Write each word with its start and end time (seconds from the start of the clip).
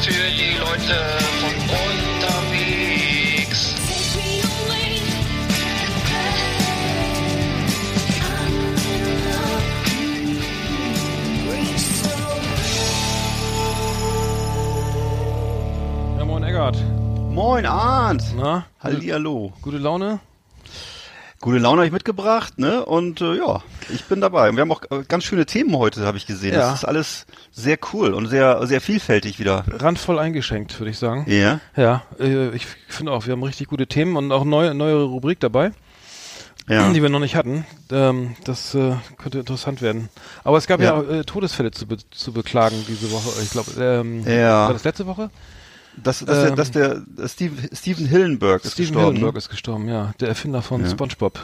Für 0.00 0.30
die 0.30 0.56
Leute 0.58 0.96
von 1.40 1.54
unterwegs. 1.78 3.74
Ja, 16.18 16.24
moin 16.24 16.42
Eggert. 16.42 16.76
Moin 17.30 17.66
Arndt. 17.66 18.22
Na, 18.36 18.64
Hallihallo. 18.82 19.52
gute 19.62 19.78
Laune? 19.78 20.20
Gute 21.40 21.58
Laune 21.58 21.78
habe 21.78 21.86
ich 21.86 21.92
mitgebracht, 21.92 22.58
ne? 22.58 22.84
Und 22.84 23.20
äh, 23.20 23.36
ja, 23.36 23.62
ich 23.94 24.04
bin 24.06 24.20
dabei. 24.20 24.48
Und 24.50 24.56
wir 24.56 24.62
haben 24.62 24.72
auch 24.72 24.82
äh, 24.90 25.04
ganz 25.06 25.22
schöne 25.22 25.46
Themen 25.46 25.76
heute, 25.76 26.04
habe 26.04 26.18
ich 26.18 26.26
gesehen. 26.26 26.52
Ja. 26.54 26.58
Das 26.70 26.80
ist 26.80 26.84
alles 26.84 27.26
sehr 27.52 27.78
cool 27.92 28.12
und 28.12 28.26
sehr 28.26 28.66
sehr 28.66 28.80
vielfältig 28.80 29.38
wieder. 29.38 29.64
Randvoll 29.70 30.18
eingeschenkt, 30.18 30.78
würde 30.80 30.90
ich 30.90 30.98
sagen. 30.98 31.24
Ja. 31.28 31.60
Ja, 31.76 32.02
äh, 32.18 32.48
ich 32.56 32.66
finde 32.88 33.12
auch, 33.12 33.26
wir 33.26 33.32
haben 33.34 33.42
richtig 33.44 33.68
gute 33.68 33.86
Themen 33.86 34.16
und 34.16 34.32
auch 34.32 34.44
neue, 34.44 34.74
neue 34.74 35.00
Rubrik 35.04 35.38
dabei, 35.38 35.70
Ja. 36.68 36.90
die 36.92 37.02
wir 37.02 37.08
noch 37.08 37.20
nicht 37.20 37.36
hatten. 37.36 37.64
Ähm, 37.92 38.34
das 38.42 38.74
äh, 38.74 38.94
könnte 39.16 39.38
interessant 39.38 39.80
werden. 39.80 40.08
Aber 40.42 40.58
es 40.58 40.66
gab 40.66 40.80
ja, 40.80 40.86
Ja. 40.86 40.94
auch 41.00 41.08
äh, 41.08 41.22
Todesfälle 41.22 41.70
zu, 41.70 41.86
be 41.86 41.98
zu 42.10 42.32
beklagen 42.32 42.84
diese 42.88 43.12
Woche. 43.12 43.30
Ich 43.44 43.50
glaube, 43.50 43.70
ähm, 43.78 44.24
Ja. 44.26 44.66
war 44.66 44.72
das 44.72 44.82
letzte 44.82 45.06
Woche? 45.06 45.30
Das, 46.02 46.18
das, 46.20 46.26
der, 46.40 46.48
Ähm, 46.48 46.56
das 46.56 46.70
der 46.70 46.92
äh, 47.22 47.28
Steve, 47.28 47.54
Steven 47.74 48.06
Hillenberg 48.06 48.64
ist 48.64 48.72
Steven 48.74 48.88
gestorben. 48.92 49.06
Hillenburg 49.16 49.36
ist 49.36 49.48
gestorben, 49.48 49.88
ja. 49.88 50.12
Der 50.20 50.28
Erfinder 50.28 50.62
von 50.62 50.82
Ja. 50.82 50.90
SpongeBob. 50.90 51.38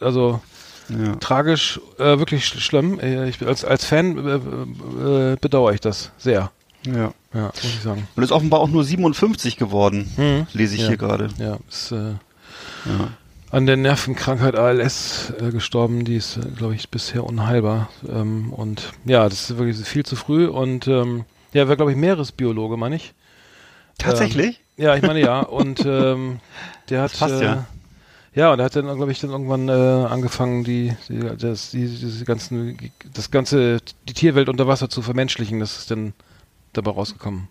Also? 0.00 0.40
Ja. 0.88 1.14
tragisch, 1.16 1.80
äh, 1.98 2.18
wirklich 2.18 2.44
sch 2.44 2.58
schlimm. 2.60 2.98
Äh, 2.98 3.28
ich, 3.28 3.40
als, 3.46 3.64
als 3.64 3.84
Fan 3.84 4.18
äh, 4.26 5.32
äh, 5.32 5.36
bedauere 5.40 5.72
ich 5.72 5.80
das 5.80 6.10
sehr. 6.18 6.50
ja. 6.84 7.12
Ja, 7.32 7.42
muss 7.44 7.62
ich 7.62 7.80
sagen. 7.82 8.08
Und 8.16 8.22
ist 8.24 8.32
offenbar 8.32 8.58
auch 8.58 8.66
nur 8.68 8.82
57 8.82 9.56
geworden, 9.56 10.10
Mhm. 10.16 10.48
lese 10.52 10.74
ich 10.74 10.80
Ja. 10.82 10.88
hier 10.88 10.96
gerade. 10.96 11.28
Ja, 11.38 11.58
ist 11.68 11.92
äh, 11.92 12.14
an 13.52 13.66
der 13.66 13.76
Nervenkrankheit 13.76 14.56
ALS 14.56 15.32
gestorben. 15.52 16.04
Die 16.04 16.16
ist, 16.16 16.38
glaube 16.56 16.74
ich, 16.74 16.88
bisher 16.88 17.24
unheilbar. 17.24 17.88
Ähm, 18.08 18.52
und 18.52 18.92
ja, 19.04 19.28
das 19.28 19.50
ist 19.50 19.58
wirklich 19.58 19.76
viel 19.86 20.04
zu 20.04 20.16
früh. 20.16 20.46
Und 20.46 20.86
ähm, 20.88 21.24
ja, 21.52 21.66
wäre, 21.66 21.76
glaube 21.76 21.92
ich, 21.92 21.96
Meeresbiologe, 21.96 22.76
meine 22.76 22.96
ich. 22.96 23.12
Tatsächlich? 24.02 24.60
Ja, 24.76 24.96
ich 24.96 25.02
meine 25.02 25.20
ja. 25.20 25.40
Und 25.40 25.80
ähm, 25.86 26.40
der 26.88 27.02
hat 27.02 27.12
Das 27.12 27.18
passt 27.18 27.40
äh, 27.40 27.44
ja. 27.44 27.66
ja, 28.34 28.52
und 28.52 28.58
er 28.58 28.64
hat 28.64 28.76
dann, 28.76 28.86
glaube 28.96 29.12
ich, 29.12 29.20
dann 29.20 29.30
irgendwann 29.30 29.68
äh, 29.68 29.72
angefangen, 29.72 30.64
die, 30.64 30.96
die, 31.08 31.20
das, 31.36 31.70
die, 31.70 31.86
diese 31.86 32.24
ganzen, 32.24 32.78
das 33.12 33.30
ganze, 33.30 33.78
die 34.08 34.14
Tierwelt 34.14 34.48
unter 34.48 34.66
Wasser 34.66 34.88
zu 34.88 35.02
vermenschlichen. 35.02 35.60
Das 35.60 35.78
ist 35.78 35.90
dann 35.90 36.14
dabei 36.72 36.92
rausgekommen. 36.92 37.48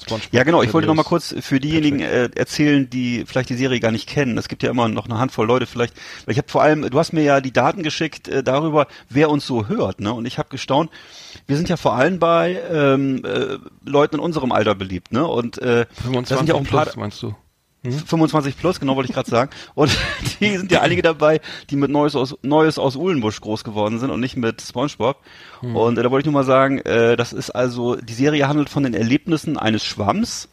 SpongeBob 0.00 0.32
Ja, 0.32 0.42
genau. 0.42 0.62
Ich 0.62 0.72
wollte 0.74 0.88
noch 0.88 0.94
mal 0.94 1.04
kurz 1.04 1.34
für 1.40 1.60
diejenigen 1.60 2.00
äh, 2.00 2.28
erzählen, 2.34 2.88
die 2.90 3.24
vielleicht 3.26 3.48
die 3.48 3.56
Serie 3.56 3.80
gar 3.80 3.92
nicht 3.92 4.08
kennen. 4.08 4.36
Es 4.38 4.48
gibt 4.48 4.62
ja 4.62 4.70
immer 4.70 4.88
noch 4.88 5.06
eine 5.06 5.18
Handvoll 5.18 5.46
Leute 5.46 5.66
vielleicht. 5.66 5.94
Weil 6.24 6.32
ich 6.32 6.38
habe 6.38 6.48
vor 6.48 6.62
allem, 6.62 6.90
du 6.90 6.98
hast 6.98 7.12
mir 7.12 7.22
ja 7.22 7.40
die 7.40 7.52
Daten 7.52 7.82
geschickt 7.82 8.28
äh, 8.28 8.42
darüber, 8.42 8.86
wer 9.08 9.30
uns 9.30 9.46
so 9.46 9.68
hört, 9.68 10.00
ne? 10.00 10.12
Und 10.12 10.26
ich 10.26 10.38
habe 10.38 10.48
gestaunt. 10.48 10.90
Wir 11.46 11.56
sind 11.56 11.68
ja 11.68 11.76
vor 11.76 11.94
allem 11.94 12.18
bei 12.18 12.60
ähm, 12.70 13.24
äh, 13.24 13.58
Leuten 13.84 14.16
in 14.16 14.20
unserem 14.20 14.52
Alter 14.52 14.74
beliebt, 14.74 15.12
ne? 15.12 15.26
Und 15.26 15.58
äh, 15.58 15.86
das 15.94 16.04
25 16.04 16.38
sind 16.38 16.48
ja 16.48 16.54
auch 16.54 16.58
ein 16.58 16.66
paar 16.66 16.84
plus, 16.84 16.96
meinst 16.96 17.22
du? 17.22 17.34
25 17.90 18.56
plus, 18.56 18.80
genau 18.80 18.96
wollte 18.96 19.10
ich 19.10 19.14
gerade 19.14 19.30
sagen. 19.30 19.50
Und 19.74 19.96
die 20.40 20.56
sind 20.56 20.72
ja 20.72 20.80
einige 20.80 21.02
dabei, 21.02 21.40
die 21.70 21.76
mit 21.76 21.90
Neues 21.90 22.16
aus, 22.16 22.36
Neues 22.42 22.78
aus 22.78 22.96
Uhlenbusch 22.96 23.40
groß 23.40 23.64
geworden 23.64 23.98
sind 23.98 24.10
und 24.10 24.20
nicht 24.20 24.36
mit 24.36 24.60
SpongeBob. 24.60 25.18
Und 25.62 25.98
äh, 25.98 26.02
da 26.02 26.10
wollte 26.10 26.28
ich 26.28 26.32
nur 26.32 26.40
mal 26.40 26.46
sagen, 26.46 26.78
äh, 26.78 27.16
das 27.16 27.32
ist 27.32 27.50
also, 27.50 27.96
die 27.96 28.14
Serie 28.14 28.48
handelt 28.48 28.68
von 28.68 28.82
den 28.82 28.94
Erlebnissen 28.94 29.58
eines 29.58 29.84
Schwamms, 29.84 30.48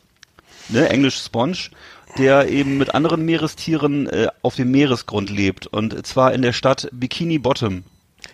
ne, 0.69 0.89
Englisch 0.89 1.17
Sponge, 1.23 1.69
der 2.17 2.49
eben 2.49 2.77
mit 2.77 2.93
anderen 2.93 3.23
Meerestieren 3.25 4.07
äh, 4.07 4.27
auf 4.41 4.55
dem 4.55 4.71
Meeresgrund 4.71 5.29
lebt. 5.29 5.67
Und 5.67 6.05
zwar 6.05 6.33
in 6.33 6.41
der 6.41 6.53
Stadt 6.53 6.89
Bikini 6.91 7.39
Bottom. 7.39 7.83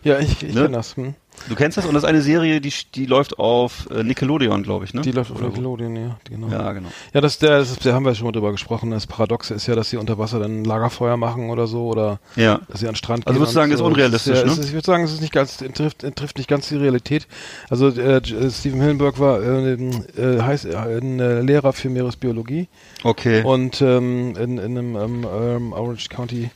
Ja, 0.03 0.19
ich, 0.19 0.41
ich 0.43 0.53
Ne? 0.55 0.61
kenne 0.63 0.77
das. 0.77 0.95
Hm? 0.97 1.15
Du 1.49 1.53
kennst 1.55 1.77
das? 1.77 1.85
Und 1.85 1.93
das 1.93 2.01
ist 2.01 2.09
eine 2.09 2.23
Serie, 2.23 2.59
die, 2.61 2.73
die 2.95 3.05
läuft 3.05 3.37
auf 3.37 3.87
äh, 3.91 4.01
Nickelodeon, 4.01 4.63
glaube 4.63 4.85
ich, 4.85 4.95
ne? 4.95 5.01
Die 5.01 5.11
läuft 5.11 5.29
auf 5.29 5.37
Oder 5.37 5.45
wo? 5.47 5.51
Nickelodeon, 5.51 5.95
ja, 5.95 6.17
die- 6.27 6.31
genau. 6.33 6.47
Ja, 6.47 6.71
genau. 6.73 6.89
Ja, 7.13 7.21
das, 7.21 7.37
der, 7.37 7.59
das, 7.59 7.77
da 7.77 7.93
haben 7.93 8.05
wir 8.05 8.15
schon 8.15 8.25
mal 8.25 8.31
drüber 8.31 8.51
gesprochen. 8.51 8.89
Das 8.89 9.05
Paradoxe 9.05 9.53
ist 9.53 9.67
ja, 9.67 9.75
dass 9.75 9.91
sie 9.91 9.97
unter 9.97 10.17
Wasser 10.17 10.39
dann 10.39 10.63
Lagerfeuer 10.63 11.15
machen 11.15 11.51
oder 11.51 11.67
so 11.67 11.85
oder 11.89 12.19
Ja. 12.35 12.61
dass 12.69 12.79
sie 12.79 12.87
an 12.87 12.93
den 12.93 12.97
Strand 12.97 13.27
Also 13.27 13.35
gehen. 13.35 13.41
würdest 13.41 13.55
du 13.55 13.59
sagen, 13.59 13.71
ist 13.71 13.77
so. 13.79 13.85
unrealistisch, 13.85 14.35
ja, 14.39 14.45
ne? 14.45 14.51
ist, 14.51 14.65
ich 14.65 14.73
würde 14.73 14.85
sagen, 14.85 15.03
es 15.03 15.13
ist 15.13 15.21
nicht 15.21 15.31
ganz, 15.33 15.57
trifft, 15.57 16.15
trifft 16.15 16.37
nicht 16.39 16.49
ganz 16.49 16.69
die 16.69 16.77
Realität. 16.77 17.27
Also 17.69 17.89
äh, 17.89 18.17
J- 18.17 18.51
Steven 18.51 18.81
Hillenburg 18.81 19.19
war 19.19 19.39
äh, 19.43 19.73
äh, 19.73 20.41
heißt, 20.41 20.65
äh, 20.65 20.75
ein 20.75 21.19
äh, 21.19 21.41
Lehrer 21.41 21.71
für 21.71 21.89
Meeresbiologie 21.89 22.67
Okay. 23.03 23.43
und 23.43 23.79
ähm, 23.83 24.35
in, 24.37 24.57
in 24.57 24.75
einem 24.77 24.95
ähm, 24.95 25.27
ähm, 25.39 25.73
Orange 25.73 26.09
County 26.09 26.49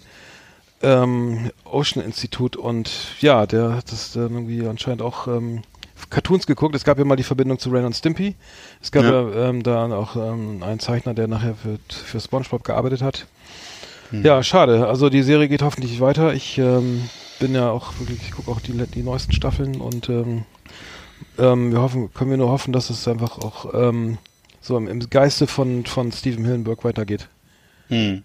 ähm, 0.84 1.52
Ocean 1.66 2.04
Institut 2.04 2.56
und 2.56 2.90
ja, 3.20 3.46
der 3.46 3.76
hat 3.76 3.92
das 3.92 4.14
dann 4.14 4.32
irgendwie 4.34 4.66
anscheinend 4.68 5.02
auch 5.02 5.28
ähm, 5.28 5.62
Cartoons 6.10 6.48
geguckt. 6.48 6.76
Es 6.76 6.84
gab 6.84 6.98
ja 6.98 7.06
mal 7.06 7.16
die 7.16 7.24
Verbindung 7.24 7.60
zu 7.60 7.70
Ren 7.70 7.86
und 7.86 7.94
Stimpy. 7.96 8.36
Es 8.82 8.92
gab 8.92 9.04
ja, 9.04 9.12
Ja. 9.30 9.50
ähm, 9.50 9.64
da 9.64 9.86
auch 9.96 10.16
ähm, 10.16 10.64
einen 10.64 10.80
Zeichner, 10.80 11.14
der 11.14 11.28
nachher 11.28 11.56
für, 11.56 11.80
für 11.90 12.20
SpongeBob 12.20 12.64
gearbeitet 12.64 13.02
hat. 13.02 13.28
Hm. 14.10 14.24
Ja, 14.24 14.44
schade. 14.44 14.88
Also 14.88 15.10
die 15.10 15.24
Serie 15.24 15.48
geht 15.48 15.62
hoffentlich 15.62 16.00
weiter. 16.02 16.34
Ich 16.34 16.58
ähm, 16.58 17.10
bin 17.40 17.56
ja 17.56 17.70
auch 17.70 17.94
wirklich, 18.00 18.22
ich 18.24 18.32
gucke 18.32 18.52
auch 18.52 18.60
die, 18.60 18.74
die 18.74 19.04
neuesten 19.04 19.32
Staffeln 19.32 19.80
und 19.80 20.10
ähm, 20.10 20.44
ähm, 21.38 21.72
wir 21.72 21.82
hoffen, 21.82 22.14
können 22.14 22.32
wir 22.32 22.38
nur 22.38 22.50
hoffen, 22.50 22.74
dass 22.74 22.90
es 22.90 23.08
einfach 23.08 23.38
auch 23.38 23.74
ähm, 23.74 24.18
so 24.60 24.78
im, 24.78 24.88
im 24.88 25.00
Geiste 25.10 25.48
von, 25.48 25.86
von 25.86 26.12
Steven 26.12 26.44
Hillenburg 26.46 26.84
weitergeht. 26.84 27.30
Hm. 27.88 28.24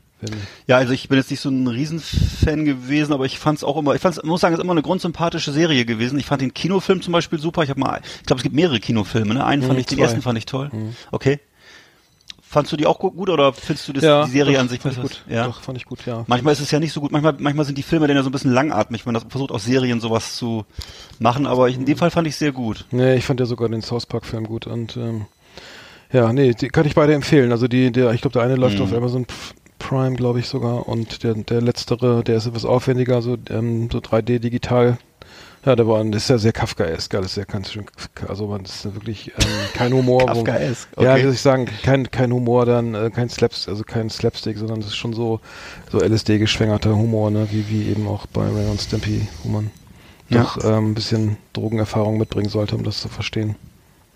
Ja, 0.66 0.76
also 0.78 0.92
ich 0.92 1.08
bin 1.08 1.18
jetzt 1.18 1.30
nicht 1.30 1.40
so 1.40 1.50
ein 1.50 1.66
Riesenfan 1.68 2.64
gewesen, 2.64 3.12
aber 3.12 3.26
ich 3.26 3.38
fand 3.38 3.58
es 3.58 3.64
auch 3.64 3.76
immer, 3.76 3.94
ich 3.94 4.00
fand's, 4.00 4.22
muss 4.24 4.40
sagen, 4.40 4.54
es 4.54 4.58
ist 4.58 4.64
immer 4.64 4.72
eine 4.72 4.82
grundsympathische 4.82 5.52
Serie 5.52 5.84
gewesen. 5.84 6.18
Ich 6.18 6.26
fand 6.26 6.40
den 6.42 6.54
Kinofilm 6.54 7.02
zum 7.02 7.12
Beispiel 7.12 7.38
super. 7.38 7.62
Ich 7.62 7.70
habe 7.70 7.80
mal, 7.80 8.00
ich 8.20 8.26
glaube, 8.26 8.38
es 8.38 8.42
gibt 8.42 8.54
mehrere 8.54 8.80
Kinofilme, 8.80 9.34
ne? 9.34 9.44
Einen 9.44 9.62
fand 9.62 9.74
Mhm, 9.74 9.80
ich, 9.80 9.86
den 9.86 9.98
zwei. 9.98 10.04
ersten 10.04 10.22
fand 10.22 10.38
ich 10.38 10.46
toll. 10.46 10.70
Okay. 11.12 11.38
Fandst 12.48 12.70
du 12.72 12.76
die 12.76 12.86
auch 12.86 12.98
gu- 13.00 13.10
gut 13.10 13.28
oder 13.28 13.52
findest 13.52 13.88
du 13.88 13.92
das, 13.92 14.04
ja, 14.04 14.24
die 14.24 14.30
Serie 14.30 14.54
doch, 14.54 14.60
an 14.60 14.68
sich 14.68 14.80
fand 14.80 14.96
ich 14.96 15.02
besser? 15.02 15.14
gut. 15.26 15.32
Ja. 15.34 15.44
Doch, 15.46 15.60
fand 15.60 15.76
ich 15.76 15.84
gut, 15.84 16.06
ja. 16.06 16.24
Manchmal 16.28 16.52
ist 16.52 16.60
es 16.60 16.70
ja 16.70 16.78
nicht 16.78 16.92
so 16.92 17.00
gut. 17.00 17.10
Manchmal, 17.12 17.34
manchmal 17.38 17.66
sind 17.66 17.76
die 17.76 17.82
Filme 17.82 18.06
dann 18.06 18.16
ja 18.16 18.22
so 18.22 18.28
ein 18.28 18.32
bisschen 18.32 18.52
langatmig, 18.52 19.04
wenn 19.04 19.12
man 19.14 19.28
versucht, 19.28 19.50
aus 19.50 19.64
Serien 19.64 20.00
sowas 20.00 20.36
zu 20.36 20.64
machen. 21.18 21.46
Aber 21.46 21.68
ich, 21.68 21.74
in 21.76 21.84
dem 21.84 21.98
Fall 21.98 22.10
fand 22.10 22.26
ich 22.28 22.36
sehr 22.36 22.52
gut. 22.52 22.84
Nee, 22.92 23.16
ich 23.16 23.24
fand 23.26 23.40
ja 23.40 23.46
sogar 23.46 23.68
den 23.68 23.82
South 23.82 24.06
Park 24.06 24.24
Film 24.24 24.44
gut 24.46 24.66
und 24.68 24.96
ähm, 24.96 25.26
ja, 26.12 26.32
nee, 26.32 26.54
die 26.54 26.68
kann 26.68 26.86
ich 26.86 26.94
beide 26.94 27.14
empfehlen. 27.14 27.50
Also 27.50 27.66
die, 27.68 27.90
der, 27.90 28.12
ich 28.12 28.20
glaube, 28.20 28.32
der 28.34 28.42
eine 28.42 28.54
läuft 28.54 28.76
Mhm. 28.78 28.84
auf 28.84 28.92
Amazon 28.94 29.26
P- 29.26 29.34
Prime, 29.88 30.16
glaube 30.16 30.40
ich 30.40 30.46
sogar, 30.48 30.88
und 30.88 31.22
der, 31.22 31.34
der 31.34 31.60
letztere, 31.60 32.24
der 32.24 32.36
ist 32.36 32.46
etwas 32.46 32.64
aufwendiger, 32.64 33.22
so, 33.22 33.36
ähm, 33.50 33.88
so 33.92 33.98
3D 33.98 34.38
digital. 34.38 34.98
Ja, 35.64 35.74
der 35.74 35.88
war, 35.88 36.04
das 36.04 36.22
ist 36.24 36.30
ja 36.30 36.38
sehr 36.38 36.52
Kafkaesk, 36.52 37.12
alles 37.16 37.34
sehr 37.34 37.44
ganz 37.44 37.72
schön, 37.72 37.86
also 38.28 38.46
man 38.46 38.64
ist 38.64 38.84
wirklich 38.94 39.32
ähm, 39.36 39.44
kein 39.74 39.92
Humor. 39.92 40.26
Kafkaesk, 40.26 40.88
Ja, 40.96 41.12
okay. 41.14 41.22
würde 41.24 41.34
ich 41.34 41.40
sagen, 41.40 41.66
kein, 41.82 42.08
kein 42.10 42.32
Humor, 42.32 42.66
dann 42.66 42.94
äh, 42.94 43.10
kein 43.10 43.28
Slaps, 43.28 43.68
also 43.68 43.82
kein 43.82 44.08
Slapstick, 44.08 44.58
sondern 44.58 44.78
das 44.80 44.90
ist 44.90 44.96
schon 44.96 45.12
so, 45.12 45.40
so 45.90 46.00
LSD 46.00 46.38
geschwängerter 46.38 46.94
Humor, 46.94 47.30
ne, 47.32 47.48
wie, 47.50 47.68
wie 47.68 47.88
eben 47.90 48.06
auch 48.06 48.26
bei 48.26 48.42
Ren 48.46 48.70
und 48.70 48.80
Stimpy, 48.80 49.26
wo 49.42 49.48
man 49.50 49.70
Ja. 50.28 50.42
doch 50.42 50.62
ähm, 50.64 50.90
ein 50.90 50.94
bisschen 50.94 51.36
Drogenerfahrung 51.52 52.16
mitbringen 52.16 52.48
sollte, 52.48 52.76
um 52.76 52.84
das 52.84 53.00
zu 53.00 53.08
verstehen. 53.08 53.56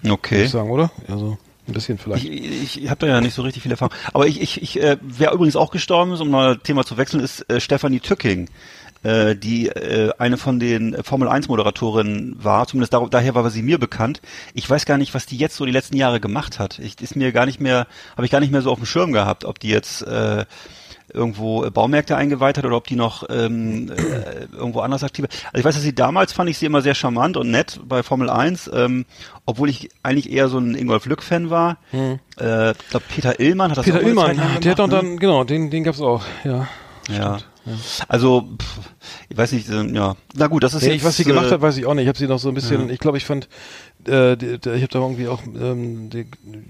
Würde 0.03 0.15
Okay. 0.15 0.45
ich 0.45 0.51
sagen, 0.51 0.71
oder? 0.71 0.91
Also 1.09 1.37
ein 1.71 1.75
bisschen 1.75 1.99
vielleicht. 1.99 2.25
Ich, 2.25 2.63
ich, 2.63 2.85
ich 2.85 2.91
habe 2.91 3.01
da 3.01 3.07
ja 3.07 3.21
nicht 3.21 3.35
so 3.35 3.43
richtig 3.43 3.63
viel 3.63 3.73
Erfahrung. 3.73 3.95
Aber 4.13 4.27
ich, 4.27 4.41
ich, 4.41 4.63
ich 4.63 4.83
äh, 4.83 4.97
wer 5.01 5.33
übrigens 5.33 5.57
auch 5.57 5.71
gestorben 5.71 6.13
ist, 6.13 6.21
um 6.21 6.31
mal 6.31 6.59
Thema 6.59 6.85
zu 6.85 6.97
wechseln, 6.97 7.23
ist 7.23 7.49
äh, 7.51 7.61
Stefanie 7.61 8.01
Tücking. 8.01 8.49
äh, 9.03 9.35
die 9.37 9.69
äh, 9.69 10.13
eine 10.19 10.37
von 10.37 10.61
den 10.61 11.03
Formel 11.03 11.29
1 11.29 11.49
Moderatorinnen 11.49 12.37
war, 12.43 12.67
zumindest 12.67 12.93
dar 12.93 13.09
daher 13.09 13.35
war 13.35 13.49
sie 13.51 13.63
mir 13.63 13.79
bekannt. 13.79 14.21
Ich 14.55 14.69
weiß 14.69 14.85
gar 14.85 14.99
nicht, 14.99 15.15
was 15.15 15.27
die 15.27 15.37
jetzt 15.37 15.57
so 15.57 15.65
die 15.65 15.73
letzten 15.73 15.97
Jahre 15.97 16.21
gemacht 16.21 16.59
hat. 16.59 16.79
Ich, 16.79 17.01
ist 17.01 17.17
mir 17.17 17.33
gar 17.33 17.47
nicht 17.47 17.61
mehr, 17.61 17.87
habe 18.17 18.27
ich 18.27 18.31
gar 18.31 18.41
nicht 18.41 18.53
mehr 18.53 18.63
so 18.63 18.71
auf 18.71 18.79
dem 18.79 18.87
Schirm 18.87 19.13
gehabt, 19.13 19.45
ob 19.45 19.59
die 19.59 19.69
jetzt 19.69 20.03
äh, 20.03 20.45
irgendwo 21.13 21.65
äh, 21.65 21.71
Baumärkte 21.71 22.17
eingeweiht 22.17 22.59
hat 22.59 22.65
oder 22.65 22.77
ob 22.77 22.87
die 22.87 22.97
noch 22.97 23.25
ähm, 23.29 23.91
äh, 23.91 24.55
irgendwo 24.55 24.81
anders 24.81 25.03
aktiv 25.05 25.27
ist. 25.29 25.45
Also 25.47 25.59
ich 25.59 25.65
weiß, 25.65 25.75
dass 25.75 25.83
sie 25.83 25.95
damals 25.95 26.33
fand 26.33 26.51
ich 26.51 26.59
sie 26.59 26.67
immer 26.67 26.83
sehr 26.83 26.95
charmant 26.95 27.37
und 27.37 27.51
nett 27.51 27.81
bei 27.85 28.03
Formel 28.03 28.31
1, 28.31 28.71
ähm, 28.73 29.05
obwohl 29.47 29.69
ich 29.69 29.89
eigentlich 30.03 30.31
eher 30.33 30.49
so 30.49 30.59
ein 30.59 30.75
Ingolf 30.75 31.07
Lück-Fan 31.07 31.51
war. 31.51 31.79
Äh, 31.93 32.71
ich 32.73 32.89
glaub, 32.91 33.09
Peter 33.09 33.41
Illmann 33.41 33.71
hat 33.71 33.79
das 33.79 33.87
Hm. 33.87 33.93
Peter 33.93 34.05
auch 34.05 34.09
Illmann, 34.09 34.37
der 34.63 34.71
hat 34.73 34.79
doch 34.79 34.87
ne? 34.87 34.95
dann, 34.95 35.19
genau, 35.19 35.45
den, 35.45 35.71
den 35.71 35.85
gab's 35.85 36.01
auch, 36.01 36.23
ja. 36.45 36.69
Ja. 37.11 37.39
Also, 38.09 38.49
pff, 38.61 38.79
ich 39.29 39.37
weiß 39.37 39.53
nicht, 39.53 39.69
äh, 39.69 39.83
ja. 39.93 40.17
Na 40.35 40.47
gut, 40.47 40.63
das 40.63 40.75
ist 40.75 40.83
Nee, 40.83 40.89
jetzt, 40.89 40.97
ich, 40.99 41.05
was 41.05 41.17
sie 41.17 41.25
gemacht 41.25 41.47
äh, 41.47 41.51
hat, 41.53 41.61
weiß 41.63 41.77
ich 41.77 41.87
auch 41.87 41.95
nicht. 41.95 42.05
Ich 42.05 42.09
habe 42.09 42.19
sie 42.19 42.27
noch 42.27 42.39
so 42.39 42.49
ein 42.49 42.55
bisschen, 42.55 42.89
ich 42.91 42.99
glaube, 42.99 43.19
ich 43.19 43.25
fand, 43.27 43.49
äh, 44.07 44.37
die, 44.37 44.59
die, 44.59 44.71
ich 44.71 44.83
habe 44.83 44.89
da 44.93 44.99
irgendwie 44.99 45.29
auch, 45.29 45.43
ähm, 45.45 46.11
die, 46.11 46.27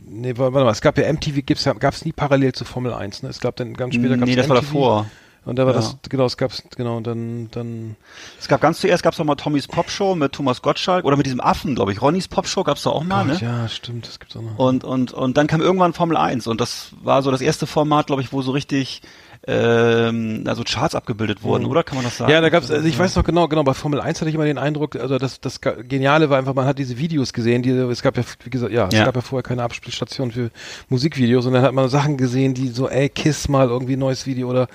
nee, 0.08 0.34
warte 0.36 0.52
mal, 0.52 0.70
es 0.70 0.80
gab 0.80 0.98
ja 0.98 1.10
MTV, 1.12 1.42
ja- 1.64 1.72
gab's 1.74 2.04
nie 2.04 2.12
parallel 2.12 2.52
zu 2.52 2.64
Formel 2.64 2.92
1, 2.92 3.22
ne? 3.22 3.28
Es 3.28 3.40
gab 3.40 3.56
dann 3.56 3.74
ganz 3.74 3.94
später 3.94 4.16
gab's 4.16 4.28
Nee, 4.28 4.36
das 4.36 4.48
war 4.48 4.56
MTV. 4.56 4.66
davor. 4.72 5.06
Und 5.46 5.56
da 5.58 5.64
war 5.64 5.72
Ja. 5.72 5.80
das, 5.80 5.96
genau, 6.10 6.26
es 6.26 6.36
gab's, 6.36 6.62
genau, 6.76 6.98
und 6.98 7.06
dann, 7.06 7.48
dann, 7.50 7.96
Es 8.38 8.46
gab 8.46 8.60
ganz 8.60 8.78
zuerst 8.80 9.02
gab's 9.02 9.16
noch 9.18 9.24
mal 9.24 9.36
Tommys 9.36 9.66
Popshow 9.68 10.14
mit 10.14 10.32
Thomas 10.32 10.60
Gottschalk 10.60 11.06
oder 11.06 11.16
mit 11.16 11.24
diesem 11.24 11.40
Affen, 11.40 11.74
glaube 11.74 11.92
ich. 11.92 12.02
Ronnys 12.02 12.28
Popshow 12.28 12.62
gab's 12.62 12.82
da 12.82 12.90
auch 12.90 13.04
mal, 13.04 13.26
Gott, 13.26 13.40
ne? 13.40 13.48
ja, 13.48 13.68
stimmt, 13.68 14.06
das 14.06 14.20
gibt's 14.20 14.36
auch 14.36 14.42
noch. 14.42 14.58
Und, 14.58 14.84
und, 14.84 15.12
und 15.12 15.38
dann 15.38 15.46
kam 15.46 15.62
irgendwann 15.62 15.94
Formel 15.94 16.18
1 16.18 16.46
und 16.46 16.60
das 16.60 16.90
war 17.02 17.22
so 17.22 17.30
das 17.30 17.40
erste 17.40 17.66
Format, 17.66 18.08
glaube 18.08 18.20
ich, 18.20 18.34
wo 18.34 18.42
so 18.42 18.50
richtig 18.50 19.00
ähm, 19.46 20.44
also 20.46 20.62
Charts 20.64 20.94
abgebildet 20.94 21.42
wurden, 21.42 21.64
oder? 21.66 21.82
Kann 21.82 21.96
man 21.96 22.04
das 22.04 22.18
sagen? 22.18 22.30
Ja, 22.30 22.40
da 22.40 22.48
gab's, 22.50 22.70
also 22.70 22.86
ich 22.86 22.98
weiß 22.98 23.16
noch 23.16 23.24
genau, 23.24 23.48
genau, 23.48 23.62
bei 23.62 23.74
Formel 23.74 24.00
1 24.00 24.20
hatte 24.20 24.28
ich 24.28 24.34
immer 24.34 24.44
den 24.44 24.58
Eindruck, 24.58 24.96
also 24.96 25.18
das, 25.18 25.40
das 25.40 25.60
Geniale 25.60 26.28
war 26.30 26.38
einfach, 26.38 26.54
man 26.54 26.66
hat 26.66 26.78
diese 26.78 26.98
Videos 26.98 27.32
gesehen, 27.32 27.62
die, 27.62 27.70
es 27.70 28.02
gab 28.02 28.16
ja, 28.16 28.22
wie 28.44 28.50
gesagt, 28.50 28.72
ja, 28.72 28.88
es 28.88 28.94
Ja. 28.94 29.04
gab 29.04 29.16
ja 29.16 29.22
vorher 29.22 29.42
keine 29.42 29.62
Abspielstation 29.62 30.30
für 30.30 30.50
Musikvideos 30.88 31.46
und 31.46 31.54
dann 31.54 31.62
hat 31.62 31.72
man 31.72 31.88
Sachen 31.88 32.16
gesehen, 32.16 32.54
die 32.54 32.68
so, 32.68 32.88
ey, 32.88 33.08
Kiss 33.08 33.48
mal 33.48 33.68
irgendwie 33.68 33.94
ein 33.94 33.98
neues 34.00 34.26
Video 34.26 34.48
oder, 34.50 34.68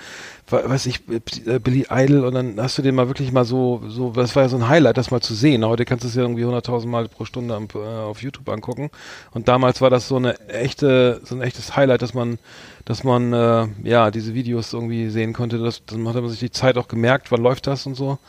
weiß 0.47 0.85
ich, 0.85 1.01
äh, 1.09 1.59
Billy 1.59 1.87
Idol 1.89 2.25
und 2.25 2.33
dann 2.35 2.59
hast 2.59 2.77
du 2.77 2.81
den 2.81 2.95
mal 2.95 3.07
wirklich 3.07 3.31
mal 3.31 3.45
so, 3.45 3.81
so, 3.87 4.11
das 4.11 4.35
war 4.35 4.43
ja 4.43 4.49
so 4.49 4.57
ein 4.57 4.67
Highlight, 4.67 4.97
das 4.97 5.11
mal 5.11 5.21
zu 5.21 5.33
sehen. 5.33 5.65
Heute 5.65 5.85
kannst 5.85 6.03
du 6.03 6.07
es 6.07 6.15
ja 6.15 6.21
irgendwie 6.21 6.43
100.000 6.43 6.87
Mal 6.87 7.07
pro 7.07 7.25
Stunde 7.25 7.55
am, 7.55 7.67
äh, 7.73 7.79
auf 7.79 8.21
YouTube 8.21 8.47
angucken 8.49 8.91
und 9.31 9.47
damals 9.47 9.81
war 9.81 9.89
das 9.89 10.07
so 10.07 10.17
eine 10.17 10.39
echte, 10.47 11.21
so 11.23 11.35
ein 11.35 11.41
echtes 11.41 11.75
Highlight, 11.75 12.01
dass 12.01 12.13
man, 12.13 12.37
dass 12.85 13.03
man, 13.03 13.33
äh, 13.33 13.67
ja, 13.83 14.11
diese 14.11 14.33
Videos 14.33 14.73
irgendwie 14.73 15.09
sehen 15.09 15.33
konnte, 15.33 15.57
das, 15.57 15.83
dann 15.85 16.07
hat 16.07 16.15
man 16.15 16.29
sich 16.29 16.39
die 16.39 16.51
Zeit 16.51 16.77
auch 16.77 16.87
gemerkt, 16.87 17.31
wann 17.31 17.41
läuft 17.41 17.67
das 17.67 17.85
und 17.85 17.95
so. 17.95 18.19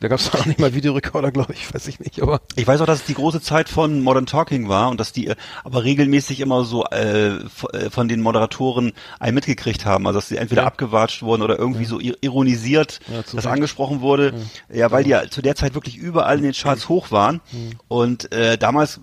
Da 0.00 0.06
gab 0.08 0.20
es 0.20 0.32
auch 0.32 0.46
nicht 0.46 0.60
mal 0.60 0.72
Videorekorder, 0.74 1.32
glaube 1.32 1.54
ich, 1.54 1.74
weiß 1.74 1.88
ich 1.88 1.98
nicht, 1.98 2.22
aber 2.22 2.40
Ich 2.54 2.66
weiß 2.66 2.80
auch, 2.80 2.86
dass 2.86 3.00
es 3.00 3.04
die 3.06 3.14
große 3.14 3.40
Zeit 3.40 3.68
von 3.68 4.00
Modern 4.00 4.26
Talking 4.26 4.68
war 4.68 4.90
und 4.90 5.00
dass 5.00 5.12
die 5.12 5.26
äh, 5.26 5.34
aber 5.64 5.82
regelmäßig 5.82 6.38
immer 6.40 6.64
so 6.64 6.84
äh, 6.84 7.36
äh, 7.36 7.90
von 7.90 8.06
den 8.08 8.20
Moderatoren 8.20 8.92
einen 9.18 9.34
mitgekriegt 9.34 9.84
haben, 9.84 10.06
also 10.06 10.18
dass 10.20 10.28
sie 10.28 10.36
entweder 10.36 10.62
Ja. 10.62 10.68
abgewatscht 10.68 11.22
wurden 11.22 11.42
oder 11.42 11.58
irgendwie 11.58 11.84
so 11.84 11.98
ir- 11.98 12.16
ironisiert, 12.20 13.00
Ja, 13.12 13.24
zu 13.24 13.36
das 13.36 13.44
Recht. 13.46 13.54
angesprochen 13.54 14.00
wurde. 14.00 14.34
Ja, 14.72 14.90
weil 14.92 15.02
die 15.04 15.10
ja 15.10 15.28
zu 15.28 15.42
der 15.42 15.56
Zeit 15.56 15.74
wirklich 15.74 15.96
überall 15.96 16.36
in 16.38 16.44
den 16.44 16.52
Charts 16.52 16.88
hoch 16.88 17.10
waren 17.10 17.40
und 17.88 18.30
äh, 18.32 18.56
damals 18.56 19.00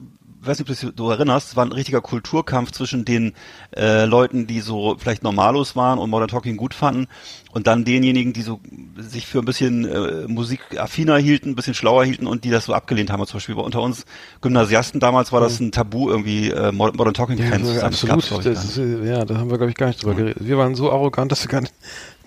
weiß 0.48 0.60
nicht, 0.60 0.70
ob 0.70 0.78
du 0.78 0.86
dich 0.88 0.96
so 0.98 1.12
erinnerst, 1.12 1.50
es 1.50 1.56
war 1.56 1.66
ein 1.66 1.72
richtiger 1.72 2.02
Kulturkampf 2.02 2.72
zwischen 2.72 3.06
den 3.06 3.34
äh, 3.76 4.06
Leuten, 4.06 4.48
die 4.48 4.60
so 4.62 4.96
vielleicht 5.00 5.24
Normalos 5.24 5.76
waren 5.76 6.00
und 6.00 6.10
Modern 6.10 6.28
Talking 6.28 6.58
gut 6.58 6.74
fanden 6.74 7.08
und 7.52 7.68
dann 7.68 7.86
denjenigen, 7.86 8.34
die 8.34 8.42
so 8.42 8.60
sich 8.98 9.26
für 9.28 9.40
ein 9.40 9.46
bisschen 9.46 9.86
äh, 9.86 10.28
musikaffiner 10.28 11.18
hielten, 11.18 11.50
ein 11.50 11.56
bisschen 11.56 11.74
schlauer 11.74 12.06
hielten 12.06 12.28
und 12.28 12.44
die 12.44 12.50
das 12.50 12.66
so 12.66 12.74
abgelehnt 12.74 13.12
haben. 13.12 13.26
Zum 13.26 13.38
Beispiel 13.38 13.56
bei 13.56 13.62
unter 13.62 13.82
uns 13.82 14.06
Gymnasiasten 14.42 15.00
damals 15.00 15.32
war 15.32 15.42
das 15.42 15.60
ein 15.60 15.72
Tabu, 15.72 16.10
irgendwie 16.10 16.52
äh, 16.52 16.72
Mod- 16.72 16.96
Modern 16.98 17.14
Talking 17.14 17.38
Fans 17.38 17.68
zu 17.68 17.74
sein. 17.76 17.92
Das 17.92 18.10
absolut. 18.10 18.46
das 18.46 18.78
gar 18.78 18.86
ist, 18.86 19.06
ja, 19.06 19.26
da 19.26 19.38
haben 19.38 19.50
wir, 19.50 19.58
glaube 19.58 19.72
ich, 19.72 19.78
gar 19.78 19.88
nicht 19.88 20.04
drüber 20.04 20.16
geredet. 20.16 20.38
Wir 20.40 20.58
waren 20.58 20.76
so 20.76 20.92
arrogant, 20.92 21.32
dass 21.32 21.44
wir 21.44 21.50
gar 21.50 21.62
nicht, 21.62 21.74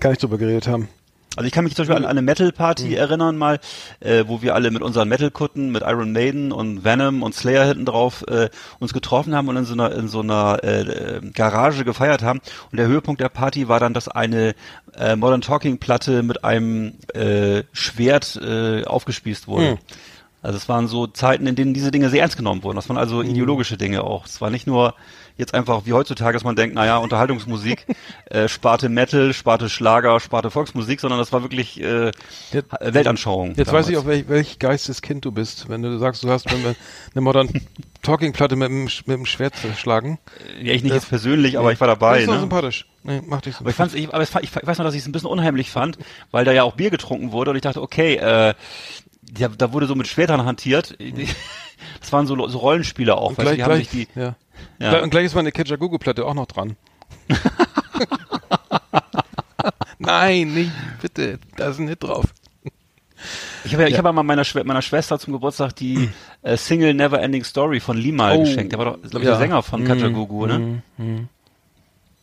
gar 0.00 0.10
nicht 0.10 0.22
drüber 0.22 0.38
geredet 0.38 0.66
haben. 0.68 0.88
Also 1.38 1.46
ich 1.46 1.52
kann 1.52 1.62
mich 1.62 1.76
zum 1.76 1.86
Beispiel 1.86 2.04
an 2.04 2.10
eine 2.10 2.20
Metal-Party 2.20 2.96
erinnern 2.96 3.36
mal, 3.36 3.60
äh, 4.00 4.24
wo 4.26 4.42
wir 4.42 4.56
alle 4.56 4.72
mit 4.72 4.82
unseren 4.82 5.08
Metal-Kutten, 5.08 5.70
mit 5.70 5.82
Iron 5.82 6.10
Maiden 6.10 6.50
und 6.50 6.82
Venom 6.82 7.22
und 7.22 7.32
Slayer 7.32 7.64
hinten 7.64 7.84
drauf 7.84 8.24
äh, 8.26 8.48
uns 8.80 8.92
getroffen 8.92 9.36
haben 9.36 9.46
und 9.46 9.56
in 9.56 9.64
so 9.64 9.74
einer 9.74 9.92
in 9.92 10.08
so 10.08 10.18
einer 10.18 10.64
äh, 10.64 11.20
Garage 11.32 11.84
gefeiert 11.84 12.24
haben. 12.24 12.40
Und 12.72 12.78
der 12.78 12.88
Höhepunkt 12.88 13.20
der 13.20 13.28
Party 13.28 13.68
war 13.68 13.78
dann, 13.78 13.94
dass 13.94 14.08
eine 14.08 14.56
äh, 14.96 15.14
Modern 15.14 15.40
Talking 15.40 15.78
Platte 15.78 16.24
mit 16.24 16.42
einem 16.42 16.94
äh, 17.14 17.62
Schwert 17.70 18.34
äh, 18.42 18.82
aufgespießt 18.84 19.46
wurde. 19.46 19.70
Hm. 19.70 19.78
Also 20.42 20.56
es 20.56 20.68
waren 20.68 20.88
so 20.88 21.06
Zeiten, 21.06 21.46
in 21.46 21.54
denen 21.54 21.72
diese 21.72 21.92
Dinge 21.92 22.10
sehr 22.10 22.22
ernst 22.22 22.36
genommen 22.36 22.64
wurden. 22.64 22.74
Das 22.74 22.88
waren 22.88 22.98
also 22.98 23.22
Hm. 23.22 23.30
ideologische 23.30 23.76
Dinge 23.76 24.02
auch. 24.02 24.26
Es 24.26 24.40
war 24.40 24.50
nicht 24.50 24.66
nur 24.66 24.94
jetzt 25.38 25.54
einfach 25.54 25.86
wie 25.86 25.92
heutzutage, 25.94 26.34
dass 26.34 26.44
man 26.44 26.54
denkt, 26.56 26.74
naja, 26.74 26.98
Unterhaltungsmusik, 26.98 27.86
äh, 28.26 28.48
Sparte 28.48 28.88
Metal, 28.90 29.32
Sparte 29.32 29.70
Schlager, 29.70 30.20
Sparte 30.20 30.50
Volksmusik, 30.50 31.00
sondern 31.00 31.18
das 31.18 31.32
war 31.32 31.42
wirklich 31.42 31.80
äh, 31.80 32.10
Jetzt- 32.52 32.68
Weltanschauung. 32.80 33.54
Jetzt 33.56 33.72
weiß 33.72 33.88
ich 33.88 33.94
damals. 33.94 34.04
auch, 34.04 34.06
welch, 34.08 34.28
welch 34.28 34.58
Geisteskind 34.58 35.24
du 35.24 35.32
bist, 35.32 35.68
wenn 35.70 35.80
du 35.82 35.96
sagst, 35.98 36.22
du 36.24 36.28
hast 36.30 36.52
wenn 36.52 36.62
wir 36.62 36.74
eine 37.14 37.20
Modern 37.22 37.48
Talking 38.02 38.32
Platte 38.32 38.56
mit 38.56 38.68
dem, 38.68 38.84
mit 38.84 39.06
dem 39.08 39.24
Schwert 39.26 39.56
zerschlagen. 39.56 40.18
Ja, 40.60 40.72
ich 40.74 40.82
nicht 40.82 40.92
jetzt 40.92 41.08
persönlich, 41.08 41.58
aber 41.58 41.72
ich 41.72 41.80
war 41.80 41.88
Das 41.88 41.98
dabei. 41.98 42.20
ist 42.20 42.28
doch 42.28 42.34
Ne? 42.34 42.40
sympathisch. 42.40 42.86
Nee, 43.04 43.22
mach 43.26 43.40
dich 43.40 43.54
so. 43.54 43.60
Aber 43.60 43.70
ich 43.70 43.76
fand's, 43.76 43.94
ich, 43.94 44.12
aber 44.12 44.22
ich, 44.22 44.30
ich 44.42 44.54
weiß 44.66 44.76
noch, 44.78 44.84
dass 44.84 44.94
ich 44.94 45.00
es 45.00 45.06
ein 45.08 45.12
bisschen 45.12 45.28
unheimlich 45.30 45.70
fand, 45.70 45.98
weil 46.32 46.44
da 46.44 46.52
ja 46.52 46.64
auch 46.64 46.74
Bier 46.74 46.90
getrunken 46.90 47.32
wurde 47.32 47.50
und 47.52 47.56
ich 47.56 47.62
dachte, 47.62 47.80
okay, 47.80 48.16
äh, 48.16 48.54
da, 49.32 49.48
da 49.48 49.72
wurde 49.72 49.86
so 49.86 49.94
mit 49.94 50.08
Schwertern 50.08 50.44
hantiert. 50.44 50.98
Das 52.00 52.12
waren 52.12 52.26
so, 52.26 52.48
so 52.48 52.58
Rollenspiele 52.58 53.16
auch, 53.16 53.30
weißt 53.30 53.40
gleich, 53.40 53.56
die 53.56 53.62
haben 53.62 53.70
gleich, 53.74 53.88
sich 53.88 54.08
die, 54.14 54.20
ja. 54.20 54.34
Ja. 54.78 55.02
Und 55.02 55.10
gleich 55.10 55.24
ist 55.26 55.34
meine 55.34 55.52
Kajagoogoo-Platte 55.52 56.24
auch 56.24 56.34
noch 56.34 56.46
dran. 56.46 56.76
Nein, 59.98 60.54
nicht, 60.54 60.72
bitte. 61.02 61.38
Da 61.56 61.68
ist 61.70 61.78
ein 61.80 61.88
Hit 61.88 62.02
drauf. 62.02 62.26
Ich 63.64 63.72
habe 63.72 63.82
ja, 63.82 63.88
ich 63.88 63.98
habe 63.98 64.12
mal 64.12 64.22
meiner, 64.22 64.44
Schwe 64.44 64.62
meiner 64.62 64.82
Schwester 64.82 65.18
zum 65.18 65.32
Geburtstag 65.32 65.74
die 65.74 66.08
äh, 66.42 66.56
Single 66.56 66.94
Never 66.94 67.20
Ending 67.20 67.42
Story 67.42 67.80
von 67.80 67.96
Limal 67.96 68.36
Oh, 68.36 68.44
geschenkt. 68.44 68.70
Der 68.72 68.78
war 68.78 68.86
doch, 68.86 69.00
glaube 69.02 69.18
ich, 69.18 69.24
ja. 69.24 69.30
der 69.32 69.38
Sänger 69.38 69.62
von 69.62 69.82
Mhm, 69.82 69.86
Kajagoogoo, 69.86 70.46
ne? 70.46 70.82
mhm, 70.98 71.28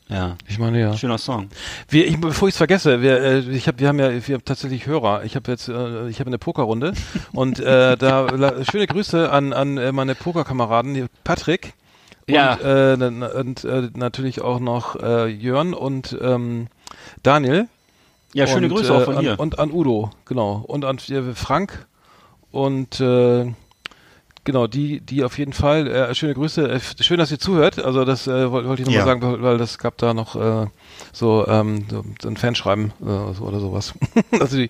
Ja. 0.07 0.37
Ich 0.47 0.57
meine, 0.57 0.79
ja. 0.79 0.95
Schöner 0.95 1.17
Song. 1.17 1.49
Wir, 1.89 2.07
ich, 2.07 2.19
bevor 2.21 2.47
ich 2.47 2.53
es 2.53 2.57
vergesse, 2.57 3.01
wir, 3.01 3.21
äh, 3.21 3.39
ich 3.39 3.67
hab, 3.67 3.79
wir 3.81 3.89
haben 3.89 3.99
ja 3.99 4.09
wir 4.25 4.35
haben 4.35 4.45
tatsächlich 4.45 4.85
Hörer. 4.87 5.25
Ich 5.25 5.35
habe 5.35 5.51
jetzt, 5.51 5.67
äh, 5.67 6.07
ich 6.07 6.21
habe 6.21 6.29
eine 6.29 6.37
Pokerrunde 6.37 6.93
und 7.33 7.59
äh, 7.59 7.97
da 7.97 8.21
la, 8.27 8.63
schöne 8.63 8.87
Grüße 8.87 9.29
an 9.29 9.51
an 9.51 9.77
äh, 9.77 9.91
meine 9.91 10.15
Pokerkameraden, 10.15 10.93
die 10.93 11.05
Patrick 11.25 11.73
Ja. 12.27 12.53
und, 12.55 13.01
äh, 13.21 13.25
und 13.39 13.63
äh, 13.65 13.89
natürlich 13.95 14.41
auch 14.41 14.59
noch 14.59 14.95
äh, 14.95 15.27
Jörn 15.27 15.73
und 15.73 16.17
ähm, 16.21 16.67
Daniel. 17.23 17.67
Ja, 18.33 18.47
schöne 18.47 18.67
und, 18.67 18.73
Grüße 18.73 18.91
äh, 18.93 18.95
auch 18.97 19.03
von 19.03 19.15
an, 19.17 19.21
hier. 19.21 19.39
Und 19.39 19.59
an 19.59 19.71
Udo, 19.71 20.09
genau. 20.25 20.63
Und 20.67 20.83
an 20.85 20.97
äh, 21.09 21.21
Frank 21.35 21.85
und 22.51 22.99
äh, 22.99 23.53
genau, 24.43 24.67
die, 24.67 24.99
die 25.01 25.23
auf 25.23 25.37
jeden 25.37 25.53
Fall, 25.53 25.87
äh, 25.87 26.13
schöne 26.15 26.33
Grüße, 26.33 26.67
äh, 26.69 26.79
schön, 27.01 27.17
dass 27.17 27.31
ihr 27.31 27.39
zuhört. 27.39 27.79
Also 27.79 28.03
das 28.05 28.27
äh, 28.27 28.51
wollte 28.51 28.67
wollte 28.67 28.81
ich 28.81 28.87
nochmal 28.87 28.99
Ja. 28.99 29.05
sagen, 29.05 29.21
weil, 29.21 29.41
weil 29.41 29.57
das 29.57 29.77
gab 29.77 29.97
da 29.97 30.13
noch 30.13 30.35
äh, 30.35 30.67
so, 31.13 31.45
ähm, 31.47 31.85
so, 32.21 32.27
ein 32.27 32.37
Fanschreiben 32.37 32.91
äh, 33.01 33.33
so, 33.35 33.43
oder 33.45 33.59
sowas. 33.59 33.93
also 34.39 34.57
die 34.57 34.69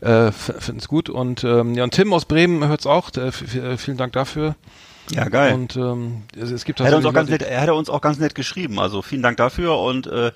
äh, 0.00 0.32
finden 0.32 0.78
es 0.78 0.88
gut. 0.88 1.10
Und 1.10 1.44
ähm, 1.44 1.74
ja, 1.74 1.84
und 1.84 1.92
Tim 1.92 2.12
aus 2.12 2.24
Bremen 2.24 2.66
hört's 2.66 2.86
auch. 2.86 3.10
Äh, 3.16 3.26
f- 3.28 3.42
f- 3.42 3.54
äh, 3.56 3.76
vielen 3.76 3.96
Dank 3.98 4.12
dafür. 4.14 4.54
Ja, 5.10 5.28
geil. 5.28 5.54
Und 5.54 5.76
ähm, 5.76 6.22
es, 6.40 6.50
es 6.50 6.64
gibt 6.64 6.80
Er 6.80 6.86
hat 6.86 6.94
uns 6.94 7.04
auch 7.06 7.12
ganz 7.12 7.28
nett, 7.28 7.42
er 7.42 7.60
hat 7.60 7.68
uns 7.70 7.90
auch 7.90 8.00
ganz 8.00 8.18
nett 8.18 8.34
geschrieben. 8.34 8.78
Also 8.78 9.02
vielen 9.02 9.22
Dank 9.22 9.36
dafür 9.36 9.78
und 9.78 10.06
äh, 10.06 10.30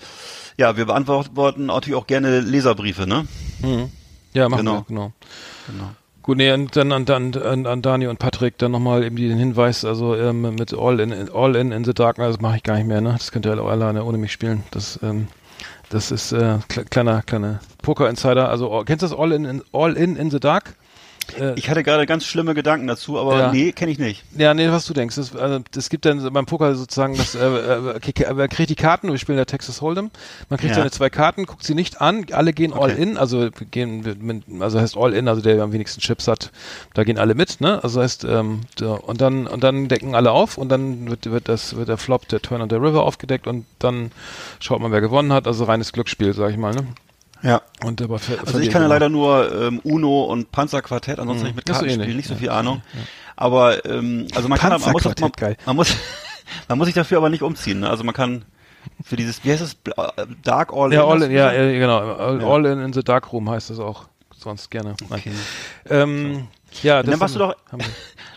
ja, 0.56 0.76
wir 0.76 0.87
beantworten 0.87 1.66
natürlich 1.66 1.96
auch 1.96 2.06
gerne 2.06 2.40
Leserbriefe, 2.40 3.06
ne? 3.06 3.26
Mhm. 3.61 3.90
Ja, 4.32 4.49
machen 4.49 4.64
Genau. 4.66 4.75
wir, 4.78 4.85
genau. 4.88 5.12
Genau. 5.68 5.90
Gut, 6.23 6.38
nee, 6.38 6.50
und 6.52 6.75
dann 6.75 6.90
an, 6.90 7.08
an, 7.08 7.35
an, 7.37 7.66
an 7.66 7.82
Dani 7.82 8.08
und 8.08 8.18
Patrick 8.18 8.58
dann 8.58 8.73
nochmal 8.73 9.04
eben 9.04 9.14
den 9.16 9.38
Hinweis, 9.38 9.85
also 9.85 10.16
ähm, 10.16 10.42
mit 10.56 10.75
All 10.75 10.99
in, 10.99 11.30
All 11.32 11.54
in 11.54 11.70
in 11.70 11.85
the 11.85 11.94
Darkness, 11.94 12.32
das 12.35 12.40
mache 12.40 12.56
ich 12.56 12.62
gar 12.64 12.75
nicht 12.76 12.87
mehr, 12.88 13.00
ne? 13.00 13.12
Das 13.16 13.30
könnt 13.30 13.46
ihr 13.46 13.52
alle 13.52 13.62
alleine 13.62 14.02
ohne 14.04 14.18
mich 14.18 14.32
spielen. 14.32 14.64
Das, 14.73 14.99
ähm, 15.04 15.28
das 15.90 16.11
ist 16.11 16.32
äh, 16.32 16.58
kle- 16.68 16.85
kleiner, 16.90 17.23
kleiner 17.23 17.61
Poker-Insider. 17.82 18.49
Also 18.49 18.73
all- 18.73 18.85
kennst 18.85 19.02
du 19.02 19.06
das 19.08 19.16
All 19.16 19.30
in, 19.30 19.44
in 19.44 19.62
All 19.73 19.92
in 19.96 20.16
in 20.16 20.30
the 20.32 20.40
Dark? 20.40 20.75
Äh, 21.38 21.54
Ich 21.56 21.68
hatte 21.71 21.83
gerade 21.83 22.06
ganz 22.06 22.25
schlimme 22.25 22.54
Gedanken 22.54 22.87
dazu, 22.87 23.18
aber 23.18 23.38
Ja. 23.38 23.50
nee, 23.52 23.73
kenne 23.73 23.90
ich 23.90 23.99
nicht. 23.99 24.25
Ja, 24.37 24.54
nee, 24.54 24.71
was 24.71 24.87
du 24.87 24.95
denkst. 24.95 25.16
Es 25.16 25.35
also, 25.35 25.61
gibt 25.90 26.04
dann 26.04 26.33
beim 26.33 26.47
Poker 26.47 26.75
sozusagen, 26.75 27.16
das, 27.16 27.35
äh, 27.35 27.38
äh, 27.45 27.80
man 28.35 28.49
kriegt 28.49 28.71
die 28.71 28.75
Karten, 28.75 29.11
wir 29.11 29.18
spielen 29.18 29.38
ja 29.38 29.45
Texas 29.45 29.80
Hold'em, 29.83 30.11
man 30.49 30.59
kriegt 30.59 30.71
Ja. 30.71 30.76
seine 30.76 30.90
zwei 30.90 31.11
Karten, 31.11 31.47
guckt 31.47 31.64
sie 31.64 31.75
nicht 31.75 32.00
an, 32.00 32.26
alle 32.33 32.52
gehen 32.52 32.73
all 32.73 32.92
Okay. 32.92 33.02
in, 33.02 33.16
also 33.16 33.49
gehen, 33.71 34.16
mit, 34.21 34.45
also 34.61 34.80
heißt 34.80 34.97
all 34.97 35.12
in, 35.12 35.28
also 35.28 35.40
der 35.42 35.62
am 35.62 35.73
wenigsten 35.73 36.00
Chips 36.00 36.28
hat, 36.28 36.50
da 36.95 37.04
gehen 37.04 37.18
alle 37.18 37.35
mit, 37.35 37.61
ne? 37.61 37.83
Also 37.83 38.00
heißt, 38.00 38.25
ähm, 38.25 38.61
da, 38.76 38.95
und 38.95 39.21
dann 39.21 39.47
und 39.47 39.64
dann 39.64 39.88
decken 39.88 40.14
alle 40.14 40.30
auf 40.30 40.59
und 40.59 40.68
dann 40.68 41.09
wird, 41.11 41.30
wird 41.30 41.49
das 41.49 41.76
wird 41.76 41.88
der 41.88 41.99
Flop, 41.99 42.28
der 42.28 42.40
Turn 42.40 42.61
und 42.62 42.71
der 42.73 42.80
River 42.80 43.02
aufgedeckt 43.02 43.47
und 43.47 43.66
dann 43.78 44.12
schaut 44.61 44.80
man, 44.80 44.92
wer 44.92 45.00
gewonnen 45.00 45.33
hat, 45.33 45.47
also 45.47 45.64
reines 45.64 45.92
Glücksspiel, 45.92 46.33
sag 46.35 46.50
ich 46.50 46.56
mal, 46.56 46.75
ne? 46.75 46.87
Ja. 47.43 47.62
Und 47.85 48.00
aber 48.02 48.19
ver- 48.19 48.38
Also 48.47 48.59
ich 48.59 48.71
kann 48.71 48.83
ja 48.83 48.88
leider 48.88 49.09
nur 49.09 49.55
ähm, 49.55 49.81
Uno 49.85 50.25
und 50.25 50.50
Panzerquartett, 50.52 51.19
ansonsten 51.19 51.43
Mhm. 51.43 51.47
nicht 51.49 51.57
mit 51.57 51.69
Das 51.69 51.76
ist 51.76 51.81
Karten 51.81 51.88
so 51.90 51.93
ähnlich. 51.95 52.05
spielen, 52.07 52.16
nicht 52.16 52.28
so 52.28 52.35
Ja. 52.35 52.40
viel 52.40 52.50
Ahnung. 52.50 52.83
Aber 53.37 53.85
ähm, 53.85 54.26
also 54.35 54.49
man 54.49 54.59
kann 54.59 54.71
man 54.81 54.93
muss, 54.93 55.05
man, 55.05 55.57
man 55.66 55.76
muss 55.76 55.95
man 56.69 56.78
muss 56.78 56.87
sich 56.87 56.95
dafür 56.95 57.19
aber 57.19 57.28
nicht 57.28 57.43
umziehen. 57.43 57.81
Ne? 57.81 57.90
Also 57.90 58.02
man 58.05 58.14
kann 58.14 58.45
für 59.05 59.16
dieses 59.16 59.45
wie 59.45 59.52
heißt 59.52 59.62
es 59.62 59.76
Dark 60.43 60.73
All 60.73 60.93
Ja, 60.93 61.02
In, 61.05 61.09
all 61.11 61.23
in, 61.23 61.31
ja, 61.33 61.52
äh, 61.52 61.78
genau. 61.78 61.99
All, 62.14 62.40
Ja. 62.40 62.47
all 62.49 62.64
in, 62.66 62.81
in 62.81 62.93
the 62.93 63.02
Dark 63.05 63.33
Room 63.33 63.50
heißt 63.50 63.71
das 63.71 63.78
auch. 63.78 64.05
Sonst 64.38 64.71
gerne. 64.71 64.95
Okay. 65.11 65.33
Ähm, 65.88 66.49
ja, 66.83 67.02
Dann 67.02 67.19
warst 67.21 67.35
du 67.35 67.38
doch- 67.40 67.57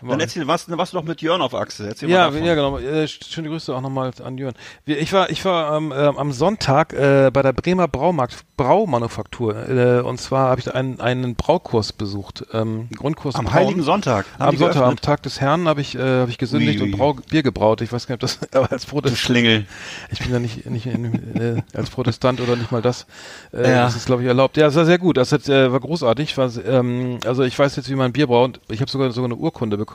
Dann 0.06 0.20
erzähl, 0.20 0.46
warst 0.46 0.68
du 0.68 0.76
doch 0.76 1.04
mit 1.04 1.22
Jörn 1.22 1.42
auf 1.42 1.54
Achse. 1.54 1.88
Erzähl 1.88 2.08
Ja, 2.08 2.30
ja, 2.30 2.54
genau. 2.54 2.78
Äh, 2.78 3.06
schöne 3.08 3.48
Grüße 3.48 3.74
auch 3.74 3.80
nochmal 3.80 4.12
an 4.24 4.38
Jörn. 4.38 4.54
Ich 4.86 5.12
war, 5.12 5.30
ich 5.30 5.44
war 5.44 5.76
ähm, 5.76 5.92
ähm, 5.96 6.16
am 6.18 6.32
Sonntag 6.32 6.92
äh, 6.92 7.30
bei 7.32 7.42
der 7.42 7.52
Bremer 7.52 7.88
Braumarkt 7.88 8.44
Braumanufaktur 8.56 9.68
äh, 9.68 10.00
und 10.00 10.20
zwar 10.20 10.50
habe 10.50 10.60
ich 10.60 10.66
da 10.66 10.72
einen, 10.72 11.00
einen 11.00 11.34
Braukurs 11.34 11.92
besucht, 11.92 12.44
ähm, 12.52 12.88
Grundkurs 12.94 13.34
Am. 13.34 13.52
Heiligen 13.52 13.82
Sonntag. 13.82 14.26
Am 14.38 14.56
Sonntag, 14.56 14.82
am? 14.82 14.96
Tag 14.96 15.22
des 15.22 15.40
Herrn 15.40 15.66
habe 15.66 15.80
ich, 15.80 15.94
äh, 15.94 16.20
hab 16.20 16.28
ich 16.28 16.38
gesündigt 16.38 16.80
Ui, 16.80 16.86
ui. 16.86 16.92
und 16.92 16.98
Brau, 16.98 17.14
Bier 17.14 17.42
gebraut. 17.42 17.80
Ich 17.80 17.92
weiß 17.92 18.06
gar 18.06 18.14
nicht, 18.14 18.22
ob 18.24 18.40
das 18.40 18.52
aber 18.54 18.70
als 18.70 18.86
Protestant, 18.86 19.18
Schlingel. 19.18 19.66
ich 20.10 20.18
bin 20.18 20.32
ja 20.32 20.38
nicht, 20.38 20.68
nicht 20.68 20.86
in, 20.86 21.36
äh, 21.36 21.62
als 21.74 21.90
Protestant 21.90 22.40
oder 22.40 22.56
nicht 22.56 22.70
mal 22.70 22.82
das. 22.82 23.06
Äh, 23.52 23.70
Ja. 23.70 23.84
Das 23.84 23.96
ist, 23.96 24.06
glaube 24.06 24.22
ich, 24.22 24.28
erlaubt. 24.28 24.56
Ja, 24.56 24.66
es 24.66 24.74
war 24.74 24.84
sehr 24.84 24.98
gut. 24.98 25.16
Das 25.16 25.32
hat, 25.32 25.48
äh, 25.48 25.72
war 25.72 25.80
großartig. 25.80 26.36
War, 26.36 26.50
ähm, 26.66 27.18
also 27.24 27.42
ich 27.42 27.58
weiß 27.58 27.76
jetzt, 27.76 27.88
wie 27.88 27.94
man 27.94 28.12
Bier 28.12 28.26
braut. 28.26 28.60
Ich 28.68 28.80
habe 28.80 28.90
sogar 28.90 29.10
sogar 29.12 29.26
eine 29.30 29.36
Urkunde 29.36 29.76
bekommen. 29.76 29.89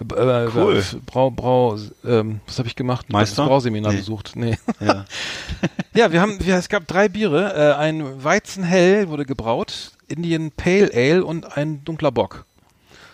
Äh, 0.00 0.46
Cool. 0.54 0.78
äh, 0.78 0.96
Brau, 1.04 1.30
Brau, 1.30 1.76
ähm, 2.06 2.40
was 2.46 2.58
habe 2.58 2.68
ich 2.68 2.74
gemacht? 2.76 3.10
Meister? 3.12 3.42
Das 3.42 3.48
Brauseminar 3.48 3.92
Nee. 3.92 3.98
besucht. 3.98 4.32
Nee. 4.34 4.56
Ja. 4.80 5.04
ja, 5.94 6.12
wir 6.12 6.20
haben, 6.22 6.38
wir, 6.44 6.56
es 6.56 6.68
gab 6.70 6.86
drei 6.86 7.08
Biere. 7.08 7.54
Äh, 7.54 7.74
ein 7.74 8.24
Weizenhell 8.24 9.08
wurde 9.08 9.26
gebraut, 9.26 9.92
Indian 10.08 10.50
Pale 10.56 10.90
Ale 10.94 11.24
und 11.24 11.56
ein 11.56 11.84
dunkler 11.84 12.12
Bock. 12.12 12.44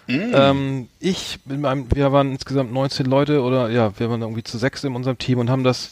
Mm. 0.06 0.32
Ähm, 0.32 0.88
ich, 1.00 1.40
meinem, 1.46 1.86
wir 1.92 2.12
waren 2.12 2.30
insgesamt 2.30 2.72
19 2.72 3.06
Leute 3.06 3.42
oder 3.42 3.68
ja, 3.70 3.98
wir 3.98 4.08
waren 4.08 4.22
irgendwie 4.22 4.44
zu 4.44 4.56
sechs 4.56 4.84
in 4.84 4.94
unserem 4.94 5.18
Team 5.18 5.40
und 5.40 5.50
haben 5.50 5.64
das, 5.64 5.86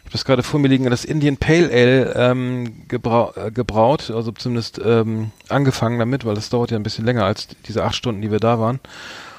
ich 0.00 0.08
habe 0.08 0.12
das 0.12 0.24
gerade 0.26 0.42
vor 0.42 0.60
mir 0.60 0.68
liegen, 0.68 0.84
das 0.90 1.06
Indian 1.06 1.38
Pale 1.38 1.70
Ale 1.72 2.12
ähm, 2.14 2.86
gebrau 2.88 3.32
äh, 3.34 3.50
gebraut, 3.50 4.10
also 4.14 4.30
zumindest 4.32 4.78
ähm, 4.84 5.30
angefangen 5.48 5.98
damit, 5.98 6.26
weil 6.26 6.34
das 6.34 6.50
dauert 6.50 6.70
ja 6.70 6.76
ein 6.76 6.82
bisschen 6.82 7.06
länger 7.06 7.24
als 7.24 7.48
diese 7.66 7.82
acht 7.84 7.94
Stunden, 7.96 8.20
die 8.20 8.30
wir 8.30 8.40
da 8.40 8.60
waren. 8.60 8.78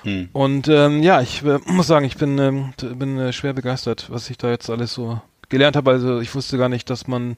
Hm. 0.08 0.30
Und 0.32 0.70
ähm, 0.70 1.04
ja, 1.04 1.22
ich 1.22 1.44
äh, 1.44 1.60
muss 1.66 1.88
sagen, 1.88 2.06
ich 2.06 2.16
bin, 2.16 2.38
ähm, 2.40 2.74
bin 2.96 3.20
äh, 3.20 3.34
schwer 3.34 3.52
begeistert, 3.52 4.10
was 4.10 4.30
ich 4.30 4.38
da 4.38 4.50
jetzt 4.50 4.70
alles 4.70 4.94
so 4.94 5.20
gelernt 5.50 5.76
habe. 5.76 5.92
Also 5.92 6.22
ich 6.22 6.34
wusste 6.34 6.58
gar 6.58 6.70
nicht, 6.70 6.90
dass 6.90 7.08
man 7.08 7.36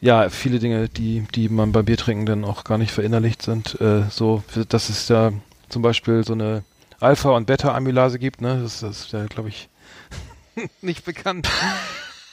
ja 0.00 0.28
viele 0.28 0.60
Dinge, 0.60 0.88
die 0.88 1.24
die 1.34 1.48
man 1.48 1.72
beim 1.72 1.84
Biertrinken 1.84 2.24
dann 2.24 2.44
auch 2.44 2.62
gar 2.62 2.78
nicht 2.78 2.92
verinnerlicht 2.92 3.42
sind, 3.42 3.80
äh, 3.80 4.02
so 4.10 4.44
dass 4.68 4.90
es 4.90 5.08
ja 5.08 5.32
zum 5.68 5.82
Beispiel 5.82 6.22
so 6.24 6.34
eine 6.34 6.62
Alpha- 7.00 7.30
und 7.30 7.46
Beta-Amylase 7.46 8.20
gibt, 8.20 8.42
ne? 8.42 8.60
Das, 8.62 8.78
das 8.78 9.00
ist 9.00 9.12
ja, 9.12 9.24
glaube 9.26 9.48
ich, 9.48 9.68
nicht 10.80 11.04
bekannt. 11.04 11.48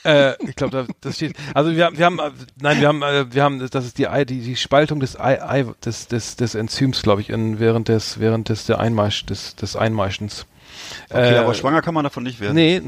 Äh, 0.06 0.34
ich 0.48 0.56
glaube, 0.56 0.86
da, 0.86 0.94
das 1.00 1.16
steht. 1.16 1.34
Also 1.54 1.74
wir, 1.74 1.84
haben- 1.86 1.98
wir 1.98 2.04
haben, 2.06 2.18
äh, 2.18 2.30
nein, 2.60 2.80
wir 2.80 2.88
haben, 2.88 3.02
äh, 3.02 3.32
wir 3.32 3.42
haben, 3.42 3.68
das 3.70 3.84
ist 3.84 3.98
die, 3.98 4.08
Ei- 4.08 4.24
die, 4.24 4.40
die 4.40 4.56
Spaltung 4.56 5.00
des, 5.00 5.18
Ei, 5.18 5.42
Ei, 5.42 5.64
des, 5.84 6.08
des, 6.08 6.36
des 6.36 6.54
Enzyms, 6.54 7.02
glaube 7.02 7.20
ich, 7.20 7.30
in, 7.30 7.58
während 7.58 7.88
des, 7.88 8.20
während 8.20 8.48
des 8.48 8.66
der 8.66 8.78
Einmaisch, 8.80 9.26
des, 9.26 9.56
des 9.56 9.76
Einmaischens. 9.76 10.46
Okay, 11.10 11.34
Äh, 11.34 11.38
aber 11.38 11.54
schwanger 11.54 11.80
kann 11.80 11.94
man 11.94 12.04
davon 12.04 12.22
nicht 12.22 12.38
werden. 12.38 12.54
Nee, 12.54 12.82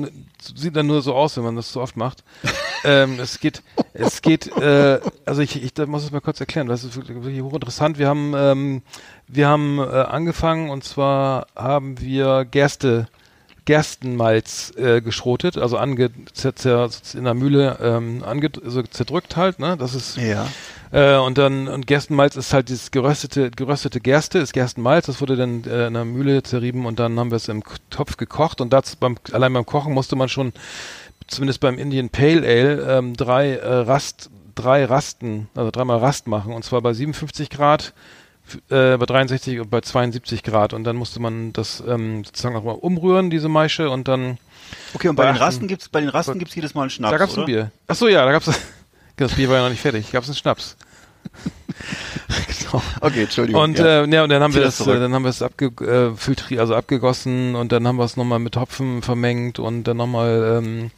sieht 0.55 0.77
dann 0.77 0.87
nur 0.87 1.01
so 1.01 1.15
aus, 1.15 1.37
wenn 1.37 1.45
man 1.45 1.57
das 1.57 1.73
so 1.73 1.81
oft 1.81 1.97
macht. 1.97 2.23
ähm, 2.85 3.19
es 3.19 3.41
geht, 3.41 3.63
es 3.95 4.21
geht, 4.21 4.47
äh, 4.59 5.01
also 5.25 5.41
ich, 5.43 5.63
ich 5.63 5.73
muss 5.87 6.05
es 6.05 6.11
mal 6.11 6.21
kurz 6.21 6.39
erklären, 6.39 6.67
das 6.67 6.85
ist 6.85 6.97
wirklich, 6.97 7.17
wirklich 7.23 7.41
hochinteressant. 7.41 7.99
Wir 7.99 8.09
haben, 8.09 8.35
ähm, 8.37 8.83
wir 9.27 9.49
haben 9.49 9.79
äh, 9.79 9.83
angefangen 9.83 10.69
und 10.71 10.85
zwar 10.85 11.47
haben 11.57 11.99
wir 12.01 12.45
Gerste, 12.45 13.09
Gerstenmalz 13.69 14.73
äh, 14.79 15.03
geschrotet, 15.03 15.59
also 15.59 15.77
ange, 15.77 16.09
in 17.15 17.25
der 17.25 17.35
Mühle 17.35 17.79
ähm, 17.83 18.25
ange, 18.25 18.51
also 18.65 18.81
zerdrückt 18.83 19.37
halt, 19.37 19.59
ne? 19.59 19.77
Das 19.79 19.95
ist 19.95 20.17
Ja. 20.17 20.47
äh, 20.91 21.19
und 21.19 21.37
dann 21.37 21.69
und 21.69 21.87
Gerstenmalz 21.87 22.37
ist 22.37 22.55
halt 22.55 22.71
dieses 22.71 22.91
geröstete 22.93 23.51
geröstete 23.51 24.01
Gerste, 24.01 24.39
ist 24.39 24.55
Gerstenmalz, 24.55 25.05
das 25.05 25.21
wurde 25.21 25.37
dann 25.37 25.65
äh, 25.65 25.89
in 25.89 25.93
der 25.93 26.07
Mühle 26.07 26.43
zerrieben 26.43 26.87
und 26.87 26.99
dann 26.99 27.19
haben 27.21 27.31
wir 27.31 27.37
es 27.37 27.49
im 27.49 27.63
Topf 27.91 28.17
gekocht 28.17 28.63
und 28.63 28.73
das 28.73 28.97
beim 28.97 29.19
allein 29.33 29.53
beim 29.53 29.67
Kochen 29.67 29.93
musste 29.93 30.17
man 30.17 30.31
schon 30.31 30.55
zumindest 31.27 31.61
beim 31.61 31.77
Indian 31.77 32.09
Pale 32.09 32.41
Ale 32.47 32.97
ähm, 32.97 33.17
drei 33.19 33.57
äh, 33.57 33.67
Rast 33.81 34.31
drei 34.55 34.87
Rasten, 34.87 35.51
also 35.55 35.71
dreimal 35.71 35.99
Rast 35.99 36.27
machen 36.27 36.55
und 36.55 36.65
zwar 36.65 36.81
bei 36.81 36.95
57 36.95 37.51
Grad 37.51 37.93
äh, 38.71 38.97
bei 38.97 39.07
63 39.07 39.61
und 39.61 39.71
bei 39.71 39.81
72 39.81 40.43
Grad 40.43 40.73
und 40.73 40.85
dann 40.85 40.97
musste 40.97 41.21
man 41.21 41.53
das 41.53 41.83
ähm, 41.87 42.25
sozusagen 42.25 42.57
auch 42.57 42.65
mal 42.65 42.73
umrühren 42.73 43.31
diese 43.31 43.49
Maische 43.49 43.91
und 43.91 44.09
dann 44.09 44.39
Okay, 44.95 45.09
und 45.09 45.17
bei 45.17 45.27
den. 45.27 45.37
Rasten 45.37 45.67
gibt's 45.67 45.89
bei 45.89 46.01
den 46.01 46.11
Rasten 46.11 46.39
gibt's 46.39 46.55
jedes 46.55 46.75
Mal 46.75 46.83
einen 46.83 46.91
Schnaps, 46.91 47.13
da 47.13 47.19
gab's 47.19 47.33
oder? 47.35 47.43
ein 47.43 47.47
Bier. 47.47 47.71
Ach 47.87 47.95
so 47.95 48.09
ja, 48.09 48.25
da 48.25 48.33
gab's 48.33 48.51
das 49.17 49.33
Bier 49.35 49.49
war 49.49 49.57
ja 49.57 49.63
noch 49.63 49.71
nicht 49.71 49.81
fertig. 49.81 50.11
Gab's 50.13 50.29
einen 50.29 50.37
Schnaps. 50.37 50.77
genau. 52.29 52.83
Okay, 53.01 53.23
Entschuldigung. 53.23 53.63
Und 53.63 53.79
ja. 53.79 54.05
äh, 54.05 54.11
ja, 54.11 54.25
und 54.25 54.31
dann 54.31 54.43
haben 54.43 54.53
Zieh 54.53 54.59
wir 54.59 54.65
das 54.65 54.79
das, 54.79 54.87
äh, 54.87 54.99
dann 54.99 55.13
haben 55.13 55.25
wir 55.25 55.31
es 55.31 55.43
abge 55.43 55.73
äh, 55.81 56.59
also 56.59 56.75
abgegossen 56.75 57.55
und 57.55 57.73
dann 57.73 57.87
haben 57.87 57.97
wir 57.97 58.05
es 58.05 58.17
nochmal 58.17 58.39
mit 58.39 58.57
Hopfen 58.57 59.03
vermengt 59.03 59.59
und 59.59 59.85
dann 59.85 59.97
nochmal 59.97 60.59
ähm, 60.59 60.91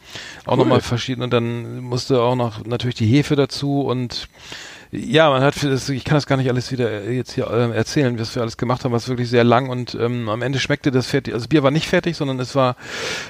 auch 0.44 0.52
Cool. 0.52 0.58
nochmal 0.58 0.80
verschieden 0.80 1.22
und 1.22 1.32
dann 1.32 1.80
musste 1.80 2.20
auch 2.22 2.36
noch 2.36 2.64
natürlich 2.64 2.96
die 2.96 3.06
Hefe 3.06 3.36
dazu 3.36 3.82
und 3.82 4.28
ja, 4.92 5.30
man 5.30 5.42
hat 5.42 5.62
das, 5.62 5.88
ich 5.88 6.04
kann 6.04 6.16
das 6.16 6.26
gar 6.26 6.36
nicht 6.36 6.48
alles 6.48 6.72
wieder 6.72 6.90
äh, 6.90 7.14
jetzt 7.14 7.32
hier 7.32 7.48
äh, 7.48 7.70
erzählen, 7.76 8.18
was 8.18 8.34
wir 8.34 8.42
alles 8.42 8.56
gemacht 8.56 8.84
haben, 8.84 8.92
was 8.92 9.08
wirklich 9.08 9.28
sehr 9.28 9.44
lang 9.44 9.68
und 9.68 9.94
ähm, 9.94 10.28
am 10.28 10.42
Ende 10.42 10.58
schmeckte 10.58 10.90
das 10.90 11.06
fertig. 11.06 11.32
Also 11.32 11.44
das 11.44 11.48
Bier 11.48 11.62
war 11.62 11.70
nicht 11.70 11.88
fertig, 11.88 12.16
sondern 12.16 12.40
es 12.40 12.54
war 12.56 12.76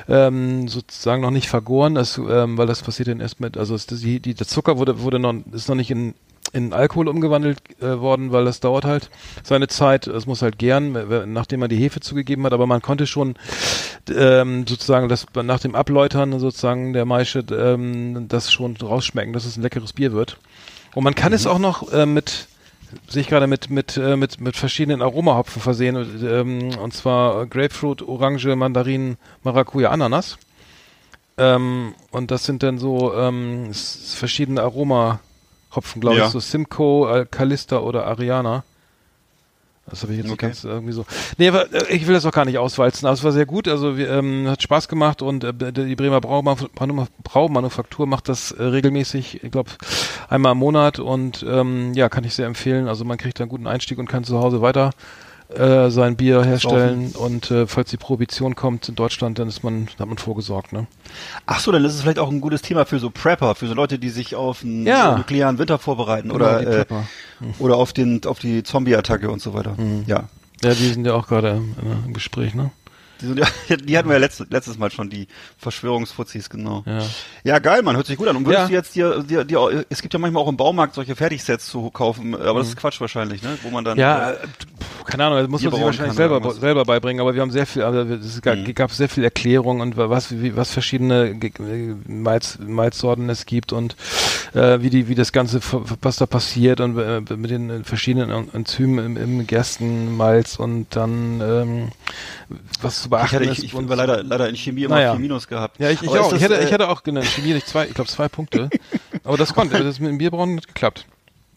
ähm, 0.09 0.69
sozusagen 0.69 1.21
noch 1.21 1.31
nicht 1.31 1.49
vergoren, 1.49 1.95
das, 1.95 2.17
ähm, 2.19 2.57
weil 2.57 2.67
das 2.67 2.83
passiert 2.83 3.09
dann 3.09 3.21
erst 3.21 3.41
mit, 3.41 3.59
also 3.59 3.75
es, 3.75 3.87
die, 3.87 4.21
die, 4.21 4.35
der 4.35 4.47
Zucker 4.47 4.79
wurde, 4.79 5.01
wurde 5.01 5.19
noch, 5.19 5.35
ist 5.53 5.69
noch 5.69 5.77
nicht 5.77 5.91
in 5.91 6.15
in 6.53 6.73
Alkohol 6.73 7.09
umgewandelt 7.09 7.59
äh, 7.81 8.01
worden, 8.01 8.33
weil 8.33 8.45
das 8.45 8.59
dauert 8.61 8.85
halt 8.85 9.11
seine 9.45 9.69
Zeit. 9.69 10.07
Es 10.07 10.27
muss 10.27 10.43
halt 10.43 10.61
äh, 10.61 10.81
nachdem 11.27 11.61
man 11.61 11.69
die 11.69 11.77
Hefe 11.77 12.01
zugegeben 12.01 12.45
hat. 12.45 12.53
Aber 12.53 12.67
man 12.67 12.83
konnte 12.83 13.07
schon 13.07 13.35
ähm, 14.13 14.67
sozusagen 14.67 15.09
das 15.09 15.27
nach 15.35 15.61
dem 15.61 15.75
Abläutern 15.75 16.39
sozusagen 16.41 16.93
der 16.93 17.05
Maische 17.05 17.45
ähm, 17.53 18.27
das 18.29 18.51
schon 18.51 18.77
rausschmecken, 18.77 19.33
dass 19.33 19.45
es 19.45 19.57
ein 19.57 19.63
leckeres 19.63 19.93
Bier 19.93 20.13
wird. 20.13 20.39
Und 20.95 21.05
man 21.05 21.15
kann 21.15 21.33
es 21.33 21.47
auch 21.47 21.59
noch 21.59 21.93
äh, 21.93 22.07
mit 22.07 22.49
sehe 23.09 23.23
ich 23.23 23.29
gerade 23.29 23.47
mit 23.47 23.71
mit 23.71 23.97
äh, 23.97 24.17
mit 24.17 24.41
mit 24.41 24.57
verschiedenen 24.57 25.01
Aromahopfen 25.01 25.63
versehen 25.63 25.97
ähm, 26.25 26.77
und 26.79 26.93
zwar 26.93 27.47
Grapefruit, 27.47 28.03
Orange, 28.03 28.47
Mandarin, 28.57 29.17
Maracuja, 29.45 29.91
Ananas. 29.91 30.39
Ähm, 31.39 31.95
und 32.11 32.31
das 32.33 32.45
sind 32.45 32.63
dann 32.65 32.79
so 32.79 33.15
ähm, 33.15 33.71
verschiedene 33.73 34.63
Aromahopfen, 34.63 36.01
glaube 36.01 36.19
Ja. 36.19 36.27
ich, 36.27 36.33
so 36.33 36.41
Simcoe, 36.41 37.07
Al- 37.07 37.27
Calista 37.27 37.79
oder 37.79 38.07
Ariana. 38.07 38.65
Das 39.91 40.03
habe 40.03 40.13
ich 40.13 40.19
jetzt 40.19 40.31
Okay. 40.31 40.47
ganz 40.47 40.65
irgendwie 40.65 40.93
so. 40.93 41.05
Nee, 41.37 41.49
aber 41.49 41.73
äh, 41.73 41.95
ich 41.95 42.07
will 42.07 42.15
das 42.15 42.25
auch 42.25 42.33
gar 42.33 42.45
nicht 42.45 42.59
auswalzen. 42.59 43.07
Aber 43.07 43.15
es 43.15 43.25
war 43.25 43.33
sehr 43.33 43.47
gut. 43.47 43.69
Also 43.69 43.97
wir, 43.97 44.09
ähm, 44.11 44.49
hat 44.49 44.63
Spaß 44.63 44.89
gemacht 44.89 45.21
und 45.23 45.45
äh, 45.45 45.73
die 45.73 45.97
Bremer 45.97 46.19
Braumanu- 46.19 46.69
Manu- 46.79 47.07
Braumanufaktur 47.23 48.07
macht 48.07 48.29
das 48.29 48.53
äh, 48.53 48.63
regelmäßig, 48.63 49.43
ich 49.45 49.51
glaube 49.51 49.71
einmal 50.29 50.53
im 50.53 50.59
Monat 50.59 50.99
und 50.99 51.45
ähm, 51.49 51.93
ja, 51.95 52.09
kann 52.09 52.25
ich 52.25 52.35
sehr 52.35 52.47
empfehlen. 52.47 52.89
Also 52.89 53.05
man 53.05 53.19
kriegt 53.19 53.39
da 53.41 53.45
einen 53.45 53.51
guten 53.51 53.67
Einstieg 53.67 53.99
und 53.99 54.09
kann 54.09 54.25
zu 54.25 54.39
Hause 54.41 54.63
weiter 54.63 54.91
äh, 55.55 55.91
sein 55.91 56.17
Bier 56.17 56.43
herstellen 56.45 57.13
und 57.13 57.51
äh, 57.51 57.67
falls 57.67 57.91
die 57.91 57.97
Prohibition 57.97 58.55
kommt 58.55 58.89
in 58.89 58.95
Deutschland, 58.95 59.39
dann 59.39 59.49
ist 59.49 59.63
man, 59.65 59.89
hat 59.99 60.07
man 60.09 60.19
vorgesorgt, 60.19 60.73
ne? 60.73 60.87
Ach 61.47 61.59
so, 61.61 61.73
dann 61.73 61.85
ist 61.85 61.95
es 61.95 62.03
vielleicht 62.03 62.19
auch 62.19 62.31
ein 62.31 62.41
gutes 62.41 62.63
Thema 62.63 62.87
für 62.87 62.99
so 62.99 63.11
Prepper, 63.11 63.55
für 63.55 63.67
so 63.67 63.75
Leute, 63.75 63.99
die 63.99 64.11
sich 64.11 64.35
auf 64.37 64.63
einen 64.63 64.87
Ja. 64.87 65.17
nuklearen 65.17 65.59
Winter 65.59 65.79
vorbereiten 65.79 66.29
Genau, 66.29 66.37
oder 66.45 66.59
die 66.61 66.67
äh, 66.67 66.85
Prepper. 66.85 67.05
oder 67.59 67.77
auf 67.77 67.93
den 67.93 68.25
auf 68.27 68.39
die 68.39 68.63
Zombie-Attacke 68.63 69.31
und 69.31 69.43
so 69.43 69.53
weiter. 69.55 69.77
Ja. 70.07 70.25
Ja, 70.63 70.75
die 70.75 70.89
sind 70.89 71.07
ja 71.07 71.15
auch 71.15 71.27
gerade 71.27 71.51
im, 71.51 71.71
äh, 71.73 72.07
im 72.07 72.13
Gespräch, 72.13 72.55
ne? 72.55 72.71
Die, 73.21 73.77
die 73.87 73.99
hatten 73.99 74.09
wir 74.09 74.15
ja 74.15 74.21
letztes, 74.21 74.49
letztes 74.51 74.79
Mal 74.79 74.91
schon, 74.91 75.11
die 75.11 75.27
Verschwörungsfuzis, 75.59 76.49
genau. 76.51 76.83
Ja. 76.87 76.99
Ja, 77.45 77.59
geil, 77.59 77.83
man, 77.83 77.97
hört 77.97 78.07
sich 78.07 78.17
gut 78.17 78.29
an. 78.29 78.37
Und 78.37 78.47
würdest 78.47 78.63
Ja. 78.63 78.69
du 78.69 78.73
jetzt 78.75 78.95
dir, 78.97 79.23
dir, 79.23 79.45
dir, 79.45 79.85
es 79.89 80.03
gibt 80.03 80.13
ja 80.15 80.19
manchmal 80.21 80.43
auch 80.43 80.49
im 80.49 80.57
Baumarkt 80.57 80.95
solche 80.95 81.15
Fertigsets 81.17 81.67
zu 81.67 81.91
kaufen, 81.91 82.35
aber 82.35 82.61
das 82.61 82.69
ist 82.69 82.77
Quatsch 82.77 83.01
wahrscheinlich, 83.01 83.43
ne? 83.43 83.59
Wo 83.63 83.71
man 83.71 83.85
dann. 83.85 83.95
Mhm. 83.97 84.01
Ja, 84.01 84.31
äh, 84.31 84.35
äh, 84.35 84.39
keine 85.07 85.25
Ahnung, 85.25 85.39
das 85.39 85.49
muss 85.49 85.63
man 85.63 85.73
sich 85.73 85.83
wahrscheinlich 85.83 86.15
selber, 86.17 86.53
selber 86.55 86.85
beibringen, 86.85 87.21
aber 87.21 87.35
wir 87.35 87.43
haben 87.43 87.51
sehr 87.51 87.67
viel, 87.67 87.83
also 87.83 88.01
es 88.15 88.41
gab, 88.43 88.57
Mhm. 88.59 88.75
gab 88.75 88.93
sehr 88.93 89.09
viel 89.09 89.25
Erklärung 89.25 89.81
und 89.81 89.97
was, 89.97 90.31
wie, 90.41 90.57
was 90.57 90.71
verschiedene 90.71 91.31
äh, 91.31 91.95
Malz, 92.07 92.59
Malzsorten 92.61 93.29
es 93.29 93.47
gibt 93.47 93.73
und 93.73 93.97
äh, 94.55 94.81
wie 94.83 94.91
die, 94.91 95.09
wie 95.09 95.15
das 95.15 95.33
Ganze, 95.33 95.61
was 96.03 96.17
da 96.17 96.27
passiert 96.27 96.81
und 96.81 96.97
äh, 96.99 97.21
mit 97.37 97.51
den 97.51 97.85
verschiedenen 97.85 98.31
En- 98.31 98.55
Enzymen 98.55 99.17
im, 99.17 99.17
im 99.41 99.47
Gerstenmalz 99.47 100.57
und 100.57 100.87
dann 100.91 101.41
ähm, 101.41 101.89
was 102.83 103.10
ich, 103.17 103.21
beachten 103.31 103.37
hatte, 103.37 103.45
ist. 103.51 103.59
ich, 103.59 103.65
ich 103.65 103.75
war 103.89 103.97
leider, 103.97 104.23
leider 104.23 104.49
in 104.49 104.57
Chemie 104.57 104.85
immer 104.85 104.97
Naja. 104.97 105.13
vier 105.13 105.21
Minus 105.21 105.47
gehabt. 105.49 105.79
ja, 105.81 105.91
ich, 105.91 106.03
ich 106.03 106.11
ist 106.11 106.17
auch. 106.19 106.33
Ich 106.33 106.43
hätte, 106.43 106.59
äh, 106.59 106.65
ich 106.65 106.71
hätte 106.73 106.89
auch 106.89 107.03
genannt, 107.03 107.27
Chemie 107.27 107.53
nicht 107.55 107.67
zwei, 107.69 107.87
ich 107.87 107.95
glaube 107.95 108.09
zwei 108.11 108.29
Punkte. 108.29 108.71
Aber 109.25 109.37
das 109.37 109.53
konnte, 109.55 109.83
das 109.83 109.99
mit 110.01 110.09
dem 110.11 110.19
Bierbrauen 110.19 110.57
hat 110.57 110.67
geklappt. 110.69 111.07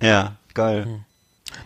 Ja, 0.01 0.33
geil. 0.53 0.87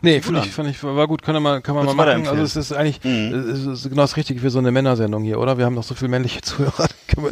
Nee, 0.02 0.16
gut 0.18 0.26
finde 0.26 0.42
ich, 0.42 0.52
fand 0.52 0.70
ich, 0.70 0.84
war 0.84 1.08
gut, 1.08 1.22
kann 1.22 1.42
man, 1.42 1.64
kann 1.64 1.74
man 1.74 1.86
mal 1.86 1.94
machen. 1.96 2.28
Also 2.28 2.44
es 2.44 2.56
ist 2.58 2.74
eigentlich, 2.74 3.02
Mhm. 3.06 3.34
es 3.50 3.66
ist 3.66 3.84
genau 3.90 4.02
das 4.02 4.18
Richtige 4.18 4.40
für 4.42 4.50
so 4.50 4.60
eine 4.60 4.70
Männersendung 4.72 5.24
hier, 5.24 5.40
oder? 5.40 5.58
Wir 5.58 5.66
haben 5.66 5.76
noch 5.76 5.84
so 5.84 5.96
viele 5.96 6.10
männliche 6.10 6.42
Zuhörer. 6.42 6.88
Können 7.08 7.28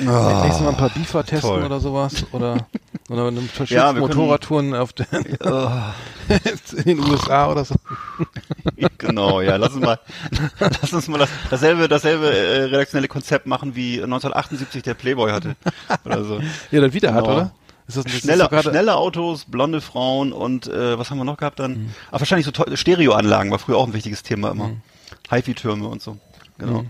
wir 0.00 0.10
Ah, 0.10 0.40
nächstes 0.42 0.62
Mal 0.64 0.70
ein 0.70 0.76
paar 0.78 0.88
Beefer 0.88 1.24
testen 1.24 1.50
toll. 1.50 1.62
oder 1.64 1.78
sowas? 1.78 2.24
Oder, 2.32 2.66
oder 3.10 3.28
eine 3.28 3.40
Ja, 3.66 3.88
können- 3.92 4.00
Motorradtouren 4.00 4.74
auf 4.74 4.94
den, 4.94 5.06
Oh, 5.44 5.70
in 6.76 6.84
den 6.84 7.00
USA 7.00 7.50
oder 7.50 7.64
so. 7.64 7.74
genau, 8.98 9.40
ja, 9.40 9.56
lass 9.56 9.72
uns 9.74 9.84
mal, 9.84 9.98
lass 10.60 10.92
uns 10.92 11.08
mal 11.08 11.18
das, 11.18 11.30
dasselbe, 11.50 11.88
dasselbe 11.88 12.26
äh, 12.32 12.62
redaktionelle 12.64 13.08
Konzept 13.08 13.46
machen 13.46 13.74
wie 13.74 13.94
1978 14.02 14.82
der 14.82 14.94
Playboy 14.94 15.30
hatte. 15.30 15.56
Oder 16.04 16.24
so. 16.24 16.40
Ja, 16.70 16.80
dann 16.80 16.92
wieder 16.92 17.12
hat, 17.14 17.24
Genau. 17.24 17.36
oder? 17.36 17.52
Ist 17.88 17.96
das, 17.96 18.04
das 18.04 18.12
Schnelle, 18.14 18.48
gerade- 18.48 18.70
schnelle 18.70 18.94
Autos, 18.94 19.44
blonde 19.46 19.80
Frauen 19.80 20.32
und 20.32 20.68
äh, 20.68 20.96
was 20.98 21.10
haben 21.10 21.18
wir 21.18 21.24
noch 21.24 21.36
gehabt 21.38 21.58
dann? 21.58 21.92
Ah, 22.12 22.20
wahrscheinlich 22.20 22.46
so 22.46 22.52
Stereoanlagen 22.76 23.50
war 23.50 23.58
früher 23.58 23.76
auch 23.78 23.86
ein 23.86 23.92
wichtiges 23.94 24.22
Thema 24.22 24.52
immer. 24.52 24.70
HiFi-Türme 25.30 25.88
und 25.88 26.00
so. 26.00 26.16
Genau. 26.58 26.84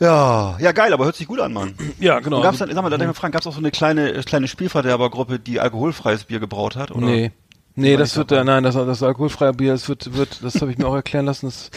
Ja, 0.00 0.56
ja 0.60 0.72
geil, 0.72 0.92
aber 0.92 1.04
hört 1.04 1.16
sich 1.16 1.26
gut 1.26 1.40
an, 1.40 1.52
Mann. 1.52 1.74
Ja, 2.00 2.20
genau. 2.20 2.36
Und 2.36 2.42
gab's 2.42 2.58
dann, 2.58 2.72
sag 2.72 2.82
mal, 2.82 2.90
da 2.90 2.98
mal 2.98 3.14
fragen, 3.14 3.32
gab's 3.32 3.46
auch 3.46 3.52
so 3.52 3.58
eine 3.58 3.70
kleine 3.70 4.12
äh, 4.12 4.22
kleine 4.22 4.46
Spielverderbergruppe, 4.48 5.38
die 5.38 5.60
alkoholfreies 5.60 6.24
Bier 6.24 6.38
gebraut 6.40 6.76
hat? 6.76 6.90
Oder? 6.90 7.06
Nee. 7.06 7.32
Nee, 7.78 7.96
das 7.96 8.16
wird, 8.16 8.32
äh, 8.32 8.42
nein, 8.42 8.64
das, 8.64 8.74
das 8.74 9.02
alkoholfreie 9.02 9.52
Bier, 9.52 9.72
das 9.72 9.88
wird, 9.88 10.14
wird, 10.14 10.42
das 10.42 10.60
habe 10.60 10.72
ich 10.72 10.78
mir 10.78 10.86
auch 10.86 10.94
erklären 10.94 11.26
lassen. 11.26 11.46
Das, 11.46 11.70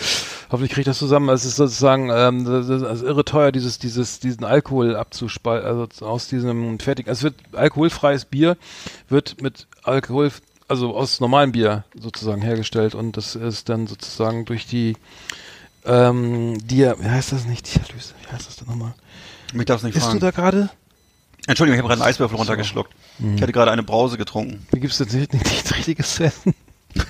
hoffentlich 0.50 0.72
kriege 0.72 0.81
ich 0.81 0.86
das 0.86 0.98
zusammen. 0.98 1.29
Es 1.29 1.46
ist 1.46 1.58
sozusagen, 1.58 2.10
ähm, 2.12 2.43
das 2.43 2.70
ist 2.70 2.84
also 2.84 3.05
irre 3.05 3.24
teuer, 3.24 3.51
dieses, 3.51 3.77
dieses, 3.77 4.20
diesen 4.20 4.43
Alkohol 4.43 4.96
abzuspalten, 4.96 5.67
also 5.67 5.88
aus 6.05 6.27
diesem 6.27 6.79
fertig. 6.79 7.08
Es 7.08 7.22
wird 7.22 7.36
alkoholfreies 7.53 8.25
Bier 8.25 8.58
wird 9.10 9.41
mit 9.41 9.67
Alkohol, 9.84 10.31
also 10.67 10.96
aus 10.96 11.20
normalem 11.20 11.51
Bier 11.51 11.84
sozusagen 12.00 12.41
hergestellt 12.41 12.96
und 12.96 13.15
das 13.15 13.36
ist 13.36 13.70
dann 13.70 13.86
sozusagen 13.86 14.46
durch 14.46 14.65
die, 14.65 14.98
ähm, 15.86 16.58
Dia, 16.65 16.96
wie 17.00 17.10
heißt 17.10 17.31
das 17.31 17.46
nicht? 17.46 17.74
Dialyse, 17.75 18.13
wie 18.22 18.34
heißt 18.34 18.48
das 18.48 18.55
denn 18.55 18.67
nochmal? 18.67 18.93
Mich 19.53 19.65
darf's 19.65 19.84
nicht 19.84 19.93
Bist 19.93 20.08
fragen. 20.08 20.20
du 20.20 20.25
da 20.25 20.31
gerade? 20.31 20.70
Entschuldigung, 21.48 21.76
ich 21.76 21.80
habe 21.84 21.90
gerade 21.90 22.02
einen 22.02 22.10
Eiswürfel 22.10 22.38
runtergeschluckt. 22.38 22.94
Mhm. 23.20 23.36
Ich 23.36 23.42
hatte 23.42 23.52
gerade 23.52 23.72
eine 23.72 23.84
Brause 23.84 24.18
getrunken. 24.18 24.66
Wie 24.72 24.80
gibt's 24.80 25.00
jetzt 25.00 25.14
nicht, 25.14 25.34
nichts 25.34 25.76
richtiges 25.76 26.16
zu 26.16 26.24
essen? 26.26 26.54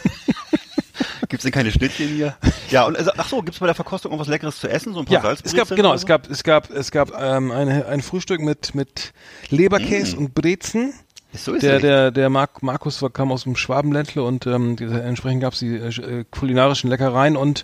Gibt's 1.29 1.43
denn 1.43 1.53
keine 1.53 1.71
Schnittchen 1.71 2.09
hier? 2.09 2.35
Ja, 2.69 2.83
und 2.85 2.97
also, 2.97 3.11
ach 3.15 3.27
so, 3.29 3.41
gibt's 3.41 3.59
bei 3.59 3.65
der 3.65 3.75
Verkostung 3.75 4.11
irgendwas 4.11 4.27
Leckeres 4.27 4.59
zu 4.59 4.67
essen? 4.67 4.93
So 4.93 4.99
ein 4.99 5.05
paar 5.05 5.13
Ja, 5.13 5.19
es 5.19 5.23
gab 5.43 5.67
Salzbrezeln 5.69 5.75
genau, 5.77 5.89
oder 5.89 5.95
es 5.95 6.01
so? 6.01 6.07
gab 6.07 6.29
es 6.29 6.43
gab 6.43 6.69
es 6.71 6.91
gab 6.91 7.11
ähm, 7.21 7.51
eine, 7.51 7.85
ein 7.85 8.01
Frühstück 8.01 8.41
mit 8.41 8.75
mit 8.75 9.13
Leberkäse 9.49 10.17
und 10.17 10.33
Brezen. 10.35 10.93
So 11.33 11.53
ist 11.53 11.63
Der 11.63 11.75
es. 11.75 11.81
der 11.81 12.11
der 12.11 12.29
Mark, 12.29 12.61
Markus 12.63 13.01
war, 13.01 13.09
kam 13.09 13.31
aus 13.31 13.43
dem 13.43 13.55
Schwabenländle 13.55 14.23
und 14.23 14.45
ähm, 14.45 14.75
die, 14.75 14.83
entsprechend 14.83 15.41
gab's 15.41 15.59
die 15.59 15.75
äh, 15.75 16.25
kulinarischen 16.29 16.89
Leckereien 16.89 17.37
und 17.37 17.63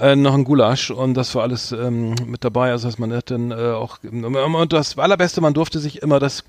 äh, 0.00 0.16
noch 0.16 0.34
ein 0.34 0.44
Gulasch 0.44 0.90
und 0.90 1.14
das 1.14 1.34
war 1.34 1.42
alles 1.42 1.72
ähm, 1.72 2.14
mit 2.26 2.44
dabei. 2.44 2.70
Also 2.70 2.88
dass 2.88 2.98
man 2.98 3.12
hat 3.12 3.30
dann 3.30 3.50
äh, 3.50 3.54
auch 3.54 3.98
und 4.02 4.72
das 4.72 4.98
allerbeste, 4.98 5.40
man 5.40 5.54
durfte 5.54 5.78
sich 5.78 6.02
immer 6.02 6.18
das 6.18 6.44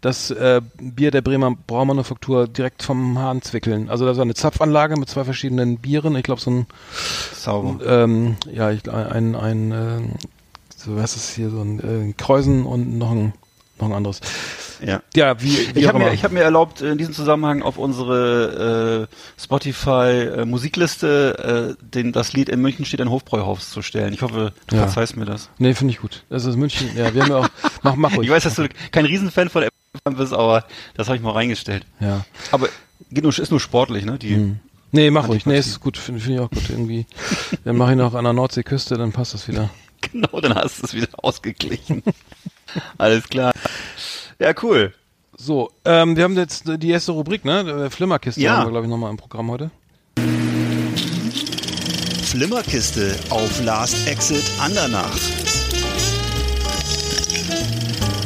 das 0.00 0.30
äh, 0.30 0.60
Bier 0.78 1.10
der 1.10 1.22
Bremer 1.22 1.56
Braumanufaktur 1.66 2.48
direkt 2.48 2.82
vom 2.82 3.18
Hahn 3.18 3.42
zwickeln. 3.42 3.88
Also 3.88 4.04
das 4.06 4.16
war 4.16 4.22
eine 4.22 4.34
Zapfanlage 4.34 4.96
mit 4.98 5.08
zwei 5.08 5.24
verschiedenen 5.24 5.78
Bieren. 5.78 6.16
Ich 6.16 6.22
glaube 6.22 6.40
so 6.40 6.50
ein 6.50 6.66
Sauber. 7.34 7.84
ähm, 7.84 8.36
ja, 8.52 8.70
ich, 8.70 8.90
ein, 8.90 9.34
ein, 9.34 9.72
äh, 9.72 10.00
so 10.76 10.96
was 10.96 11.16
ist 11.16 11.34
hier, 11.34 11.50
so 11.50 11.60
ein 11.60 12.10
äh, 12.10 12.12
Kreuzen 12.12 12.64
und 12.66 12.98
noch 12.98 13.10
ein, 13.10 13.32
noch 13.78 13.88
ein 13.88 13.92
anderes. 13.92 14.20
Ja. 14.84 15.02
Ja, 15.14 15.40
wie, 15.42 15.74
wie 15.74 15.80
Ich 15.80 15.88
habe 15.88 15.98
mir, 15.98 16.12
ich 16.12 16.24
hab 16.24 16.32
mir 16.32 16.42
erlaubt, 16.42 16.80
in 16.82 16.98
diesem 16.98 17.14
Zusammenhang 17.14 17.62
auf 17.62 17.78
unsere 17.78 19.08
äh, 19.08 19.40
Spotify 19.40 20.40
äh, 20.40 20.44
Musikliste 20.44 21.76
äh, 21.80 21.84
den, 21.84 22.12
das 22.12 22.32
Lied 22.32 22.48
in 22.48 22.60
München 22.60 22.84
steht 22.84 23.00
ein 23.00 23.10
Hofbräuhaus 23.10 23.70
zu 23.70 23.82
stellen. 23.82 24.12
Ich 24.12 24.22
hoffe, 24.22 24.52
du 24.66 24.76
Ja. 24.76 24.82
verzeihst 24.82 25.16
mir 25.16 25.24
das. 25.24 25.48
nee, 25.58 25.74
finde 25.74 25.92
ich 25.94 26.00
gut. 26.00 26.24
Das 26.28 26.44
ist 26.44 26.56
München. 26.56 26.90
Ja, 26.96 27.14
wir 27.14 27.22
haben 27.22 27.30
ja 27.30 27.36
auch, 27.38 27.48
mach, 27.82 27.96
mach 27.96 28.16
ruhig. 28.16 28.28
Ich 28.28 28.34
weiß, 28.34 28.44
dass 28.44 28.54
du 28.56 28.68
kein 28.90 29.04
Riesenfan 29.06 29.48
von 29.48 29.62
der 29.62 29.70
bist, 30.16 30.32
aber 30.34 30.64
das 30.94 31.06
habe 31.08 31.16
ich 31.16 31.22
mal 31.22 31.32
reingestellt. 31.32 31.86
Ja. 32.00 32.24
Aber 32.52 32.68
geht 33.10 33.22
nur, 33.24 33.36
ist 33.36 33.50
nur 33.50 33.60
sportlich, 33.60 34.04
ne? 34.04 34.18
Die, 34.18 34.34
Hm. 34.34 34.60
Nee, 34.92 35.10
mach 35.10 35.28
ruhig. 35.28 35.46
Nee, 35.46 35.58
ist 35.58 35.80
gut. 35.80 35.98
Finde 35.98 36.20
find 36.20 36.36
ich 36.36 36.40
auch 36.40 36.50
gut. 36.50 36.70
Irgendwie. 36.70 37.06
Dann 37.64 37.76
mache 37.76 37.90
ich 37.92 37.96
noch 37.98 38.14
an 38.14 38.24
der 38.24 38.32
Nordseeküste, 38.32 38.96
dann 38.96 39.12
passt 39.12 39.34
das 39.34 39.48
wieder. 39.48 39.70
Genau, 40.12 40.40
dann 40.40 40.54
hast 40.54 40.80
du 40.80 40.84
es 40.84 40.94
wieder 40.94 41.08
ausgeglichen. 41.16 42.02
Alles 42.98 43.24
klar. 43.28 43.52
Ja, 44.38 44.52
cool. 44.62 44.92
So, 45.36 45.70
ähm, 45.84 46.16
wir 46.16 46.24
haben 46.24 46.36
jetzt 46.36 46.64
die 46.66 46.90
erste 46.90 47.12
Rubrik, 47.12 47.44
ne? 47.44 47.60
Äh, 47.86 47.90
Flimmerkiste 47.90 48.40
Ja. 48.40 48.56
haben 48.56 48.66
wir, 48.66 48.70
glaube 48.70 48.86
ich, 48.86 48.90
nochmal 48.90 49.10
im 49.10 49.16
Programm 49.16 49.50
heute. 49.50 49.70
Flimmerkiste 52.24 53.14
auf 53.30 53.62
Last 53.64 54.06
Exit 54.08 54.44
Andernach. 54.60 55.16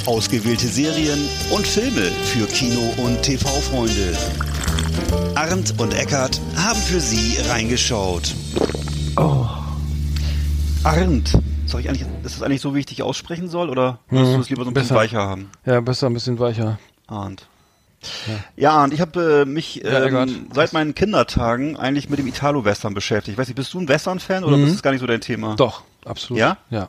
Ausgewählte 0.06 0.66
Serien 0.66 1.28
und 1.50 1.66
Filme 1.66 2.10
für 2.24 2.46
Kino- 2.46 2.92
und 3.04 3.22
TV-Freunde. 3.22 4.16
Arndt 5.34 5.74
und 5.78 5.94
Eckart 5.94 6.40
haben 6.56 6.80
für 6.80 7.00
Sie 7.00 7.38
reingeschaut. 7.48 8.34
Arndt. 10.82 11.32
Soll 11.70 11.80
ich 11.83 11.88
eigentlich, 11.88 12.02
ist 12.24 12.37
das 12.37 12.42
eigentlich 12.42 12.61
so, 12.61 12.74
wie 12.74 12.80
ich 12.80 12.87
dich 12.87 13.02
aussprechen 13.02 13.48
soll, 13.48 13.70
oder 13.70 14.00
würdest 14.09 14.33
Mhm. 14.33 14.35
du 14.37 14.40
es 14.42 14.50
lieber 14.50 14.64
so 14.64 14.70
ein 14.70 14.74
bisschen 14.74 14.88
Besser. 14.88 15.00
weicher 15.00 15.18
haben? 15.26 15.50
Ja, 15.64 15.80
besser, 15.80 16.06
ein 16.09 16.14
bisschen 16.14 16.38
weicher. 16.38 16.78
Arndt. 17.06 17.46
Ja, 18.56 18.72
Arndt, 18.72 18.94
ich 18.94 19.00
habe 19.00 19.42
äh, 19.42 19.44
mich 19.44 19.76
Ja, 19.76 20.04
ähm, 20.04 20.46
seit 20.54 20.72
meinen 20.72 20.94
Kindertagen 20.94 21.76
eigentlich 21.76 22.09
mit 22.09 22.18
dem 22.18 22.26
Italo-Western 22.26 22.94
beschäftigt. 22.94 23.35
Ich 23.35 23.38
weiß 23.38 23.48
nicht, 23.48 23.56
bist 23.56 23.72
du 23.74 23.78
ein 23.80 23.88
Western-Fan 23.88 24.42
oder 24.44 24.56
Mhm. 24.56 24.64
ist 24.64 24.74
das 24.74 24.83
gar 24.83 24.90
nicht 24.92 25.00
so 25.00 25.06
dein 25.06 25.20
Thema? 25.20 25.54
Doch, 25.56 25.83
absolut. 26.04 26.40
Ja? 26.40 26.56
Ja. 26.70 26.88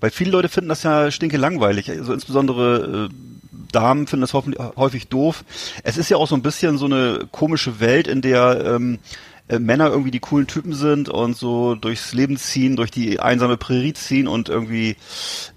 Weil 0.00 0.10
viele 0.10 0.30
Leute 0.30 0.48
finden 0.48 0.68
das 0.70 0.82
ja 0.82 1.10
stinke 1.10 1.36
langweilig. 1.36 1.90
Also 1.90 2.12
insbesondere 2.14 3.08
äh, 3.10 3.14
Damen 3.72 4.06
finden 4.06 4.22
das 4.22 4.32
hoffentlich- 4.32 4.62
häufig 4.76 5.08
doof. 5.08 5.44
Es 5.82 5.98
ist 5.98 6.08
ja 6.10 6.16
auch 6.16 6.26
so 6.28 6.34
ein 6.34 6.42
bisschen 6.42 6.78
so 6.78 6.86
eine 6.86 7.20
komische 7.32 7.78
Welt, 7.80 8.06
in 8.08 8.22
der 8.22 8.64
ähm, 8.64 8.98
äh, 9.48 9.58
Männer 9.58 9.88
irgendwie 9.88 10.10
die 10.10 10.20
coolen 10.20 10.46
Typen 10.46 10.72
sind 10.74 11.08
und 11.08 11.36
so 11.36 11.74
durchs 11.74 12.12
Leben 12.12 12.36
ziehen, 12.36 12.76
durch 12.76 12.90
die 12.90 13.20
einsame 13.20 13.56
Prärie 13.56 13.94
ziehen 13.94 14.28
und 14.28 14.48
irgendwie 14.48 14.96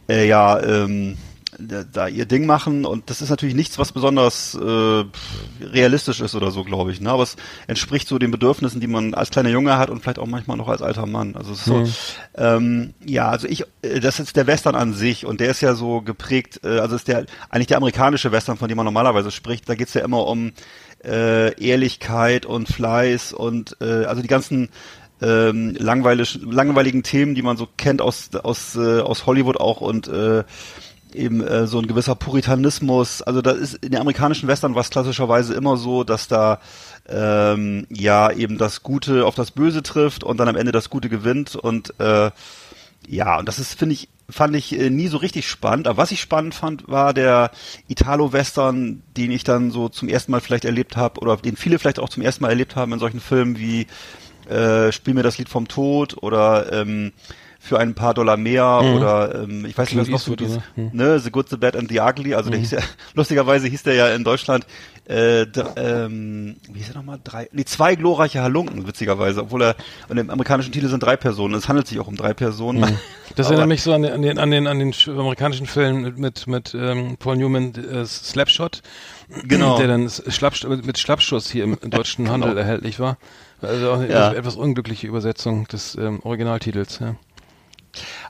äh, 0.07 0.27
ja 0.27 0.61
ähm, 0.61 1.17
da, 1.59 2.07
ihr 2.07 2.25
Ding 2.25 2.45
machen 2.45 2.85
und 2.85 3.09
das 3.09 3.21
ist 3.21 3.29
natürlich 3.29 3.55
nichts, 3.55 3.77
was 3.77 3.91
besonders 3.91 4.55
äh, 4.55 5.03
realistisch 5.61 6.21
ist 6.21 6.35
oder 6.35 6.51
so, 6.51 6.63
glaube 6.63 6.91
ich. 6.91 7.01
Ne? 7.01 7.09
Aber 7.09 7.23
es 7.23 7.35
entspricht 7.67 8.07
so 8.07 8.17
den 8.17 8.31
Bedürfnissen, 8.31 8.79
die 8.79 8.87
man 8.87 9.13
als 9.13 9.29
kleiner 9.29 9.49
Junge 9.49 9.77
hat 9.77 9.89
und 9.89 10.01
vielleicht 10.01 10.19
auch 10.19 10.27
manchmal 10.27 10.57
noch 10.57 10.69
als 10.69 10.81
alter 10.81 11.05
Mann. 11.05 11.35
Also 11.35 11.53
so, 11.53 11.87
ähm, 12.35 12.93
ja, 13.05 13.29
also 13.29 13.47
ich, 13.47 13.65
äh, 13.81 13.99
das 13.99 14.19
ist 14.19 14.35
der 14.35 14.47
Western 14.47 14.75
an 14.75 14.93
sich 14.93 15.25
und 15.25 15.39
der 15.39 15.49
ist 15.49 15.61
ja 15.61 15.73
so 15.73 16.01
geprägt, 16.01 16.61
äh, 16.63 16.79
also 16.79 16.95
ist 16.95 17.07
der 17.07 17.25
eigentlich 17.49 17.67
der 17.67 17.77
amerikanische 17.77 18.31
Western, 18.31 18.57
von 18.57 18.69
dem 18.69 18.77
man 18.77 18.85
normalerweise 18.85 19.31
spricht. 19.31 19.67
Da 19.67 19.75
geht's 19.75 19.93
ja 19.93 20.03
immer 20.03 20.27
um 20.27 20.53
äh, 21.03 21.59
Ehrlichkeit 21.61 22.45
und 22.45 22.67
Fleiß 22.67 23.33
und 23.33 23.77
äh, 23.81 24.05
also 24.05 24.21
die 24.21 24.27
ganzen 24.27 24.69
ähm, 25.21 25.75
langweilig, 25.77 26.39
langweiligen 26.43 27.03
Themen, 27.03 27.35
die 27.35 27.41
man 27.41 27.57
so 27.57 27.67
kennt 27.77 28.01
aus 28.01 28.29
aus 28.35 28.75
äh, 28.75 29.01
aus 29.01 29.25
Hollywood 29.25 29.57
auch 29.57 29.81
und 29.81 30.07
äh, 30.07 30.43
eben 31.13 31.41
äh, 31.41 31.67
so 31.67 31.79
ein 31.79 31.87
gewisser 31.87 32.15
Puritanismus. 32.15 33.21
Also 33.21 33.41
da 33.41 33.51
ist 33.51 33.75
in 33.75 33.91
den 33.91 34.01
amerikanischen 34.01 34.47
Western 34.47 34.75
war 34.75 34.81
es 34.81 34.89
klassischerweise 34.89 35.53
immer 35.53 35.77
so, 35.77 36.03
dass 36.03 36.27
da 36.27 36.59
ähm, 37.07 37.87
ja 37.89 38.31
eben 38.31 38.57
das 38.57 38.83
Gute 38.83 39.25
auf 39.25 39.35
das 39.35 39.51
Böse 39.51 39.83
trifft 39.83 40.23
und 40.23 40.37
dann 40.37 40.47
am 40.47 40.55
Ende 40.55 40.71
das 40.71 40.89
Gute 40.89 41.09
gewinnt 41.09 41.55
und 41.55 41.99
äh, 41.99 42.31
ja, 43.07 43.39
und 43.39 43.47
das 43.47 43.57
ist, 43.59 43.73
finde 43.73 43.93
ich, 43.93 44.09
fand 44.29 44.55
ich 44.55 44.77
äh, 44.79 44.89
nie 44.89 45.07
so 45.07 45.17
richtig 45.17 45.47
spannend. 45.47 45.87
Aber 45.87 45.97
was 45.97 46.11
ich 46.11 46.21
spannend 46.21 46.55
fand, 46.55 46.87
war 46.87 47.13
der 47.13 47.51
Italo-Western, 47.87 49.01
den 49.17 49.31
ich 49.31 49.43
dann 49.43 49.71
so 49.71 49.89
zum 49.89 50.09
ersten 50.09 50.31
Mal 50.31 50.41
vielleicht 50.41 50.65
erlebt 50.65 50.97
habe 50.97 51.19
oder 51.19 51.37
den 51.37 51.55
viele 51.55 51.79
vielleicht 51.79 51.99
auch 51.99 52.09
zum 52.09 52.23
ersten 52.23 52.43
Mal 52.43 52.49
erlebt 52.49 52.75
haben 52.75 52.93
in 52.93 52.99
solchen 52.99 53.19
Filmen 53.19 53.57
wie 53.57 53.87
äh, 54.49 54.91
Spiel 54.91 55.13
mir 55.13 55.23
das 55.23 55.37
Lied 55.37 55.49
vom 55.49 55.67
Tod 55.67 56.21
oder 56.21 56.71
ähm, 56.71 57.11
für 57.61 57.77
ein 57.77 57.93
paar 57.93 58.13
Dollar 58.13 58.37
mehr 58.37 58.81
oder 58.95 59.43
ähm, 59.43 59.65
ich 59.65 59.77
weiß 59.77 59.89
nicht, 59.91 59.99
was 59.99 60.07
noch 60.07 60.19
so 60.19 60.35
dieses, 60.35 60.57
oder? 60.57 60.63
Hm. 60.75 60.89
ne, 60.93 61.19
The 61.19 61.29
Good, 61.29 61.49
The 61.49 61.57
Bad 61.57 61.75
and 61.75 61.89
The 61.89 61.99
Ugly, 61.99 62.33
also 62.33 62.49
der 62.49 62.59
hieß 62.59 62.71
ja, 62.71 62.79
lustigerweise 63.15 63.67
hieß 63.67 63.83
der 63.83 63.95
ja 63.95 64.07
in 64.15 64.23
Deutschland 64.23 64.65
äh, 65.09 65.41
ähm, 65.75 66.55
wie 66.71 66.77
hieß 66.79 66.89
er 66.89 66.95
nochmal? 66.95 67.19
Drei, 67.23 67.49
nee, 67.51 67.65
zwei 67.65 67.95
glorreiche 67.95 68.41
Halunken, 68.43 68.85
witzigerweise, 68.87 69.41
obwohl 69.41 69.63
er, 69.63 69.75
und 70.07 70.17
im 70.19 70.29
amerikanischen 70.29 70.71
Titel 70.71 70.87
sind 70.87 71.01
drei 71.01 71.17
Personen, 71.17 71.55
es 71.55 71.67
handelt 71.67 71.87
sich 71.87 71.99
auch 71.99 72.07
um 72.07 72.15
drei 72.15 72.33
Personen. 72.35 72.81
Das 73.35 73.47
Aber- 73.47 73.55
erinnert 73.55 73.69
mich 73.69 73.81
so 73.81 73.91
an 73.93 74.03
den, 74.03 74.11
an 74.13 74.21
den, 74.21 74.37
an 74.37 74.51
den, 74.51 74.67
an 74.67 74.77
den 74.79 74.93
sch- 74.93 75.11
amerikanischen 75.11 75.65
Film 75.65 76.01
mit, 76.03 76.17
mit, 76.19 76.47
mit 76.47 76.75
ähm, 76.75 77.17
Paul 77.17 77.37
Newman, 77.37 77.73
äh, 77.73 78.05
Slapshot. 78.05 78.81
Genau. 79.45 79.77
Der 79.77 79.87
dann 79.87 80.09
Schlappsch 80.09 80.63
mit, 80.65 80.97
Schlappschuss 80.99 81.49
hier 81.49 81.63
im, 81.63 81.77
deutschen 81.89 82.29
Handel 82.29 82.55
erhältlich 82.57 82.99
war. 82.99 83.17
Also 83.61 83.91
auch 83.91 83.99
eine 83.99 84.09
Ja. 84.11 84.31
etwas 84.31 84.55
unglückliche 84.55 85.07
Übersetzung 85.07 85.67
des 85.67 85.95
ähm, 85.95 86.19
Originaltitels, 86.23 86.99
ja. 86.99 87.15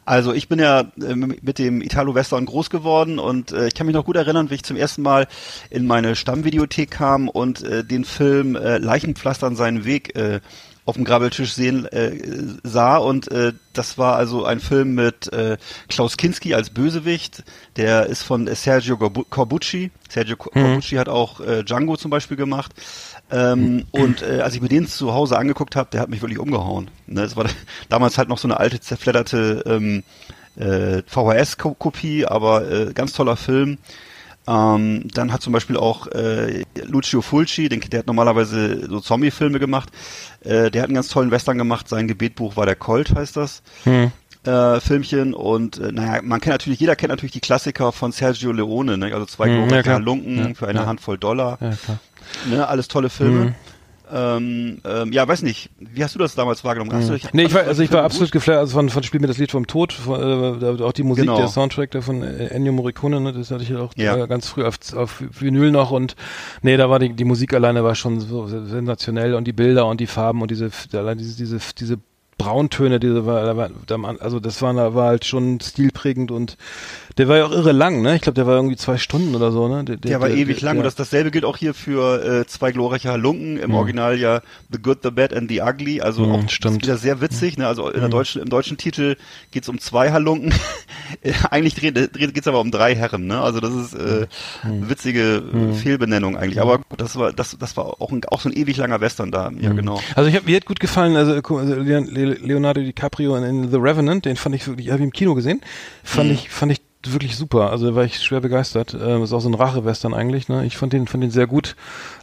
Also 0.05 0.33
ich 0.33 0.47
bin 0.47 0.59
ja 0.59 0.81
äh, 1.01 1.15
mit 1.15 1.59
dem 1.59 1.81
Italo-Western 1.81 2.45
groß 2.45 2.69
geworden 2.69 3.19
und 3.19 3.51
äh, 3.51 3.67
ich 3.67 3.75
kann 3.75 3.85
mich 3.87 3.95
noch 3.95 4.05
gut 4.05 4.15
erinnern, 4.15 4.49
wie 4.49 4.55
ich 4.55 4.63
zum 4.63 4.77
ersten 4.77 5.01
Mal 5.01 5.27
in 5.69 5.85
meine 5.85 6.15
Stammvideothek 6.15 6.89
kam 6.91 7.27
und 7.29 7.61
äh, 7.63 7.83
den 7.83 8.05
Film 8.05 8.55
äh, 8.55 8.77
Leichenpflastern 8.77 9.55
seinen 9.55 9.85
Weg 9.85 10.13
auf 10.85 10.95
dem 10.95 11.03
Grabbeltisch 11.05 11.53
sehen 11.53 11.87
sah 12.63 12.97
und 12.97 13.29
das 13.73 13.97
war 13.99 14.15
also 14.15 14.43
ein 14.45 14.59
Film 14.59 14.95
mit 14.95 15.29
Klaus 15.87 16.17
Kinski 16.17 16.55
als 16.55 16.71
Bösewicht, 16.71 17.43
der 17.75 18.07
ist 18.07 18.23
von 18.23 18.47
Sergio 18.53 18.95
Corbu- 18.95 19.25
Corbucci. 19.29 19.91
Sergio 20.09 20.35
Co- 20.35 20.49
Corbucci 20.49 20.95
hat 20.95 21.07
auch 21.09 21.41
Django 21.63 21.95
zum 21.95 22.09
Beispiel 22.09 22.37
gemacht. 22.37 22.71
Ähm, 23.31 23.85
und 23.91 24.21
äh, 24.23 24.41
als 24.41 24.55
ich 24.55 24.61
mir 24.61 24.69
den 24.69 24.87
zu 24.87 25.13
Hause 25.13 25.37
angeguckt 25.37 25.75
habe, 25.75 25.89
der 25.91 26.01
hat 26.01 26.09
mich 26.09 26.21
wirklich 26.21 26.39
umgehauen. 26.39 26.89
Ne, 27.07 27.21
das 27.21 27.35
war 27.35 27.45
damals 27.89 28.17
halt 28.17 28.29
noch 28.29 28.37
so 28.37 28.47
eine 28.47 28.59
alte 28.59 28.79
zerfledderte 28.79 29.63
ähm, 29.65 30.03
äh, 30.57 31.03
VHS-Kopie, 31.05 32.25
aber 32.25 32.69
äh, 32.69 32.93
ganz 32.93 33.13
toller 33.13 33.37
Film. 33.37 33.77
Ähm, 34.47 35.07
dann 35.13 35.31
hat 35.31 35.41
zum 35.43 35.53
Beispiel 35.53 35.77
auch 35.77 36.07
äh, 36.07 36.63
Lucio 36.85 37.21
Fulci, 37.21 37.69
den, 37.69 37.81
der 37.81 37.99
hat 37.99 38.07
normalerweise 38.07 38.87
so 38.89 38.99
Zombie-Filme 38.99 39.59
gemacht, 39.59 39.89
äh, 40.41 40.71
der 40.71 40.81
hat 40.81 40.89
einen 40.89 40.95
ganz 40.95 41.09
tollen 41.09 41.29
Western 41.29 41.57
gemacht. 41.59 41.87
Sein 41.87 42.07
Gebetbuch 42.07 42.55
war 42.55 42.65
der 42.65 42.75
Colt, 42.75 43.13
heißt 43.13 43.37
das. 43.37 43.61
Äh, 44.45 44.79
Filmchen 44.79 45.33
und 45.33 45.77
äh, 45.79 45.91
naja, 45.91 46.21
man 46.23 46.39
kennt 46.39 46.53
natürlich, 46.53 46.79
jeder 46.79 46.95
kennt 46.95 47.09
natürlich 47.09 47.33
die 47.33 47.41
Klassiker 47.41 47.91
von 47.91 48.11
Sergio 48.13 48.53
Leone, 48.53 48.97
ne? 48.97 49.13
also 49.13 49.25
zwei 49.25 49.47
Mhm, 49.49 49.69
ja. 49.69 49.83
Halunken 49.83 50.37
Ja, 50.37 50.53
für 50.55 50.67
eine 50.67 50.79
ja. 50.79 50.85
Handvoll 50.85 51.17
Dollar, 51.17 51.57
Ja. 51.61 51.71
Ne? 52.49 52.67
alles 52.67 52.87
tolle 52.87 53.09
Filme. 53.09 53.45
Mhm. 53.45 53.55
Ähm, 54.11 54.81
ähm, 54.85 55.11
ja, 55.13 55.27
weiß 55.27 55.43
nicht, 55.43 55.69
wie 55.77 56.03
hast 56.03 56.15
du 56.15 56.19
das 56.19 56.33
damals 56.33 56.63
wahrgenommen? 56.63 56.91
Hast 56.93 57.09
du 57.09 57.13
dich- 57.13 57.31
Nee, 57.31 57.43
ich 57.43 57.53
war, 57.53 57.61
du 57.61 57.67
also 57.67 57.83
ich 57.83 57.91
war 57.91 58.01
absolut 58.03 58.31
geflasht, 58.31 58.57
also 58.57 58.73
von, 58.73 58.89
von 58.89 59.03
Spiel 59.03 59.19
mir 59.19 59.27
das 59.27 59.37
Lied 59.37 59.51
vom 59.51 59.67
Tod, 59.67 59.93
von, 59.93 60.19
äh, 60.19 60.81
auch 60.83 60.93
die 60.93 61.03
Musik, 61.03 61.25
Genau. 61.25 61.37
der 61.37 61.47
Soundtrack 61.47 61.91
da 61.91 62.01
von 62.01 62.23
äh, 62.23 62.47
Ennio 62.47 62.73
Morricone, 62.73 63.21
ne, 63.21 63.33
das 63.33 63.51
hatte 63.51 63.61
ich 63.61 63.69
ja 63.69 63.77
auch 63.81 63.93
Ja. 63.95 64.17
äh, 64.17 64.27
ganz 64.27 64.47
früh 64.47 64.63
auf, 64.65 64.77
auf 64.95 65.21
Vinyl 65.39 65.69
noch 65.69 65.91
und 65.91 66.15
nee, 66.63 66.75
da 66.75 66.89
war 66.89 66.97
die, 66.97 67.13
die 67.13 67.23
Musik 67.23 67.53
alleine 67.53 67.83
war 67.83 67.93
schon 67.93 68.19
so 68.19 68.47
sensationell 68.47 69.35
und 69.35 69.45
die 69.45 69.53
Bilder 69.53 69.85
und 69.85 70.01
die 70.01 70.07
Farben 70.07 70.41
und 70.41 70.49
diese, 70.49 70.71
allein 70.93 71.19
diese, 71.19 71.37
diese, 71.37 71.59
diese 71.77 71.99
Brauntöne, 72.39 72.99
diese 72.99 73.21
also 74.19 74.39
das 74.39 74.61
war, 74.63 74.95
war 74.95 75.07
halt 75.07 75.25
schon 75.25 75.59
stilprägend 75.59 76.31
und 76.31 76.57
der 77.17 77.27
war 77.27 77.37
ja 77.37 77.45
auch 77.45 77.51
irre 77.51 77.71
lang, 77.71 78.01
ne? 78.01 78.15
Ich 78.15 78.21
glaube, 78.21 78.35
der 78.35 78.45
war 78.47 78.55
irgendwie 78.55 78.75
zwei 78.77 78.97
Stunden 78.97 79.35
oder 79.35 79.51
so, 79.51 79.67
ne? 79.67 79.83
Der 79.83 80.21
war 80.21 80.29
ewig 80.29 80.61
lang 80.61 80.77
und 80.77 80.83
das, 80.83 80.95
dasselbe 80.95 81.31
gilt 81.31 81.43
auch 81.45 81.57
hier 81.57 81.73
für 81.73 82.23
äh, 82.41 82.45
zwei 82.47 82.71
glorreiche 82.71 83.09
Halunken, 83.09 83.57
im 83.57 83.73
Original 83.73 84.17
ja 84.17 84.41
The 84.71 84.79
Good, 84.81 84.99
The 85.03 85.11
Bad 85.11 85.33
and 85.33 85.49
The 85.49 85.61
Ugly, 85.61 86.01
also 86.01 86.23
Mhm, 86.25 86.31
auch 86.31 86.41
das 86.43 86.51
stimmt. 86.53 86.75
ist 86.77 86.81
wieder 86.83 86.97
sehr 86.97 87.21
witzig, 87.21 87.57
ne? 87.57 87.67
also 87.67 87.89
in 87.89 87.99
der 87.99 88.09
deutschen, 88.09 88.41
im 88.41 88.49
deutschen 88.49 88.77
Titel 88.77 89.15
geht's 89.51 89.67
um 89.69 89.79
zwei 89.79 90.11
Halunken, 90.11 90.53
eigentlich 91.51 91.75
dreht, 91.75 91.95
dreht, 91.95 92.33
geht's 92.33 92.47
aber 92.47 92.59
um 92.61 92.71
drei 92.71 92.95
Herren, 92.95 93.27
ne? 93.27 93.41
also 93.41 93.59
das 93.59 93.73
ist 93.73 93.93
äh, 93.95 94.27
witzige 94.63 95.37
äh, 95.71 95.73
Fehlbenennung 95.73 96.37
eigentlich, 96.37 96.61
aber 96.61 96.77
gut, 96.79 96.99
das 97.01 97.15
war 97.17 97.33
das, 97.33 97.57
das 97.59 97.75
war 97.77 98.01
auch, 98.01 98.11
ein, 98.11 98.21
auch 98.25 98.41
so 98.41 98.49
ein 98.49 98.53
ewig 98.53 98.77
langer 98.77 99.01
Western 99.01 99.31
da, 99.31 99.51
ja 99.59 99.73
genau. 99.73 99.99
Also 100.15 100.29
ich 100.29 100.35
hab, 100.35 100.45
mir 100.45 100.55
hat 100.55 100.65
gut 100.65 100.79
gefallen, 100.79 101.15
also 101.15 101.41
gu- 101.41 101.57
also 101.57 101.75
Leon- 101.75 102.07
Le- 102.07 102.33
Leonardo 102.35 102.81
DiCaprio 102.81 103.35
in, 103.35 103.43
in 103.43 103.71
The 103.71 103.77
Revenant, 103.77 104.25
den 104.25 104.35
fand 104.35 104.55
ich 104.55 104.67
wirklich, 104.67 104.89
habe 104.89 104.99
ich 104.99 105.05
im 105.05 105.11
Kino 105.13 105.35
gesehen, 105.35 105.61
fand 106.03 106.31
ich, 106.31 106.49
fand 106.49 106.71
ich 106.71 106.81
wirklich 107.07 107.37
super. 107.37 107.71
Also 107.71 107.89
da 107.89 107.95
war 107.95 108.03
ich 108.03 108.21
schwer 108.21 108.41
begeistert. 108.41 108.93
Ähm, 108.93 109.23
ist 109.23 109.31
auch 109.31 109.39
so 109.39 109.49
ein 109.49 109.53
Rache-Western 109.53 110.13
eigentlich. 110.13 110.49
Ne? 110.49 110.65
Ich 110.65 110.77
fand 110.77 110.91
den, 110.91 111.07
fand 111.07 111.23
den 111.23 111.31
sehr 111.31 111.47
gut. 111.47 111.75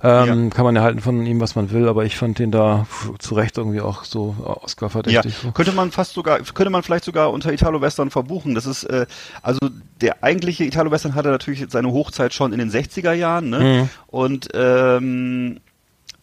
Ähm, 0.02 0.50
Kann 0.50 0.64
man 0.64 0.76
ja 0.76 0.82
halten 0.82 1.00
von 1.00 1.24
ihm, 1.24 1.40
was 1.40 1.54
man 1.56 1.70
will, 1.70 1.88
aber 1.88 2.04
ich 2.04 2.16
fand 2.16 2.38
den 2.38 2.50
da 2.50 2.86
zu 3.18 3.34
Recht 3.34 3.56
irgendwie 3.56 3.80
auch 3.80 4.04
so 4.04 4.36
Oscar 4.44 4.86
Ja, 4.86 4.90
verdächtig. 4.90 5.34
so. 5.42 5.52
könnte 5.52 5.72
man 5.72 5.92
fast 5.92 6.12
sogar, 6.12 6.38
könnte 6.40 6.70
man 6.70 6.82
vielleicht 6.82 7.04
sogar 7.04 7.32
unter 7.32 7.52
Italo-Western 7.52 8.10
verbuchen. 8.10 8.54
Das 8.54 8.66
ist, 8.66 8.84
äh, 8.84 9.06
also 9.42 9.60
der 10.00 10.22
eigentliche 10.22 10.64
Italo-Western 10.64 11.14
hatte 11.14 11.30
natürlich 11.30 11.64
seine 11.70 11.90
Hochzeit 11.90 12.34
schon 12.34 12.52
in 12.52 12.58
den 12.58 12.70
60er 12.70 13.12
Jahren, 13.12 13.48
ne? 13.50 13.58
Mhm. 13.60 13.88
Und 14.08 14.48
ähm, 14.54 15.60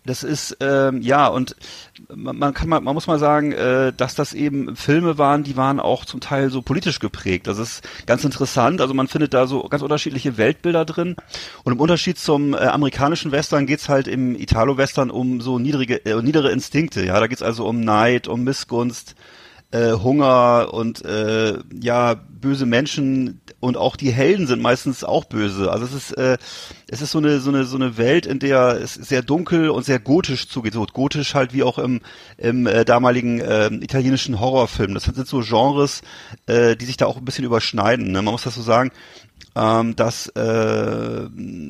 das 0.06 0.24
ist 0.24 0.58
ähm, 0.60 1.02
ja 1.02 1.28
und 1.28 1.56
man, 2.14 2.54
kann 2.54 2.68
mal, 2.68 2.82
man 2.82 2.94
muss 2.94 3.08
mal 3.08 3.20
sagen, 3.20 3.52
äh, 3.54 3.94
dass 3.96 4.16
das 4.16 4.34
eben 4.34 4.76
Filme 4.76 5.18
waren, 5.18 5.44
die 5.44 5.56
waren 5.56 5.80
auch 5.80 6.06
zum 6.06 6.20
Teil 6.20 6.50
so 6.50 6.62
politisch 6.62 7.00
geprägt. 7.00 7.48
Das 7.48 7.58
ist 7.58 7.88
ganz 8.06 8.24
interessant. 8.24 8.82
Also 8.82 8.94
man 8.94 9.08
findet 9.08 9.34
da 9.34 9.48
so 9.48 9.64
ganz 9.64 9.84
unterschiedliche 9.84 10.38
Weltbilder 10.38 10.86
drin. 10.86 11.16
Und 11.64 11.74
im 11.74 11.80
Unterschied 11.80 12.18
zum 12.18 12.54
äh, 12.54 12.58
amerikanischen 12.58 13.32
Western 13.32 13.66
geht's 13.66 13.90
halt 13.90 14.08
im 14.08 14.36
Italo-Western 14.36 15.10
um 15.10 15.42
so 15.42 15.60
niedrige, 15.60 16.06
äh, 16.06 16.22
niedere 16.22 16.52
Instinkte. 16.52 17.06
Ja, 17.06 17.20
da 17.20 17.28
geht's 17.28 17.42
also 17.42 17.66
um 17.66 17.82
Neid, 17.82 18.28
um 18.28 18.44
Missgunst, 18.44 19.16
äh, 19.72 19.94
Hunger 19.94 20.70
und 20.74 21.04
äh, 21.06 21.60
ja 21.80 22.16
böse 22.16 22.66
Menschen 22.66 23.42
und 23.64 23.78
auch 23.78 23.96
die 23.96 24.12
Helden 24.12 24.46
sind 24.46 24.62
meistens 24.62 25.06
auch 25.06 25.24
böse. 25.24 25.72
Also 25.72 25.86
es 25.86 25.94
ist 25.94 26.12
äh, 26.18 26.38
es 26.90 27.02
ist 27.02 27.12
so 27.12 27.20
eine 27.20 27.40
so 27.40 27.50
eine 27.50 27.64
so 27.64 27.78
eine 27.78 27.98
Welt, 27.98 28.26
in 28.26 28.40
der 28.40 28.82
es 28.82 28.94
sehr 28.94 29.22
dunkel 29.22 29.70
und 29.70 29.86
sehr 29.86 30.00
gotisch 30.00 30.50
zugeht. 30.50 30.74
So 30.74 30.86
gotisch 30.86 31.34
halt 31.34 31.54
wie 31.54 31.64
auch 31.64 31.80
im 31.80 32.02
im 32.38 32.68
äh, 32.68 32.84
damaligen 32.84 33.40
äh, 33.40 33.68
italienischen 33.68 34.42
Horrorfilm. 34.42 34.94
Das 34.94 35.06
sind 35.06 35.26
so 35.26 35.40
Genres, 35.40 36.02
äh, 36.46 36.76
die 36.76 36.84
sich 36.84 36.98
da 36.98 37.06
auch 37.06 37.16
ein 37.16 37.24
bisschen 37.24 37.46
überschneiden. 37.46 38.12
Ne? 38.12 38.22
Man 38.22 38.34
muss 38.34 38.44
das 38.44 38.56
so 38.56 38.62
sagen. 38.62 38.92
Ähm, 39.56 39.96
das, 39.96 40.28
äh, 40.30 41.28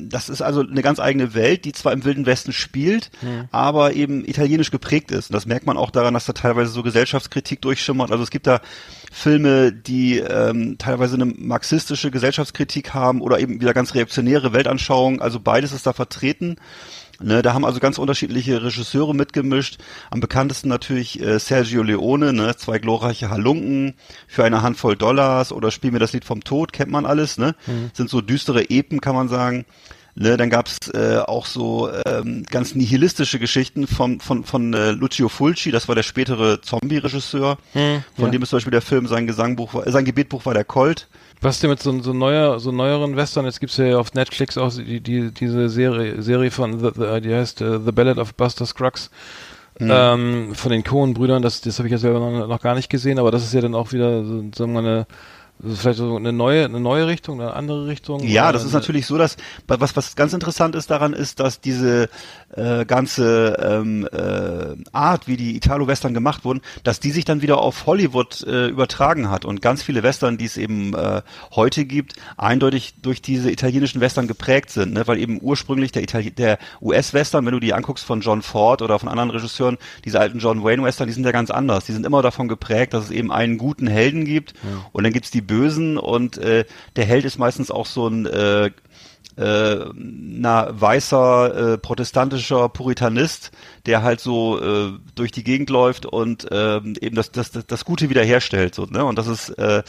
das 0.08 0.28
ist 0.28 0.42
also 0.42 0.60
eine 0.60 0.82
ganz 0.82 1.00
eigene 1.00 1.34
Welt, 1.34 1.64
die 1.64 1.72
zwar 1.72 1.92
im 1.92 2.04
Wilden 2.04 2.26
Westen 2.26 2.52
spielt, 2.52 3.10
aber 3.50 3.92
eben 3.92 4.24
italienisch 4.26 4.70
geprägt 4.70 5.10
ist. 5.10 5.30
Und 5.30 5.34
das 5.34 5.46
merkt 5.46 5.66
man 5.66 5.76
auch 5.76 5.90
daran, 5.90 6.14
dass 6.14 6.26
da 6.26 6.32
teilweise 6.32 6.70
so 6.70 6.82
Gesellschaftskritik 6.82 7.60
durchschimmert. 7.60 8.10
Also 8.10 8.22
es 8.22 8.30
gibt 8.30 8.46
da 8.46 8.60
Filme, 9.12 9.72
die 9.72 10.18
ähm, 10.18 10.76
teilweise 10.78 11.14
eine 11.14 11.26
marxistische 11.26 12.10
Gesellschaftskritik 12.10 12.94
haben 12.94 13.20
oder 13.20 13.38
eben 13.38 13.60
wieder 13.60 13.74
ganz 13.74 13.94
reaktionäre 13.94 14.52
Weltanschauung. 14.52 15.20
Also 15.20 15.40
beides 15.40 15.72
ist 15.72 15.86
da 15.86 15.92
vertreten. 15.92 16.56
Ne, 17.24 17.40
da 17.40 17.54
haben 17.54 17.64
also 17.64 17.80
ganz 17.80 17.96
unterschiedliche 17.96 18.62
Regisseure 18.62 19.14
mitgemischt. 19.14 19.78
Am 20.10 20.20
bekanntesten 20.20 20.68
natürlich 20.68 21.22
äh, 21.22 21.38
Sergio 21.38 21.82
Leone, 21.82 22.34
ne, 22.34 22.54
zwei 22.56 22.78
glorreiche 22.78 23.30
Halunken 23.30 23.94
für 24.28 24.44
eine 24.44 24.60
Handvoll 24.60 24.94
Dollars 24.94 25.50
oder 25.50 25.70
Spiel 25.70 25.90
mir 25.90 26.00
das 26.00 26.12
Lied 26.12 26.26
vom 26.26 26.44
Tod, 26.44 26.74
kennt 26.74 26.90
man 26.90 27.06
alles, 27.06 27.38
ne? 27.38 27.54
Sind 27.94 28.10
so 28.10 28.20
düstere 28.20 28.68
Epen, 28.68 29.00
kann 29.00 29.14
man 29.14 29.28
sagen. 29.28 29.64
Ne, 30.14 30.36
dann 30.36 30.50
gab's 30.50 30.88
äh, 30.92 31.16
auch 31.16 31.46
so 31.46 31.90
ähm, 32.04 32.44
ganz 32.50 32.74
nihilistische 32.74 33.38
Geschichten 33.38 33.86
von 33.86 34.20
von 34.20 34.44
von 34.44 34.74
äh, 34.74 34.90
Lucio 34.90 35.30
Fulci, 35.30 35.70
das 35.70 35.88
war 35.88 35.94
der 35.94 36.02
spätere 36.02 36.60
Zombie-Regisseur, 36.60 37.56
von 37.72 38.26
ja. 38.26 38.30
dem 38.30 38.42
ist 38.42 38.50
zum 38.50 38.58
Beispiel 38.58 38.70
der 38.70 38.82
Film 38.82 39.06
sein 39.06 39.26
Gesangbuch, 39.26 39.72
war, 39.72 39.86
äh, 39.86 39.90
sein 39.90 40.04
Gebetbuch 40.04 40.44
war 40.44 40.52
der 40.52 40.64
Colt. 40.64 41.08
Was 41.40 41.60
denn 41.60 41.70
mit 41.70 41.82
so, 41.82 42.00
so 42.00 42.12
neuer, 42.12 42.58
so 42.58 42.72
neueren 42.72 43.16
Western? 43.16 43.44
Jetzt 43.44 43.60
gibt's 43.60 43.76
ja 43.76 43.98
auf 43.98 44.14
Netflix 44.14 44.56
auch 44.56 44.72
die, 44.72 45.00
die, 45.00 45.30
diese 45.30 45.68
Serie, 45.68 46.22
Serie 46.22 46.50
von, 46.50 46.78
the, 46.78 46.90
the, 46.94 47.20
die 47.20 47.34
heißt 47.34 47.60
äh, 47.60 47.80
The 47.84 47.92
Ballad 47.92 48.18
of 48.18 48.34
Buster 48.34 48.66
Scruggs. 48.66 49.10
Ähm, 49.80 50.54
von 50.54 50.70
den 50.70 50.84
Cohen-Brüdern, 50.84 51.42
das, 51.42 51.60
das 51.60 51.78
habe 51.78 51.88
ich 51.88 51.92
ja 51.92 51.98
selber 51.98 52.20
noch, 52.20 52.46
noch 52.46 52.60
gar 52.60 52.76
nicht 52.76 52.88
gesehen, 52.88 53.18
aber 53.18 53.32
das 53.32 53.42
ist 53.42 53.54
ja 53.54 53.60
dann 53.60 53.74
auch 53.74 53.92
wieder, 53.92 54.24
so, 54.24 54.44
sagen 54.54 54.72
wir 54.72 54.82
mal, 54.82 54.88
eine, 54.88 55.06
also 55.64 55.76
vielleicht 55.76 55.98
so 55.98 56.16
eine 56.16 56.32
neue, 56.32 56.66
eine 56.66 56.80
neue 56.80 57.06
Richtung, 57.06 57.40
eine 57.40 57.54
andere 57.54 57.86
Richtung. 57.86 58.22
Ja, 58.22 58.52
das 58.52 58.64
ist 58.64 58.74
natürlich 58.74 59.06
so, 59.06 59.16
dass 59.16 59.36
was 59.66 59.96
was 59.96 60.14
ganz 60.14 60.34
interessant 60.34 60.74
ist 60.74 60.90
daran 60.90 61.14
ist, 61.14 61.40
dass 61.40 61.60
diese 61.60 62.10
äh, 62.54 62.84
ganze 62.84 63.56
ähm, 63.60 64.06
äh, 64.12 64.76
Art, 64.92 65.26
wie 65.26 65.36
die 65.36 65.56
Italo-Western 65.56 66.12
gemacht 66.12 66.44
wurden, 66.44 66.60
dass 66.82 67.00
die 67.00 67.10
sich 67.10 67.24
dann 67.24 67.40
wieder 67.40 67.58
auf 67.58 67.86
Hollywood 67.86 68.42
äh, 68.46 68.68
übertragen 68.68 69.30
hat 69.30 69.44
und 69.44 69.62
ganz 69.62 69.82
viele 69.82 70.02
Western, 70.02 70.36
die 70.36 70.44
es 70.44 70.56
eben 70.56 70.94
äh, 70.94 71.22
heute 71.52 71.86
gibt, 71.86 72.14
eindeutig 72.36 72.94
durch 73.00 73.22
diese 73.22 73.50
italienischen 73.50 74.00
Western 74.00 74.28
geprägt 74.28 74.70
sind, 74.70 74.92
ne? 74.92 75.06
weil 75.06 75.18
eben 75.18 75.40
ursprünglich 75.40 75.92
der, 75.92 76.02
Itali 76.02 76.30
der 76.30 76.58
US-Western, 76.82 77.46
wenn 77.46 77.52
du 77.52 77.60
die 77.60 77.72
anguckst 77.72 78.04
von 78.04 78.20
John 78.20 78.42
Ford 78.42 78.82
oder 78.82 78.98
von 78.98 79.08
anderen 79.08 79.30
Regisseuren, 79.30 79.78
diese 80.04 80.20
alten 80.20 80.38
John 80.40 80.62
Wayne-Western, 80.62 81.06
die 81.06 81.14
sind 81.14 81.24
ja 81.24 81.32
ganz 81.32 81.50
anders. 81.50 81.86
Die 81.86 81.92
sind 81.92 82.04
immer 82.04 82.20
davon 82.20 82.48
geprägt, 82.48 82.92
dass 82.92 83.04
es 83.04 83.10
eben 83.10 83.32
einen 83.32 83.56
guten 83.56 83.86
Helden 83.86 84.24
gibt 84.24 84.54
und 84.92 85.04
dann 85.04 85.12
gibt's 85.12 85.30
die 85.30 85.40
Bösen 85.54 85.98
und 85.98 86.36
äh, 86.38 86.64
der 86.96 87.04
Held 87.04 87.24
ist 87.24 87.38
meistens 87.38 87.70
auch 87.70 87.86
so 87.86 88.08
ein 88.08 88.26
äh, 88.26 88.70
äh, 89.36 89.86
na, 89.94 90.68
weißer 90.80 91.72
äh, 91.72 91.78
protestantischer 91.78 92.68
Puritanist, 92.68 93.50
der 93.86 94.02
halt 94.02 94.20
so 94.20 94.60
äh, 94.60 94.92
durch 95.14 95.32
die 95.32 95.42
Gegend 95.42 95.70
läuft 95.70 96.06
und 96.06 96.46
ähm, 96.50 96.94
eben 97.00 97.16
das, 97.16 97.32
das, 97.32 97.50
das, 97.50 97.84
Gute 97.84 98.10
wiederherstellt. 98.10 98.74
So, 98.74 98.86
ne? 98.86 99.04
Und 99.04 99.18
das 99.18 99.26
ist 99.26 99.50
äh, 99.50 99.82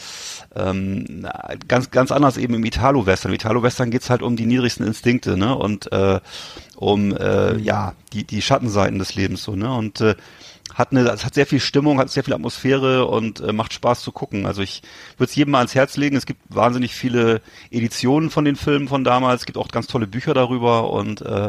ähm, 0.54 1.26
ganz, 1.68 1.90
ganz 1.90 2.10
anders 2.10 2.36
eben 2.38 2.54
im 2.54 2.64
Italo-Western. 2.64 3.30
Im 3.30 3.36
Italo-Western 3.36 3.90
geht's 3.90 4.10
halt 4.10 4.22
um 4.22 4.36
die 4.36 4.46
niedrigsten 4.46 4.86
Instinkte 4.86 5.36
ne? 5.36 5.56
und 5.56 5.92
äh, 5.92 6.20
um 6.74 7.16
äh, 7.16 7.56
ja 7.58 7.94
die, 8.12 8.24
die 8.24 8.42
Schattenseiten 8.42 8.98
des 8.98 9.14
Lebens. 9.14 9.44
so 9.44 9.54
ne 9.54 9.72
Und 9.72 10.00
äh, 10.00 10.16
hat 10.76 10.92
eine, 10.92 11.08
es 11.08 11.24
hat 11.24 11.34
sehr 11.34 11.46
viel 11.46 11.58
Stimmung, 11.58 11.98
hat 11.98 12.10
sehr 12.10 12.22
viel 12.22 12.34
Atmosphäre 12.34 13.06
und 13.06 13.40
äh, 13.40 13.52
macht 13.52 13.72
Spaß 13.72 14.02
zu 14.02 14.12
gucken. 14.12 14.44
Also 14.44 14.60
ich 14.60 14.82
würde 15.16 15.30
es 15.30 15.34
jedem 15.34 15.52
mal 15.52 15.58
ans 15.58 15.74
Herz 15.74 15.96
legen. 15.96 16.16
Es 16.16 16.26
gibt 16.26 16.40
wahnsinnig 16.50 16.94
viele 16.94 17.40
Editionen 17.70 18.28
von 18.28 18.44
den 18.44 18.56
Filmen 18.56 18.86
von 18.86 19.02
damals. 19.02 19.42
Es 19.42 19.46
gibt 19.46 19.56
auch 19.56 19.68
ganz 19.68 19.86
tolle 19.86 20.06
Bücher 20.06 20.34
darüber 20.34 20.90
und 20.90 21.22
äh, 21.22 21.48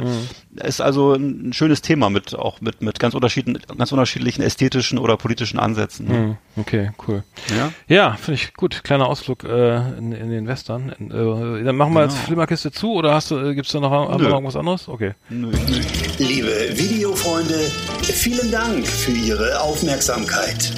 ist 0.63 0.79
also 0.79 1.13
ein, 1.13 1.49
ein 1.49 1.53
schönes 1.53 1.81
Thema 1.81 2.09
mit 2.09 2.35
auch 2.35 2.61
mit 2.61 2.81
mit 2.81 2.99
ganz 2.99 3.15
unterschiedlichen 3.15 3.61
ganz 3.77 3.91
unterschiedlichen 3.91 4.41
ästhetischen 4.41 4.97
oder 4.97 5.17
politischen 5.17 5.59
Ansätzen. 5.59 6.07
Hm, 6.07 6.37
okay, 6.55 6.91
cool. 7.07 7.23
Ja. 7.55 7.71
Ja, 7.87 8.13
finde 8.13 8.35
ich 8.41 8.53
gut. 8.53 8.81
Kleiner 8.85 9.07
Ausflug 9.07 9.43
äh, 9.43 9.75
in, 9.97 10.13
in 10.13 10.29
den 10.29 10.47
Western. 10.47 10.93
In, 10.99 11.11
äh, 11.11 11.63
dann 11.65 11.75
machen 11.75 11.93
wir 11.93 12.03
jetzt 12.03 12.17
Flimmerkiste 12.17 12.71
zu 12.71 12.93
oder 12.93 13.13
hast 13.13 13.31
du, 13.31 13.37
äh, 13.37 13.55
gibt's 13.55 13.73
da 13.73 13.81
noch, 13.81 14.17
irgendwas 14.17 14.55
anderes? 14.55 14.87
Okay. 14.87 15.13
Nö, 15.29 15.47
nö. 15.47 15.81
Liebe 16.17 16.47
Videofreunde, 16.77 17.59
vielen 18.03 18.51
Dank 18.51 18.87
für 18.87 19.16
Ihre 19.17 19.60
Aufmerksamkeit. 19.62 20.71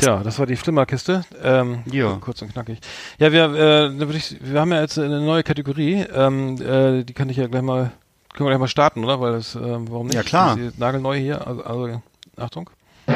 Ja, 0.00 0.22
das 0.22 0.38
war 0.38 0.46
die 0.46 0.54
Flimmerkiste. 0.56 1.24
Ähm, 1.42 1.82
Ja. 1.90 2.16
Kurz 2.20 2.40
und 2.42 2.52
knackig. 2.52 2.78
Ja, 3.18 3.32
wir, 3.32 3.52
äh, 3.54 4.16
ich, 4.16 4.36
wir 4.40 4.60
haben 4.60 4.70
ja 4.72 4.80
jetzt 4.80 4.98
eine 4.98 5.20
neue 5.20 5.42
Kategorie. 5.42 6.06
Ähm, 6.14 6.60
äh, 6.62 7.02
die 7.02 7.12
kann 7.12 7.28
ich 7.28 7.36
ja 7.36 7.48
gleich 7.48 7.62
mal, 7.62 7.90
können 8.32 8.46
wir 8.46 8.50
gleich 8.50 8.60
mal 8.60 8.68
starten, 8.68 9.02
oder? 9.04 9.20
Weil 9.20 9.32
das, 9.32 9.56
ähm, 9.56 9.86
warum 9.90 10.06
nicht? 10.06 10.14
Ja, 10.16 10.22
klar. 10.22 10.56
Das 10.56 10.66
ist 10.66 10.78
nagelneu 10.78 11.16
hier. 11.16 11.44
Also, 11.46 11.64
also 11.64 12.02
Achtung. 12.36 12.70
Na, 13.06 13.14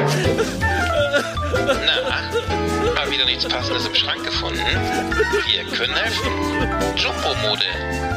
mal 2.95 3.09
wieder 3.11 3.25
nichts 3.25 3.45
Passendes 3.47 3.87
im 3.87 3.95
Schrank 3.95 4.25
gefunden? 4.25 4.50
Wir 5.31 5.63
können 5.77 5.95
helfen. 5.95 6.31
Jumbo-Mode, 6.97 7.65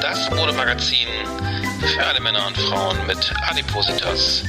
das 0.01 0.31
Modemagazin 0.31 1.09
für 1.81 2.05
alle 2.05 2.21
Männer 2.21 2.47
und 2.47 2.57
Frauen 2.57 2.97
mit 3.07 3.33
Adipositas. 3.49 4.43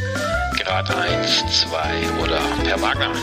Grad 0.60 0.90
1, 0.90 1.44
2 1.70 2.24
oder 2.24 2.40
per 2.64 2.82
Wagner. 2.82 3.14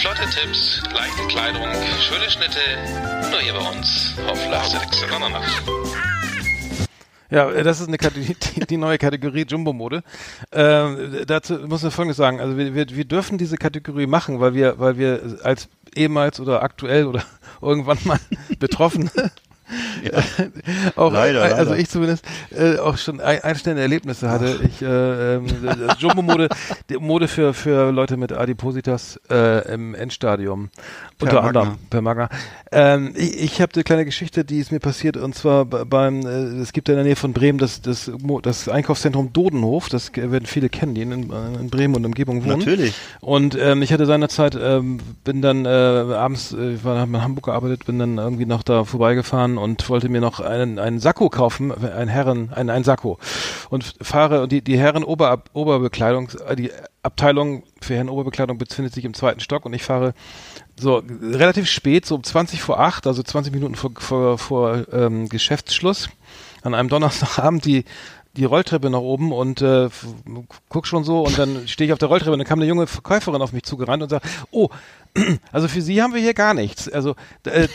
Flotte 0.00 0.28
Tipps, 0.30 0.82
leichte 0.94 1.26
Kleidung, 1.28 1.68
schöne 2.00 2.30
Schnitte, 2.30 2.60
nur 3.30 3.40
hier 3.40 3.52
bei 3.52 3.68
uns 3.70 4.14
auf 4.26 4.38
Last 4.48 4.74
Extra 4.74 5.18
Nacht. 5.18 5.62
Ja, 7.34 7.50
das 7.64 7.80
ist 7.80 7.88
eine 7.88 7.98
Kategorie, 7.98 8.36
die, 8.54 8.60
die 8.60 8.76
neue 8.76 8.96
Kategorie 8.96 9.44
Jumbo-Mode. 9.44 10.04
Ähm, 10.52 11.24
dazu 11.26 11.54
muss 11.66 11.82
man 11.82 11.90
Folgendes 11.90 12.16
sagen. 12.16 12.38
Also 12.38 12.56
wir, 12.56 12.76
wir, 12.76 12.88
wir 12.88 13.04
dürfen 13.04 13.38
diese 13.38 13.56
Kategorie 13.56 14.06
machen, 14.06 14.38
weil 14.38 14.54
wir, 14.54 14.78
weil 14.78 14.98
wir 14.98 15.40
als 15.42 15.68
ehemals 15.96 16.38
oder 16.38 16.62
aktuell 16.62 17.06
oder 17.06 17.24
irgendwann 17.60 17.98
mal 18.04 18.20
Betroffene 18.60 19.10
auch, 20.96 21.12
Leider, 21.12 21.42
also 21.42 21.70
leider. 21.70 21.76
ich 21.78 21.88
zumindest 21.88 22.24
äh, 22.50 22.78
auch 22.78 22.96
schon 22.96 23.20
ein, 23.20 23.42
einstellende 23.42 23.82
Erlebnisse 23.82 24.28
hatte. 24.30 24.58
Ich 24.64 24.82
äh, 24.82 25.40
das 25.86 26.00
Jumbo-Mode, 26.00 26.48
die 26.90 26.96
Mode 26.96 27.28
für 27.28 27.54
für 27.54 27.90
Leute 27.90 28.16
mit 28.16 28.32
Adipositas 28.32 29.20
äh, 29.30 29.72
im 29.72 29.94
Endstadium 29.94 30.70
Per 31.18 31.28
unter 31.28 31.42
Magna. 31.42 31.60
anderem 31.60 31.78
per 31.90 32.00
Magna. 32.02 32.28
Ähm, 32.72 33.12
ich 33.16 33.42
ich 33.54 33.60
habe 33.60 33.72
eine 33.74 33.84
kleine 33.84 34.04
Geschichte, 34.04 34.44
die 34.44 34.58
ist 34.58 34.72
mir 34.72 34.80
passiert 34.80 35.16
und 35.16 35.34
zwar 35.34 35.64
be- 35.64 35.84
beim 35.86 36.26
äh, 36.26 36.60
es 36.60 36.72
gibt 36.72 36.88
ja 36.88 36.94
in 36.94 36.98
der 36.98 37.04
Nähe 37.04 37.16
von 37.16 37.32
Bremen 37.32 37.58
das 37.58 37.80
das 37.80 38.10
das 38.42 38.68
Einkaufszentrum 38.68 39.32
Dodenhof. 39.32 39.88
Das 39.88 40.10
werden 40.16 40.46
viele 40.46 40.68
kennen, 40.68 40.94
die 40.94 41.02
in, 41.02 41.12
in 41.12 41.70
Bremen 41.70 41.94
und 41.94 42.04
Umgebung 42.06 42.44
wohnen. 42.44 42.58
Natürlich. 42.58 42.94
Und 43.20 43.56
ähm, 43.60 43.82
ich 43.82 43.92
hatte 43.92 44.06
seinerzeit, 44.06 44.56
ähm, 44.60 44.98
bin 45.24 45.40
dann 45.42 45.64
äh, 45.66 45.68
abends, 45.68 46.52
äh, 46.52 46.74
ich 46.74 46.84
war, 46.84 46.98
hab 46.98 47.08
in 47.08 47.22
Hamburg 47.22 47.44
gearbeitet, 47.44 47.86
bin 47.86 47.98
dann 47.98 48.18
irgendwie 48.18 48.46
noch 48.46 48.62
da 48.62 48.84
vorbeigefahren 48.84 49.56
und 49.64 49.88
wollte 49.88 50.10
mir 50.10 50.20
noch 50.20 50.40
einen, 50.40 50.78
einen 50.78 51.00
Sakko 51.00 51.30
kaufen, 51.30 51.72
ein 51.72 52.08
Herren, 52.08 52.52
ein, 52.52 52.68
ein 52.68 52.84
Sakko. 52.84 53.18
Und 53.70 53.94
fahre, 54.00 54.42
und 54.42 54.52
die, 54.52 54.62
die 54.62 54.78
Herren 54.78 55.02
Ober, 55.02 55.42
Oberbekleidung, 55.54 56.28
äh, 56.46 56.54
die 56.54 56.70
Abteilung 57.02 57.64
für 57.80 57.94
Herren 57.94 58.10
Oberbekleidung 58.10 58.58
befindet 58.58 58.92
sich 58.94 59.04
im 59.04 59.14
zweiten 59.14 59.40
Stock 59.40 59.64
und 59.64 59.72
ich 59.72 59.82
fahre 59.82 60.12
so 60.78 61.02
relativ 61.22 61.68
spät, 61.68 62.04
so 62.04 62.14
um 62.14 62.22
20 62.22 62.60
vor 62.60 62.78
8, 62.78 63.06
also 63.06 63.22
20 63.22 63.52
Minuten 63.54 63.74
vor, 63.74 63.90
vor, 63.98 64.38
vor 64.38 64.84
ähm, 64.92 65.28
Geschäftsschluss, 65.28 66.10
an 66.62 66.74
einem 66.74 66.88
Donnerstagabend 66.88 67.64
die 67.64 67.84
die 68.36 68.44
Rolltreppe 68.44 68.90
nach 68.90 69.00
oben 69.00 69.32
und 69.32 69.62
äh, 69.62 69.88
guck 70.68 70.86
schon 70.86 71.04
so 71.04 71.22
und 71.22 71.38
dann 71.38 71.68
stehe 71.68 71.86
ich 71.86 71.92
auf 71.92 71.98
der 71.98 72.08
Rolltreppe 72.08 72.32
und 72.32 72.38
dann 72.38 72.46
kam 72.46 72.58
eine 72.58 72.68
junge 72.68 72.86
Verkäuferin 72.86 73.42
auf 73.42 73.52
mich 73.52 73.62
zugerannt 73.62 74.02
und 74.02 74.08
sagt, 74.08 74.26
oh, 74.50 74.68
also 75.52 75.68
für 75.68 75.82
Sie 75.82 76.02
haben 76.02 76.14
wir 76.14 76.20
hier 76.20 76.34
gar 76.34 76.54
nichts. 76.54 76.88
Also 76.88 77.14
äh, 77.44 77.68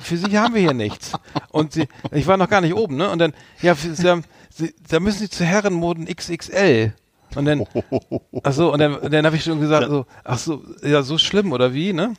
für 0.00 0.16
Sie 0.16 0.38
haben 0.38 0.54
wir 0.54 0.60
hier 0.60 0.74
nichts. 0.74 1.12
Und 1.50 1.72
sie, 1.72 1.88
ich 2.10 2.26
war 2.26 2.36
noch 2.36 2.48
gar 2.48 2.60
nicht 2.60 2.74
oben, 2.74 2.96
ne? 2.96 3.08
Und 3.10 3.18
dann, 3.18 3.32
ja, 3.62 3.74
Sie 3.74 4.08
haben, 4.08 4.24
Sie, 4.50 4.74
da 4.88 5.00
müssen 5.00 5.20
Sie 5.20 5.30
zu 5.30 5.44
Herrenmoden 5.44 6.06
XXL. 6.06 6.92
Und 7.34 7.44
dann, 7.46 7.64
ach 8.42 8.52
so, 8.52 8.72
und 8.72 8.78
dann, 8.78 8.96
und 8.96 9.12
dann 9.12 9.24
habe 9.24 9.36
ich 9.36 9.44
schon 9.44 9.60
gesagt, 9.60 9.88
so, 9.88 10.06
ach 10.24 10.38
so, 10.38 10.62
ja, 10.82 11.02
so 11.02 11.16
schlimm 11.16 11.52
oder 11.52 11.72
wie, 11.72 11.92
ne? 11.92 12.14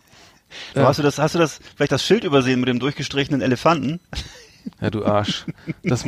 Du, 0.74 0.82
Hast 0.82 1.00
du 1.00 1.04
das, 1.04 1.18
hast 1.18 1.36
du 1.36 1.40
das, 1.40 1.60
vielleicht 1.76 1.92
das 1.92 2.04
Schild 2.04 2.24
übersehen 2.24 2.60
mit 2.60 2.70
dem 2.70 2.80
durchgestrichenen 2.80 3.42
Elefanten? 3.42 4.00
Ja, 4.82 4.90
du 4.90 5.06
Arsch. 5.06 5.46
Das, 5.84 6.06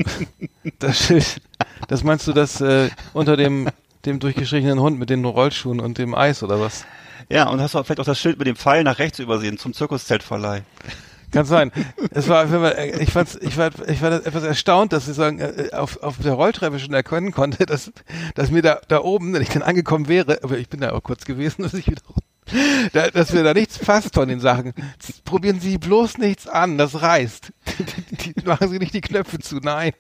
das 0.80 0.98
Schild, 0.98 1.42
das 1.88 2.04
meinst 2.04 2.28
du 2.28 2.34
das 2.34 2.62
äh, 2.62 2.90
unter 3.14 3.38
dem, 3.38 3.70
dem 4.06 4.20
durchgestrichenen 4.20 4.80
Hund 4.80 5.00
mit 5.00 5.10
den 5.10 5.26
Rollschuhen 5.26 5.80
und 5.80 5.98
dem 5.98 6.16
Eis 6.16 6.44
oder 6.44 6.60
was? 6.60 6.86
Ja, 7.30 7.50
und 7.50 7.60
hast 7.62 7.74
du 7.74 7.84
vielleicht 7.84 8.00
auch 8.00 8.06
das 8.06 8.20
Schild 8.20 8.38
mit 8.38 8.48
dem 8.48 8.56
Pfeil 8.56 8.84
nach 8.84 9.00
rechts 9.00 9.20
übersehen 9.20 9.58
zum 9.58 9.74
Zirkuszeltverleih. 9.74 10.64
Kann 11.32 11.46
sein. 11.46 11.72
Es 12.12 12.30
war, 12.30 12.50
äh, 12.78 13.02
ich 13.02 13.12
fand's, 13.12 13.38
ich 13.42 13.58
war, 13.58 13.72
ich 13.88 14.02
war 14.02 14.14
etwas 14.14 14.44
erstaunt, 14.44 14.94
dass 14.94 15.08
ich 15.08 15.16
sagen, 15.16 15.40
äh, 15.40 15.70
auf, 15.74 16.02
auf 16.02 16.18
der 16.20 16.34
Rolltreppe 16.34 16.80
schon 16.80 16.94
erkennen 16.94 17.32
konnte, 17.32 17.66
dass, 17.66 17.92
dass 18.36 18.52
mir 18.52 18.62
da, 18.62 18.80
da 18.88 19.02
oben, 19.02 19.34
wenn 19.34 19.42
ich 19.42 19.50
dann 19.50 19.64
angekommen 19.64 20.08
wäre, 20.08 20.40
aber 20.44 20.58
ich 20.58 20.70
bin 20.70 20.82
da 20.82 20.92
auch 20.92 21.04
kurz 21.04 21.26
gewesen, 21.26 21.64
dass 21.64 21.74
ich 21.74 21.88
wieder, 21.88 22.02
da, 22.94 23.10
dass 23.10 23.34
mir 23.34 23.44
da 23.44 23.54
nichts 23.54 23.80
passt 23.80 24.14
von 24.14 24.28
den 24.28 24.40
Sachen. 24.40 24.74
Probieren 25.24 25.60
Sie 25.60 25.78
bloß 25.78 26.18
nichts 26.18 26.48
an, 26.48 26.78
das 26.78 27.02
reißt. 27.02 27.52
Die, 28.12 28.34
die, 28.34 28.46
machen 28.46 28.70
Sie 28.70 28.80
nicht 28.80 28.94
die 28.94 29.02
Knöpfe 29.02 29.40
zu, 29.40 29.58
nein. 29.58 29.94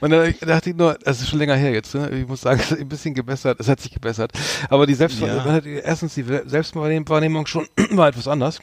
Und 0.00 0.10
dann 0.10 0.34
dachte 0.40 0.70
ich 0.70 0.76
nur, 0.76 0.98
das 1.02 1.20
ist 1.20 1.30
schon 1.30 1.38
länger 1.38 1.56
her 1.56 1.72
jetzt, 1.72 1.94
ne? 1.94 2.10
ich 2.10 2.28
muss 2.28 2.42
sagen, 2.42 2.60
es 2.60 2.72
ist 2.72 2.80
ein 2.80 2.88
bisschen 2.88 3.14
gebessert, 3.14 3.58
es 3.60 3.68
hat 3.68 3.80
sich 3.80 3.92
gebessert. 3.92 4.32
Aber 4.68 4.86
die 4.86 4.94
Selbstwahrnehmung, 4.94 5.80
erstens 5.82 6.14
die 6.14 6.24
Selbstwahrnehmung 6.24 7.46
schon 7.46 7.66
war 7.90 8.08
etwas 8.08 8.28
anders. 8.28 8.60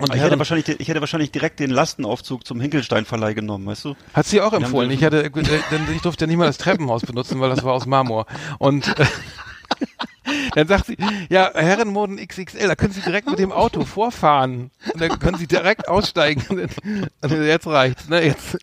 Und 0.00 0.14
Ich 0.14 0.22
hätte, 0.22 0.38
wahrscheinlich, 0.38 0.80
ich 0.80 0.88
hätte 0.88 1.00
wahrscheinlich 1.00 1.30
direkt 1.30 1.60
den 1.60 1.70
Lastenaufzug 1.70 2.46
zum 2.46 2.58
Hinkelstein-Verleih 2.58 3.34
genommen, 3.34 3.66
weißt 3.66 3.84
du? 3.84 3.96
Hat 4.14 4.26
sie 4.26 4.40
auch 4.40 4.54
empfohlen. 4.54 4.90
Ich 4.90 5.04
hatte, 5.04 5.24
äh, 5.24 5.30
denn 5.30 5.82
ich 5.94 6.00
durfte 6.00 6.24
ja 6.24 6.26
nicht 6.26 6.38
mal 6.38 6.46
das 6.46 6.56
Treppenhaus 6.56 7.02
benutzen, 7.02 7.38
weil 7.40 7.50
das 7.50 7.62
war 7.64 7.74
aus 7.74 7.84
Marmor. 7.84 8.24
Und 8.58 8.88
äh, 8.98 9.04
dann 10.54 10.68
sagt 10.68 10.86
sie, 10.86 10.96
ja, 11.28 11.50
Herrenmoden 11.54 12.16
XXL, 12.16 12.68
da 12.68 12.74
können 12.74 12.92
Sie 12.92 13.00
direkt 13.00 13.28
mit 13.28 13.38
dem 13.38 13.52
Auto 13.52 13.84
vorfahren. 13.84 14.70
Und 14.92 15.00
dann 15.00 15.18
können 15.18 15.38
Sie 15.38 15.46
direkt 15.46 15.88
aussteigen. 15.88 16.44
Und 16.48 16.58
dann, 16.58 17.30
und 17.30 17.44
jetzt 17.44 17.66
reicht's, 17.66 18.08
ne? 18.08 18.24
Jetzt, 18.24 18.58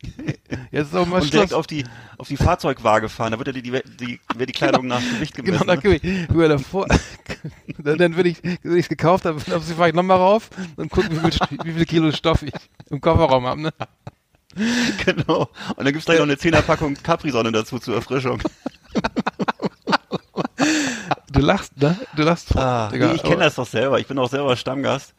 jetzt 0.70 0.88
ist 0.88 0.94
auch 0.94 1.06
mal 1.06 1.16
Und 1.16 1.22
Schluss. 1.22 1.30
direkt 1.30 1.54
auf 1.54 1.66
die, 1.66 1.84
auf 2.16 2.28
die 2.28 2.36
Fahrzeugwaage 2.36 3.08
fahren. 3.08 3.32
Da 3.32 3.38
wird 3.38 3.48
ja 3.48 3.52
die, 3.52 3.62
die, 3.62 3.82
die, 4.00 4.20
wird 4.34 4.48
die 4.48 4.52
Kleidung 4.52 4.86
nach 4.86 5.00
Gewicht 5.00 5.34
gemessen. 5.34 5.66
Genau, 5.66 5.74
da 5.74 6.34
ne? 6.34 6.48
davor. 6.48 6.86
dann 7.78 7.98
dann 7.98 8.16
würde 8.16 8.30
ich, 8.30 8.42
wenn 8.42 8.76
ich 8.76 8.84
es 8.84 8.88
gekauft 8.88 9.24
habe, 9.24 9.40
dann 9.46 9.62
fahre 9.62 9.88
ich 9.88 9.94
nochmal 9.94 10.16
rauf 10.16 10.50
und 10.76 10.90
gucke, 10.90 11.10
wie 11.10 11.30
viel, 11.30 11.58
wie 11.64 11.72
viel 11.72 11.86
Kilo 11.86 12.12
Stoff 12.12 12.42
ich 12.42 12.52
im 12.90 13.00
Kofferraum 13.00 13.46
habe. 13.46 13.60
Ne? 13.60 13.72
Genau. 15.04 15.48
Und 15.76 15.84
dann 15.84 15.92
gibt's 15.92 16.06
gleich 16.06 16.18
noch 16.18 16.26
eine 16.26 16.38
Zehnerpackung 16.38 16.94
Capri-Sonne 16.94 17.52
dazu 17.52 17.78
zur 17.78 17.96
Erfrischung. 17.96 18.42
Du 21.38 21.44
lachst, 21.46 21.80
ne? 21.80 21.96
Du 22.16 22.22
lachst. 22.22 22.56
Ah, 22.56 22.88
Digga, 22.92 23.08
nee, 23.08 23.14
ich 23.14 23.22
kenne 23.22 23.44
das 23.44 23.54
doch 23.54 23.66
selber. 23.66 23.98
Ich 24.00 24.06
bin 24.06 24.18
auch 24.18 24.28
selber 24.30 24.56
Stammgast. 24.56 25.14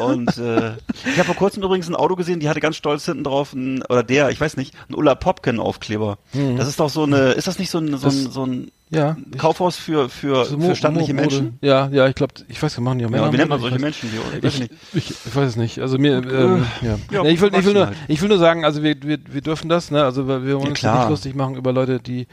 Und 0.00 0.36
äh, 0.38 0.72
ich 1.06 1.14
habe 1.18 1.24
vor 1.24 1.34
kurzem 1.34 1.62
übrigens 1.62 1.88
ein 1.88 1.94
Auto 1.96 2.16
gesehen, 2.16 2.38
die 2.40 2.48
hatte 2.48 2.60
ganz 2.60 2.76
stolz 2.76 3.04
hinten 3.06 3.24
drauf, 3.24 3.52
ein, 3.52 3.82
oder 3.88 4.02
der, 4.02 4.30
ich 4.30 4.40
weiß 4.40 4.56
nicht, 4.56 4.74
ein 4.88 4.94
Ulla 4.94 5.14
Popken 5.14 5.58
Aufkleber. 5.58 6.18
Das 6.56 6.68
ist 6.68 6.78
doch 6.78 6.90
so 6.90 7.04
eine, 7.04 7.32
ist 7.32 7.46
das 7.48 7.58
nicht 7.58 7.70
so 7.70 7.78
ein, 7.78 7.96
so 7.96 8.08
ein, 8.08 8.14
Mhm. 8.24 8.30
So 8.30 8.46
ein 8.46 8.70
Ja. 8.90 9.16
Kaufhaus 9.38 9.76
für, 9.76 10.08
für, 10.08 10.44
So 10.44 10.58
für 10.60 10.90
Mo- 10.90 11.00
Mode. 11.00 11.14
Menschen? 11.14 11.58
Ja, 11.62 11.88
ja, 11.88 12.06
ich 12.08 12.14
glaube, 12.14 12.34
ich 12.48 12.62
weiß, 12.62 12.76
wir 12.76 12.82
machen 12.84 12.98
die 12.98 13.06
auch 13.06 13.10
Ja, 13.10 13.16
Männer. 13.16 13.32
wie 13.32 13.36
nennt 13.38 13.48
man 13.50 13.60
solche 13.60 13.76
weiß- 13.76 13.80
Menschen? 13.80 14.10
Wie, 14.12 14.36
ich 14.38 14.42
weiß 14.44 14.54
Ich, 14.54 14.60
nicht. 14.60 14.72
ich, 14.94 15.10
ich 15.26 15.36
weiß 15.36 15.48
es 15.50 15.56
nicht. 15.56 15.78
Also 15.80 15.98
mir, 15.98 16.16
ähm, 16.18 16.66
ja. 16.82 16.98
ja, 17.10 17.22
Nee, 17.22 17.30
ich, 17.30 17.40
will, 17.40 17.50
ich, 17.54 17.64
will 17.64 17.74
nur, 17.74 17.86
halt. 17.86 17.96
ich 18.08 18.20
will 18.22 18.28
nur 18.28 18.38
sagen, 18.38 18.64
also 18.64 18.82
wir, 18.82 18.96
wir, 19.02 19.18
wir 19.30 19.40
dürfen 19.40 19.68
das, 19.68 19.90
ne? 19.90 20.04
Also 20.04 20.26
wir 20.28 20.42
wollen 20.42 20.50
Ja, 20.50 20.56
uns 20.58 20.82
nicht 21.00 21.08
lustig 21.10 21.34
machen 21.34 21.56
über 21.56 21.72
Leute, 21.72 22.00
die 22.00 22.26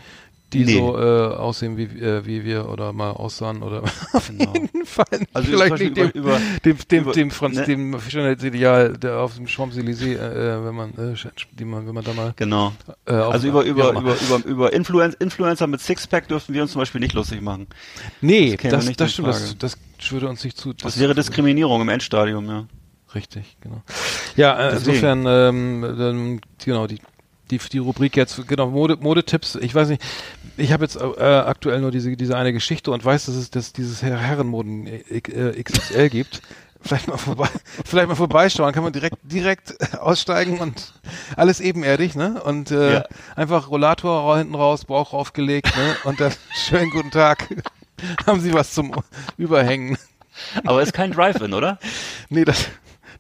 die 0.54 0.64
Nee. 0.64 0.74
so 0.78 0.98
äh, 0.98 1.02
aussehen 1.36 1.76
wie, 1.76 1.84
äh, 1.84 2.26
wie 2.26 2.46
wir 2.46 2.70
oder 2.70 2.94
mal 2.94 3.12
aussahen 3.12 3.62
oder 3.64 3.82
auf 4.14 4.28
Genau. 4.30 4.54
jeden 4.54 4.86
Fall 4.86 5.06
Also 5.34 5.50
vielleicht 5.50 5.80
nicht 5.80 5.98
dem, 5.98 6.10
über- 6.12 6.40
dem, 6.64 6.78
dem, 6.90 7.04
über- 7.04 7.12
dem, 7.14 7.32
Franz, 7.32 7.56
ne? 7.58 7.64
dem 7.66 8.00
Schönheitsideal 8.00 8.94
der 8.94 9.18
auf 9.20 9.36
dem 9.36 9.48
Champs-Élysées, 9.48 10.18
äh, 10.18 10.66
wenn 10.66 10.76
man, 10.76 10.90
äh, 10.92 11.16
die 11.52 11.66
man, 11.66 11.88
wenn 11.88 11.94
man 11.96 12.04
da 12.04 12.14
mal 12.14 12.34
Genau. 12.36 12.74
äh, 13.06 13.12
Also 13.14 13.48
über, 13.48 13.64
über, 13.64 13.90
immer. 13.90 14.02
über, 14.02 14.16
über, 14.38 14.46
über 14.46 14.74
Influen 14.74 15.14
Influencer 15.20 15.68
mit 15.68 15.82
Sixpack 15.82 16.28
dürften 16.28 16.54
wir 16.54 16.62
uns 16.62 16.72
zum 16.72 16.80
Beispiel 16.82 17.02
nicht 17.02 17.14
lustig 17.14 17.42
machen. 17.42 17.68
Nee, 18.22 18.56
das 18.62 18.72
das, 18.72 18.86
nicht 18.88 19.02
das 19.02 19.14
stimmt, 19.14 19.28
das, 19.30 19.56
das 19.58 19.78
würde 20.12 20.30
uns 20.30 20.44
nicht 20.44 20.58
zu. 20.58 20.74
Das 20.74 21.00
wäre 21.00 21.16
Diskriminierung 21.16 21.82
im 21.82 21.90
Endstadium, 21.90 22.46
ja. 22.48 22.66
Richtig, 23.14 23.58
genau. 23.62 23.82
Ja, 24.36 24.54
äh, 24.68 24.72
Deswegen. 24.74 24.90
insofern, 24.92 25.26
ähm, 25.28 25.96
dann, 25.98 26.42
genau, 26.64 26.86
die, 26.86 27.00
die, 27.52 27.58
die 27.58 27.78
Rubrik 27.78 28.16
jetzt, 28.18 28.48
genau, 28.48 28.68
Mode, 28.70 28.98
Modetipps. 29.00 29.56
Ich 29.56 29.74
weiß 29.76 29.90
nicht, 29.90 30.02
ich 30.58 30.72
habe 30.72 30.84
jetzt 30.84 30.96
äh, 30.96 31.24
aktuell 31.24 31.82
nur 31.82 31.92
diese, 31.92 32.16
diese 32.16 32.36
eine 32.38 32.54
Geschichte 32.54 32.92
und 32.92 33.04
weiß, 33.04 33.26
dass 33.26 33.36
es 33.36 33.50
dass 33.52 33.74
dieses 33.74 34.02
Her- 34.02 34.18
Herrenmoden 34.20 34.88
äh, 34.88 35.62
XXL 35.64 36.10
gibt. 36.10 36.42
Vielleicht 36.82 37.08
mal 37.08 37.18
vorbei, 37.18 37.48
vielleicht 37.86 38.08
mal 38.08 38.16
vorbeischauen, 38.16 38.72
kann 38.74 38.84
man 38.84 38.94
direkt, 38.94 39.18
direkt 39.24 39.76
aussteigen 40.00 40.60
und 40.60 40.94
alles 41.36 41.60
ebenerdig, 41.60 42.16
ne? 42.16 42.42
Und 42.44 42.70
äh, 42.72 42.94
Ja. 42.96 43.04
einfach 43.36 43.70
Rollator 43.70 44.38
hinten 44.38 44.54
raus, 44.56 44.86
Bauch 44.86 45.14
aufgelegt, 45.14 45.76
ne? 45.76 45.96
Und 46.04 46.20
dann 46.20 46.32
schönen 46.54 46.92
guten 46.92 47.12
Tag. 47.12 47.48
Haben 48.28 48.40
Sie 48.42 48.54
was 48.54 48.74
zum 48.74 48.92
Überhängen? 49.38 49.98
Aber 50.66 50.82
ist 50.84 50.94
kein 50.94 51.12
Drive-In, 51.12 51.54
oder? 51.54 51.80
Nee, 52.30 52.44
das, 52.46 52.68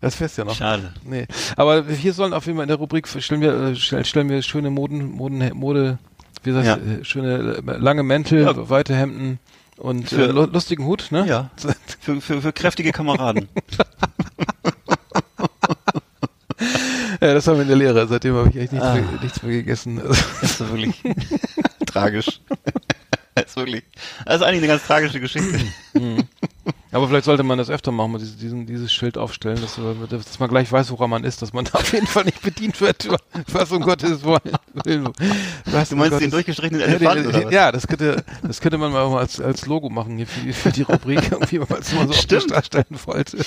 das 0.05 0.15
fährst 0.15 0.37
ja 0.37 0.45
noch. 0.45 0.55
Schade. 0.55 0.93
Nee. 1.03 1.25
Aber 1.57 1.83
hier 1.85 2.13
sollen 2.13 2.33
auf 2.33 2.45
jeden 2.45 2.57
Fall 2.57 2.63
in 2.63 2.69
der 2.69 2.77
Rubrik 2.77 3.07
stellen 3.07 3.41
wir, 3.41 3.53
äh, 3.53 3.75
stellen, 3.75 4.29
wir 4.29 4.41
schöne 4.41 4.69
Moden, 4.69 5.11
Moden, 5.11 5.51
Mode, 5.55 5.97
wie 6.43 6.51
sagst 6.51 6.67
Ja. 6.67 6.75
du, 6.77 7.01
äh, 7.01 7.03
schöne 7.03 7.55
äh, 7.67 7.77
lange 7.77 8.03
Mäntel, 8.03 8.41
Ja. 8.43 8.69
weite 8.69 8.95
Hemden 8.95 9.39
und 9.77 10.09
Für- 10.09 10.29
äh, 10.29 10.31
lu- 10.31 10.45
lustigen 10.45 10.85
Hut, 10.85 11.07
ne? 11.11 11.25
Ja. 11.27 11.49
Für, 11.99 12.21
für, 12.21 12.39
für 12.39 12.53
kräftige 12.53 12.91
Kameraden. 12.91 13.49
Ja, 17.21 17.33
das 17.33 17.47
haben 17.47 17.55
wir 17.55 17.61
in 17.63 17.67
der 17.67 17.77
Lehre. 17.77 18.07
Seitdem 18.07 18.35
habe 18.35 18.49
ich 18.49 18.55
echt 18.57 18.71
nichts, 18.73 18.85
Ah. 18.87 18.93
mehr, 18.93 19.03
nichts 19.21 19.41
mehr 19.41 19.51
gegessen. 19.53 19.99
Also, 19.99 20.13
Das 20.41 20.43
ist 20.51 20.59
wirklich 20.71 21.01
tragisch. 21.87 22.41
Das 23.33 23.45
ist 23.45 23.55
wirklich. 23.57 23.83
Das 24.25 24.35
ist 24.35 24.41
eigentlich 24.43 24.59
eine 24.59 24.67
ganz 24.67 24.83
tragische 24.85 25.19
Geschichte. 25.19 25.59
Aber 26.95 27.07
vielleicht 27.07 27.25
sollte 27.25 27.43
man 27.43 27.57
das 27.57 27.69
öfter 27.69 27.91
machen, 27.91 28.11
mal 28.13 28.17
diese, 28.17 28.37
diesen, 28.37 28.65
dieses 28.65 28.91
Schild 28.91 29.17
aufstellen, 29.17 29.59
dass, 29.61 29.77
man- 29.77 30.07
dass 30.09 30.39
man 30.39 30.49
gleich 30.49 30.71
weiß, 30.71 30.89
woran 30.91 31.09
man 31.09 31.23
ist, 31.23 31.41
dass 31.41 31.53
man 31.53 31.65
da 31.65 31.73
auf 31.79 31.91
jeden 31.93 32.07
Fall 32.07 32.23
nicht 32.25 32.41
bedient 32.41 32.79
wird. 32.81 33.07
Was 33.51 33.71
um 33.71 33.81
Gottes 33.81 34.23
Willen. 34.23 35.09
Was 35.65 35.89
Du 35.89 35.95
um 35.95 35.99
meinst 35.99 36.11
Gottes- 36.11 36.19
den 36.19 36.31
durchgestrichenen 36.31 36.81
Ja, 36.81 36.87
Elefanten, 36.87 37.33
was? 37.45 37.53
ja, 37.53 37.71
das 37.71 37.87
könnte, 37.87 38.23
das 38.43 38.61
könnte 38.61 38.77
man 38.77 38.91
mal 38.91 39.17
als, 39.17 39.39
als 39.39 39.65
Logo 39.65 39.89
machen 39.89 40.17
hier 40.17 40.27
für, 40.27 40.39
die- 40.41 40.53
für 40.53 40.71
die 40.71 40.81
Rubrik, 40.83 41.21
irgendwie, 41.31 41.59
wenn 41.59 41.67
man 41.69 41.79
es 41.81 41.93
mal 41.93 42.07
so 42.07 42.13
Stimmt. 42.13 42.51
darstellen 42.51 42.85
wollte. 43.05 43.37
Das 43.37 43.45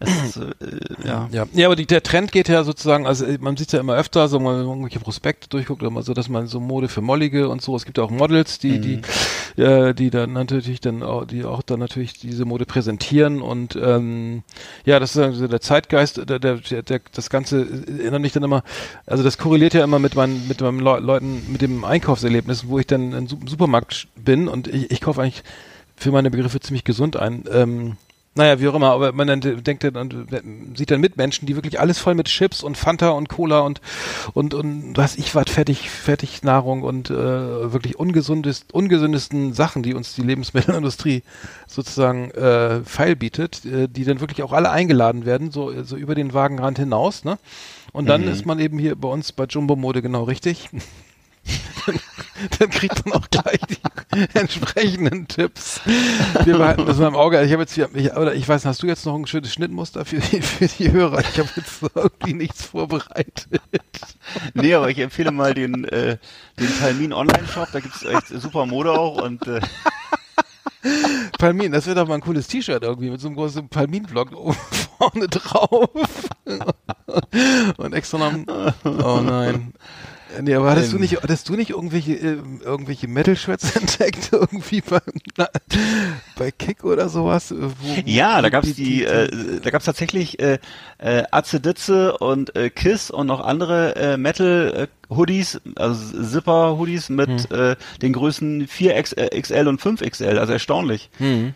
ist, 0.00 0.36
äh, 0.36 1.06
ja. 1.06 1.28
Ja, 1.32 1.46
ja 1.52 1.66
aber 1.66 1.76
die, 1.76 1.86
der 1.86 2.02
Trend 2.02 2.32
geht 2.32 2.48
ja 2.48 2.64
sozusagen, 2.64 3.06
also 3.06 3.24
äh, 3.24 3.38
man 3.40 3.56
sieht 3.56 3.72
ja 3.72 3.80
immer 3.80 3.94
öfter, 3.96 4.28
so 4.28 4.38
man 4.40 4.60
irgendwelche 4.60 5.00
Prospekte 5.00 5.48
durchguckt, 5.48 5.82
oder 5.82 5.90
mal 5.90 6.02
so, 6.02 6.14
dass 6.14 6.28
man 6.28 6.46
so 6.46 6.60
Mode 6.60 6.88
für 6.88 7.00
Mollige 7.00 7.48
und 7.48 7.62
so, 7.62 7.76
es 7.76 7.84
gibt 7.84 7.98
ja 7.98 8.04
auch 8.04 8.10
Models, 8.10 8.58
die, 8.58 8.80
die, 8.80 9.60
äh, 9.62 9.94
die 9.94 10.10
dann 10.10 10.32
natürlich 10.32 10.80
dann 10.80 11.02
auch, 11.02 11.24
die 11.24 11.44
auch 11.44 11.62
dann 11.62 11.80
natürlich 11.80 12.18
diese 12.18 12.44
Mode 12.44 12.66
präsentieren 12.66 13.42
und 13.42 13.76
ähm, 13.76 14.42
ja, 14.84 14.98
das 15.00 15.16
ist 15.16 15.22
also 15.22 15.48
der 15.48 15.60
Zeitgeist, 15.60 16.18
der, 16.28 16.38
der, 16.38 16.56
der, 16.56 17.00
das 17.12 17.30
Ganze 17.30 17.62
äh, 17.62 18.02
erinnert 18.02 18.22
mich 18.22 18.32
dann 18.32 18.42
immer, 18.42 18.62
also 19.06 19.22
das 19.22 19.38
korreliert 19.38 19.74
ja 19.74 19.84
immer 19.84 19.98
mit 19.98 20.14
meinen, 20.14 20.46
mit 20.48 20.60
meinen 20.60 20.80
Leu 20.80 20.98
Leuten, 20.98 21.42
mit 21.50 21.62
dem 21.62 21.84
Einkaufserlebnis, 21.84 22.68
wo 22.68 22.78
ich 22.78 22.86
dann 22.86 23.12
im 23.12 23.26
Su- 23.26 23.38
Supermarkt 23.46 24.08
bin 24.16 24.48
und 24.48 24.68
ich, 24.68 24.90
ich 24.90 25.00
kaufe 25.00 25.22
eigentlich 25.22 25.42
für 25.96 26.12
meine 26.12 26.30
Begriffe 26.30 26.60
ziemlich 26.60 26.84
gesund 26.84 27.16
ein. 27.16 27.44
Ähm, 27.50 27.96
naja, 28.36 28.60
wie 28.60 28.68
auch 28.68 28.74
immer, 28.74 28.90
aber 28.92 29.12
man 29.12 29.26
dann 29.26 29.40
denkt 29.40 29.82
dann 29.82 30.74
sieht 30.76 30.90
dann 30.90 31.00
Mitmenschen, 31.00 31.46
die 31.46 31.56
wirklich 31.56 31.80
alles 31.80 31.98
voll 31.98 32.14
mit 32.14 32.26
Chips 32.26 32.62
und 32.62 32.76
Fanta 32.76 33.08
und 33.10 33.28
Cola 33.28 33.60
und 33.60 33.80
und 34.34 34.52
und 34.52 34.96
was 34.96 35.16
ich 35.16 35.34
was 35.34 35.50
fertig 35.50 35.90
fertig 35.90 36.42
Nahrung 36.42 36.82
und 36.82 37.10
äh, 37.10 37.14
wirklich 37.14 37.98
ungesundest 37.98 38.74
ungesündesten 38.74 39.54
Sachen, 39.54 39.82
die 39.82 39.94
uns 39.94 40.14
die 40.14 40.22
Lebensmittelindustrie 40.22 41.22
sozusagen 41.66 42.30
äh, 42.32 42.80
feil 42.84 43.16
bietet, 43.16 43.64
äh, 43.64 43.88
die 43.88 44.04
dann 44.04 44.20
wirklich 44.20 44.42
auch 44.42 44.52
alle 44.52 44.70
eingeladen 44.70 45.24
werden, 45.24 45.50
so 45.50 45.82
so 45.82 45.96
über 45.96 46.14
den 46.14 46.34
Wagenrand 46.34 46.78
hinaus, 46.78 47.24
ne? 47.24 47.38
Und 47.92 48.06
dann 48.06 48.24
ist 48.24 48.44
man 48.44 48.58
eben 48.58 48.78
hier 48.78 48.94
bei 48.96 49.08
uns 49.08 49.32
bei 49.32 49.44
Jumbo 49.44 49.74
Mode 49.74 50.02
genau 50.02 50.24
richtig. 50.24 50.68
dann 52.58 52.70
kriegt 52.70 53.06
man 53.06 53.14
auch 53.14 53.28
gleich 53.30 53.60
die 53.68 53.78
entsprechenden 54.38 55.28
Tipps. 55.28 55.80
Wir 56.44 56.58
behalten 56.58 56.86
das 56.86 56.98
mal 56.98 57.08
im 57.08 57.16
Auge. 57.16 57.42
Ich 57.42 57.52
habe 57.52 57.62
jetzt 57.62 57.74
hier, 57.74 57.88
ich, 57.94 58.12
oder 58.12 58.34
ich 58.34 58.48
weiß, 58.48 58.64
hast 58.64 58.82
du 58.82 58.86
jetzt 58.86 59.06
noch 59.06 59.14
ein 59.14 59.26
schönes 59.26 59.52
Schnittmuster 59.52 60.04
für 60.04 60.18
die, 60.18 60.42
für 60.42 60.66
die 60.66 60.92
Hörer? 60.92 61.20
Ich 61.20 61.38
habe 61.38 61.48
jetzt 61.56 61.82
irgendwie 61.94 62.34
nichts 62.34 62.64
vorbereitet. 62.64 63.60
Nee, 64.54 64.74
aber 64.74 64.90
ich 64.90 64.98
empfehle 64.98 65.30
mal 65.30 65.54
den, 65.54 65.84
äh, 65.84 66.18
den 66.58 66.78
Palmin 66.78 67.12
Online-Shop, 67.12 67.68
da 67.72 67.80
gibt's 67.80 68.04
echt 68.04 68.28
super 68.28 68.66
Mode 68.66 68.92
auch 68.92 69.22
und 69.22 69.46
äh, 69.46 69.60
Palmin, 71.38 71.72
das 71.72 71.86
wäre 71.86 71.96
doch 71.96 72.08
mal 72.08 72.14
ein 72.14 72.20
cooles 72.20 72.46
T-Shirt 72.48 72.82
irgendwie 72.82 73.10
mit 73.10 73.20
so 73.20 73.28
einem 73.28 73.36
großen 73.36 73.68
Palmin-Block 73.68 74.32
oben 74.32 74.56
vorne 74.98 75.28
drauf. 75.28 75.90
Und 77.76 77.92
extra 77.92 78.18
noch, 78.18 78.32
oh 78.84 79.20
nein. 79.20 79.72
Nee, 80.40 80.54
aber 80.54 80.70
hattest 80.70 80.92
du 80.92 80.96
Ähm. 80.96 81.02
nicht, 81.02 81.22
hattest 81.22 81.48
du 81.48 81.54
nicht 81.56 81.70
irgendwelche, 81.70 82.12
äh, 82.14 82.38
irgendwelche 82.64 83.08
Metal-Shirts 83.08 83.76
entdeckt 83.76 84.30
irgendwie 84.32 84.80
bei, 84.80 85.00
na, 85.36 85.48
bei 86.36 86.50
Kick 86.50 86.84
oder 86.84 87.08
sowas? 87.08 87.50
äh, 87.50 87.56
Wo, 87.60 87.72
Ja, 88.04 88.40
da 88.42 88.48
gab's 88.48 88.74
die, 88.74 89.04
äh, 89.04 89.60
da 89.62 89.70
gab's 89.70 89.84
tatsächlich 89.84 90.38
äh, 90.40 90.58
äh, 90.98 91.24
Atze 91.30 91.60
Ditze 91.60 92.16
und 92.18 92.54
äh, 92.56 92.70
Kiss 92.70 93.10
und 93.10 93.26
noch 93.26 93.40
andere 93.40 93.96
äh, 93.96 94.16
Metal 94.16 94.88
äh, 95.10 95.14
Hoodies, 95.14 95.60
also 95.76 96.22
Zipper 96.22 96.76
Hoodies 96.78 97.08
mit 97.08 97.48
Hm. 97.50 97.58
äh, 97.72 97.76
den 98.02 98.12
Größen 98.12 98.66
4XL 98.66 99.66
und 99.68 99.80
5XL, 99.80 100.36
also 100.38 100.52
erstaunlich. 100.52 101.10
Hm. 101.18 101.54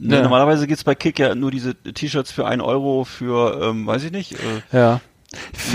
Ne, 0.00 0.16
Ja. 0.16 0.22
Normalerweise 0.22 0.68
gibt's 0.68 0.84
bei 0.84 0.94
Kick 0.94 1.18
ja 1.18 1.34
nur 1.34 1.50
diese 1.50 1.74
T-Shirts 1.74 2.30
für 2.30 2.46
ein 2.46 2.60
Euro 2.60 3.02
für, 3.04 3.60
ähm, 3.70 3.84
weiß 3.86 4.04
ich 4.04 4.12
nicht, 4.12 4.34
äh, 4.34 4.76
Ja. 4.76 5.00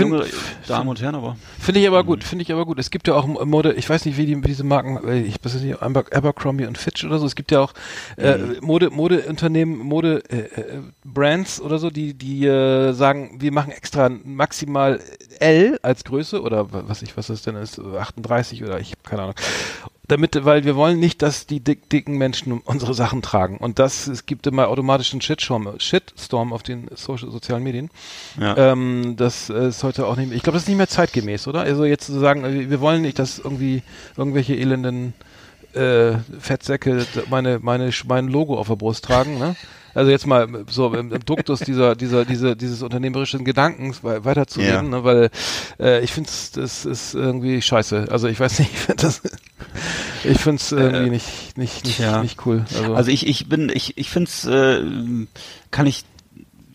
Junge 0.00 0.24
finde 0.24 0.26
Damen 0.66 0.88
und 0.88 1.00
Herren, 1.00 1.14
aber 1.14 1.36
Finde 1.60 1.80
ich 1.80 1.86
aber 1.86 2.02
gut, 2.02 2.24
finde 2.24 2.42
ich 2.42 2.50
aber 2.52 2.66
gut. 2.66 2.80
Es 2.80 2.90
gibt 2.90 3.06
ja 3.06 3.14
auch 3.14 3.26
Mode, 3.44 3.74
ich 3.74 3.88
weiß 3.88 4.04
nicht, 4.04 4.16
wie, 4.16 4.26
die, 4.26 4.36
wie 4.42 4.48
diese 4.48 4.64
Marken, 4.64 4.98
äh, 5.08 5.20
ich 5.22 5.36
weiß 5.42 5.54
nicht, 5.62 5.80
Aber- 5.80 6.04
Abercrombie 6.12 6.66
und 6.66 6.76
Fitch 6.76 7.04
oder 7.04 7.20
so. 7.20 7.26
Es 7.26 7.36
gibt 7.36 7.52
ja 7.52 7.60
auch 7.60 7.72
äh, 8.16 8.36
Mode, 8.60 8.90
Modeunternehmen, 8.90 9.78
Mode 9.78 10.22
äh, 10.28 10.38
äh, 10.60 10.80
Brands 11.04 11.60
oder 11.60 11.78
so, 11.78 11.90
die 11.90 12.14
die 12.14 12.44
äh, 12.46 12.92
sagen, 12.94 13.36
wir 13.40 13.52
machen 13.52 13.70
extra 13.70 14.08
maximal 14.08 15.00
L 15.38 15.78
als 15.82 16.02
Größe 16.02 16.42
oder 16.42 16.72
wa- 16.72 16.82
was 16.88 17.02
ich 17.02 17.16
was 17.16 17.28
das 17.28 17.42
denn 17.42 17.54
ist, 17.54 17.78
38 17.78 18.64
oder 18.64 18.80
ich 18.80 18.90
habe 18.90 19.02
keine 19.08 19.22
Ahnung. 19.22 19.34
Damit, 20.06 20.44
weil 20.44 20.64
wir 20.64 20.76
wollen 20.76 21.00
nicht, 21.00 21.22
dass 21.22 21.46
die 21.46 21.60
dick, 21.60 21.88
dicken 21.88 22.18
Menschen 22.18 22.60
unsere 22.60 22.92
Sachen 22.92 23.22
tragen. 23.22 23.56
Und 23.56 23.78
das, 23.78 24.06
es 24.06 24.26
gibt 24.26 24.46
immer 24.46 24.68
automatisch 24.68 25.12
einen 25.12 25.22
Shitstorm, 25.22 25.78
Shitstorm 25.78 26.52
auf 26.52 26.62
den 26.62 26.88
Social, 26.94 27.30
sozialen 27.30 27.62
Medien. 27.62 27.90
ja. 28.38 28.56
Ähm, 28.56 29.14
das 29.16 29.48
ist 29.48 29.82
heute 29.82 30.06
auch 30.06 30.16
nicht 30.16 30.28
mehr, 30.28 30.36
ich 30.36 30.42
glaube, 30.42 30.56
das 30.56 30.64
ist 30.64 30.68
nicht 30.68 30.76
mehr 30.76 30.88
zeitgemäß, 30.88 31.48
oder? 31.48 31.60
Also 31.60 31.84
jetzt 31.84 32.06
zu 32.06 32.18
sagen, 32.18 32.44
äh, 32.44 32.68
wir 32.68 32.80
wollen 32.80 33.02
nicht, 33.02 33.18
dass 33.18 33.38
irgendwie 33.38 33.82
irgendwelche 34.16 34.54
elenden 34.54 35.14
äh, 35.72 36.12
Fettsäcke 36.38 37.06
meine, 37.30 37.58
meine, 37.62 37.90
mein 38.06 38.28
Logo 38.28 38.58
auf 38.58 38.68
der 38.68 38.76
Brust 38.76 39.04
tragen, 39.04 39.38
ne? 39.38 39.56
Also 39.94 40.10
jetzt 40.10 40.26
mal 40.26 40.48
so 40.68 40.92
im, 40.94 41.12
im 41.12 41.24
Duktus 41.24 41.60
dieser, 41.60 41.94
dieser, 41.94 42.24
dieser, 42.24 42.54
dieses 42.56 42.82
unternehmerischen 42.82 43.44
Gedankens 43.44 44.02
wei- 44.04 44.24
weiterzureden, 44.24 44.90
Ja. 44.92 44.98
ne? 44.98 45.04
weil 45.04 45.30
äh, 45.78 46.02
ich 46.02 46.12
finde 46.12 46.28
das 46.54 46.84
ist 46.84 47.14
irgendwie 47.14 47.62
scheiße. 47.62 48.06
Also 48.10 48.28
ich 48.28 48.38
weiß 48.40 48.58
nicht, 48.58 48.70
ich 48.74 48.78
finde 48.80 49.02
das, 49.02 49.22
ich 50.24 50.38
finde 50.40 50.56
es 50.60 50.72
irgendwie 50.72 51.10
nicht, 51.10 51.56
nicht, 51.56 51.84
nicht, 51.84 51.98
ja. 51.98 52.22
nicht 52.22 52.44
cool. 52.46 52.64
Also, 52.76 52.94
Also 52.94 53.10
ich, 53.10 53.26
ich 53.26 53.48
bin, 53.48 53.70
ich, 53.72 53.96
ich 53.96 54.10
finde 54.10 54.28
es, 54.30 54.44
äh, 54.44 54.82
kann 55.70 55.86
ich, 55.86 56.04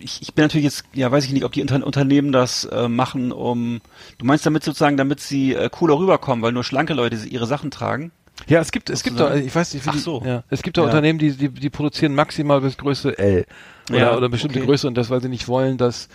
ich, 0.02 0.22
ich 0.22 0.34
bin 0.34 0.46
natürlich 0.46 0.64
jetzt, 0.66 0.86
ja, 0.94 1.12
weiß 1.12 1.26
ich 1.26 1.34
nicht, 1.34 1.44
ob 1.44 1.52
die 1.52 1.62
Unter 1.62 1.86
Unternehmen 1.86 2.32
das 2.32 2.64
äh, 2.66 2.88
machen, 2.88 3.32
um, 3.34 3.82
du 4.18 4.26
meinst 4.26 4.46
damit 4.46 4.64
sozusagen, 4.64 4.96
damit 4.96 5.20
sie 5.20 5.54
äh, 5.56 5.70
cooler 5.70 6.00
rüberkommen, 6.00 6.42
weil 6.42 6.54
nur 6.54 6.64
schlanke 6.64 6.94
Leute 6.94 7.18
ihre 7.28 7.48
Sachen 7.48 7.70
tragen? 7.70 8.12
Ja, 8.48 8.60
es 8.62 8.72
gibt, 8.72 8.90
es 8.90 9.04
gibt 9.04 9.20
doch, 9.20 9.34
ich 9.34 9.54
weiß 9.54 9.74
nicht, 9.74 9.86
wie 9.86 9.90
Ach 9.90 9.94
die, 9.94 10.00
so. 10.00 10.24
ja, 10.26 10.44
es 10.50 10.62
gibt 10.62 10.78
doch 10.78 10.84
Ja. 10.84 10.90
Unternehmen, 10.90 11.20
die, 11.20 11.32
die, 11.34 11.50
die 11.50 11.70
produzieren 11.70 12.16
maximal 12.16 12.62
bis 12.62 12.78
Größe 12.78 13.18
L. 13.18 13.46
Oder, 13.90 14.00
Ja, 14.00 14.16
oder 14.18 14.30
bestimmte 14.30 14.60
okay. 14.60 14.66
Größe 14.68 14.88
und 14.88 14.96
das, 14.96 15.10
weil 15.10 15.22
sie 15.22 15.30
nicht 15.30 15.48
wollen, 15.48 15.78
dass, 15.78 16.08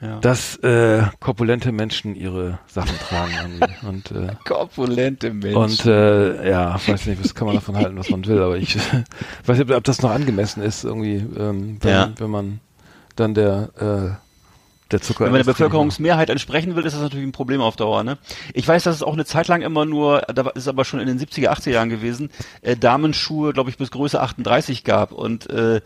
Ja. 0.00 0.18
dass, 0.20 0.56
äh, 0.56 1.02
korpulente 1.20 1.72
Menschen 1.72 2.14
ihre 2.14 2.58
Sachen 2.66 2.96
tragen. 2.98 3.60
und, 3.88 4.10
äh, 4.10 4.34
Korpulente 4.46 5.32
Menschen. 5.32 5.56
und, 5.56 5.86
äh, 5.86 6.50
ja, 6.50 6.78
weiß 6.86 7.06
nicht, 7.06 7.24
was 7.24 7.34
kann 7.34 7.46
man 7.46 7.54
davon 7.56 7.76
halten, 7.76 7.96
was 7.96 8.10
man 8.10 8.24
will, 8.26 8.42
aber 8.42 8.58
ich 8.58 8.76
weiß 9.46 9.58
nicht, 9.58 9.70
ob 9.70 9.84
das 9.84 10.02
noch 10.02 10.10
angemessen 10.10 10.62
ist, 10.62 10.84
irgendwie, 10.84 11.16
ähm, 11.38 11.78
wenn, 11.80 11.90
Ja. 11.90 12.12
wenn 12.18 12.30
man 12.30 12.60
dann 13.16 13.32
der, 13.34 13.70
äh, 13.80 14.25
der 14.90 15.00
Zucker. 15.00 15.24
Wenn 15.24 15.32
man 15.32 15.40
der 15.40 15.52
Bevölkerungsmehrheit 15.52 16.30
entsprechen 16.30 16.76
will, 16.76 16.84
ist 16.84 16.92
das 16.92 17.02
natürlich 17.02 17.26
ein 17.26 17.32
Problem 17.32 17.60
auf 17.60 17.76
Dauer. 17.76 18.04
Ne? 18.04 18.18
Ich 18.54 18.66
weiß, 18.66 18.84
dass 18.84 18.96
es 18.96 19.02
auch 19.02 19.12
eine 19.12 19.24
Zeit 19.24 19.48
lang 19.48 19.62
immer 19.62 19.84
nur, 19.84 20.22
da 20.22 20.48
ist 20.50 20.68
aber 20.68 20.84
schon 20.84 21.00
in 21.00 21.06
den 21.06 21.18
70er, 21.18 21.48
80er 21.48 21.70
Jahren 21.70 21.90
gewesen, 21.90 22.30
äh, 22.62 22.76
Damenschuhe, 22.76 23.52
glaube 23.52 23.70
ich, 23.70 23.76
bis 23.76 23.90
Größe 23.90 24.20
38 24.20 24.84
gab 24.84 25.12
und 25.12 25.50
äh, 25.50 25.80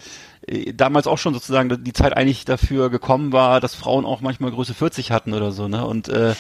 äh, 0.47 0.73
damals 0.75 1.07
auch 1.07 1.19
schon 1.19 1.35
sozusagen 1.35 1.83
die 1.83 1.93
Zeit 1.93 2.17
eigentlich 2.17 2.45
dafür 2.45 2.91
gekommen 2.91 3.33
war, 3.33 3.61
dass 3.61 3.75
Frauen 3.75 4.05
auch 4.05 4.21
manchmal 4.21 4.51
Größe 4.51 4.75
40 4.75 5.11
hatten 5.13 5.33
oder 5.33 5.53
so. 5.53 5.69
Ne? 5.69 5.87
Und 5.87 6.09
äh, 6.09 6.35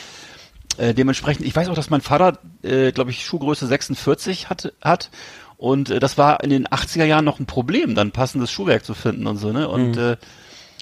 äh, 0.76 0.94
dementsprechend, 0.94 1.46
ich 1.46 1.56
weiß 1.56 1.68
auch, 1.68 1.74
dass 1.74 1.90
mein 1.90 2.00
Vater, 2.00 2.38
äh, 2.62 2.92
glaube 2.92 3.10
ich, 3.10 3.24
Schuhgröße 3.24 3.66
46 3.66 4.50
hat, 4.50 4.72
hat 4.82 5.10
und 5.56 5.90
äh, 5.90 6.00
das 6.00 6.16
war 6.16 6.42
in 6.42 6.50
den 6.50 6.66
80er 6.66 7.04
Jahren 7.04 7.24
noch 7.24 7.38
ein 7.38 7.46
Problem, 7.46 7.94
dann 7.94 8.12
passendes 8.12 8.50
Schuhwerk 8.50 8.84
zu 8.84 8.94
finden 8.94 9.26
und 9.26 9.36
so. 9.36 9.52
Ne? 9.52 9.68
Und 9.68 9.96
äh, 9.96 10.16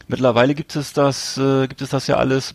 mittlerweile 0.09 0.55
gibt 0.55 0.75
es 0.77 0.93
das, 0.93 1.39
äh, 1.39 1.67
gibt 1.69 1.83
es 1.83 1.91
das 1.91 2.07
ja 2.07 2.17
alles. 2.17 2.55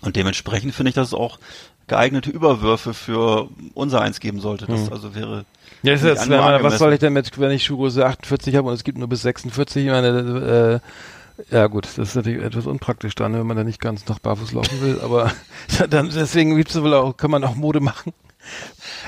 Und 0.00 0.16
dementsprechend 0.16 0.74
finde 0.74 0.90
ich, 0.90 0.94
dass 0.94 1.08
es 1.08 1.14
auch 1.14 1.38
geeignete 1.86 2.30
Überwürfe 2.30 2.94
für 2.94 3.48
unser 3.74 4.00
Eins 4.00 4.20
geben 4.20 4.40
sollte. 4.40 4.66
Das 4.66 4.90
also 4.90 5.14
wäre. 5.14 5.44
Ja, 5.82 5.92
ist 5.92 6.04
jetzt, 6.04 6.28
wenn 6.28 6.40
man, 6.40 6.62
was 6.62 6.78
soll 6.78 6.92
ich 6.92 6.98
denn 6.98 7.12
mit, 7.12 7.38
wenn 7.38 7.50
ich 7.50 7.64
Schuhgröße 7.64 8.04
48 8.04 8.56
habe 8.56 8.68
und 8.68 8.74
es 8.74 8.84
gibt 8.84 8.98
nur 8.98 9.08
bis 9.08 9.22
46? 9.22 9.84
Ich 9.84 9.90
meine, 9.90 10.80
äh, 10.80 11.54
ja 11.54 11.66
gut, 11.66 11.84
das 11.84 11.98
ist 11.98 12.16
natürlich 12.16 12.42
etwas 12.42 12.66
unpraktisch 12.66 13.14
dann, 13.14 13.34
wenn 13.34 13.46
man 13.46 13.56
da 13.56 13.64
nicht 13.64 13.80
ganz 13.80 14.06
nach 14.06 14.18
barfuß 14.18 14.52
laufen 14.52 14.80
will, 14.80 15.00
aber 15.02 15.32
dann 15.90 16.10
deswegen 16.10 16.56
gibt's 16.56 16.80
wohl 16.80 16.94
auch, 16.94 17.16
kann 17.16 17.30
man 17.30 17.44
auch 17.44 17.54
Mode 17.54 17.80
machen. 17.80 18.12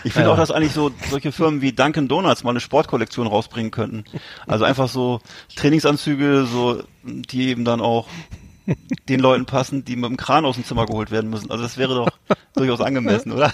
Ich 0.05 0.12
finde 0.12 0.28
Ja. 0.28 0.32
auch, 0.34 0.39
dass 0.39 0.51
eigentlich 0.51 0.72
so 0.72 0.91
solche 1.11 1.32
Firmen 1.32 1.61
wie 1.61 1.72
Dunkin' 1.72 2.09
Donuts 2.09 2.45
mal 2.45 2.51
eine 2.51 2.61
Sportkollektion 2.61 3.26
rausbringen 3.26 3.70
könnten. 3.70 4.05
Also 4.47 4.64
einfach 4.64 4.89
so 4.89 5.20
Trainingsanzüge, 5.57 6.47
so 6.47 6.82
die 7.03 7.49
eben 7.49 7.64
dann 7.64 7.80
auch 7.80 8.07
den 9.09 9.20
Leuten 9.20 9.47
passen, 9.47 9.84
die 9.84 9.97
mit 9.97 10.11
dem 10.11 10.16
Kran 10.16 10.45
aus 10.45 10.57
dem 10.57 10.64
Zimmer 10.64 10.86
geholt 10.86 11.11
werden 11.11 11.30
müssen. 11.30 11.51
Also 11.51 11.62
das 11.62 11.78
wäre 11.78 11.95
doch 11.95 12.09
durchaus 12.55 12.80
angemessen, 12.80 13.32
oder? 13.32 13.53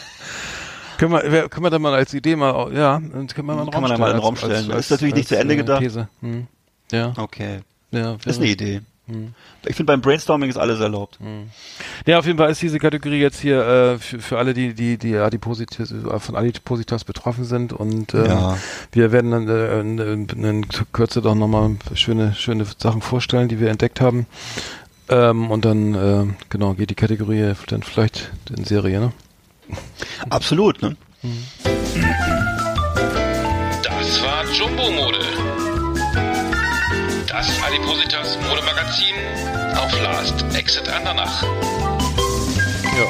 Können 0.99 1.13
wir, 1.13 1.49
können 1.49 1.65
wir 1.67 1.71
da 1.71 1.79
mal 1.79 1.95
als 1.95 2.15
Idee 2.15 2.37
mal, 2.37 2.73
ja, 2.75 2.99
können 3.01 3.29
wir 3.37 3.43
mal 3.55 3.61
einen 3.63 3.71
Kann 3.71 3.75
Raum 3.75 3.83
man 3.83 3.91
da 3.91 3.97
stellen. 3.97 4.01
mal 4.01 4.07
in 4.07 4.13
den 4.13 4.15
als- 4.17 4.25
Raum 4.25 4.37
stellen. 4.37 4.71
als- 4.73 4.85
Ist 4.87 4.91
natürlich 4.91 5.15
nicht 5.15 5.29
zu 5.29 5.37
Ende 5.39 5.55
äh, 5.55 5.57
gedacht. 5.57 5.83
Hm. 6.21 6.47
Ja, 6.93 7.13
Okay. 7.17 7.61
ja. 7.91 8.17
Ist 8.25 8.39
eine 8.39 8.47
wäre- 8.47 8.83
Idee. 9.07 9.29
Ich 9.67 9.77
finde 9.77 9.93
beim 9.93 10.01
Brainstorming 10.01 10.51
ist 10.51 10.57
alles 10.57 10.81
erlaubt. 10.81 11.19
Ja, 12.07 12.19
auf 12.19 12.27
jeden 12.27 12.39
Fall 12.39 12.51
ist 12.51 12.63
diese 12.63 12.79
Kategorie 12.79 13.21
jetzt 13.21 13.41
hier 13.41 13.63
äh, 13.67 13.99
für, 13.99 14.19
für 14.19 14.39
alle, 14.39 14.55
die 14.55 14.75
die 14.75 14.99
die 14.99 15.17
Adipositas, 15.17 15.93
von 16.19 16.37
Adipositas 16.37 17.05
betroffen 17.05 17.45
sind 17.45 17.73
und 17.73 18.15
äh, 18.15 18.27
Ja. 18.27 18.57
wir 18.93 19.13
werden 19.13 19.31
dann 19.31 19.49
äh, 19.49 19.81
in, 19.81 20.29
in, 20.29 20.67
Kürze 20.93 21.23
doch 21.23 21.35
nochmal 21.35 21.77
schöne 21.95 22.35
schöne 22.35 22.67
Sachen 22.79 23.03
vorstellen, 23.03 23.49
die 23.49 23.61
wir 23.61 23.71
entdeckt 23.71 24.01
haben. 24.01 24.27
Ähm, 25.09 25.51
und 25.51 25.65
dann 25.65 25.95
äh, 25.95 26.35
genau 26.49 26.75
geht 26.75 26.91
die 26.91 26.95
Kategorie 26.95 27.53
dann 27.69 27.83
vielleicht 27.83 28.31
in 28.57 28.65
Serie, 28.65 29.01
ne? 29.01 29.13
Absolut, 30.31 30.81
ne? 30.83 30.97
Das 31.23 32.54
Adipositas 37.75 38.39
Modemagazin 38.49 39.15
auf 39.77 40.01
Last 40.01 40.45
Exit 40.57 40.89
Andernach. 40.89 41.43
Ja. 41.43 43.09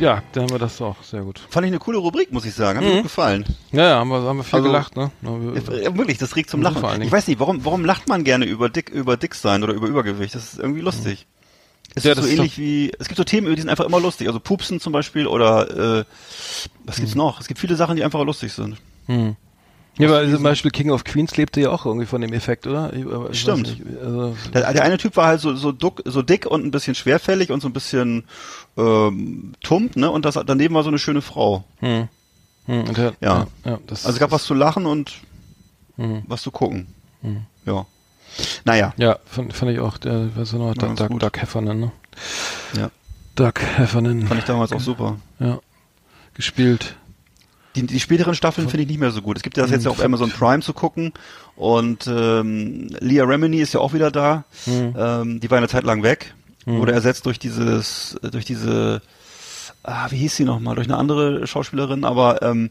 Ja, 0.00 0.22
dann 0.32 0.42
haben 0.44 0.50
wir 0.50 0.58
das 0.58 0.80
auch 0.82 1.00
sehr 1.04 1.20
gut. 1.22 1.40
Fand 1.50 1.66
ich 1.66 1.70
eine 1.70 1.78
coole 1.78 1.98
Rubrik, 1.98 2.32
muss 2.32 2.44
ich 2.46 2.54
sagen. 2.54 2.78
Hat 2.80 2.84
mir 2.84 2.94
gut 2.94 3.02
gefallen. 3.04 3.44
Ja, 3.70 3.82
ja, 3.88 3.94
haben 4.00 4.08
wir 4.08 4.22
haben 4.22 4.38
wir 4.38 4.42
viel 4.44 4.56
Also- 4.58 4.68
gelacht, 4.68 4.96
ne? 4.96 5.12
Ja, 5.22 5.30
wir- 5.40 5.82
Ja, 5.82 5.96
wirklich, 5.96 6.18
das 6.18 6.34
regt 6.34 6.50
zum 6.50 6.60
Mhm, 6.60 6.64
Lachen. 6.64 6.80
vor 6.80 6.88
allen 6.88 6.98
Dingen. 7.00 7.06
Ich 7.08 7.12
weiß 7.12 7.28
nicht, 7.28 7.38
warum, 7.38 7.64
warum 7.64 7.84
lacht 7.84 8.08
man 8.08 8.24
gerne 8.24 8.44
über 8.44 8.68
dick, 8.70 8.88
über 8.90 9.16
dick 9.16 9.36
sein 9.36 9.62
oder 9.62 9.72
über 9.74 9.86
Übergewicht? 9.86 10.34
Das 10.34 10.52
ist 10.54 10.58
irgendwie 10.58 10.80
lustig. 10.80 11.26
Es 11.94 12.02
Ja, 12.02 12.10
ist 12.12 12.18
das 12.18 12.24
so 12.24 12.30
ist 12.30 12.38
ähnlich 12.38 12.58
wie, 12.58 12.92
es 12.98 13.06
gibt 13.06 13.18
so 13.18 13.24
Themen, 13.24 13.54
die 13.54 13.60
sind 13.60 13.70
einfach 13.70 13.84
immer 13.84 14.00
lustig. 14.00 14.26
Also 14.26 14.40
Pupsen 14.40 14.80
zum 14.80 14.92
Beispiel 14.92 15.26
oder, 15.28 16.00
äh, 16.00 16.04
was 16.86 16.96
Mhm. 16.96 17.02
gibt's 17.02 17.14
noch? 17.14 17.40
Es 17.40 17.46
gibt 17.46 17.60
viele 17.60 17.76
Sachen, 17.76 17.94
die 17.94 18.02
einfach 18.02 18.24
lustig 18.24 18.52
sind. 18.52 18.78
Ja, 19.98 20.08
weil 20.10 20.32
zum 20.32 20.42
Beispiel 20.42 20.70
King 20.70 20.90
of 20.90 21.04
Queens 21.04 21.36
lebte 21.36 21.60
ja 21.60 21.70
auch 21.70 21.84
irgendwie 21.84 22.06
von 22.06 22.20
dem 22.22 22.32
Effekt, 22.32 22.66
oder? 22.66 22.92
Ich, 22.94 23.04
ich 23.32 23.40
Stimmt. 23.40 23.62
nicht, 23.68 23.82
also, 24.02 24.34
Der, 24.54 24.72
der 24.72 24.82
eine 24.82 24.96
Typ 24.96 25.16
war 25.16 25.26
halt 25.26 25.40
so, 25.40 25.54
so, 25.54 25.72
duck, 25.72 26.02
so 26.06 26.22
dick 26.22 26.46
und 26.46 26.64
ein 26.64 26.70
bisschen 26.70 26.94
schwerfällig 26.94 27.50
und 27.50 27.60
so 27.60 27.68
ein 27.68 27.72
bisschen, 27.74 28.24
ähm, 28.78 29.52
tump, 29.62 29.96
ne? 29.96 30.10
Und 30.10 30.24
das, 30.24 30.38
daneben 30.46 30.74
war 30.74 30.82
so 30.84 30.88
eine 30.88 30.98
schöne 30.98 31.20
Frau. 31.22 31.64
hm, 31.80 32.08
und 32.66 32.96
der, 32.96 33.12
Ja. 33.20 33.46
ja, 33.64 33.78
das 33.86 34.06
Also 34.06 34.16
es 34.16 34.20
gab 34.20 34.30
was 34.30 34.44
zu 34.44 34.54
lachen 34.54 34.86
und 34.86 35.12
Mhm. 35.96 36.22
was 36.28 36.40
zu 36.42 36.50
gucken. 36.50 36.86
Ja. 37.66 37.84
Naja. 38.64 38.94
Ja, 38.96 39.18
fand, 39.26 39.52
fand 39.52 39.72
ich 39.72 39.80
auch, 39.80 39.98
der, 39.98 40.30
was 40.34 40.52
war 40.54 40.60
noch, 40.60 40.76
Ja, 40.80 40.94
Doug. 40.94 41.18
Doug 41.18 41.32
Heffernan, 41.36 41.78
ne? 41.80 41.92
Ja. 42.74 42.90
Doug 43.34 43.52
Heffernan. 43.76 44.26
Fand 44.26 44.40
ich 44.40 44.46
damals 44.46 44.72
auch 44.72 44.80
super. 44.80 45.16
Ja. 45.40 45.58
Gespielt. 46.34 46.94
Die, 47.80 47.86
die 47.94 48.00
späteren 48.00 48.34
Staffeln 48.34 48.68
finde 48.68 48.82
ich 48.82 48.88
nicht 48.88 49.00
mehr 49.00 49.10
so 49.10 49.22
gut. 49.22 49.36
Es 49.36 49.42
gibt 49.42 49.56
ja 49.56 49.62
das 49.64 49.72
jetzt 49.72 49.84
ja 49.84 49.90
auf 49.90 50.02
Amazon 50.02 50.30
Prime 50.30 50.60
zu 50.62 50.72
gucken 50.72 51.12
und 51.56 52.06
ähm, 52.06 52.88
Leah 53.00 53.24
Remini 53.24 53.58
ist 53.60 53.74
ja 53.74 53.80
auch 53.80 53.92
wieder 53.92 54.10
da. 54.10 54.44
Ähm, 54.66 55.40
die 55.40 55.50
war 55.50 55.58
eine 55.58 55.68
Zeit 55.68 55.84
lang 55.84 56.02
weg, 56.02 56.34
wurde 56.66 56.92
ersetzt 56.92 57.26
durch 57.26 57.38
dieses, 57.38 58.16
durch 58.22 58.44
diese, 58.44 59.02
ah, 59.82 60.06
wie 60.10 60.16
hieß 60.18 60.36
sie 60.36 60.44
nochmal, 60.44 60.74
durch 60.74 60.86
eine 60.88 60.96
andere 60.96 61.46
Schauspielerin, 61.46 62.04
aber 62.04 62.42
ähm, 62.42 62.70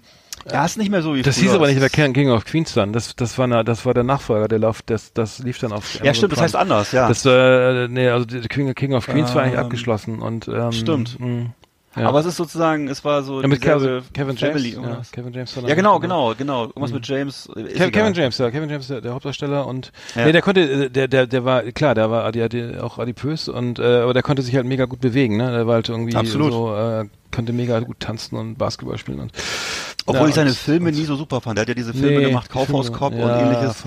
ja, 0.49 0.63
ist 0.65 0.77
nicht 0.77 0.89
mehr 0.89 1.01
so 1.01 1.15
wie 1.15 1.21
Das 1.21 1.35
hieß 1.37 1.51
aber 1.51 1.67
nicht 1.67 1.81
ist- 1.81 1.91
King 1.93 2.29
of 2.29 2.45
Queens 2.45 2.73
dann. 2.73 2.93
Das, 2.93 3.13
das 3.15 3.37
war, 3.37 3.43
eine, 3.43 3.65
das 3.65 3.85
war 3.85 3.93
der 3.93 4.05
Nachfolger, 4.05 4.47
der 4.47 4.59
lauf, 4.59 4.81
das, 4.81 5.11
das 5.13 5.39
lief 5.39 5.59
dann 5.59 5.73
auf. 5.73 6.01
Ja, 6.01 6.13
stimmt, 6.13 6.31
das 6.31 6.37
Prime. 6.37 6.45
heißt 6.45 6.55
anders, 6.55 6.91
ja. 6.93 7.07
Das, 7.09 7.25
äh, 7.25 7.87
nee, 7.89 8.07
also 8.07 8.25
die 8.25 8.39
King, 8.47 8.73
King 8.73 8.93
of 8.93 9.05
Queens 9.05 9.35
war 9.35 9.41
eigentlich 9.43 9.55
Ähm, 9.55 9.65
abgeschlossen 9.65 10.19
und, 10.19 10.47
ähm, 10.47 10.71
stimmt. 10.71 11.19
mh, 11.19 11.47
ja. 11.95 12.07
Aber 12.07 12.19
es 12.19 12.25
ist 12.25 12.37
sozusagen, 12.37 12.87
es 12.87 13.03
war 13.03 13.23
so 13.23 13.41
ja, 13.41 13.47
mit 13.47 13.61
Kevin, 13.61 14.03
Kevin 14.13 14.37
Family, 14.37 14.73
James. 14.73 14.87
Ja. 14.87 15.01
Kevin 15.11 15.33
James 15.33 15.55
Ja, 15.55 15.75
genau, 15.75 15.99
genau, 15.99 16.35
genau. 16.35 16.63
Irgendwas 16.65 16.91
mit 16.91 17.07
James. 17.07 17.49
Kevin. 17.53 17.91
Kevin 17.91 18.13
James, 18.13 18.37
ja, 18.37 18.51
Kevin 18.51 18.69
James, 18.69 18.87
der, 18.87 19.01
der 19.01 19.13
Hauptdarsteller 19.13 19.65
und 19.65 19.91
Ja. 20.15 20.25
nee, 20.25 20.31
der 20.31 20.41
konnte, 20.41 20.61
äh, 20.61 20.89
der, 20.89 21.07
der, 21.07 21.27
der 21.27 21.45
war 21.45 21.63
klar, 21.63 21.95
der 21.95 22.11
war, 22.11 22.25
hatte 22.25 22.79
auch 22.83 22.99
adipös 22.99 23.49
und 23.49 23.79
äh, 23.79 24.01
aber 24.01 24.13
der 24.13 24.23
konnte 24.23 24.41
sich 24.41 24.55
halt 24.55 24.65
mega 24.65 24.85
gut 24.85 25.01
bewegen, 25.01 25.37
ne? 25.37 25.51
Der 25.51 25.67
war 25.67 25.75
halt 25.75 25.89
irgendwie 25.89 26.15
Absolut. 26.15 26.51
so, 26.51 26.75
äh, 26.75 27.05
konnte 27.33 27.53
mega 27.53 27.79
gut 27.79 27.99
tanzen 27.99 28.35
und 28.35 28.55
Basketball 28.57 28.97
spielen 28.97 29.19
und 29.19 29.31
Obwohl 30.05 30.23
ja, 30.23 30.27
ich 30.29 30.35
seine 30.35 30.49
und- 30.49 30.55
Filme 30.57 30.89
und- 30.89 30.95
nie 30.95 31.03
so 31.05 31.15
super 31.15 31.39
fand. 31.41 31.57
Der 31.57 31.61
hat 31.63 31.69
ja 31.69 31.75
diese 31.75 31.93
Filme 31.93 32.19
Nee, 32.19 32.25
gemacht, 32.27 32.47
die 32.49 32.53
Kaufhaus 32.53 32.87
Filme- 32.87 32.97
Cop 32.99 33.13
und 33.13 33.19
ja, 33.19 33.39
ähnliches. 33.41 33.83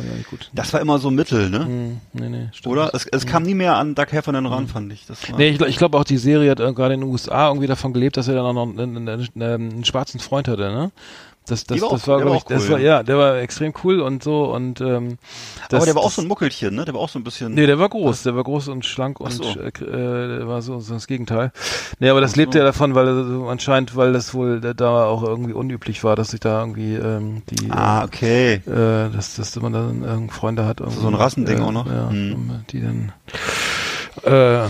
Das 0.53 0.73
war 0.73 0.81
immer 0.81 0.99
so 0.99 1.11
Mittel, 1.11 1.51
ne? 1.51 1.65
Hm, 1.67 2.01
nee, 2.13 2.29
nee, 2.29 2.49
stimmt. 2.53 2.73
Oder? 2.73 2.95
Es, 2.95 3.07
es 3.07 3.27
kam 3.27 3.43
nie 3.43 3.55
mehr 3.55 3.77
an 3.77 3.95
Doug 3.95 4.07
Heffernan 4.11 4.47
ran, 4.47 4.69
fand 4.69 4.93
ich. 4.93 5.07
Das 5.07 5.29
war, 5.31 5.37
Nee, 5.39 5.49
ich, 5.51 5.61
ich 5.61 5.77
glaube 5.77 5.99
auch 5.99 6.05
die 6.05 6.19
Serie 6.19 6.51
hat 6.53 6.61
äh, 6.61 6.73
gerade 6.73 6.95
in 6.95 7.01
den 7.01 7.11
USA 7.11 7.49
irgendwie 7.49 7.67
davon 7.67 7.93
gelebt, 7.93 8.17
dass 8.17 8.29
er 8.29 8.35
dann 8.35 8.47
auch 8.47 8.53
noch 8.53 8.69
einen, 8.69 8.97
einen, 8.97 9.09
einen, 9.09 9.29
einen 9.73 9.85
schwarzen 9.85 10.21
Freund 10.21 10.47
hatte, 10.49 10.63
ne? 10.63 10.93
Das, 11.47 11.65
das, 11.65 11.81
war 11.83 11.91
das 11.91 12.03
auch- 12.05 12.09
war, 12.09 12.21
ich, 12.21 12.27
auch 12.33 12.43
das 12.45 12.63
cool, 12.65 12.71
war, 12.71 12.79
ja. 12.79 13.03
der 13.03 13.19
war 13.19 13.37
extrem 13.39 13.73
cool 13.83 14.01
und 14.01 14.23
so 14.23 14.45
und 14.55 14.81
ähm, 14.81 15.19
das, 15.69 15.79
aber 15.79 15.87
der 15.87 15.95
war 15.97 16.03
auch 16.03 16.11
so 16.13 16.23
ein 16.23 16.29
Muckelchen, 16.29 16.75
ne? 16.75 16.85
Der 16.85 16.95
war 16.95 17.01
auch 17.01 17.09
so 17.09 17.19
ein 17.19 17.25
bisschen. 17.25 17.53
Nee, 17.55 17.67
der 17.67 17.81
war 17.81 17.89
groß, 17.89 18.23
der 18.23 18.37
war 18.37 18.45
groß 18.45 18.69
und 18.69 18.87
schlank 18.87 19.19
und 19.19 19.33
so. 19.33 19.43
äh, 19.59 19.69
äh, 19.69 20.39
der 20.39 20.47
war 20.49 20.63
so, 20.63 20.79
so 20.79 20.95
das 20.95 21.09
Gegenteil. 21.09 21.51
Nee, 21.99 22.11
aber 22.11 22.21
das 22.21 22.37
lebte 22.37 22.59
ja 22.59 22.65
davon, 22.65 22.95
weil 22.95 23.09
er 23.09 23.25
so 23.25 23.49
anscheinend, 23.49 23.97
weil 23.97 24.13
das 24.13 24.35
wohl 24.35 24.61
da- 24.61 25.05
auch 25.07 25.25
irgendwie 25.25 25.53
unüblich 25.53 26.05
war, 26.05 26.15
dass 26.15 26.31
sich 26.31 26.41
da 26.41 26.61
irgendwie 26.61 26.95
ähm, 26.95 27.43
die 27.51 27.71
ah, 27.73 28.05
okay. 28.05 28.55
äh, 28.67 29.11
dass, 29.11 29.35
dass 29.35 29.57
man 29.57 29.73
dann 29.73 30.03
irgendwie 30.05 30.33
Freunde 30.35 30.65
hat. 30.65 30.81
So 30.97 31.09
ein 31.09 31.15
Rassending 31.15 31.59
äh, 31.59 31.63
auch 31.63 31.73
noch? 31.73 31.87
Ja, 31.87 32.09
Hm. 32.11 32.65
die 32.71 32.81
dann 32.81 33.13
äh, 34.25 34.69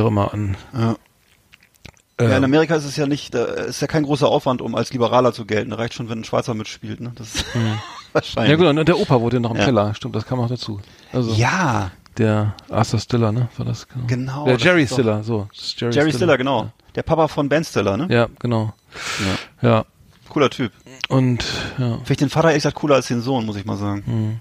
auch 0.00 0.06
immer 0.06 0.32
an. 0.32 0.56
Ja. 0.72 0.96
Ja, 2.20 2.36
in 2.36 2.44
Amerika 2.44 2.74
ist 2.76 2.84
es 2.84 2.96
ja 2.96 3.06
nicht, 3.06 3.34
ist 3.34 3.80
ja 3.80 3.86
kein 3.86 4.02
großer 4.02 4.28
Aufwand, 4.28 4.60
um 4.62 4.74
als 4.74 4.92
Liberaler 4.92 5.32
zu 5.32 5.44
gelten. 5.46 5.70
Da 5.70 5.76
reicht 5.76 5.94
schon, 5.94 6.08
wenn 6.08 6.20
ein 6.20 6.24
Schwarzer 6.24 6.54
mitspielt, 6.54 7.00
ne? 7.00 7.12
Das 7.14 7.34
ist 7.36 7.44
wahrscheinlich. 8.12 8.50
ja 8.50 8.56
gut, 8.56 8.66
und 8.66 8.88
der 8.88 8.98
Opa 8.98 9.20
wurde 9.20 9.40
noch 9.40 9.52
im 9.52 9.56
Ja. 9.58 9.64
Keller, 9.64 9.94
stimmt, 9.94 10.14
das 10.16 10.26
kam 10.26 10.40
auch 10.40 10.48
dazu. 10.48 10.80
Also 11.12 11.32
Ja, 11.34 11.90
der 12.18 12.54
Arthur 12.68 13.00
Stiller, 13.00 13.32
ne? 13.32 13.48
War 13.56 13.66
das 13.66 13.88
genau? 13.88 14.04
Genau, 14.06 14.44
Der 14.46 14.56
Jerry 14.56 14.86
Stiller, 14.86 15.22
so. 15.22 15.48
Jerry, 15.76 15.94
Jerry 15.94 16.12
Stiller, 16.12 16.36
genau. 16.36 16.70
Der 16.94 17.02
Papa 17.02 17.28
von 17.28 17.48
Ben 17.48 17.64
Stiller, 17.64 17.96
ne? 17.96 18.06
Ja, 18.10 18.26
genau. 18.38 18.72
Ja. 19.62 19.68
Ja. 19.68 19.84
Cooler 20.28 20.50
Typ. 20.50 20.72
Und 21.08 21.44
ja. 21.78 21.94
Finde 21.98 22.12
ich 22.12 22.16
den 22.18 22.28
Vater 22.30 22.48
ehrlich 22.48 22.62
gesagt 22.62 22.76
cooler 22.76 22.96
als 22.96 23.06
den 23.08 23.20
Sohn, 23.20 23.46
muss 23.46 23.56
ich 23.56 23.64
mal 23.64 23.76
sagen. 23.76 24.40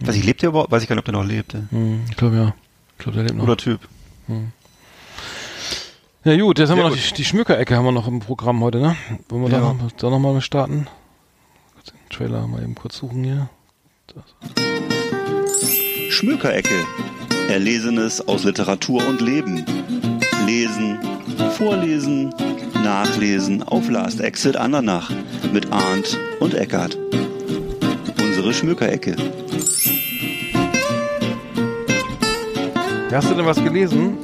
Weiß 0.00 0.14
ich, 0.14 0.24
lebt 0.24 0.42
der 0.42 0.50
überhaupt? 0.50 0.70
Weiß 0.70 0.82
ich 0.82 0.88
gar 0.88 0.94
nicht, 0.94 1.00
ob 1.00 1.04
der 1.06 1.14
noch 1.14 1.24
lebt. 1.24 1.54
ey. 1.54 1.62
Hm, 1.70 2.04
ich 2.10 2.16
glaube 2.16 2.36
ja. 2.36 2.54
Ich 2.98 3.02
glaube, 3.04 3.16
der 3.16 3.24
lebt 3.24 3.36
noch. 3.36 3.44
Cooler 3.44 3.56
Typ. 3.56 3.80
Ja 6.26 6.36
gut, 6.42 6.58
jetzt 6.58 6.70
haben 6.70 6.76
Sehr 6.78 6.84
wir 6.86 6.90
noch 6.90 6.96
gut. 6.96 7.10
die, 7.10 7.14
die 7.14 7.24
Schmückerecke 7.24 7.76
haben 7.76 7.84
wir 7.84 7.92
noch 7.92 8.08
im 8.08 8.18
Programm 8.18 8.60
heute, 8.60 8.78
ne? 8.78 8.96
Wollen 9.28 9.42
wir 9.42 9.48
da, 9.48 9.58
Ja. 9.58 9.72
noch, 9.74 9.92
da 9.92 10.10
noch 10.10 10.18
mal 10.18 10.40
starten? 10.40 10.88
Kurz 11.74 11.92
Den 11.92 12.08
Trailer 12.10 12.46
mal 12.48 12.64
eben 12.64 12.74
kurz 12.74 12.96
suchen 12.96 13.22
hier. 13.22 13.48
Schmökerecke. 16.10 16.74
Erlesenes 17.48 18.26
aus 18.26 18.42
Literatur 18.42 19.06
und 19.06 19.20
Leben. 19.20 19.64
Lesen, 20.46 20.98
vorlesen, 21.52 22.34
nachlesen 22.82 23.62
auf 23.62 23.88
Last 23.88 24.20
Exit 24.20 24.56
Andernach 24.56 25.10
mit 25.52 25.70
Arndt 25.72 26.18
und 26.40 26.54
Eckart. 26.54 26.98
Unsere 28.20 28.52
Schmökerecke. 28.52 29.14
Hast 33.12 33.30
du 33.30 33.34
denn 33.34 33.46
was 33.46 33.62
gelesen? 33.62 34.18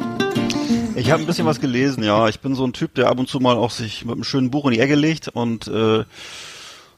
Ich 1.03 1.11
habe 1.11 1.21
ein 1.21 1.27
bisschen 1.27 1.47
was 1.47 1.61
gelesen, 1.61 2.05
ja. 2.05 2.29
Ich 2.29 2.39
bin 2.39 2.55
so 2.55 2.65
ein 2.65 2.73
Typ, 2.73 2.95
der 2.95 3.09
ab 3.09 3.19
und 3.19 3.29
zu 3.29 3.41
mal 3.41 3.57
auch 3.57 3.73
sich 3.73 4.05
mit 4.05 4.15
einem 4.15 4.23
schönen 4.23 4.53
Buch 4.53 4.67
in 4.67 4.71
die 4.71 4.79
Ecke 4.79 4.95
legt 4.95 5.27
und 5.27 5.67
äh, 5.67 6.05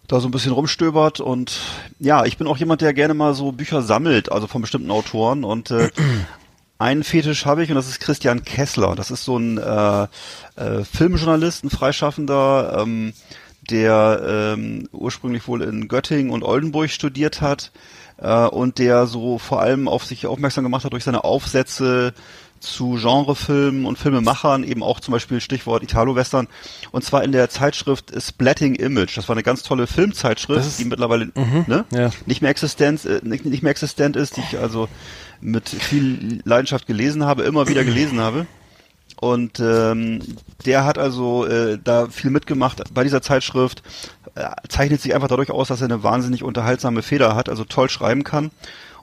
da 0.07 0.21
so 0.21 0.29
ein 0.29 0.31
bisschen 0.31 0.53
rumstöbert. 0.53 1.21
Und 1.21 1.59
ja, 2.01 2.27
ich 2.27 2.37
bin 2.37 2.47
auch 2.47 2.59
jemand, 2.59 2.83
der 2.83 2.93
gerne 2.93 3.15
mal 3.15 3.33
so 3.33 3.51
Bücher 3.51 3.81
sammelt, 3.81 4.31
also 4.31 4.47
von 4.47 4.61
bestimmten 4.61 4.91
Autoren. 4.91 5.43
Und 5.43 5.71
äh, 5.71 5.89
einen 6.79 7.03
Fetisch 7.03 7.47
habe 7.47 7.65
ich 7.65 7.71
und 7.71 7.77
das 7.77 7.89
ist 7.89 7.99
Christian 7.99 8.45
Kessler. 8.45 8.95
Das 8.95 9.11
ist 9.11 9.25
so 9.25 9.39
ein 9.39 9.57
äh, 9.57 10.03
äh, 10.57 10.85
Filmjournalist, 10.85 11.65
ein 11.65 11.71
Freischaffender, 11.71 12.81
ähm, 12.83 13.15
der 13.71 14.55
ähm, 14.55 14.87
ursprünglich 14.93 15.49
wohl 15.49 15.63
in 15.63 15.89
Göttingen 15.89 16.31
und 16.31 16.43
Oldenburg 16.43 16.91
studiert 16.91 17.41
hat 17.41 17.73
äh, 18.19 18.45
und 18.49 18.79
der 18.79 19.07
so 19.07 19.39
vor 19.39 19.63
allem 19.63 19.89
auf 19.89 20.05
sich 20.05 20.27
aufmerksam 20.27 20.65
gemacht 20.65 20.85
hat 20.85 20.93
durch 20.93 21.05
seine 21.05 21.25
Aufsätze 21.25 22.13
zu 22.61 22.99
Genrefilmen 23.01 23.85
und 23.85 23.99
Filmemachern, 23.99 24.65
eben 24.65 24.83
auch 24.83 25.01
zum 25.01 25.13
Beispiel 25.13 25.41
Stichwort 25.41 25.83
Italo-Western, 25.83 26.49
und 26.93 27.05
zwar 27.05 27.23
in 27.25 27.33
der 27.33 27.51
Zeitschrift 27.51 28.13
Splatting 28.19 28.75
Image. 28.75 29.17
Das 29.17 29.29
war 29.29 29.35
eine 29.37 29.43
ganz 29.43 29.63
tolle 29.63 29.87
Filmzeitschrift, 29.87 30.67
ist- 30.67 30.79
die 30.79 30.85
mittlerweile 30.87 31.31
ne, 31.67 31.85
ja. 31.93 32.11
nicht 32.27 32.41
mehr 32.41 32.51
existent, 32.51 33.05
äh, 33.05 33.21
nicht, 33.23 33.45
nicht 33.45 33.63
mehr 33.63 33.71
existent 33.71 34.17
ist, 34.17 34.37
die 34.37 34.41
ich 34.41 34.59
also 34.59 34.89
mit 35.41 35.69
viel 35.69 36.41
Leidenschaft 36.45 36.87
gelesen 36.87 37.25
habe, 37.25 37.43
immer 37.43 37.69
wieder 37.69 37.85
gelesen 37.85 38.21
habe. 38.21 38.47
Und 39.21 39.61
ähm, 39.61 40.21
der 40.67 40.85
hat 40.85 40.99
also 40.99 41.47
äh, 41.47 41.79
da 41.83 42.09
viel 42.09 42.31
mitgemacht 42.31 42.83
bei 42.93 43.05
dieser 43.05 43.23
Zeitschrift, 43.23 43.83
äh, 44.35 44.49
zeichnet 44.69 45.01
sich 45.03 45.15
einfach 45.15 45.29
dadurch 45.29 45.51
aus, 45.51 45.69
dass 45.69 45.81
er 45.83 45.85
eine 45.87 46.03
wahnsinnig 46.03 46.43
unterhaltsame 46.43 47.03
Feder 47.03 47.37
hat, 47.37 47.49
also 47.49 47.65
toll 47.65 47.89
schreiben 47.91 48.25
kann. 48.25 48.51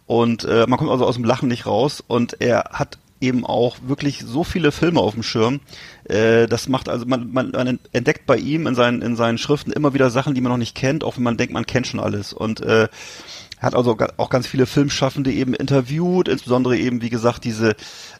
Und 0.08 0.44
äh, 0.44 0.66
man 0.68 0.78
kommt 0.78 0.92
also 0.92 1.06
aus 1.06 1.16
dem 1.16 1.24
Lachen 1.24 1.48
nicht 1.48 1.66
raus. 1.66 2.04
Und 2.06 2.42
er 2.42 2.72
hat 2.74 2.98
eben 3.22 3.46
auch 3.46 3.78
wirklich 3.86 4.24
so 4.26 4.44
viele 4.44 4.72
Filme 4.72 5.00
auf 5.00 5.14
dem 5.14 5.24
Schirm. 5.24 5.60
Äh, 6.06 6.48
das 6.48 6.68
macht 6.68 6.90
also 6.90 7.06
man, 7.06 7.32
man, 7.32 7.52
man 7.52 7.80
entdeckt 7.92 8.26
bei 8.26 8.38
ihm 8.38 8.68
in 8.68 8.76
seinen 8.76 9.02
in 9.02 9.16
seinen 9.16 9.38
Schriften 9.38 9.72
immer 9.72 9.94
wieder 9.94 10.10
Sachen, 10.10 10.34
die 10.34 10.42
man 10.42 10.52
noch 10.52 10.58
nicht 10.58 10.76
kennt, 10.76 11.04
auch 11.04 11.18
wenn 11.18 11.24
man 11.24 11.38
denkt, 11.38 11.54
man 11.54 11.66
kennt 11.66 11.88
schon 11.88 12.00
alles. 12.00 12.34
Und 12.34 12.62
äh, 12.62 12.88
hat 13.62 13.76
also 13.76 13.96
auch 14.18 14.30
ganz 14.30 14.48
viele 14.48 14.66
Filmschaffende 14.66 15.32
eben 15.32 15.54
interviewt, 15.54 16.28
insbesondere 16.28 16.78
eben, 16.78 17.04
wie 17.04 17.12
gesagt, 17.12 17.44
diese 17.44 17.76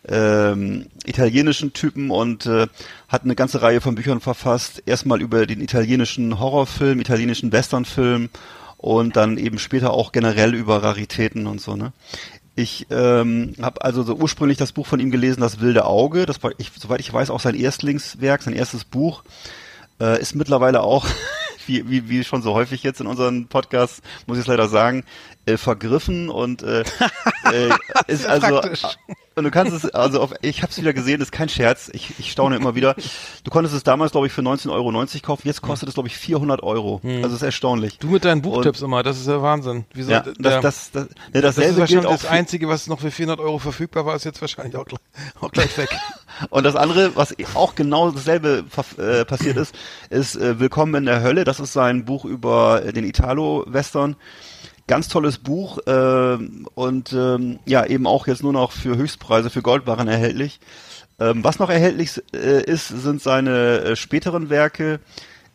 ähm, 0.08 0.86
italienischen 1.04 1.74
Typen 1.74 2.12
und 2.12 2.46
äh, 2.46 2.68
hat 3.08 3.24
eine 3.24 3.34
ganze 3.34 3.64
Reihe 3.64 3.82
von 3.82 3.96
Büchern 3.96 4.22
verfasst. 4.22 4.84
Erstmal 4.86 5.20
über 5.20 5.48
den 5.48 5.60
italienischen 5.60 6.40
Horrorfilm, 6.40 7.00
italienischen 7.00 7.52
Westernfilm 7.52 8.30
und 8.78 9.16
dann 9.16 9.38
eben 9.38 9.58
später 9.58 9.94
auch 9.94 10.12
generell 10.12 10.54
über 10.54 10.84
Raritäten 10.84 11.48
und 11.48 11.60
so, 11.60 11.76
ne? 11.76 11.92
Ich 12.56 12.88
ähm, 12.90 13.54
habe 13.62 13.84
also 13.84 14.04
so 14.04 14.16
ursprünglich 14.16 14.58
das 14.58 14.74
Buch 14.74 14.86
von 14.86 15.00
ihm 15.00 15.12
gelesen, 15.12 15.42
Das 15.42 15.62
wilde 15.62 15.86
Auge. 15.86 16.26
Das 16.26 16.44
war, 16.44 16.52
ich, 16.58 16.72
soweit 16.78 17.00
ich 17.00 17.12
weiß, 17.12 17.30
auch 17.30 17.40
sein 17.40 17.56
Erstlingswerk, 17.56 18.42
sein 18.42 18.54
erstes 18.54 18.84
Buch. 18.84 19.24
Äh, 20.00 20.20
ist 20.20 20.36
mittlerweile 20.36 20.82
auch, 20.82 21.06
wie, 21.66 21.90
wie, 21.90 22.10
wie 22.10 22.24
schon 22.24 22.42
so 22.42 22.54
häufig 22.54 22.84
jetzt 22.84 23.00
in 23.00 23.08
unseren 23.08 23.48
Podcasts, 23.48 24.02
muss 24.28 24.38
ich 24.38 24.42
es 24.42 24.48
leider 24.48 24.68
sagen, 24.68 25.04
äh, 25.46 25.58
vergriffen 25.58 26.30
und 26.30 26.64
äh, 26.64 26.82
äh, 27.52 27.70
ist 28.08 28.26
also 28.28 28.62
und 29.34 29.46
du 29.46 29.50
kannst 29.52 29.72
es, 29.74 29.90
also 29.92 30.20
auf, 30.22 30.34
ich 30.42 30.62
habe 30.62 30.72
es 30.72 30.78
wieder 30.78 30.92
gesehen, 30.94 31.22
ist 31.22 31.32
kein 31.32 31.48
Scherz, 31.48 31.90
ich, 31.94 32.14
ich 32.20 32.32
staune 32.34 32.58
immer 32.58 32.76
wieder. 32.76 32.96
Du 33.46 33.50
konntest 33.50 33.74
es 33.74 33.82
damals, 33.82 34.12
glaube 34.12 34.28
ich, 34.28 34.34
für 34.34 34.42
19,90 34.42 34.70
Euro 34.72 34.92
kaufen, 35.22 35.48
jetzt 35.48 35.62
kostet 35.62 35.88
es, 35.88 35.96
glaube 35.96 36.10
ich, 36.10 36.18
400 36.18 36.62
Euro. 36.64 37.00
Also 37.24 37.38
ist 37.38 37.42
erstaunlich. 37.42 37.98
Du 37.98 38.08
mit 38.10 38.26
deinen 38.26 38.40
Und- 38.46 38.52
Buchtipps 38.54 38.82
immer, 38.82 39.04
das 39.04 39.18
ist 39.20 39.28
ja 39.28 39.42
Wahnsinn. 39.42 39.86
Wieso, 39.94 40.12
Ja, 40.12 40.20
der- 40.20 40.34
das, 40.38 40.62
das, 40.62 40.92
das, 40.92 41.04
ne, 41.06 41.42
das 41.42 41.52
ist 41.52 41.58
dasselbe 41.58 41.80
wahrscheinlich 41.80 42.12
das 42.12 42.26
Einzige, 42.26 42.68
was 42.68 42.88
noch 42.88 43.00
für 43.00 43.10
400 43.10 43.40
Euro 43.40 43.58
verfügbar 43.58 44.06
war, 44.06 44.16
ist 44.18 44.26
jetzt 44.26 44.42
wahrscheinlich 44.42 44.76
auch, 44.76 44.86
gleich- 44.86 45.00
auch 45.40 45.52
gleich 45.52 45.78
weg. 45.78 45.90
Und 46.50 46.66
das 46.66 46.76
andere, 46.76 47.16
was 47.16 47.34
auch 47.56 47.76
genau 47.76 48.12
dasselbe 48.12 48.66
äh, 48.98 49.24
passiert 49.26 49.56
ist, 49.58 49.74
ist 50.10 50.36
äh, 50.36 50.60
Willkommen 50.60 50.94
in 50.96 51.06
der 51.06 51.22
Hölle. 51.24 51.46
Das 51.46 51.62
ist 51.62 51.72
sein 51.72 52.04
Buch 52.04 52.26
über 52.26 52.82
den 52.82 53.06
Italo-Western. 53.06 54.18
Ganz 54.92 55.08
tolles 55.08 55.38
Buch 55.38 55.78
äh, 55.88 56.38
und 56.76 57.14
ähm, 57.14 57.60
ja, 57.66 57.86
eben 57.86 58.06
auch 58.06 58.28
jetzt 58.28 58.44
nur 58.44 58.52
noch 58.52 58.74
für 58.74 58.98
Höchstpreise, 58.98 59.50
für 59.50 59.62
Goldbarren 59.62 60.10
erhältlich. 60.10 60.60
Ähm, 61.18 61.46
was 61.46 61.60
noch 61.60 61.70
erhältlich 61.70 62.22
äh, 62.34 62.62
ist, 62.62 62.90
sind 62.90 63.22
seine 63.22 63.80
äh, 63.80 63.96
späteren 63.96 64.50
Werke, 64.50 65.00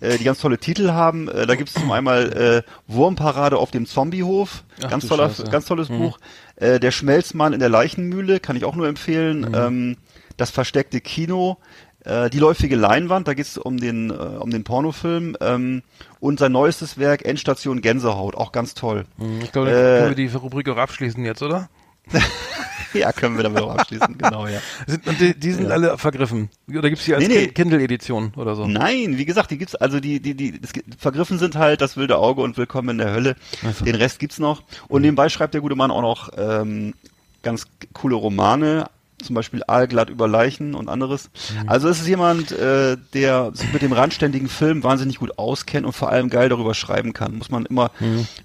äh, 0.00 0.16
die 0.16 0.24
ganz 0.24 0.38
tolle 0.40 0.56
Titel 0.56 0.92
haben. 0.92 1.28
Äh, 1.28 1.46
da 1.46 1.54
gibt 1.54 1.68
es 1.68 1.74
zum 1.74 1.92
einmal 1.92 2.32
äh, 2.32 2.62
Wurmparade 2.90 3.58
auf 3.58 3.70
dem 3.72 3.84
Zombiehof, 3.84 4.64
Ach 4.82 4.88
ganz 4.88 5.06
toller, 5.06 5.28
Scheiße. 5.28 5.44
ganz 5.50 5.66
tolles 5.66 5.88
Buch. 5.88 6.18
Äh, 6.56 6.80
der 6.80 6.90
Schmelzmann 6.90 7.52
in 7.52 7.60
der 7.60 7.68
Leichenmühle, 7.68 8.40
kann 8.40 8.56
ich 8.56 8.64
auch 8.64 8.74
nur 8.74 8.88
empfehlen. 8.88 9.52
Ähm, 9.54 9.96
das 10.38 10.50
versteckte 10.50 11.02
Kino, 11.02 11.58
äh, 12.06 12.30
die 12.30 12.38
läufige 12.38 12.76
Leinwand, 12.76 13.28
da 13.28 13.34
geht 13.34 13.46
es 13.46 13.58
um 13.58 13.76
den 13.78 14.10
äh, 14.10 14.14
um 14.14 14.50
den 14.50 14.64
Pornofilm 14.64 15.36
ähm, 15.40 15.82
und 16.20 16.38
sein 16.38 16.52
neuestes 16.52 16.96
Werk 16.98 17.24
Endstation 17.24 17.80
Gänsehaut, 17.82 18.34
auch 18.36 18.52
ganz 18.52 18.74
toll. 18.74 19.04
Ich 19.42 19.52
glaube, 19.52 19.70
Äh, 19.70 19.72
können 19.72 20.16
wir 20.16 20.28
die 20.28 20.34
Rubrik 20.34 20.68
auch 20.68 20.76
abschließen 20.78 21.24
jetzt, 21.24 21.42
oder? 21.42 21.68
Ja, 22.94 23.12
können 23.12 23.36
wir 23.36 23.42
damit 23.42 23.60
auch 23.62 23.76
abschließen, 23.76 24.16
genau, 24.18 24.46
ja. 24.46 24.60
Sind, 24.86 25.06
und 25.06 25.20
die, 25.20 25.38
die 25.38 25.52
sind 25.52 25.70
alle 25.70 25.98
vergriffen. 25.98 26.48
Oder 26.70 26.88
gibt's 26.88 27.04
die 27.04 27.14
als 27.14 27.26
Nee, 27.26 27.34
nee. 27.34 27.44
Kin- 27.46 27.52
Kindle-Edition 27.52 28.32
oder 28.36 28.54
so? 28.54 28.66
Nein, 28.66 29.18
wie 29.18 29.26
gesagt, 29.26 29.50
die 29.50 29.58
gibt's 29.58 29.74
also 29.74 30.00
die 30.00 30.20
die 30.20 30.34
die 30.34 30.58
es 30.62 30.72
gibt- 30.72 30.98
vergriffen 30.98 31.38
sind 31.38 31.56
halt 31.56 31.82
das 31.82 31.98
wilde 31.98 32.16
Auge 32.16 32.40
und 32.40 32.56
Willkommen 32.56 32.90
in 32.90 32.98
der 32.98 33.12
Hölle. 33.12 33.36
Den 33.84 33.96
Rest 33.96 34.18
gibt's 34.18 34.38
noch 34.38 34.62
und 34.88 35.02
nebenbei 35.02 35.28
schreibt 35.28 35.52
der 35.52 35.60
gute 35.60 35.74
Mann 35.74 35.90
auch 35.90 36.00
noch 36.00 36.30
ähm, 36.38 36.94
ganz 37.42 37.66
coole 37.92 38.14
Romane, 38.14 38.86
zum 39.22 39.34
Beispiel 39.34 39.62
Aalglatt 39.66 40.10
über 40.10 40.28
Leichen 40.28 40.74
und 40.74 40.88
anderes. 40.88 41.30
Also 41.66 41.88
es 41.88 42.00
ist 42.00 42.06
jemand, 42.08 42.52
äh, 42.52 42.96
der 43.14 43.50
sich 43.54 43.72
mit 43.72 43.82
dem 43.82 43.92
randständigen 43.92 44.48
Film 44.48 44.82
wahnsinnig 44.84 45.18
gut 45.18 45.38
auskennt 45.38 45.86
und 45.86 45.92
vor 45.92 46.10
allem 46.10 46.28
geil 46.30 46.48
darüber 46.48 46.74
schreiben 46.74 47.12
kann. 47.12 47.36
Muss 47.36 47.50
man 47.50 47.66
immer 47.66 47.90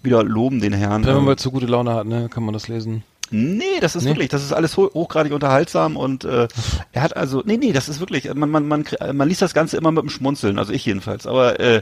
wieder 0.01 0.23
loben, 0.23 0.61
den 0.61 0.73
Herrn. 0.73 1.03
Wenn 1.05 1.13
man 1.13 1.19
Ähm, 1.23 1.25
mal 1.25 1.37
zu 1.37 1.51
gute 1.51 1.65
Laune 1.65 1.93
hat, 1.93 2.05
ne, 2.05 2.29
kann 2.29 2.43
man 2.43 2.53
das 2.53 2.67
lesen. 2.67 3.03
Nee, 3.33 3.63
das 3.79 3.95
ist 3.95 4.03
Nee? 4.03 4.09
wirklich, 4.09 4.27
das 4.27 4.43
ist 4.43 4.51
alles 4.51 4.75
ho 4.75 4.89
hochgradig 4.93 5.31
unterhaltsam 5.31 5.95
und 5.95 6.25
äh, 6.25 6.49
er 6.91 7.01
hat 7.01 7.15
also, 7.15 7.41
nee, 7.45 7.55
nee, 7.55 7.71
das 7.71 7.87
ist 7.87 8.01
wirklich, 8.01 8.25
man, 8.33 8.49
man, 8.49 8.67
man, 8.67 8.83
man 9.13 9.27
liest 9.29 9.41
das 9.41 9.53
Ganze 9.53 9.77
immer 9.77 9.89
mit 9.91 10.03
dem 10.03 10.09
Schmunzeln, 10.09 10.59
also 10.59 10.73
ich 10.73 10.85
jedenfalls, 10.85 11.25
aber 11.25 11.57
äh, 11.61 11.81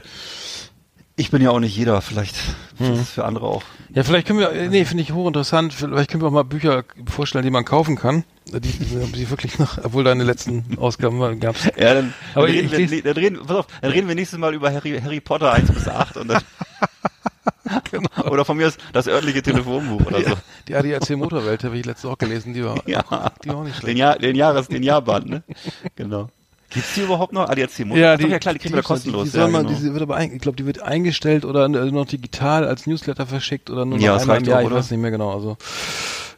ich 1.20 1.30
bin 1.30 1.42
ja 1.42 1.50
auch 1.50 1.60
nicht 1.60 1.76
jeder, 1.76 2.00
vielleicht 2.00 2.36
Mhm. 2.78 2.92
ist 2.94 3.00
es 3.00 3.10
für 3.10 3.24
andere 3.24 3.46
auch. 3.46 3.62
Ja, 3.92 4.02
vielleicht 4.04 4.26
können 4.26 4.38
wir, 4.38 4.50
äh, 4.52 4.68
nee, 4.68 4.84
finde 4.84 5.02
ich 5.02 5.12
hochinteressant, 5.12 5.72
vielleicht 5.74 6.10
können 6.10 6.22
wir 6.22 6.28
auch 6.28 6.32
mal 6.32 6.44
Bücher 6.44 6.84
vorstellen, 7.08 7.44
die 7.44 7.50
man 7.50 7.64
kaufen 7.64 7.96
kann. 7.96 8.24
Die, 8.52 8.58
die, 8.60 9.30
wirklich 9.30 9.58
noch, 9.58 9.78
obwohl 9.84 10.02
deine 10.02 10.24
letzten 10.24 10.76
Ausgaben 10.78 11.18
mal 11.18 11.36
gab's. 11.36 11.64
Ja, 11.76 11.94
dann, 11.94 12.14
Aber 12.34 12.46
dann, 12.46 12.56
ich- 12.56 12.72
reden 12.72 12.84
ich 12.84 12.90
wir, 12.90 13.02
dann, 13.02 13.22
reden, 13.22 13.38
pass 13.46 13.56
auf, 13.58 13.66
dann 13.82 13.90
reden 13.92 14.08
wir 14.08 14.14
nächstes 14.14 14.38
Mal 14.38 14.54
über 14.54 14.72
Harry, 14.72 14.98
Harry 15.00 15.20
Potter 15.20 15.52
1 15.52 15.70
bis 15.72 15.86
8 15.88 16.16
und 16.16 16.28
dann, 16.28 16.42
Genau. 17.90 18.08
oder 18.30 18.44
von 18.44 18.56
mir 18.56 18.66
ist 18.68 18.80
das 18.92 19.06
örtliche 19.06 19.42
Telefonbuch 19.42 20.04
oder 20.06 20.22
so. 20.22 20.32
Die 20.68 20.74
ADAC 20.74 21.10
Motorwelt 21.16 21.62
habe 21.64 21.76
ich 21.78 21.84
letztes 21.86 22.10
auch 22.10 22.18
gelesen, 22.18 22.52
die 22.54 22.64
war, 22.64 22.76
Ja, 22.86 23.02
die 23.44 23.48
war 23.48 23.56
auch 23.56 23.62
nicht 23.64 23.76
den, 23.76 23.80
schlecht. 23.82 23.98
Jahr, 23.98 24.18
den 24.18 24.34
Jahres, 24.36 24.68
den 24.68 24.82
Jahrband, 24.82 25.28
ne? 25.28 25.42
Genau. 25.96 26.28
Gibt's 26.70 26.94
die 26.94 27.02
überhaupt 27.02 27.32
noch? 27.32 27.48
ADAC 27.48 27.80
Motor? 27.80 27.98
Ja, 27.98 28.12
Ach 28.12 28.18
doch, 28.18 28.24
die, 28.24 28.30
ja 28.30 28.38
klar, 28.38 28.54
die 28.54 28.60
kriegen 28.60 28.74
wir 28.74 28.82
die, 28.82 28.86
kostenlos. 28.86 29.24
Die, 29.24 29.32
die, 29.32 29.38
ja, 29.38 29.48
man, 29.48 29.66
genau. 29.66 29.78
die 29.78 29.92
wird 29.92 30.02
aber, 30.02 30.16
ein, 30.16 30.32
ich 30.32 30.40
glaube, 30.40 30.56
die 30.56 30.66
wird 30.66 30.82
eingestellt 30.82 31.44
oder 31.44 31.64
äh, 31.64 31.68
noch 31.68 32.06
digital 32.06 32.66
als 32.66 32.86
Newsletter 32.86 33.26
verschickt 33.26 33.70
oder 33.70 33.84
nur 33.84 33.98
noch 33.98 34.04
Ja, 34.04 34.16
einmal 34.16 34.38
im 34.38 34.44
Jahr, 34.44 34.60
auch, 34.60 34.68
ich 34.68 34.70
weiß 34.70 34.90
nicht 34.92 35.00
mehr 35.00 35.10
genau. 35.10 35.34
Also, 35.34 35.56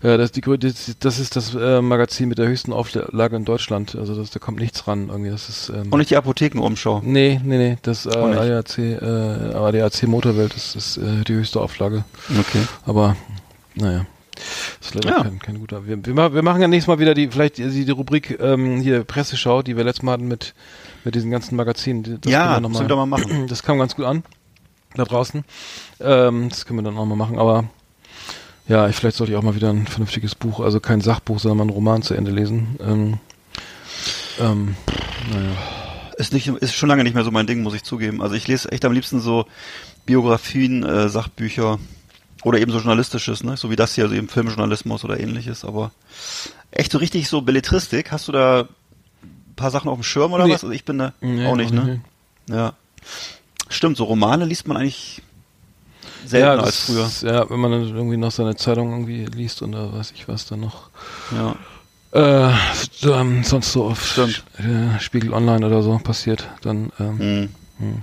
ja, 0.03 0.17
das, 0.17 0.31
ist 0.31 0.37
die, 0.37 0.97
das, 0.99 1.19
ist 1.19 1.37
das 1.37 1.55
äh, 1.55 1.81
Magazin 1.81 2.29
mit 2.29 2.39
der 2.39 2.49
höchsten 2.49 2.73
Auflage 2.73 3.37
in 3.37 3.45
Deutschland. 3.45 3.95
Also 3.95 4.15
das, 4.17 4.31
da 4.31 4.41
kommt 4.41 4.59
nichts 4.59 4.89
ran 4.89 5.09
irgendwie. 5.11 5.31
Das 5.31 5.49
ist 5.49 5.69
ähm, 5.69 5.93
Und 5.93 5.99
nicht 5.99 6.11
die 6.11 6.17
Apothekenumschau. 6.17 7.03
Nee, 7.05 7.41
nee, 7.45 7.59
nee, 7.59 7.79
das 7.83 8.07
äh. 8.07 8.11
ADAC, 8.11 8.79
äh, 8.79 9.55
ADAC 9.55 10.05
Motorwelt, 10.09 10.55
das 10.55 10.75
ist 10.75 10.97
äh, 10.97 11.23
die 11.25 11.35
höchste 11.35 11.61
Auflage. 11.61 12.05
Okay. 12.31 12.63
Aber, 12.85 13.17
naja. 13.75 14.07
Das 14.35 14.89
ist 14.89 14.95
leider 14.95 15.11
Ja. 15.19 15.23
kein, 15.23 15.39
kein 15.39 15.59
guter. 15.61 15.87
Wir, 15.87 16.05
wir, 16.05 16.35
wir 16.35 16.43
machen 16.43 16.61
ja 16.63 16.69
nächstes 16.69 16.89
Mal 16.89 16.99
wieder 16.99 17.15
die, 17.15 17.29
vielleicht 17.29 17.59
die, 17.59 17.85
die 17.85 17.91
Rubrik 17.91 18.39
ähm, 18.41 18.81
hier 18.81 19.05
Presseschau, 19.05 19.63
die 19.63 19.77
wir 19.77 19.85
letztes 19.85 20.03
Mal 20.03 20.13
hatten 20.13 20.29
mit, 20.29 20.55
mit 21.05 21.15
diesen 21.15 21.31
ganzen 21.31 21.57
Magazinen. 21.57 22.21
Das 22.21 22.33
Ja, 22.33 22.43
können 22.55 22.65
wir 22.65 22.69
noch 22.69 22.79
wir 22.81 22.85
wieder 22.85 22.97
mal 22.97 23.07
machen. 23.07 23.47
Das 23.49 23.63
kam 23.63 23.79
ganz 23.79 23.95
gut 23.97 24.05
an. 24.07 24.23
Da 24.95 25.05
draußen. 25.05 25.45
Ähm, 26.01 26.49
das 26.51 26.67
können 26.67 26.79
wir 26.79 26.83
dann 26.83 26.99
auch 26.99 27.07
mal 27.07 27.17
machen, 27.17 27.39
aber 27.39 27.65
ja, 28.69 28.89
ich, 28.89 28.97
vielleicht 28.97 29.17
sollte 29.17 29.33
ich 29.33 29.39
auch 29.39 29.43
mal 29.43 29.55
wieder 29.55 29.71
ein 29.71 29.87
vernünftiges 29.87 30.35
Buch, 30.35 30.61
also 30.61 30.81
kein 30.81 31.01
Sachbuch, 31.01 31.39
sondern 31.41 31.59
mal 31.59 31.63
einen 31.65 31.71
Roman 31.71 32.03
zu 32.03 32.15
Ende 32.15 32.31
lesen. 32.31 32.77
Ähm, 32.81 33.19
ähm, 34.39 34.77
naja. 35.33 35.51
Ist 36.19 36.33
nicht, 36.33 36.47
ist 36.47 36.75
schon 36.75 36.89
lange 36.89 37.05
nicht 37.05 37.15
mehr 37.15 37.25
so 37.25 37.31
mein 37.31 37.47
Ding, 37.47 37.63
muss 37.63 37.75
ich 37.75 37.83
zugeben. 37.85 38.21
Also 38.23 38.35
ich 38.35 38.47
lese 38.47 38.71
echt 38.71 38.85
am 38.85 38.93
liebsten 38.93 39.21
so 39.21 39.47
Biografien, 40.05 40.85
äh, 40.85 41.09
Sachbücher 41.09 41.79
oder 42.45 42.59
eben 42.59 42.73
so 42.73 42.79
journalistisches, 42.79 43.43
ne? 43.45 43.57
So 43.57 43.71
wie 43.71 43.77
das 43.77 43.95
hier, 43.95 44.05
also 44.05 44.17
eben 44.17 44.29
Filmjournalismus 44.29 45.05
oder 45.05 45.19
ähnliches, 45.21 45.65
aber 45.65 45.91
echt 46.71 46.93
so 46.93 46.99
richtig 46.99 47.29
so 47.29 47.43
Belletristik. 47.43 48.11
Hast 48.13 48.29
du 48.29 48.33
da 48.33 48.61
ein 49.23 49.55
paar 49.57 49.71
Sachen 49.71 49.89
auf 49.89 49.99
dem 49.99 50.03
Schirm 50.03 50.33
oder 50.33 50.47
Nee. 50.47 50.55
was? 50.55 50.65
Also 50.65 50.73
ich 50.75 50.85
bin 50.85 50.99
da 50.99 51.13
Nee, 51.21 51.47
auch 51.47 51.57
nicht, 51.57 51.71
auch 51.71 51.85
ne? 51.85 52.01
Ja. 52.49 52.73
Stimmt, 53.69 53.97
so 53.97 54.05
Romane 54.05 54.45
liest 54.45 54.67
man 54.67 54.77
eigentlich 54.77 55.23
seltener 56.27 56.57
das 56.57 56.67
als 56.67 56.81
früher. 57.21 57.33
Ja, 57.33 57.49
wenn 57.51 57.61
man 57.61 57.71
dann 57.73 57.89
irgendwie 57.97 58.17
noch 58.17 58.31
seine 58.33 58.57
Zeitung 58.57 58.91
irgendwie 58.91 59.25
liest 59.27 59.63
und 59.63 59.73
da 59.73 59.93
weiß 59.93 60.13
ich 60.13 60.29
was 60.29 60.47
dann 60.47 60.61
noch. 60.61 60.91
Ja. 61.35 61.57
Äh, 62.15 62.55
ähm, 63.05 63.43
sonst 63.43 63.73
so 63.73 63.85
auf 63.87 64.05
Stimmt. 64.07 64.45
äh, 64.59 65.01
Spiegel 65.01 65.33
Online 65.33 65.67
oder 65.67 65.83
so 65.83 65.97
passiert, 65.99 66.47
dann. 66.61 66.93
Ähm, 67.01 67.19
Hm. 67.19 67.49
hm. 67.79 68.03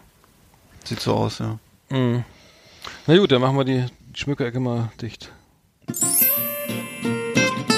Sieht 0.84 1.00
so 1.02 1.14
aus, 1.14 1.38
ja. 1.40 1.60
hm. 1.90 2.24
Na 3.06 3.18
gut, 3.18 3.32
dann 3.32 3.42
machen 3.42 3.56
wir 3.58 3.66
die 3.66 3.86
Schmückerecke 4.20 4.60
mal 4.60 4.92
dicht. 5.02 5.32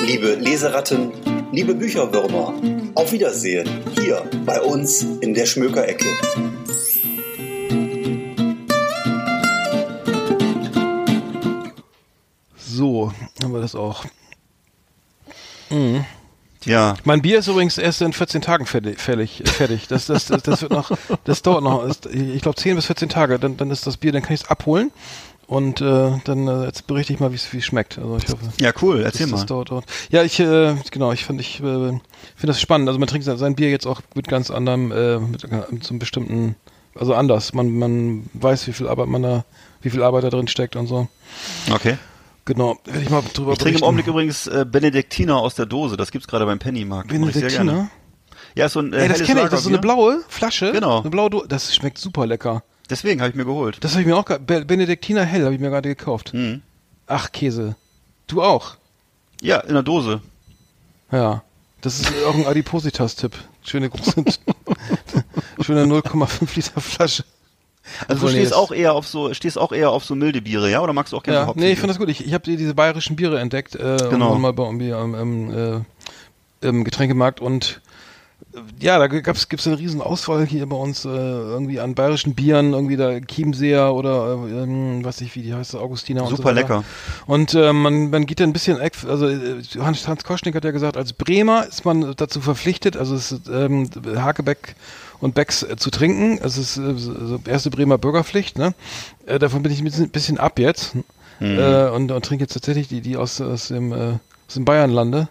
Liebe 0.08 0.34
Leseratten, 0.34 1.12
liebe 1.52 1.76
Bücherwürmer, 1.76 2.56
auf 2.96 3.12
Wiedersehen 3.12 3.70
hier 4.00 4.28
bei 4.44 4.60
uns 4.60 5.04
in 5.04 5.36
der 5.36 5.46
Schmökerecke. 5.46 6.08
So, 12.58 13.14
haben 13.44 13.54
wir 13.54 13.62
das 13.62 13.76
auch. 13.76 14.04
Mhm. 15.70 16.04
Ja. 16.66 16.96
Mein 17.04 17.22
Bier 17.22 17.40
ist 17.40 17.48
übrigens 17.48 17.78
erst 17.78 18.02
in 18.02 18.14
14 18.14 18.42
Tagen 18.42 18.66
fertig. 18.66 19.00
fertig. 19.00 19.88
Das, 19.88 20.08
das, 20.08 20.26
das, 20.26 20.44
das 20.44 20.62
wird 20.64 20.72
noch, 20.72 20.92
das 21.24 21.42
dauert 21.44 21.64
noch, 21.64 21.88
ich 22.12 22.42
glaube 22.42 22.56
10 22.56 22.76
bis 22.76 22.88
14 22.88 23.10
Tage. 23.10 23.38
Dann, 23.38 23.58
dann 23.58 23.70
ist 23.70 23.86
das 23.86 23.98
Bier, 23.98 24.12
dann 24.12 24.24
kann 24.24 24.34
ich 24.34 24.42
es 24.42 24.50
abholen. 24.50 24.92
Und 25.52 25.82
äh, 25.82 26.12
dann 26.24 26.48
äh, 26.48 26.64
jetzt 26.64 26.88
berichte 26.88 27.12
ich 27.12 27.20
mal, 27.20 27.32
wie 27.34 27.36
es 27.36 27.54
es 27.54 27.66
schmeckt. 27.66 27.98
Also 27.98 28.16
ich 28.16 28.24
hoffe. 28.32 28.54
Ja, 28.62 28.72
cool. 28.82 29.02
Erzähl 29.04 29.28
mal. 29.28 29.46
dauert, 29.46 29.70
dauert. 29.70 29.86
Ja, 30.10 30.24
ich 30.24 30.40
äh, 30.40 30.76
genau, 30.92 31.12
ich 31.12 31.26
finde 31.26 31.42
ich 31.42 31.60
äh, 31.60 31.62
finde 31.62 32.00
das 32.44 32.62
spannend. 32.62 32.88
Also 32.88 33.00
man 33.02 33.10
trinkt 33.10 33.26
sein- 33.26 33.56
Bier 33.56 33.70
jetzt 33.70 33.86
auch 33.86 34.00
mit 34.16 34.30
ganz 34.30 34.50
anderem, 34.50 34.94
äh, 34.94 35.20
mit, 35.20 35.44
mit 35.70 35.84
so 35.84 35.90
einem 35.90 36.00
bestimmten, 36.00 36.56
also 36.96 37.14
anders. 37.16 37.52
Man 37.54 37.78
man 37.78 38.30
weiß, 38.32 38.66
wie 38.68 38.72
viel 38.72 38.88
Arbeit 38.88 39.08
man 39.10 39.24
da, 39.24 39.44
wie 39.82 39.90
viel 39.90 40.04
Arbeit 40.04 40.24
da 40.24 40.30
drin 40.30 40.48
steckt 40.48 40.78
und 40.78 40.88
so. 40.88 41.10
Okay. 41.70 41.98
Genau, 42.46 42.78
werde 42.86 43.02
ich 43.02 43.10
mal 43.10 43.22
drüber 43.34 43.52
Ich 43.52 43.58
trinke 43.58 43.58
im 43.58 43.58
berichten. 43.58 43.84
Augenblick 43.84 44.08
übrigens 44.08 44.48
äh, 44.48 44.66
Benediktiner 44.66 45.36
aus 45.36 45.56
der 45.56 45.66
Dose. 45.66 45.98
Das 45.98 46.12
gibt's 46.12 46.30
gerade 46.30 46.46
beim 46.46 46.60
Pennymarkt. 46.60 47.10
Benediktiner. 47.10 47.90
Ja, 48.56 48.70
so 48.70 48.80
ein 48.80 48.94
äh, 48.94 49.02
Ey, 49.02 49.10
das 49.10 49.22
kenne 49.24 49.42
ich. 49.44 49.50
Das 49.50 49.60
ist 49.60 49.64
so 49.66 49.70
eine 49.70 49.80
blaue 49.80 50.22
Flasche. 50.30 50.72
Genau. 50.72 51.02
Eine 51.02 51.10
blaue 51.10 51.30
Do 51.30 51.44
Das 51.46 51.76
schmeckt 51.76 51.98
super 51.98 52.26
lecker. 52.26 52.64
Deswegen 52.92 53.22
habe 53.22 53.30
ich 53.32 53.36
mir 53.36 53.46
geholt. 53.46 53.78
Das 53.82 53.92
habe 53.94 54.02
ich 54.02 54.08
mir 54.08 54.16
auch 54.18 54.26
Benediktiner 54.26 55.24
hell 55.24 55.46
habe 55.46 55.56
ich 55.56 55.62
mir 55.62 55.70
gerade 55.70 55.90
gekauft. 55.90 56.34
Mhm. 56.34 56.62
Ach 57.08 57.32
Käse. 57.32 57.76
Du 58.28 58.42
auch? 58.44 58.76
Ja, 59.42 59.60
in 59.62 59.74
der 59.74 59.84
Dose. 59.84 60.22
Ja. 61.12 61.42
Das 61.82 62.00
ist 62.00 62.12
auch 62.28 62.36
ein 62.36 62.46
Adipositas-Tipp. 62.46 63.34
Schöne 63.64 63.90
große, 63.90 64.24
schöne 65.62 65.86
0,5 65.86 66.56
Liter 66.56 66.80
Flasche. 66.82 67.24
Also 68.08 68.28
du 68.28 68.32
stehst 68.32 68.54
auch 68.54 68.72
eher 68.72 68.94
auf 68.94 69.08
so, 69.08 69.34
stehst 69.34 69.58
auch 69.58 69.72
eher 69.72 69.90
auf 69.90 70.06
so 70.06 70.14
milde 70.16 70.42
Biere, 70.42 70.70
ja? 70.70 70.82
Oder 70.82 70.94
magst 70.94 71.14
du 71.14 71.18
auch 71.18 71.24
gerne 71.24 71.40
Ja, 71.40 71.48
hopfige? 71.48 71.66
nee, 71.66 71.72
ich 71.72 71.80
finde 71.80 71.94
das 71.94 71.98
gut. 72.00 72.10
Ich, 72.10 72.24
ich 72.26 72.34
habe 72.34 72.44
diese 72.56 72.76
bayerischen 72.76 73.16
Biere 73.16 73.40
entdeckt, 73.40 73.76
äh, 73.76 73.98
Genau. 74.10 74.36
mal 74.38 74.54
bei 74.54 74.64
irgendwie 74.64 74.94
am 74.94 75.16
ähm, 75.16 75.84
äh, 76.62 76.68
im 76.68 76.84
Getränkemarkt 76.84 77.40
und 77.40 77.82
ja, 78.80 79.00
da 79.00 79.08
gab's 79.08 79.48
gibt's 79.48 79.68
eine 79.68 79.80
riesen 79.80 80.02
Auswahl 80.02 80.46
hier 80.46 80.66
bei 80.68 80.76
uns 80.76 81.06
äh, 81.06 81.10
irgendwie 81.10 81.80
an 81.80 81.96
bayerischen 81.96 82.36
Bieren, 82.36 82.74
irgendwie 82.74 82.98
da 82.98 83.20
Chiemseer 83.20 83.94
oder 83.94 84.34
äh, 84.46 84.64
ähm, 84.64 85.06
weiß 85.06 85.22
ich 85.22 85.36
wie 85.36 85.42
die 85.42 85.54
heißt, 85.54 85.76
Augustiner 85.76 86.24
und 86.24 86.30
so 86.30 86.36
Super 86.38 86.54
lecker. 86.54 86.84
Und 87.28 87.54
äh, 87.54 87.72
man, 87.72 88.10
man 88.10 88.26
geht 88.26 88.40
da 88.40 88.44
ein 88.44 88.54
bisschen, 88.54 88.80
also 88.80 89.28
äh, 89.28 89.62
Hans, 89.80 90.08
Hans 90.08 90.24
Koschnik 90.24 90.56
hat 90.56 90.66
ja 90.66 90.72
gesagt, 90.72 90.98
als 90.98 91.14
Bremer 91.14 91.66
ist 91.68 91.86
man 91.86 92.14
dazu 92.18 92.42
verpflichtet, 92.42 92.98
also 92.98 93.16
es 93.16 93.32
ist 93.32 93.48
ähm, 93.48 93.90
Hakebeck 94.16 94.76
und 95.20 95.36
Becks 95.36 95.64
äh, 95.64 95.78
zu 95.78 95.90
trinken. 95.90 96.40
Es 96.44 96.58
ist 96.58 96.78
äh, 96.78 96.98
so 96.98 97.40
erste 97.46 97.70
Bremer 97.70 97.98
Bürgerpflicht, 97.98 98.58
ne? 98.58 98.74
Davon 99.26 99.64
bin 99.64 99.72
ich 99.72 99.80
ein 99.80 100.10
bisschen, 100.10 100.38
ab 100.40 100.60
jetzt 100.60 100.96
äh, 101.40 101.90
und, 101.90 102.12
und 102.12 102.26
trinke 102.26 102.44
jetzt 102.44 102.54
tatsächlich 102.54 102.88
die, 102.88 103.02
die 103.02 103.16
aus, 103.16 103.40
aus 103.40 103.70
dem, 103.70 103.94
aus 103.94 104.54
dem 104.56 104.66
Bayernlande. 104.66 105.30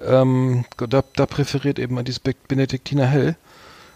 Ähm, 0.00 0.64
da, 0.76 1.02
da 1.14 1.26
präferiert 1.26 1.78
eben 1.78 2.02
dieses 2.04 2.20
Be- 2.20 2.34
Benediktiner 2.48 3.06
Hell. 3.06 3.36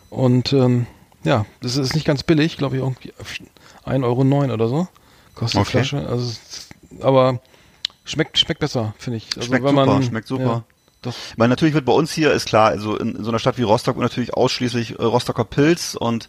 Und 0.09 0.53
ähm, 0.53 0.87
ja, 1.25 1.45
das 1.61 1.77
ist 1.77 1.95
nicht 1.95 2.07
ganz 2.07 2.23
billig, 2.23 2.57
glaube 2.57 2.77
ich, 2.77 2.83
irgendwie 2.83 3.13
1,09 3.85 4.05
Euro 4.05 4.53
oder 4.55 4.69
so. 4.69 4.89
Kostet 5.35 5.59
die 5.59 5.61
Okay. 5.63 5.71
Flasche. 5.85 6.09
Also, 6.09 6.33
aber 7.01 7.41
schmeckt, 8.05 8.39
schmeckt 8.39 8.61
besser, 8.61 8.95
finde 8.99 9.19
ich. 9.19 9.29
Also, 9.37 9.49
Schmeckt 9.49 9.67
super, 9.69 9.87
man, 9.87 10.03
schmeckt 10.03 10.27
super. 10.27 10.43
Ja, 10.45 10.65
doch. 11.03 11.15
Ich 11.31 11.39
meine, 11.39 11.51
natürlich 11.51 11.75
wird 11.75 11.85
bei 11.85 11.93
uns 11.93 12.13
hier, 12.13 12.33
ist 12.33 12.47
klar, 12.47 12.69
also 12.71 12.97
in, 12.97 13.17
in 13.17 13.25
so 13.25 13.31
einer 13.31 13.39
Stadt 13.39 13.59
wie 13.59 13.63
Rostock 13.63 13.97
natürlich 13.99 14.35
ausschließlich 14.35 14.99
äh, 14.99 15.03
Rostocker 15.03 15.45
Pilz 15.45 15.95
und 15.95 16.29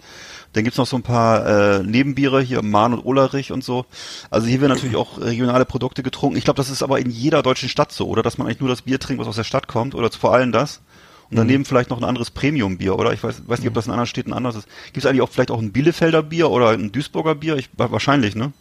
dann 0.54 0.64
gibt's 0.64 0.78
noch 0.78 0.88
so 0.88 0.98
ein 0.98 1.04
paar 1.04 1.46
äh, 1.80 1.84
Nebenbiere 1.84 2.42
hier, 2.42 2.62
Mahn 2.62 2.94
und 2.94 3.06
Olerich 3.06 3.52
und 3.52 3.64
so. 3.64 3.86
Also 4.30 4.48
hier 4.48 4.62
werden 4.62 4.74
natürlich 4.74 4.98
auch 4.98 5.20
regionale 5.20 5.66
Produkte 5.66 6.04
getrunken. 6.04 6.38
Ich 6.38 6.44
glaube, 6.44 6.58
das 6.58 6.70
ist 6.70 6.84
aber 6.84 7.00
in 7.00 7.10
jeder 7.10 7.42
deutschen 7.42 7.70
Stadt 7.70 7.92
so, 7.92 8.08
oder? 8.08 8.22
Dass 8.22 8.38
man 8.38 8.48
eigentlich 8.48 8.60
nur 8.60 8.70
das 8.70 8.82
Bier 8.82 9.00
trinkt, 9.00 9.22
was 9.22 9.28
aus 9.28 9.38
der 9.38 9.44
Stadt 9.44 9.68
kommt, 9.68 9.96
oder 9.96 10.12
vor 10.12 10.34
allem 10.34 10.52
das. 10.52 10.82
Und 11.30 11.38
daneben 11.38 11.64
vielleicht 11.64 11.90
noch 11.90 11.98
ein 11.98 12.04
anderes 12.04 12.30
Premium-Bier, 12.30 13.00
oder? 13.00 13.14
Ich 13.14 13.24
weiß, 13.24 13.44
weiß 13.48 13.60
nicht, 13.60 13.70
ob 13.70 13.74
das 13.74 13.86
in 13.86 13.92
anderen 13.92 14.08
Städten 14.08 14.34
anders 14.34 14.58
ist. 14.58 14.68
Gibt 14.88 14.98
es 14.98 15.06
eigentlich 15.06 15.22
auch 15.22 15.30
vielleicht 15.30 15.52
auch 15.52 15.60
ein 15.60 15.72
Bielefelder 15.72 16.24
Bier 16.24 16.50
oder 16.50 16.72
ein 16.72 16.92
Duisburger 16.92 17.36
Bier? 17.36 17.56
Ich, 17.56 17.70
wahrscheinlich, 17.78 18.36
ne? 18.36 18.52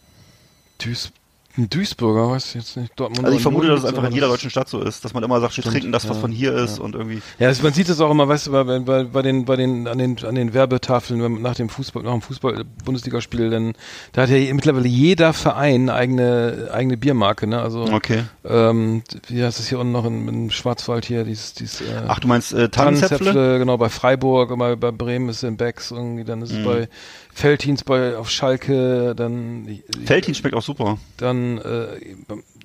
Duis, 0.78 1.10
ein 1.58 1.68
Duisburger, 1.68 2.30
weiß 2.30 2.46
ich 2.50 2.54
jetzt 2.54 2.76
nicht. 2.76 2.92
Dortmund 2.96 3.24
Also 3.24 3.36
ich 3.36 3.42
vermute, 3.42 3.66
dass 3.66 3.80
es 3.80 3.84
einfach 3.84 4.04
in 4.04 4.12
jeder 4.12 4.26
das- 4.28 4.34
deutschen 4.36 4.50
Stadt 4.50 4.68
so 4.68 4.80
ist, 4.80 5.04
dass 5.04 5.14
man 5.14 5.22
immer 5.24 5.40
sagt, 5.40 5.56
wir 5.56 5.64
trinken 5.64 5.90
das, 5.90 6.08
was 6.08 6.16
ja, 6.16 6.20
von 6.20 6.30
hier 6.30 6.54
ist 6.54 6.78
ja. 6.78 6.84
und 6.84 6.94
irgendwie. 6.94 7.20
Ja, 7.40 7.48
also 7.48 7.62
man 7.64 7.72
sieht 7.72 7.88
es 7.88 8.00
auch 8.00 8.10
immer, 8.10 8.28
weißt 8.28 8.46
du, 8.46 8.52
bei, 8.52 8.62
bei, 8.78 9.04
bei 9.04 9.22
den, 9.22 9.44
bei 9.44 9.56
den, 9.56 9.88
an 9.88 9.98
den, 9.98 10.16
an 10.24 10.36
den 10.36 10.54
Werbetafeln 10.54 11.20
wenn 11.22 11.32
man 11.32 11.42
nach 11.42 11.56
dem 11.56 11.68
Fußball, 11.68 12.04
nach 12.04 12.12
dem 12.12 12.22
Fußball-Bundesligaspiel, 12.22 13.50
dann, 13.50 13.74
da 14.12 14.22
hat 14.22 14.30
ja 14.30 14.54
mittlerweile 14.54 14.88
jeder 14.88 15.32
Verein 15.32 15.90
eigene, 15.90 16.68
eigene 16.72 16.96
Biermarke, 16.96 17.46
ne, 17.46 17.60
also, 17.60 17.82
Okay. 17.92 18.24
ähm, 18.44 19.02
wie 19.28 19.42
heißt 19.42 19.58
es 19.58 19.68
hier 19.68 19.78
unten 19.80 19.92
noch 19.92 20.04
in, 20.06 20.28
in 20.28 20.50
Schwarzwald 20.50 21.04
hier, 21.04 21.24
dieses, 21.24 21.54
dieses, 21.54 21.80
äh, 21.80 21.84
Ach, 22.06 22.20
du 22.20 22.28
meinst 22.28 22.52
äh, 22.52 22.68
Tannenzäpfle? 22.68 23.18
Tannenzäpfle, 23.18 23.58
genau, 23.58 23.76
bei 23.76 23.88
Freiburg, 23.88 24.56
bei, 24.58 24.76
bei 24.76 24.90
Bremen 24.92 25.28
ist 25.28 25.38
es 25.38 25.42
in 25.42 25.56
Becks 25.56 25.90
irgendwie, 25.90 26.24
dann 26.24 26.38
Mhm. 26.40 26.44
ist 26.44 26.52
es 26.52 26.64
bei 26.64 26.88
Feltins 27.32 27.84
bei, 27.84 28.16
auf 28.16 28.30
Schalke, 28.30 29.14
dann, 29.14 29.80
Feltin 30.04 30.34
schmeckt 30.34 30.54
auch 30.54 30.62
super. 30.62 30.98
dann, 31.16 31.58
äh, 31.58 32.16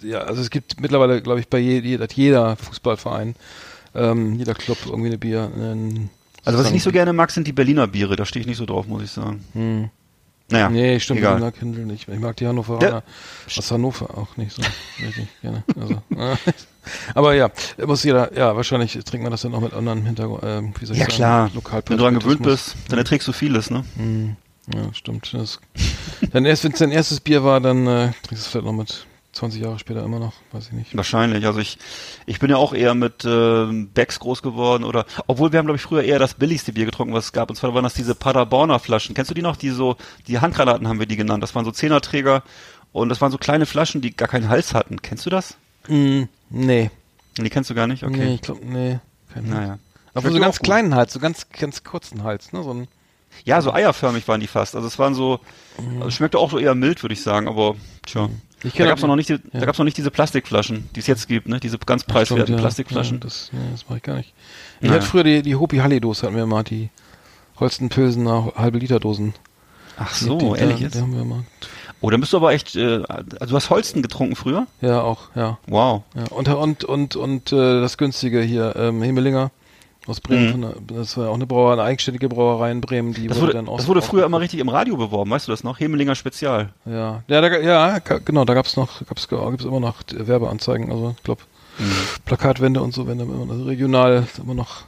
ja, 0.02 0.20
also 0.20 0.42
es 0.42 0.50
gibt 0.50 0.80
mittlerweile, 0.82 1.22
glaube 1.22 1.40
ich, 1.40 1.48
bei 1.48 1.60
je, 1.60 1.80
jeder, 1.80 2.08
jeder 2.14 2.56
Fußballverein, 2.56 3.36
ähm, 3.94 4.36
jeder 4.36 4.54
Club 4.54 4.78
irgendwie 4.86 5.08
eine 5.08 5.18
Bier. 5.18 5.52
Ein, 5.56 6.10
Also 6.44 6.60
was 6.60 6.68
ich 6.68 6.74
nicht 6.74 6.84
so 6.84 6.92
gerne 6.92 7.14
mag, 7.14 7.32
sind 7.32 7.48
die 7.48 7.54
Berliner 7.54 7.88
Biere. 7.88 8.16
Da 8.16 8.26
stehe 8.26 8.42
ich 8.42 8.48
nicht 8.48 8.58
so 8.58 8.66
drauf, 8.66 8.88
muss 8.88 9.04
ich 9.04 9.12
sagen. 9.12 9.44
Hm. 9.54 9.90
Naja, 10.50 10.70
Nee, 10.70 11.00
stimmt, 11.00 11.20
egal. 11.20 11.34
Berliner 11.34 11.52
Kindle 11.52 11.86
nicht. 11.86 12.08
Ich 12.08 12.20
mag 12.20 12.36
die 12.38 12.46
Hannoveraner 12.46 13.02
aus 13.48 13.72
Hannover 13.72 14.16
auch 14.16 14.38
nicht 14.38 14.52
so 14.56 14.62
richtig 15.04 15.28
gerne. 15.42 15.64
Also, 15.80 15.94
äh, 16.16 16.36
aber 17.16 17.34
ja, 17.34 17.50
muss 17.84 18.04
jeder, 18.04 18.36
ja, 18.38 18.56
wahrscheinlich 18.56 18.94
trinkt 19.06 19.24
man 19.24 19.32
das 19.32 19.42
dann 19.42 19.56
auch 19.56 19.62
mit 19.62 19.74
anderen 19.74 20.06
Hintergrund, 20.06 20.44
äh, 20.44 20.62
wie 20.80 20.86
soll 20.86 20.96
ich 20.96 21.02
Ja 21.02 21.10
sagen, 21.10 21.52
klar, 21.62 21.82
wenn 21.88 21.98
du 21.98 22.04
daran 22.04 22.20
gewöhnt 22.20 22.44
bist, 22.44 22.76
dann 22.90 23.00
erträgst 23.00 23.28
du 23.28 23.32
vieles, 23.32 23.72
ne? 23.72 23.84
Hm, 23.98 24.36
ja, 24.74 24.94
stimmt. 24.94 25.34
Das, 25.34 25.60
dann 26.32 26.46
erst, 26.46 26.64
wenn 26.64 26.72
es 26.72 26.80
dein 26.80 26.92
erstes 26.92 27.20
Bier 27.20 27.44
war, 27.44 27.60
dann 27.62 27.86
äh, 27.88 28.12
trinkst 28.24 28.32
du 28.32 28.36
es 28.36 28.48
vielleicht 28.48 28.66
noch 28.66 28.74
mit 28.74 29.06
20 29.36 29.62
Jahre 29.62 29.80
später 29.80 30.04
immer 30.04 30.20
noch, 30.20 30.34
weiß 30.54 30.68
ich 30.68 30.72
nicht. 30.72 30.96
Wahrscheinlich. 30.96 31.46
Also 31.46 31.60
ich, 31.60 31.78
ich 32.26 32.40
bin 32.40 32.50
ja 32.50 32.58
auch 32.58 32.74
eher 32.74 32.96
mit 32.96 33.26
äh, 33.26 33.66
Becks 33.94 34.20
groß 34.20 34.42
geworden 34.42 34.84
oder, 34.84 35.06
obwohl 35.28 35.52
wir 35.52 35.60
haben 35.60 35.66
glaube 35.66 35.76
ich 35.76 35.84
früher 35.84 36.04
eher 36.04 36.20
das 36.20 36.36
billigste 36.36 36.72
Bier 36.72 36.86
getrunken, 36.86 37.14
was 37.14 37.26
es 37.26 37.32
gab. 37.34 37.50
Und 37.50 37.58
zwar 37.58 37.74
waren 37.74 37.84
das 37.84 37.94
diese 37.94 38.16
Paderborner 38.16 38.80
Flaschen. 38.80 39.14
Kennst 39.14 39.30
du 39.30 39.36
die 39.36 39.42
noch? 39.42 39.58
Die 39.58 39.70
so, 39.70 39.98
die 40.28 40.40
Handgranaten 40.40 40.88
haben 40.88 41.00
wir 41.00 41.06
die 41.06 41.18
genannt. 41.18 41.44
Das 41.44 41.54
waren 41.54 41.66
so 41.66 41.72
Zehnerträger 41.72 42.44
und 42.94 43.10
das 43.10 43.20
waren 43.20 43.32
so 43.32 43.38
kleine 43.38 43.66
Flaschen, 43.66 44.02
die 44.02 44.16
gar 44.16 44.30
keinen 44.30 44.48
Hals 44.48 44.74
hatten. 44.74 45.02
Kennst 45.02 45.26
du 45.26 45.30
das? 45.30 45.58
Hm, 45.88 46.30
nee. 46.50 46.90
Die 47.38 47.50
kennst 47.50 47.70
du 47.70 47.76
gar 47.76 47.88
nicht? 47.88 48.04
Okay. 48.04 48.16
Nee, 48.16 48.34
ich 48.36 48.42
glaube, 48.42 48.66
nee. 48.66 49.00
Naja. 49.36 49.80
Aber 50.14 50.32
so 50.32 50.40
ganz 50.40 50.60
gut. 50.60 50.66
kleinen 50.66 50.96
Hals, 50.96 51.12
so 51.12 51.20
ganz, 51.20 51.50
ganz 51.50 51.84
kurzen 51.84 52.24
Hals, 52.24 52.54
ne? 52.54 52.64
So 52.64 52.74
ein, 52.74 52.88
Ja, 53.44 53.62
so 53.62 53.74
eierförmig 53.74 54.28
waren 54.28 54.40
die 54.40 54.48
fast. 54.48 54.76
Also 54.76 54.88
es 54.88 54.98
waren 54.98 55.14
so, 55.14 55.40
also 55.98 56.08
es 56.08 56.14
schmeckte 56.16 56.38
auch 56.40 56.50
so 56.52 56.58
eher 56.58 56.74
mild, 56.76 57.04
würde 57.04 57.14
ich 57.14 57.22
sagen, 57.22 57.48
aber 57.48 57.76
tja. 58.06 58.30
Ich 58.64 58.74
Da 58.74 58.86
gab's 58.86 59.04
auch- 59.04 59.08
noch 59.08 59.16
nicht, 59.16 59.30
ja. 59.30 59.38
da 59.54 59.66
gab's 59.66 59.78
noch 59.78 59.86
nicht 59.86 59.98
diese 59.98 60.10
Plastikflaschen, 60.10 60.90
die 60.96 61.00
es 61.02 61.06
jetzt 61.08 61.28
gibt, 61.28 61.48
ne? 61.48 61.60
Diese 61.60 61.78
ganz 61.78 62.02
Stimmt, 62.02 62.14
preiswerten 62.14 62.56
ja. 62.56 62.60
Plastikflaschen. 62.62 63.18
Ja, 63.18 63.24
das, 63.24 63.50
nee, 63.52 63.60
das 63.72 63.86
mache 63.88 63.98
ich 63.98 64.04
gar 64.04 64.16
nicht. 64.16 64.34
Ich 64.80 64.88
Naja. 64.90 64.96
hatte 65.02 65.06
früher 65.12 65.24
die, 65.24 65.42
die 65.44 65.56
Hopi 65.56 65.78
Hallidos 65.78 66.24
hatten 66.24 66.36
wir 66.36 66.46
mal, 66.48 66.64
die 66.64 66.90
Holstenpilsener 67.60 68.54
halbe 68.56 68.80
Liter 68.80 69.00
Dosen. 69.00 69.34
Ach 69.98 70.14
so, 70.14 70.38
die, 70.56 70.60
ehrlich 70.60 70.78
die, 70.78 70.84
jetzt? 70.84 70.96
Die 70.96 71.00
haben 71.02 71.16
wir 71.16 71.24
mal. 71.26 71.44
Oh, 72.02 72.10
dann 72.10 72.20
bist 72.20 72.34
du 72.34 72.38
aber 72.38 72.52
echt, 72.54 72.76
äh, 72.76 73.02
also 73.08 73.48
du 73.48 73.56
hast 73.56 73.70
Holsten 73.70 74.02
getrunken 74.02 74.36
früher? 74.36 74.68
Ja, 74.82 75.02
auch, 75.02 75.30
ja. 75.36 75.58
Wow. 75.68 76.04
ja. 76.16 76.24
Und, 76.32 76.48
und, 76.50 76.84
und, 76.84 77.16
und 77.16 77.52
äh, 77.52 77.82
das 77.82 77.98
günstige 77.98 78.42
hier, 78.42 78.76
ähm, 78.76 79.02
Hemelinger 79.02 79.52
aus 80.08 80.22
Bremen, 80.22 80.60
Mhm. 80.62 80.88
das 80.88 81.18
war 81.18 81.30
auch 81.30 81.34
eine 81.36 81.46
Brauerei, 81.48 81.74
eine 81.74 81.84
eigenständige 81.84 82.30
Brauerei 82.30 82.72
in 82.72 82.82
Bremen, 82.82 83.14
die 83.14 83.28
Das 83.28 83.42
wurde, 83.42 83.54
dann 83.54 83.68
aus, 83.68 83.78
das 83.82 83.88
wurde 83.88 84.02
früher 84.02 84.24
auch- 84.24 84.28
immer 84.28 84.40
richtig 84.40 84.60
im 84.60 84.70
Radio 84.70 84.98
beworben, 84.98 85.32
weißt 85.32 85.48
du 85.48 85.52
das 85.52 85.64
noch? 85.64 85.80
Hemelinger 85.80 86.16
Spezial. 86.16 86.70
Ja, 86.86 87.24
ja, 87.28 87.42
da, 87.42 87.60
ja, 87.60 88.00
genau, 88.00 88.46
da 88.46 88.54
gab's 88.54 88.76
noch, 88.78 89.06
gab's, 89.08 89.28
gibt's 89.28 89.66
immer 89.66 89.80
noch 89.80 89.96
Werbeanzeigen, 90.14 90.92
also 90.92 91.16
ich 91.18 91.24
glaube 91.24 91.42
Plakatwände 92.26 92.82
und 92.82 92.94
so, 92.94 93.08
wenn 93.08 93.20
also 93.20 93.64
regional 93.66 94.28
immer 94.42 94.54
noch 94.54 94.84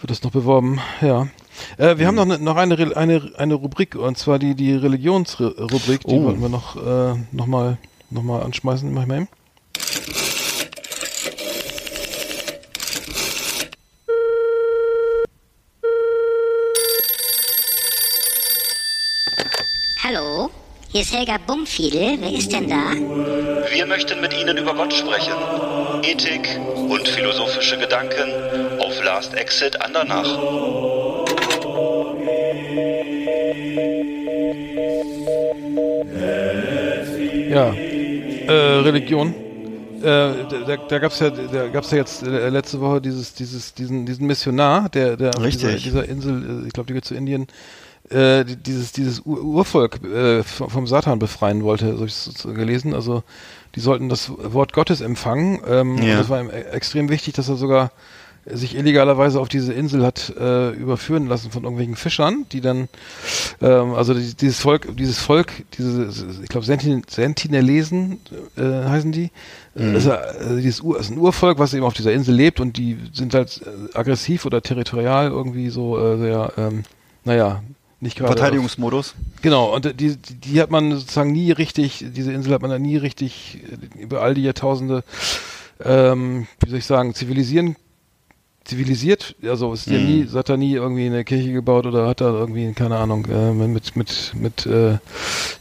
wird 0.00 0.10
das 0.10 0.22
noch 0.22 0.32
beworben, 0.32 0.80
ja. 1.00 1.28
Äh, 1.76 1.96
wir 1.98 2.06
haben 2.08 2.16
noch, 2.16 2.24
ne, 2.24 2.38
noch 2.38 2.56
eine, 2.56 2.74
eine, 2.96 3.30
eine 3.36 3.54
Rubrik, 3.54 3.94
und 3.94 4.18
zwar 4.18 4.38
die, 4.40 4.54
die 4.56 4.74
Religionsrubrik, 4.74 6.00
die 6.04 6.14
Oh. 6.14 6.24
wollten 6.24 6.40
wir 6.40 6.48
noch, 6.48 6.74
äh, 6.76 7.14
noch, 7.30 7.46
mal, 7.46 7.78
noch 8.10 8.22
mal 8.24 8.42
anschmeißen. 8.42 8.92
Mach 8.92 9.02
ich 9.02 9.08
mal 9.08 9.16
eben. 9.18 9.28
Hallo, 20.04 20.50
hier 20.88 21.02
ist 21.02 21.14
Helga 21.14 21.38
Bumfiedel. 21.46 22.16
Wer 22.18 22.32
ist 22.32 22.50
denn 22.52 22.68
da? 22.68 22.90
Wir 23.72 23.86
möchten 23.86 24.20
mit 24.20 24.34
Ihnen 24.36 24.56
über 24.56 24.74
Gott 24.74 24.92
sprechen. 24.92 25.32
Ethik 26.02 26.58
und 26.88 27.06
philosophische 27.06 27.78
Gedanken 27.78 28.80
auf 28.80 29.00
Last 29.04 29.32
Exit 29.34 29.80
Andernach. 29.80 30.26
Ja, 37.48 37.72
äh, 37.72 38.80
Religion. 38.80 39.32
Äh, 40.00 40.02
da 40.02 40.76
da, 40.88 40.98
gab 40.98 41.12
es 41.12 41.20
ja, 41.20 41.30
da 41.30 41.68
gab's 41.68 41.92
ja 41.92 41.98
jetzt 41.98 42.24
äh, 42.24 42.48
letzte 42.48 42.80
Woche 42.80 43.00
dieses, 43.00 43.34
dieses, 43.34 43.72
diesen, 43.72 44.04
diesen 44.04 44.26
Missionar, 44.26 44.88
der, 44.88 45.16
der 45.16 45.28
auf 45.28 45.44
dieser, 45.44 45.68
Richtig. 45.68 45.84
dieser 45.84 46.08
Insel, 46.08 46.64
äh, 46.64 46.66
ich 46.66 46.72
glaube, 46.72 46.88
die 46.88 46.94
gehört 46.94 47.04
zu 47.04 47.14
Indien, 47.14 47.46
äh, 48.10 48.44
die- 48.44 48.56
dieses, 48.56 48.92
dieses 48.92 49.20
Ur 49.24 49.42
Urvolk 49.42 50.02
äh, 50.04 50.42
vom, 50.42 50.86
Satan 50.86 51.18
befreien 51.18 51.62
wollte, 51.62 51.92
so 51.92 51.98
habe 51.98 52.06
ich 52.06 52.14
es 52.14 52.42
gelesen. 52.54 52.94
Also 52.94 53.22
die 53.74 53.80
sollten 53.80 54.08
das 54.08 54.30
Wort 54.36 54.72
Gottes 54.72 55.00
empfangen. 55.00 55.60
Ähm, 55.66 55.98
Ja. 55.98 56.18
Das 56.18 56.28
war 56.28 56.40
ihm 56.40 56.50
e- 56.50 56.60
extrem 56.72 57.08
wichtig, 57.08 57.34
dass 57.34 57.48
er 57.48 57.56
sogar 57.56 57.90
sich 58.44 58.74
illegalerweise 58.76 59.38
auf 59.38 59.48
diese 59.48 59.72
Insel 59.72 60.04
hat 60.04 60.34
äh, 60.36 60.70
überführen 60.70 61.28
lassen 61.28 61.52
von 61.52 61.62
irgendwelchen 61.62 61.94
Fischern, 61.94 62.44
die 62.50 62.60
dann, 62.60 62.88
ähm, 63.60 63.94
also 63.94 64.14
die, 64.14 64.34
dieses 64.34 64.58
Volk, 64.58 64.96
dieses 64.96 65.20
Volk, 65.20 65.52
diese, 65.78 66.08
ich 66.42 66.48
glaube 66.48 66.66
Sentin 66.66 67.04
Sentinelesen 67.08 68.18
äh, 68.56 68.62
heißen 68.88 69.12
die, 69.12 69.30
Mhm. 69.74 69.94
das 69.94 70.04
ist, 70.04 70.10
also 70.10 70.56
dieses 70.56 70.80
Ur, 70.80 70.98
ist 70.98 71.10
ein 71.10 71.18
Urvolk, 71.18 71.58
was 71.60 71.72
eben 71.72 71.84
auf 71.84 71.94
dieser 71.94 72.12
Insel 72.12 72.34
lebt 72.34 72.58
und 72.60 72.76
die 72.76 72.98
sind 73.14 73.32
halt 73.32 73.62
äh, 73.64 73.96
aggressiv 73.96 74.44
oder 74.44 74.60
territorial 74.60 75.28
irgendwie 75.30 75.70
so 75.70 75.96
äh, 75.98 76.18
sehr, 76.18 76.52
ähm, 76.58 76.82
naja, 77.24 77.62
nicht 78.02 78.18
gerade. 78.18 78.32
Verteidigungsmodus. 78.32 79.14
Genau, 79.40 79.74
und 79.74 79.98
die, 80.00 80.16
die, 80.16 80.60
hat 80.60 80.70
man 80.70 80.92
sozusagen 80.92 81.32
nie 81.32 81.52
richtig, 81.52 82.04
diese 82.14 82.32
Insel 82.32 82.52
hat 82.52 82.62
man 82.62 82.70
da 82.70 82.78
nie 82.78 82.96
richtig 82.96 83.60
über 83.98 84.20
all 84.20 84.34
die 84.34 84.42
Jahrtausende, 84.42 85.04
ähm, 85.84 86.46
wie 86.60 86.70
soll 86.70 86.78
ich 86.80 86.86
sagen, 86.86 87.14
zivilisieren, 87.14 87.76
zivilisiert. 88.64 89.36
Also 89.42 89.72
ist 89.72 89.86
ja 89.86 89.98
Mhm. 89.98 90.04
nie, 90.06 90.28
hat 90.28 90.48
da 90.48 90.56
nie 90.56 90.72
irgendwie 90.74 91.06
eine 91.06 91.24
Kirche 91.24 91.52
gebaut 91.52 91.86
oder 91.86 92.06
hat 92.08 92.20
da 92.20 92.30
irgendwie, 92.30 92.72
keine 92.72 92.96
Ahnung, 92.96 93.26
äh, 93.26 93.52
mit, 93.52 93.96
mit, 93.96 94.32
mit, 94.34 94.66
äh, 94.66 94.98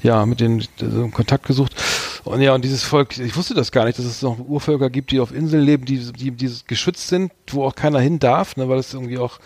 ja, 0.03 0.25
mit 0.25 0.39
den 0.39 0.61
äh, 0.61 1.09
Kontakt 1.11 1.45
gesucht. 1.45 1.75
Und 2.23 2.41
ja, 2.41 2.53
und 2.53 2.63
dieses 2.63 2.83
Volk, 2.83 3.17
ich 3.17 3.35
wusste 3.35 3.53
das 3.53 3.71
gar 3.71 3.85
nicht, 3.85 3.97
dass 3.97 4.05
es 4.05 4.21
noch 4.21 4.37
Urvölker 4.39 4.89
gibt, 4.89 5.11
die 5.11 5.19
auf 5.19 5.33
Inseln 5.33 5.63
leben, 5.63 5.85
die, 5.85 6.11
die, 6.13 6.31
die 6.31 6.51
geschützt 6.67 7.07
sind, 7.07 7.31
wo 7.49 7.65
auch 7.65 7.75
keiner 7.75 7.99
hin 7.99 8.19
darf, 8.19 8.55
ne, 8.57 8.69
weil 8.69 8.77
es 8.79 8.93
irgendwie 8.93 9.17
auch 9.17 9.39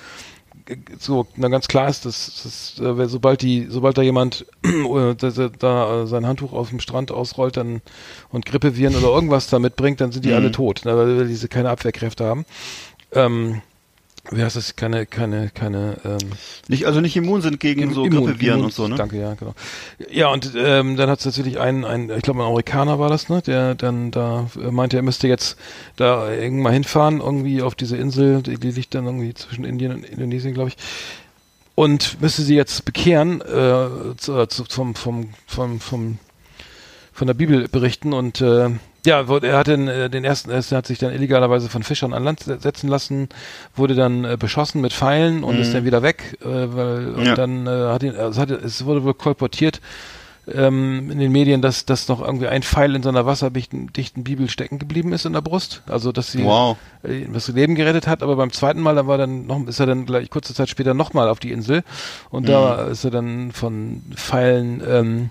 so 1.00 1.28
na, 1.36 1.48
ganz 1.50 1.68
klar 1.68 1.90
ist, 1.90 2.06
dass, 2.06 2.42
dass 2.44 2.80
äh, 2.80 3.08
sobald 3.08 3.42
die, 3.42 3.68
sobald 3.70 3.98
da 3.98 4.02
jemand 4.02 4.46
äh, 4.64 5.16
da, 5.16 5.50
da, 5.60 6.04
äh, 6.04 6.08
sein 6.08 6.26
Handtuch 6.26 6.54
auf 6.54 6.70
dem 6.70 6.80
Strand 6.80 7.12
ausrollt 7.12 7.58
dann 7.58 7.82
und 8.32 8.46
Grippeviren 8.46 8.96
oder 8.96 9.08
irgendwas 9.08 9.48
da 9.48 9.60
mitbringt, 9.60 10.02
dann 10.02 10.12
sind 10.12 10.26
die 10.26 10.30
Mhm. 10.30 10.36
alle 10.36 10.52
tot, 10.52 10.86
ne, 10.86 10.96
weil 10.98 11.18
weil 11.20 11.28
diese 11.28 11.48
keine 11.48 11.70
Abwehrkräfte 11.70 12.26
haben. 12.26 12.46
Ähm, 13.12 13.62
wie 14.32 14.42
heißt 14.44 14.56
das? 14.56 14.76
Keine, 14.76 15.06
keine, 15.06 15.50
keine 15.54 15.98
ähm, 16.04 16.18
Nicht, 16.68 16.86
also 16.86 17.02
nicht 17.02 17.16
immun 17.16 17.42
sind 17.42 17.60
gegen 17.60 17.94
so 17.94 18.04
Immun- 18.04 18.26
Grippeviren 18.26 18.60
Immun- 18.60 18.66
und 18.66 18.74
so, 18.74 18.88
ne? 18.88 18.96
Danke, 18.96 19.20
ja, 19.20 19.34
genau. 19.34 19.54
Ja, 20.10 20.30
und 20.30 20.52
ähm, 20.56 20.96
dann 20.98 21.10
hat 21.10 21.20
es 21.20 21.26
natürlich 21.26 21.60
einen, 21.60 21.86
einen, 21.86 22.10
ich 22.10 22.22
glaube 22.24 22.40
ein 22.40 22.46
Amerikaner 22.48 23.00
war 23.00 23.10
das, 23.10 23.30
ne, 23.30 23.42
der 23.42 23.76
dann 23.76 24.12
da 24.12 24.50
äh, 24.62 24.72
meinte, 24.72 24.98
er 24.98 25.04
müsste 25.04 25.28
jetzt 25.28 25.58
da 25.96 26.32
irgendwann 26.32 26.64
mal 26.64 26.74
hinfahren, 26.74 27.20
irgendwie 27.22 27.62
auf 27.62 27.76
diese 27.76 27.98
Insel, 27.98 28.42
die, 28.42 28.58
die 28.58 28.72
liegt 28.72 28.96
dann 28.96 29.06
irgendwie 29.06 29.34
zwischen 29.34 29.66
Indien 29.66 29.92
und 29.94 30.04
Indonesien, 30.06 30.54
glaube 30.54 30.70
ich. 30.70 30.78
Und 31.76 32.22
müsste 32.22 32.42
sie 32.42 32.56
jetzt 32.56 32.86
bekehren, 32.86 33.42
äh, 33.42 34.16
zu, 34.18 34.46
zu, 34.48 34.64
vom, 34.70 34.96
vom, 34.96 35.30
vom, 35.46 35.80
vom, 35.80 36.20
von 37.12 37.28
der 37.28 37.34
Bibel 37.34 37.68
berichten 37.68 38.14
und 38.14 38.40
äh, 38.42 38.70
ja, 39.06 39.22
er 39.22 39.58
hat 39.58 39.68
den, 39.68 39.88
äh, 39.88 40.10
den 40.10 40.24
ersten, 40.26 40.50
er 40.52 40.62
hat 40.62 40.86
sich 40.88 41.00
dann 41.00 41.14
illegalerweise 41.14 41.70
von 41.70 41.84
Fischern 41.84 42.14
an 42.14 42.24
Land 42.24 42.42
se- 42.42 42.60
setzen 42.60 42.88
lassen, 42.90 43.30
wurde 43.76 43.96
dann 43.96 44.26
äh, 44.26 44.38
beschossen 44.40 44.82
mit 44.82 44.94
Pfeilen 44.94 45.44
und 45.44 45.56
Mhm. 45.56 45.62
ist 45.62 45.74
dann 45.74 45.86
wieder 45.86 46.02
weg, 46.02 46.38
äh, 46.42 46.46
weil 46.48 47.14
und 47.16 47.26
Ja. 47.26 47.36
dann 47.36 47.68
äh, 47.68 47.70
hat 47.70 48.04
ihn, 48.04 48.16
also 48.16 48.42
hat, 48.42 48.50
es 48.52 48.86
wurde 48.86 49.04
wohl 49.04 49.14
kolportiert 49.14 49.82
ähm, 50.54 51.10
in 51.10 51.18
den 51.18 51.32
Medien, 51.32 51.64
dass, 51.64 51.86
dass 51.86 52.08
noch 52.08 52.22
irgendwie 52.22 52.48
ein 52.48 52.62
Pfeil 52.62 52.96
in 52.96 53.02
seiner 53.02 53.26
wasserdichten 53.26 53.92
dichten 53.94 54.24
Bibel 54.24 54.48
stecken 54.48 54.78
geblieben 54.78 55.12
ist 55.12 55.26
in 55.26 55.34
der 55.34 55.42
Brust, 55.42 55.82
also 55.88 56.12
dass 56.12 56.32
sie 56.32 56.44
Wow. 56.44 56.78
äh, 57.02 57.26
das 57.34 57.48
Leben 57.48 57.74
gerettet 57.74 58.06
hat, 58.06 58.22
aber 58.22 58.36
beim 58.36 58.52
zweiten 58.52 58.80
Mal, 58.80 58.94
da 58.94 59.08
war 59.08 59.18
dann 59.18 59.48
noch, 59.48 59.66
ist 59.68 59.80
er 59.80 59.88
dann 59.88 60.06
gleich 60.06 60.30
kurze 60.30 60.54
Zeit 60.54 60.70
später 60.70 60.94
nochmal 60.94 61.30
auf 61.30 61.40
die 61.40 61.52
Insel 61.52 61.82
und 62.30 62.48
da 62.48 62.84
ist 62.84 63.04
er 63.04 63.10
dann 63.12 63.54
von 63.54 64.04
Pfeilen 64.16 64.84
ähm, 64.88 65.30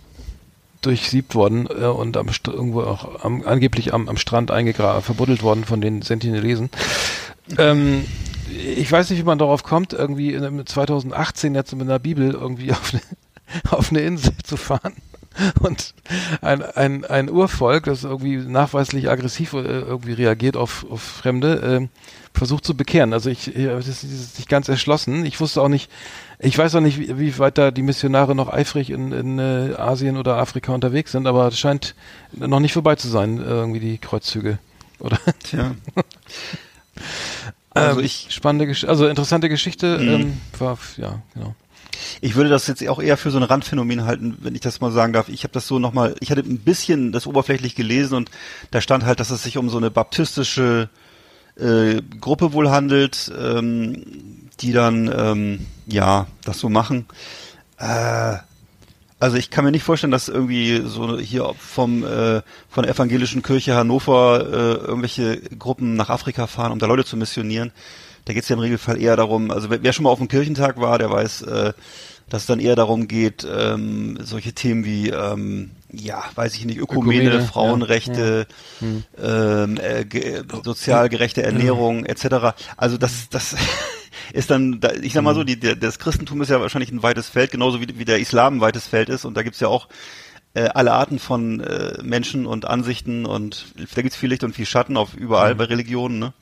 durchsiebt 0.87 1.35
worden 1.35 1.67
äh, 1.67 1.87
und 1.87 2.17
am 2.17 2.29
St 2.29 2.49
irgendwo 2.49 2.83
auch 2.83 3.25
am, 3.25 3.43
angeblich 3.43 3.95
am, 3.95 4.09
am 4.09 4.17
Strand 4.17 4.51
eingegraben, 4.51 5.03
verbuddelt 5.03 5.43
worden 5.43 5.65
von 5.65 5.81
den 5.81 6.03
Sentinelesen. 6.03 6.71
Ähm, 7.59 8.05
ich 8.77 8.91
weiß 8.91 9.11
nicht, 9.11 9.19
wie 9.19 9.25
man 9.25 9.39
darauf 9.39 9.63
kommt, 9.63 9.93
irgendwie 9.93 10.35
in, 10.35 10.67
2018 10.67 11.55
jetzt 11.55 11.75
mit 11.75 11.83
einer 11.83 11.99
Bibel 11.99 12.31
irgendwie 12.33 12.73
auf 12.73 12.93
eine, 12.93 13.03
auf 13.71 13.91
eine 13.91 14.01
Insel 14.01 14.33
zu 14.43 14.57
fahren 14.57 14.95
und 15.61 15.95
ein, 16.41 16.63
ein, 16.63 17.05
ein 17.05 17.31
Urvolk, 17.31 17.85
das 17.85 18.05
irgendwie 18.05 18.37
nachweislich 18.37 19.11
aggressiv 19.11 19.53
äh, 19.53 19.59
irgendwie 19.59 20.13
reagiert 20.13 20.57
auf, 20.57 20.87
auf 20.91 21.03
Fremde, 21.03 21.61
ähm, 21.65 21.89
versucht 22.33 22.65
zu 22.65 22.77
bekehren. 22.77 23.13
Also 23.13 23.31
ich, 23.31 23.55
ich 23.55 23.67
das 23.67 24.05
ist 24.05 24.39
nicht 24.39 24.49
ganz 24.49 24.69
erschlossen. 24.69 25.25
Ich 25.25 25.41
wusste 25.41 25.63
auch 25.63 25.69
nicht, 25.69 25.91
ich 26.39 26.57
weiß 26.57 26.75
auch 26.75 26.81
nicht, 26.81 26.99
wie, 26.99 27.19
wie 27.19 27.39
weit 27.39 27.59
da 27.59 27.71
die 27.71 27.83
Missionare 27.83 28.35
noch 28.35 28.53
eifrig 28.53 28.91
in, 28.91 29.13
in 29.13 29.39
äh, 29.39 29.75
Asien 29.77 30.17
oder 30.17 30.37
Afrika 30.37 30.73
unterwegs 30.73 31.13
sind, 31.13 31.27
aber 31.27 31.49
es 31.49 31.59
scheint 31.59 31.95
noch 32.33 32.61
nicht 32.61 32.73
vorbei 32.73 32.97
zu 32.97 33.09
sein, 33.09 33.39
äh, 33.39 33.45
irgendwie 33.45 33.81
die 33.81 33.99
Kreuzzüge. 33.99 34.59
Oder? 34.99 35.19
Tja. 35.43 35.75
Also 37.75 37.99
Ähm, 37.99 38.07
ich, 38.07 38.29
spannende, 38.31 38.69
Gesch 38.69 38.85
also 38.85 39.09
interessante 39.09 39.49
Geschichte. 39.49 39.99
Mhm. 39.99 40.09
Ähm, 40.09 40.41
war, 40.59 40.79
ja, 40.97 41.21
genau. 41.35 41.57
Ich 42.21 42.35
würde 42.35 42.51
das 42.51 42.67
jetzt 42.67 42.87
auch 42.89 43.01
eher 43.01 43.17
für 43.17 43.31
so 43.31 43.39
ein 43.39 43.43
Randphänomen 43.43 44.05
halten, 44.05 44.39
wenn 44.41 44.55
ich 44.55 44.61
das 44.61 44.81
mal 44.81 44.93
sagen 44.93 45.13
darf. 45.13 45.29
Ich 45.29 45.45
habe 45.45 45.53
das 45.53 45.67
so 45.67 45.79
nochmal, 45.79 46.15
ich 46.21 46.31
hatte 46.31 46.43
ein 46.43 46.59
bisschen 46.59 47.13
das 47.13 47.27
oberflächlich 47.27 47.75
gelesen 47.75 48.15
und 48.15 48.31
da 48.71 48.81
stand 48.81 49.05
halt, 49.05 49.21
dass 49.21 49.31
es 49.31 49.43
sich 49.43 49.57
um 49.57 49.69
so 49.69 49.79
eine 49.79 49.91
baptistische 49.91 50.89
äh, 51.57 52.01
Gruppe 52.21 52.53
wohl 52.53 52.71
handelt, 52.71 53.33
ähm, 53.39 54.05
die 54.61 54.73
dann 54.73 55.13
ähm, 55.17 55.67
ja 55.87 56.27
das 56.45 56.59
so 56.59 56.69
machen. 56.69 57.07
Äh, 57.79 58.37
also 59.21 59.37
ich 59.37 59.51
kann 59.51 59.65
mir 59.65 59.71
nicht 59.71 59.85
vorstellen, 59.85 60.11
dass 60.11 60.29
irgendwie 60.29 60.83
so 60.85 61.19
hier 61.19 61.55
vom 61.59 62.05
äh, 62.05 62.43
von 62.69 62.85
der 62.85 62.95
evangelischen 62.95 63.43
Kirche 63.43 63.75
Hannover 63.75 64.41
äh, 64.47 64.87
irgendwelche 64.87 65.41
Gruppen 65.59 65.95
nach 65.95 66.11
Afrika 66.11 66.47
fahren, 66.47 66.73
um 66.73 66.79
da 66.79 66.87
Leute 66.87 67.05
zu 67.05 67.17
missionieren. 67.17 67.73
Da 68.25 68.33
geht 68.33 68.43
es 68.43 68.49
ja 68.49 68.55
im 68.55 68.61
Regelfall 68.61 69.01
eher 69.01 69.17
darum, 69.17 69.51
also 69.51 69.71
wer, 69.71 69.83
wer 69.83 69.93
schon 69.93 70.05
mal 70.05 70.11
auf 70.11 70.19
dem 70.19 70.29
Kirchentag 70.29 70.81
war, 70.81 70.99
der 70.99 71.11
weiß, 71.11 71.43
äh, 71.43 71.73
dass 72.29 72.43
es 72.43 72.47
dann 72.47 72.61
eher 72.61 72.75
darum 72.75 73.07
geht, 73.07 73.47
ähm, 73.51 74.19
solche 74.23 74.55
Themen 74.55 74.85
wie, 74.85 75.11
ähm, 75.11 75.73
ja, 75.93 76.25
weiß 76.35 76.55
ich 76.55 76.65
nicht, 76.65 76.79
Ökumene, 76.79 77.25
Ökumene, 77.25 77.45
Frauenrechte, 77.45 78.47
ähm, 78.81 79.79
äh, 79.79 80.05
ge 80.05 80.43
sozial 80.65 81.09
gerechte 81.09 81.43
Ernährung 81.43 82.07
etc. 82.07 82.57
Also 82.77 82.97
das, 82.97 83.29
das 83.29 83.57
ist 84.33 84.51
dann, 84.51 84.81
da, 84.81 84.93
ich 84.93 85.13
sag 85.13 85.23
mal 85.23 85.35
so, 85.35 85.45
die, 85.45 85.61
der, 85.61 85.77
das 85.77 85.99
Christentum 85.99 86.41
ist 86.41 86.49
ja 86.49 86.61
wahrscheinlich 86.61 86.91
ein 86.91 87.03
weites 87.03 87.29
Feld, 87.29 87.51
genauso 87.51 87.81
wie, 87.81 87.99
wie 87.99 88.05
der 88.07 88.19
Islam 88.19 88.57
ein 88.57 88.61
weites 88.61 88.87
Feld 88.87 89.11
ist. 89.11 89.27
Und 89.27 89.37
da 89.37 89.43
gibt's 89.43 89.61
ja 89.61 89.69
auch 89.69 89.89
äh, 90.55 90.69
alle 90.69 90.93
Arten 90.93 91.19
von 91.19 91.61
äh, 91.61 92.03
Menschen 92.03 92.47
und 92.47 92.65
Ansichten 92.65 93.27
und 93.27 93.67
da 93.95 94.03
gibt's 94.03 94.17
viel 94.17 94.31
Licht 94.31 94.45
und 94.45 94.55
viel 94.55 94.67
Schatten 94.67 94.97
auf 94.97 95.15
überall 95.15 95.55
bei 95.55 95.65
Religionen, 95.65 96.19
ne? 96.19 96.33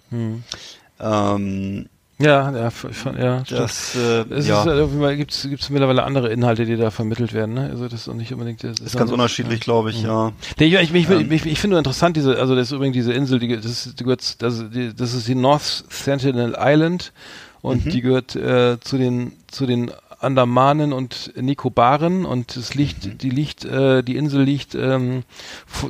Ähm, 1.00 1.86
Ja, 2.18 2.50
ja, 2.52 2.70
ja, 3.18 3.42
das, 3.48 3.96
äh, 3.96 4.24
Es 4.30 4.46
ja, 4.46 4.64
äh, 4.64 5.16
gibt 5.16 5.32
es 5.32 5.70
mittlerweile 5.70 6.04
andere 6.04 6.28
Inhalte, 6.30 6.64
die 6.66 6.76
da 6.76 6.90
vermittelt 6.92 7.32
werden. 7.32 7.54
Ne? 7.54 7.68
Also 7.70 7.88
das 7.88 8.02
ist 8.02 8.08
auch 8.08 8.14
nicht 8.14 8.32
unbedingt. 8.32 8.62
Das 8.62 8.78
ist 8.78 8.96
ganz 8.96 9.10
unterschiedlich, 9.10 9.60
glaube 9.60 9.90
ich, 9.90 10.02
ja. 10.02 10.30
Nee, 10.60 10.66
ich, 10.66 10.74
ich, 10.74 10.94
ich, 10.94 11.10
Ähm. 11.10 11.32
ich, 11.32 11.46
ich 11.46 11.58
finde 11.58 11.74
nur 11.74 11.78
interessant 11.78 12.16
diese, 12.16 12.38
also 12.38 12.54
das 12.54 12.68
ist 12.68 12.72
übrigens 12.72 12.94
diese 12.94 13.12
Insel, 13.12 13.40
die, 13.40 13.56
das, 13.56 13.64
ist- 13.66 13.98
die 13.98 14.04
gehört, 14.04 14.40
das, 14.40 14.64
die, 14.70 14.94
das 14.94 15.14
ist 15.14 15.26
die 15.26 15.34
North 15.34 15.84
Sentinel 15.88 16.54
Island 16.58 17.12
und 17.60 17.86
Mhm. 17.86 17.90
die 17.90 18.00
gehört 18.02 18.36
äh, 18.36 18.78
zu 18.80 18.98
den 18.98 19.32
zu 19.50 19.66
den 19.66 19.90
Andamanen 20.22 20.92
und 20.92 21.32
Nikobaren 21.36 22.24
und 22.24 22.56
es 22.56 22.74
liegt, 22.74 23.04
Mhm. 23.06 23.18
die 23.18 23.30
liegt, 23.30 23.64
äh, 23.64 24.02
die 24.02 24.16
Insel 24.16 24.42
liegt 24.42 24.74
ähm, 24.74 25.24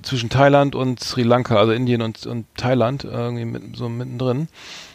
zwischen 0.03 0.31
Thailand 0.31 0.75
und 0.75 1.01
Sri 1.01 1.23
Lanka, 1.23 1.57
also 1.57 1.73
Indien 1.73 2.03
und, 2.03 2.27
und 2.27 2.47
Thailand, 2.57 3.05
irgendwie 3.05 3.45
mit, 3.45 3.77
so 3.77 3.89
mittendrin. 3.89 4.49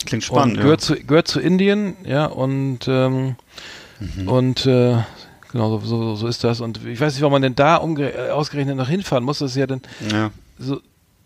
Klingt 0.06 0.24
spannend, 0.24 0.54
und 0.54 0.58
ja. 0.58 0.64
gehört 0.64 0.82
zu 0.82 0.96
gehört 0.96 1.28
zu 1.28 1.40
Indien, 1.40 1.96
ja 2.06 2.26
und 2.26 2.88
ähm, 2.88 3.36
Mhm. 4.00 4.28
und 4.28 4.66
äh, 4.68 4.98
genau 5.52 5.80
so, 5.80 5.86
so, 5.86 6.16
so 6.16 6.28
ist 6.28 6.44
das 6.44 6.62
und 6.62 6.86
ich 6.86 7.00
weiß 7.02 7.14
nicht, 7.14 7.22
warum 7.24 7.32
man 7.34 7.42
denn 7.42 7.56
da 7.56 7.78
äh, 7.98 8.30
ausgerechnet 8.30 8.78
noch 8.78 8.90
hinfahren 8.90 9.24
muss. 9.24 9.40
Das 9.40 9.52
ist 9.52 9.58
ja 9.58 9.66
dann 9.66 9.82
ja. 10.12 10.30
so 10.60 10.80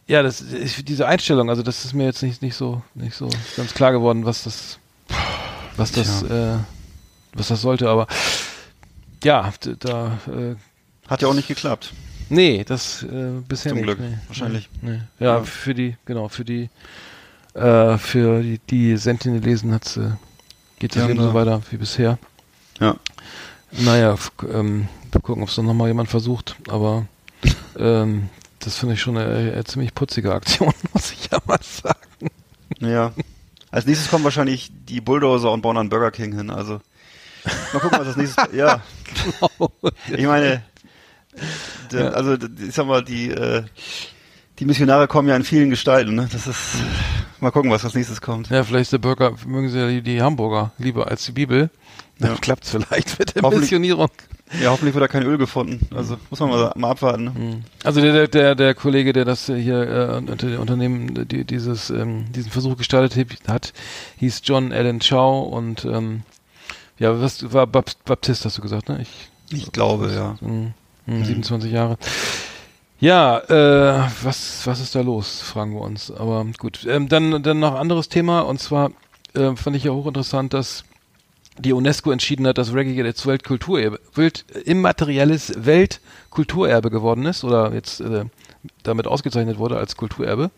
ja, 0.07 0.23
das 0.23 0.39
ist 0.41 0.87
diese 0.87 1.07
Einstellung, 1.07 1.49
also 1.49 1.63
das 1.63 1.83
ist 1.85 1.93
mir 1.93 2.05
jetzt 2.05 2.23
nicht 2.23 2.41
nicht 2.41 2.55
so 2.55 2.81
nicht 2.95 3.15
so 3.15 3.29
ganz 3.57 3.73
klar 3.73 3.91
geworden, 3.91 4.25
was 4.25 4.43
das 4.45 4.77
was 5.75 5.91
das 5.91 6.23
äh, 6.23 6.57
was 7.33 7.47
das 7.49 7.61
sollte, 7.61 7.89
aber 7.89 8.07
ja, 9.23 9.51
da 9.79 10.17
äh, 10.27 10.55
Hat 11.09 11.21
ja 11.21 11.27
auch 11.27 11.33
nicht 11.33 11.47
geklappt. 11.47 11.93
nee, 12.29 12.63
das 12.63 13.03
äh, 13.03 13.31
bisher 13.47 13.69
Zum 13.71 13.77
nicht. 13.77 13.85
Glück, 13.85 13.99
nee, 13.99 14.17
wahrscheinlich. 14.27 14.69
Nee, 14.81 14.91
nee. 14.91 15.01
Ja, 15.25 15.37
Ja. 15.37 15.43
für 15.43 15.73
die 15.73 15.95
genau, 16.05 16.27
für 16.29 16.45
die 16.45 16.69
äh, 17.53 17.97
für 17.97 18.41
die, 18.41 18.59
die 18.69 18.97
Sentinelesen 18.97 19.73
hat's 19.73 19.97
äh, 19.97 20.11
geht 20.79 20.95
das 20.95 21.03
Ja, 21.03 21.09
eben 21.09 21.19
da- 21.19 21.25
so 21.25 21.33
weiter 21.33 21.61
wie 21.69 21.77
bisher. 21.77 22.17
Ja. 22.79 22.95
Naja, 23.71 24.15
ähm, 24.51 24.87
wir 25.11 25.21
gucken, 25.21 25.43
ob 25.43 25.49
es 25.49 25.57
noch 25.57 25.73
mal 25.73 25.87
jemand 25.87 26.09
versucht, 26.09 26.55
aber 26.67 27.05
ähm, 27.77 28.29
das 28.59 28.77
finde 28.77 28.95
ich 28.95 29.01
schon 29.01 29.17
eine, 29.17 29.53
äh, 29.53 29.63
ziemlich 29.63 29.93
putzige 29.93 30.33
Aktion, 30.33 30.73
muss 30.93 31.11
ich 31.11 31.29
ja 31.31 31.39
mal 31.45 31.59
sagen. 31.61 32.29
Ja. 32.79 33.13
Als 33.69 33.85
nächstes 33.85 34.09
kommen 34.09 34.23
wahrscheinlich 34.25 34.71
die 34.89 34.99
Bulldozer 34.99 35.51
und 35.51 35.61
bauen 35.61 35.77
einen 35.77 35.89
Burger 35.89 36.11
King 36.11 36.35
hin. 36.35 36.49
Also 36.49 36.81
mal 37.73 37.79
gucken, 37.79 37.99
was 37.99 38.07
das 38.07 38.17
nächstes. 38.17 38.43
Ja. 38.53 38.81
Ich 40.15 40.25
meine, 40.25 40.63
Ja. 41.91 42.09
also 42.09 42.33
ich 42.35 42.73
sag 42.73 42.85
mal, 42.87 43.03
die 43.03 43.29
äh, 43.31 43.63
die 44.59 44.65
Missionare 44.65 45.07
kommen 45.07 45.27
ja 45.27 45.35
in 45.35 45.43
vielen 45.43 45.69
Gestalten. 45.71 46.13
Ne? 46.15 46.29
Das 46.31 46.45
ist 46.45 46.59
mal 47.39 47.51
gucken, 47.51 47.71
was 47.71 47.83
als 47.83 47.95
nächstes 47.95 48.21
kommt. 48.21 48.49
Ja, 48.49 48.63
vielleicht 48.63 48.83
ist 48.83 48.93
der 48.93 48.99
Burger, 48.99 49.33
mögen 49.47 49.69
sie 49.69 49.79
ja 49.79 49.87
die, 49.87 50.01
die 50.01 50.21
Hamburger 50.21 50.71
lieber 50.77 51.07
als 51.09 51.25
die 51.25 51.31
Bibel. 51.31 51.69
Dann 52.19 52.31
Ja. 52.33 52.37
klappt's 52.37 52.69
vielleicht 52.69 53.17
mit 53.17 53.33
der 53.35 53.49
Missionierung. 53.49 54.09
Ja, 54.61 54.69
hoffentlich 54.69 54.93
wird 54.93 55.01
da 55.01 55.07
kein 55.07 55.23
Öl 55.23 55.37
gefunden. 55.37 55.87
Also 55.95 56.17
muss 56.29 56.39
man 56.41 56.49
mal, 56.49 56.71
mal 56.75 56.91
abwarten. 56.91 57.23
Ne? 57.23 57.61
Also 57.85 58.01
der, 58.01 58.11
der, 58.11 58.27
der, 58.27 58.55
der 58.55 58.75
Kollege, 58.75 59.13
der 59.13 59.23
das 59.25 59.45
hier 59.45 59.81
äh, 59.81 60.17
unter 60.17 60.35
dem 60.35 60.59
Unternehmen 60.59 61.27
die, 61.27 61.45
dieses 61.45 61.89
ähm, 61.89 62.25
diesen 62.33 62.51
Versuch 62.51 62.77
gestartet 62.77 63.15
hat, 63.47 63.73
hieß 64.17 64.41
John 64.43 64.73
Allen 64.73 64.99
Chow 64.99 65.47
und 65.51 65.85
ähm, 65.85 66.23
ja, 67.01 67.19
was 67.19 67.51
war 67.51 67.65
Bap 67.65 67.91
Baptist, 68.05 68.45
hast 68.45 68.59
du 68.59 68.61
gesagt, 68.61 68.87
ne? 68.87 69.01
Ich, 69.01 69.31
Ich 69.49 69.71
glaube, 69.71 70.11
ja. 70.13 70.37
Mhm. 70.39 70.73
Mhm, 71.07 71.25
27 71.25 71.71
Jahre. 71.71 71.97
Ja, 72.99 73.39
äh, 73.39 74.07
was, 74.21 74.67
was 74.67 74.79
ist 74.79 74.93
da 74.93 75.01
los, 75.01 75.41
fragen 75.41 75.73
wir 75.73 75.81
uns. 75.81 76.11
Aber 76.11 76.45
gut. 76.59 76.85
Ähm, 76.87 77.09
dann, 77.09 77.41
dann 77.41 77.59
noch 77.59 77.73
anderes 77.73 78.07
Thema 78.07 78.41
und 78.41 78.59
zwar 78.59 78.91
äh, 79.33 79.55
fand 79.55 79.75
ich 79.75 79.85
ja 79.85 79.91
hochinteressant, 79.91 80.53
dass 80.53 80.83
die 81.57 81.73
UNESCO 81.73 82.11
entschieden 82.11 82.45
hat, 82.45 82.59
dass 82.59 82.71
Reggae 82.71 83.03
jetzt 83.03 83.25
Weltkulturerbe, 83.25 83.99
Welt, 84.13 84.45
immaterielles 84.65 85.53
Weltkulturerbe 85.57 86.91
geworden 86.91 87.25
ist 87.25 87.43
oder 87.43 87.73
jetzt 87.73 87.99
äh, 88.01 88.25
damit 88.83 89.07
ausgezeichnet 89.07 89.57
wurde 89.57 89.77
als 89.77 89.97
Kulturerbe. 89.97 90.51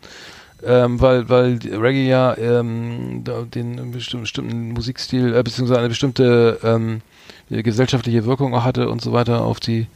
Ähm, 0.62 1.00
weil, 1.00 1.28
weil 1.28 1.58
Reggae 1.62 2.08
ja 2.08 2.36
ähm, 2.38 3.24
den 3.54 3.90
bestimmten, 3.90 4.72
Musikstil, 4.72 5.34
äh, 5.34 5.42
beziehungsweise 5.42 5.80
eine 5.80 5.88
bestimmte 5.88 6.58
ähm, 6.62 7.02
gesellschaftliche 7.50 8.24
Wirkung 8.24 8.54
auch 8.54 8.64
hatte 8.64 8.88
und 8.88 9.02
so 9.02 9.12
weiter 9.12 9.42
auf 9.42 9.60
die 9.60 9.86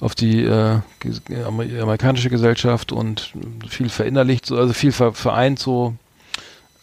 auf 0.00 0.14
die 0.14 0.42
äh, 0.44 0.78
amer- 1.44 1.80
amerikanische 1.80 2.28
Gesellschaft 2.28 2.92
und 2.92 3.32
viel 3.68 3.88
verinnerlicht, 3.88 4.46
so, 4.46 4.56
also 4.56 4.72
viel 4.72 4.92
ver 4.92 5.12
vereint 5.14 5.58
so 5.58 5.94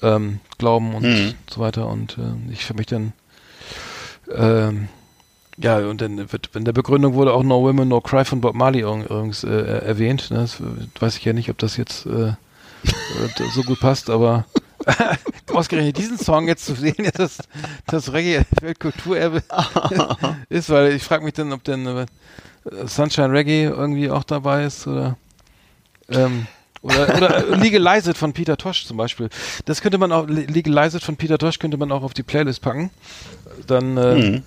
ähm, 0.01 0.39
Glauben 0.57 0.95
und 0.95 1.03
Mhm. 1.03 1.34
so 1.49 1.61
weiter 1.61 1.88
und 1.88 2.17
äh, 2.17 2.51
ich 2.51 2.65
für 2.65 2.74
mich 2.74 2.88
dann 2.88 3.13
ähm, 4.36 4.88
ja, 5.57 5.78
und 5.78 6.01
dann 6.01 6.32
wird 6.32 6.49
in 6.55 6.65
der 6.65 6.72
Begründung 6.72 7.13
wurde 7.13 7.34
auch 7.34 7.43
No 7.43 7.61
Women, 7.61 7.89
No 7.89 8.01
Cry 8.01 8.26
von 8.26 8.41
Bob 8.41 8.55
Marley 8.55 8.82
übrigens 8.82 9.43
äh, 9.43 9.49
erwähnt. 9.86 10.32
Ne? 10.32 10.38
Das 10.39 10.59
äh, 10.59 10.63
weiß 10.99 11.17
ich 11.17 11.26
ja 11.26 11.34
nicht, 11.34 11.49
ob 11.49 11.57
das 11.59 11.78
jetzt 11.78 12.05
äh, 12.07 12.30
äh, 12.30 12.34
so 13.53 13.63
gut 13.63 13.79
passt, 13.79 14.09
aber 14.09 14.45
ausgerechnet 15.53 15.97
diesen 15.97 16.17
Song 16.17 16.47
jetzt 16.47 16.65
zu 16.65 16.73
sehen, 16.75 17.09
dass 17.15 17.38
das 17.88 18.11
Reggae 18.13 18.43
Weltkulturerbe 18.61 19.43
ist, 20.49 20.69
weil 20.69 20.93
ich 20.93 21.03
frage 21.03 21.23
mich 21.23 21.34
dann, 21.34 21.53
ob 21.53 21.63
denn 21.63 21.86
äh, 21.86 22.05
Sunshine 22.86 23.32
Reggae 23.32 23.65
irgendwie 23.65 24.09
auch 24.09 24.23
dabei 24.23 24.65
ist 24.65 24.88
oder 24.88 25.17
ähm, 26.09 26.47
oder, 26.84 27.15
oder 27.15 27.57
Legalize 27.57 28.09
It 28.09 28.17
von 28.17 28.34
Peter 28.34 28.57
Tosh 28.57 28.88
zum 28.88 28.97
Beispiel. 28.97 29.29
Das 29.65 29.82
könnte 29.82 29.99
man 29.99 30.11
auch, 30.11 30.25
Le- 30.27 30.45
Legalize 30.45 30.97
It 30.97 31.03
von 31.03 31.15
Peter 31.15 31.38
Tosh 31.38 31.59
könnte 31.59 31.77
man 31.77 31.91
auch 31.91 32.01
auf 32.01 32.15
die 32.15 32.23
Playlist 32.23 32.61
packen. 32.61 32.89
Dann 33.67 33.97
äh, 33.97 34.15
Mhm. 34.15 34.43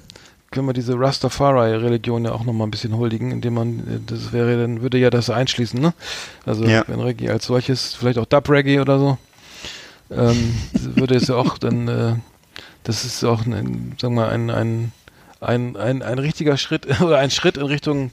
Können 0.54 0.66
wir 0.68 0.72
diese 0.72 0.98
Rastafari-Religion 0.98 2.24
ja 2.24 2.32
auch 2.32 2.44
nochmal 2.44 2.66
ein 2.66 2.70
bisschen 2.70 2.96
huldigen, 2.96 3.30
indem 3.32 3.54
man, 3.54 3.78
äh, 3.80 4.00
das 4.06 4.32
wäre, 4.32 4.56
dann 4.56 4.80
würde 4.80 4.96
ja 4.98 5.10
das 5.10 5.28
einschließen, 5.28 5.78
ne? 5.80 5.92
Also 6.46 6.64
Ja. 6.64 6.84
wenn 6.86 7.00
Reggae 7.00 7.28
als 7.28 7.44
solches, 7.46 7.94
vielleicht 7.94 8.18
auch 8.18 8.24
Dub-Reggae 8.24 8.80
oder 8.80 8.98
so, 8.98 9.18
ähm, 10.10 10.54
würde 10.94 11.16
es 11.16 11.28
ja 11.28 11.34
auch 11.34 11.58
dann, 11.58 11.88
äh, 11.88 12.14
das 12.84 13.04
ist 13.04 13.22
auch, 13.24 13.44
ein, 13.44 13.94
sagen 14.00 14.14
wir 14.14 14.22
mal, 14.22 14.28
ein, 14.30 14.50
ein, 14.50 14.92
ein, 15.40 15.76
ein, 15.76 16.02
ein 16.02 16.18
richtiger 16.18 16.56
Schritt 16.56 17.00
oder 17.02 17.18
ein 17.18 17.30
Schritt 17.30 17.56
in 17.58 17.66
Richtung 17.66 18.10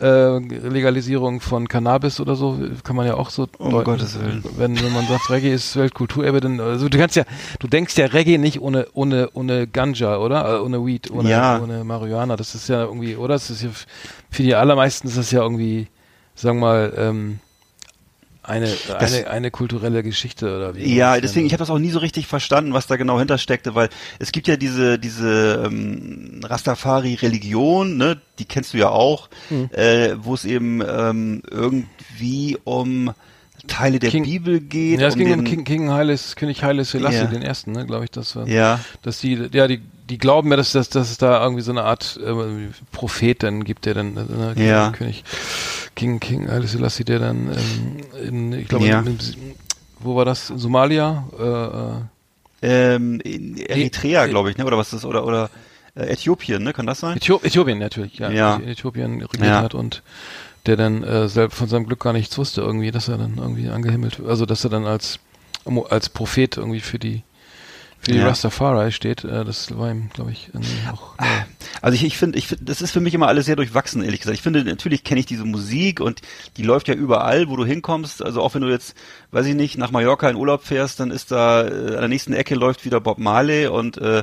äh, 0.00 0.38
Legalisierung 0.38 1.40
von 1.40 1.66
Cannabis 1.68 2.20
oder 2.20 2.36
so, 2.36 2.58
kann 2.84 2.94
man 2.96 3.06
ja 3.06 3.14
auch 3.14 3.30
so 3.30 3.48
Um 3.58 3.70
deuten. 3.70 3.84
Gottes 3.84 4.20
Willen. 4.20 4.44
Wenn, 4.56 4.80
wenn 4.80 4.92
man 4.92 5.06
sagt, 5.06 5.28
Reggae 5.30 5.52
ist 5.52 5.76
Weltkulturerbe, 5.76 6.40
dann, 6.40 6.60
also 6.60 6.88
du 6.88 6.98
kannst 6.98 7.16
ja, 7.16 7.24
du 7.58 7.66
denkst 7.68 7.96
ja 7.96 8.06
Reggae 8.06 8.38
nicht 8.38 8.60
ohne, 8.60 8.86
ohne, 8.92 9.28
ohne 9.34 9.66
Ganja, 9.66 10.18
oder? 10.18 10.56
Äh, 10.56 10.60
ohne 10.60 10.84
Weed, 10.86 11.10
ohne, 11.10 11.30
Ja. 11.30 11.60
ohne 11.60 11.84
Marihuana. 11.84 12.36
Das 12.36 12.54
ist 12.54 12.68
ja 12.68 12.84
irgendwie, 12.84 13.16
oder? 13.16 13.34
Das 13.34 13.50
ist 13.50 13.62
ja, 13.62 13.70
für 14.30 14.42
die 14.42 14.54
allermeisten 14.54 15.08
ist 15.08 15.18
das 15.18 15.30
ja 15.30 15.42
irgendwie, 15.42 15.88
sagen 16.34 16.58
wir 16.60 16.66
mal, 16.66 16.92
ähm, 16.96 17.38
eine, 18.48 18.66
Das- 18.88 19.12
eine, 19.14 19.30
eine 19.30 19.50
kulturelle 19.50 20.02
Geschichte 20.02 20.46
oder 20.56 20.74
wie? 20.74 20.94
Ja, 20.94 21.20
deswegen, 21.20 21.46
ich 21.46 21.52
habe 21.52 21.60
das 21.60 21.70
auch 21.70 21.78
nie 21.78 21.90
so 21.90 21.98
richtig 21.98 22.26
verstanden, 22.26 22.72
was 22.72 22.86
da 22.86 22.96
genau 22.96 23.18
hintersteckte, 23.18 23.74
weil 23.74 23.88
es 24.18 24.32
gibt 24.32 24.48
ja 24.48 24.56
diese 24.56 24.98
diese 24.98 25.62
ähm, 25.66 26.40
Rastafari-Religion, 26.44 27.96
ne, 27.96 28.20
die 28.38 28.44
kennst 28.44 28.74
du 28.74 28.78
ja 28.78 28.88
auch, 28.90 29.28
Hm. 29.48 29.70
äh, 29.72 30.14
wo 30.22 30.34
es 30.34 30.44
eben 30.44 30.80
ähm, 30.80 31.42
irgendwie 31.50 32.56
um 32.64 33.12
Teile 33.66 33.98
der 33.98 34.10
King- 34.10 34.24
Bibel 34.24 34.60
geht. 34.60 35.00
Ja, 35.00 35.08
es 35.08 35.14
um 35.14 35.18
ging 35.20 35.28
den, 35.28 35.38
um 35.40 35.44
King, 35.44 35.64
King 35.64 35.90
Heiles, 35.90 36.36
König 36.36 36.62
Haile 36.62 36.84
Selassie, 36.84 37.16
Ja. 37.18 37.24
den 37.26 37.42
ersten, 37.42 37.72
ne, 37.72 37.84
glaube 37.86 38.04
ich, 38.04 38.10
das 38.10 38.34
war. 38.36 38.46
Ja, 38.48 38.80
dass 39.02 39.18
die, 39.20 39.34
ja, 39.52 39.66
die, 39.66 39.80
die 40.08 40.18
glauben 40.18 40.50
ja, 40.50 40.56
dass, 40.56 40.72
dass, 40.72 40.88
dass 40.88 41.10
es 41.10 41.18
da 41.18 41.42
irgendwie 41.42 41.62
so 41.62 41.70
eine 41.70 41.82
Art 41.84 42.18
äh, 42.24 42.32
Prophet 42.92 43.42
dann 43.42 43.64
gibt, 43.64 43.84
der 43.86 43.94
dann, 43.94 44.16
äh, 44.16 44.54
König- 44.54 44.66
Ja. 44.68 44.90
König 44.90 45.24
King, 45.94 46.20
King 46.20 46.48
Haile 46.50 46.66
Selassie, 46.66 47.04
der 47.04 47.18
dann 47.18 47.50
ähm, 47.52 48.26
in, 48.26 48.52
ich 48.60 48.68
glaube, 48.68 48.86
Ja. 48.86 49.04
wo 50.00 50.16
war 50.16 50.24
das? 50.24 50.50
In 50.50 50.58
Somalia? 50.58 51.24
Äh, 51.38 52.66
äh, 52.66 52.94
ähm, 52.94 53.20
in 53.20 53.56
Eritrea, 53.58 54.26
glaube 54.26 54.50
ich, 54.50 54.56
ne, 54.56 54.64
oder 54.64 54.78
was 54.78 54.92
ist 54.92 55.04
oder 55.04 55.24
oder 55.26 55.50
äh, 55.94 56.06
Äthiopien, 56.12 56.62
ne, 56.62 56.72
kann 56.72 56.86
das 56.86 57.00
sein? 57.00 57.16
Äthio 57.16 57.40
Äthiopien 57.42 57.78
natürlich, 57.78 58.18
ja. 58.18 58.30
Ja. 58.30 58.56
In 58.56 58.68
Äthiopien 58.68 59.20
regiert 59.22 59.44
Ja. 59.44 59.62
hat 59.62 59.74
und 59.74 60.02
der 60.66 60.76
dann 60.76 61.02
äh, 61.04 61.28
selbst 61.28 61.56
von 61.56 61.68
seinem 61.68 61.86
Glück 61.86 62.00
gar 62.00 62.12
nichts 62.12 62.36
wusste 62.36 62.60
irgendwie, 62.60 62.90
dass 62.90 63.08
er 63.08 63.18
dann 63.18 63.36
irgendwie 63.38 63.68
angehimmelt, 63.68 64.20
also 64.26 64.44
dass 64.46 64.64
er 64.64 64.70
dann 64.70 64.86
als 64.86 65.18
als 65.90 66.08
Prophet 66.08 66.56
irgendwie 66.56 66.80
für 66.80 66.98
die 66.98 67.22
für 68.00 68.12
die 68.12 68.18
Ja. 68.18 68.28
Rastafari 68.28 68.92
steht. 68.92 69.24
Äh, 69.24 69.44
das 69.44 69.76
war 69.76 69.90
ihm, 69.90 70.10
glaube 70.12 70.32
ich, 70.32 70.50
auch. 70.92 71.16
neu. 71.18 71.26
Also 71.82 71.94
ich, 71.94 72.04
ich 72.04 72.16
finde, 72.18 72.38
ich 72.38 72.48
finde, 72.48 72.64
das 72.64 72.80
ist 72.80 72.90
für 72.90 73.00
mich 73.00 73.14
immer 73.14 73.28
alles 73.28 73.46
sehr 73.46 73.56
durchwachsen, 73.56 74.02
ehrlich 74.02 74.20
gesagt. 74.20 74.36
Ich 74.36 74.42
finde, 74.42 74.64
natürlich 74.64 75.04
kenne 75.04 75.20
ich 75.20 75.26
diese 75.26 75.44
Musik 75.44 76.00
und 76.00 76.20
die 76.56 76.62
läuft 76.62 76.88
ja 76.88 76.94
überall, 76.94 77.48
wo 77.48 77.56
du 77.56 77.64
hinkommst. 77.64 78.22
Also 78.22 78.42
auch 78.42 78.54
wenn 78.54 78.62
du 78.62 78.68
jetzt, 78.68 78.94
weiß 79.30 79.46
ich 79.46 79.54
nicht, 79.54 79.78
nach 79.78 79.90
Mallorca 79.90 80.28
in 80.28 80.36
Urlaub 80.36 80.64
fährst, 80.64 81.00
dann 81.00 81.10
ist 81.10 81.30
da 81.30 81.62
äh, 81.66 81.94
an 81.94 82.00
der 82.00 82.08
nächsten 82.08 82.32
Ecke 82.32 82.54
läuft 82.54 82.84
wieder 82.84 83.00
Bob 83.00 83.18
Marley 83.18 83.66
und 83.66 83.98
äh, 83.98 84.22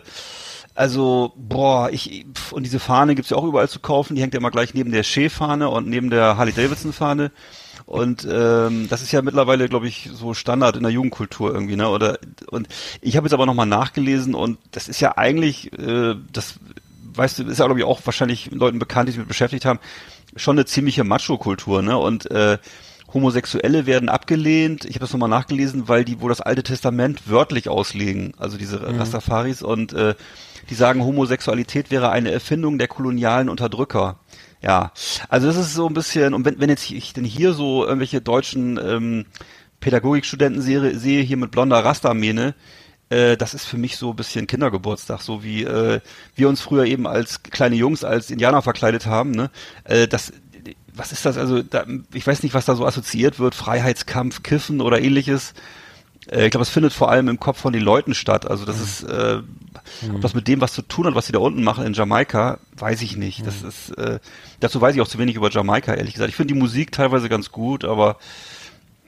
also, 0.78 1.32
boah, 1.38 1.90
ich, 1.90 2.26
pf, 2.34 2.52
und 2.52 2.64
diese 2.64 2.80
Fahne 2.80 3.16
gibt's 3.16 3.30
ja 3.32 3.38
auch 3.38 3.46
überall 3.46 3.70
zu 3.70 3.80
kaufen, 3.80 4.16
die 4.16 4.22
hängt 4.22 4.34
ja 4.34 4.42
immer 4.42 4.52
gleich 4.52 4.74
neben 4.74 4.92
der 4.92 5.04
Shea-Fahne 5.04 5.70
und 5.70 5.88
neben 5.88 6.10
der 6.10 6.36
Harley-Davidson-Fahne. 6.36 7.32
Und 7.86 8.28
ähm, 8.30 8.88
das 8.90 9.04
ist 9.04 9.12
ja 9.12 9.22
mittlerweile, 9.22 9.70
glaube 9.70 9.88
ich, 9.88 10.10
so 10.12 10.34
Standard 10.34 10.76
in 10.76 10.84
der 10.84 10.92
Jugendkultur 10.92 11.54
irgendwie, 11.54 11.76
ne? 11.76 11.90
Oder 11.90 12.18
und 12.50 12.68
ich 13.02 13.16
habe 13.16 13.28
jetzt 13.28 13.34
aber 13.34 13.46
nochmal 13.46 13.68
nachgelesen 13.68 14.34
und 14.34 14.58
das 14.72 14.88
ist 14.88 15.02
ja 15.02 15.18
eigentlich, 15.18 15.72
äh, 15.78 16.16
das 16.34 16.56
weißt 17.14 17.40
du, 17.40 17.44
ist 17.44 17.60
ja 17.60 17.66
glaube 17.66 17.80
ich 17.80 17.86
auch 17.86 18.02
wahrscheinlich 18.04 18.50
Leuten 18.52 18.80
bekannt, 18.80 19.08
die 19.08 19.12
sich 19.12 19.20
mit 19.20 19.28
beschäftigt 19.28 19.66
haben, 19.66 19.80
schon 20.36 20.58
eine 20.58 20.66
ziemliche 20.66 21.04
Macho-Kultur, 21.04 21.84
ne? 21.84 21.96
Und 21.98 22.30
äh, 22.32 22.58
Homosexuelle 23.14 23.86
werden 23.86 24.10
abgelehnt. 24.10 24.84
Ich 24.86 24.96
habe 24.96 25.02
das 25.02 25.14
nochmal 25.14 25.30
nachgelesen, 25.30 25.88
weil 25.88 26.04
die 26.04 26.20
wohl 26.22 26.30
das 26.30 26.42
Alte 26.42 26.64
Testament 26.64 27.30
wörtlich 27.30 27.70
auslegen, 27.70 28.34
also 28.38 28.58
diese 28.58 28.82
Rastafaris 29.00 29.62
und 29.62 29.94
äh, 29.94 30.16
die 30.70 30.76
sagen, 30.76 31.04
Homosexualität 31.04 31.92
wäre 31.92 32.10
eine 32.10 32.32
Erfindung 32.32 32.78
der 32.78 32.88
kolonialen 32.88 33.48
Unterdrücker. 33.48 34.18
Ja, 34.66 34.92
also 35.30 35.46
das 35.46 35.58
ist 35.58 35.76
so 35.76 35.88
ein 35.88 35.94
bisschen, 35.94 36.34
und 36.34 36.44
wenn, 36.44 36.60
wenn 36.60 36.72
jetzt 36.72 36.90
ich 36.90 37.14
denn 37.14 37.24
hier 37.24 37.54
so 37.54 37.86
irgendwelche 37.86 38.20
deutschen 38.20 38.80
ähm, 38.84 39.26
Pädagogikstudenten 39.80 40.60
sehe, 40.60 40.98
sehe 40.98 41.22
hier 41.22 41.38
mit 41.38 41.52
blonder 41.52 41.86
Rastermähne, 41.86 42.56
äh, 43.10 43.38
das 43.38 43.54
ist 43.54 43.66
für 43.66 43.78
mich 43.78 43.98
so 43.98 44.10
ein 44.10 44.16
bisschen 44.16 44.48
Kindergeburtstag, 44.48 45.22
so 45.22 45.44
wie 45.44 45.66
äh, 45.66 46.00
wir 46.36 46.50
uns 46.50 46.62
früher 46.62 46.86
eben 46.86 47.06
als 47.06 47.44
kleine 47.44 47.76
Jungs 47.76 48.04
als 48.04 48.32
Indianer 48.32 48.64
verkleidet 48.64 49.06
haben. 49.06 49.32
Ne? 49.32 49.52
Äh, 49.84 50.08
das, 50.08 50.34
was 50.96 51.12
ist 51.12 51.28
das? 51.28 51.38
Also 51.38 51.62
da, 51.62 51.86
ich 52.12 52.26
weiß 52.26 52.42
nicht, 52.42 52.56
was 52.56 52.66
da 52.66 52.76
so 52.76 52.88
assoziiert 52.88 53.38
wird, 53.38 53.54
Freiheitskampf, 53.54 54.42
Kiffen 54.42 54.82
oder 54.82 55.00
ähnliches. 55.00 55.54
Äh, 56.30 56.46
ich 56.46 56.52
glaube, 56.52 56.64
es 56.64 56.70
findet 56.70 56.94
vor 56.94 57.10
allem 57.12 57.28
im 57.28 57.40
Kopf 57.40 57.60
von 57.60 57.74
den 57.74 57.82
Leuten 57.82 58.14
statt. 58.14 58.50
Also 58.50 58.66
das 58.66 58.80
ist, 58.80 59.04
äh, 59.04 59.40
ob 60.14 60.22
das 60.22 60.34
mit 60.34 60.48
dem 60.48 60.62
was 60.62 60.74
zu 60.74 60.82
tun 60.82 61.06
hat, 61.06 61.16
was 61.16 61.28
sie 61.28 61.34
da 61.34 61.40
unten 61.40 61.64
machen 61.64 61.86
in 61.86 61.94
Jamaika, 61.94 62.60
weiß 62.78 63.02
ich 63.02 63.18
nicht. 63.18 63.46
Das 63.46 63.62
ist, 63.62 63.92
äh, 63.98 64.20
dazu 64.60 64.82
weiß 64.82 64.96
ich 64.96 65.02
auch 65.02 65.08
zu 65.08 65.20
wenig 65.20 65.36
über 65.36 65.50
Jamaika, 65.52 65.94
ehrlich 65.94 66.14
gesagt. 66.14 66.30
Ich 66.30 66.36
finde 66.36 66.54
die 66.54 66.60
Musik 66.60 66.92
teilweise 66.92 67.30
ganz 67.30 67.52
gut, 67.52 67.86
aber 67.86 68.18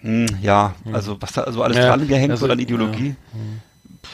hm, 0.01 0.27
ja, 0.41 0.75
also 0.93 1.17
was 1.21 1.33
da 1.33 1.41
also 1.41 1.63
alles 1.63 1.77
Ja, 1.77 1.87
dran 1.87 2.07
gehängt 2.07 2.31
also, 2.31 2.41
wird 2.43 2.51
an 2.51 2.59
Ideologie. 2.59 3.15
ja, 3.33 4.09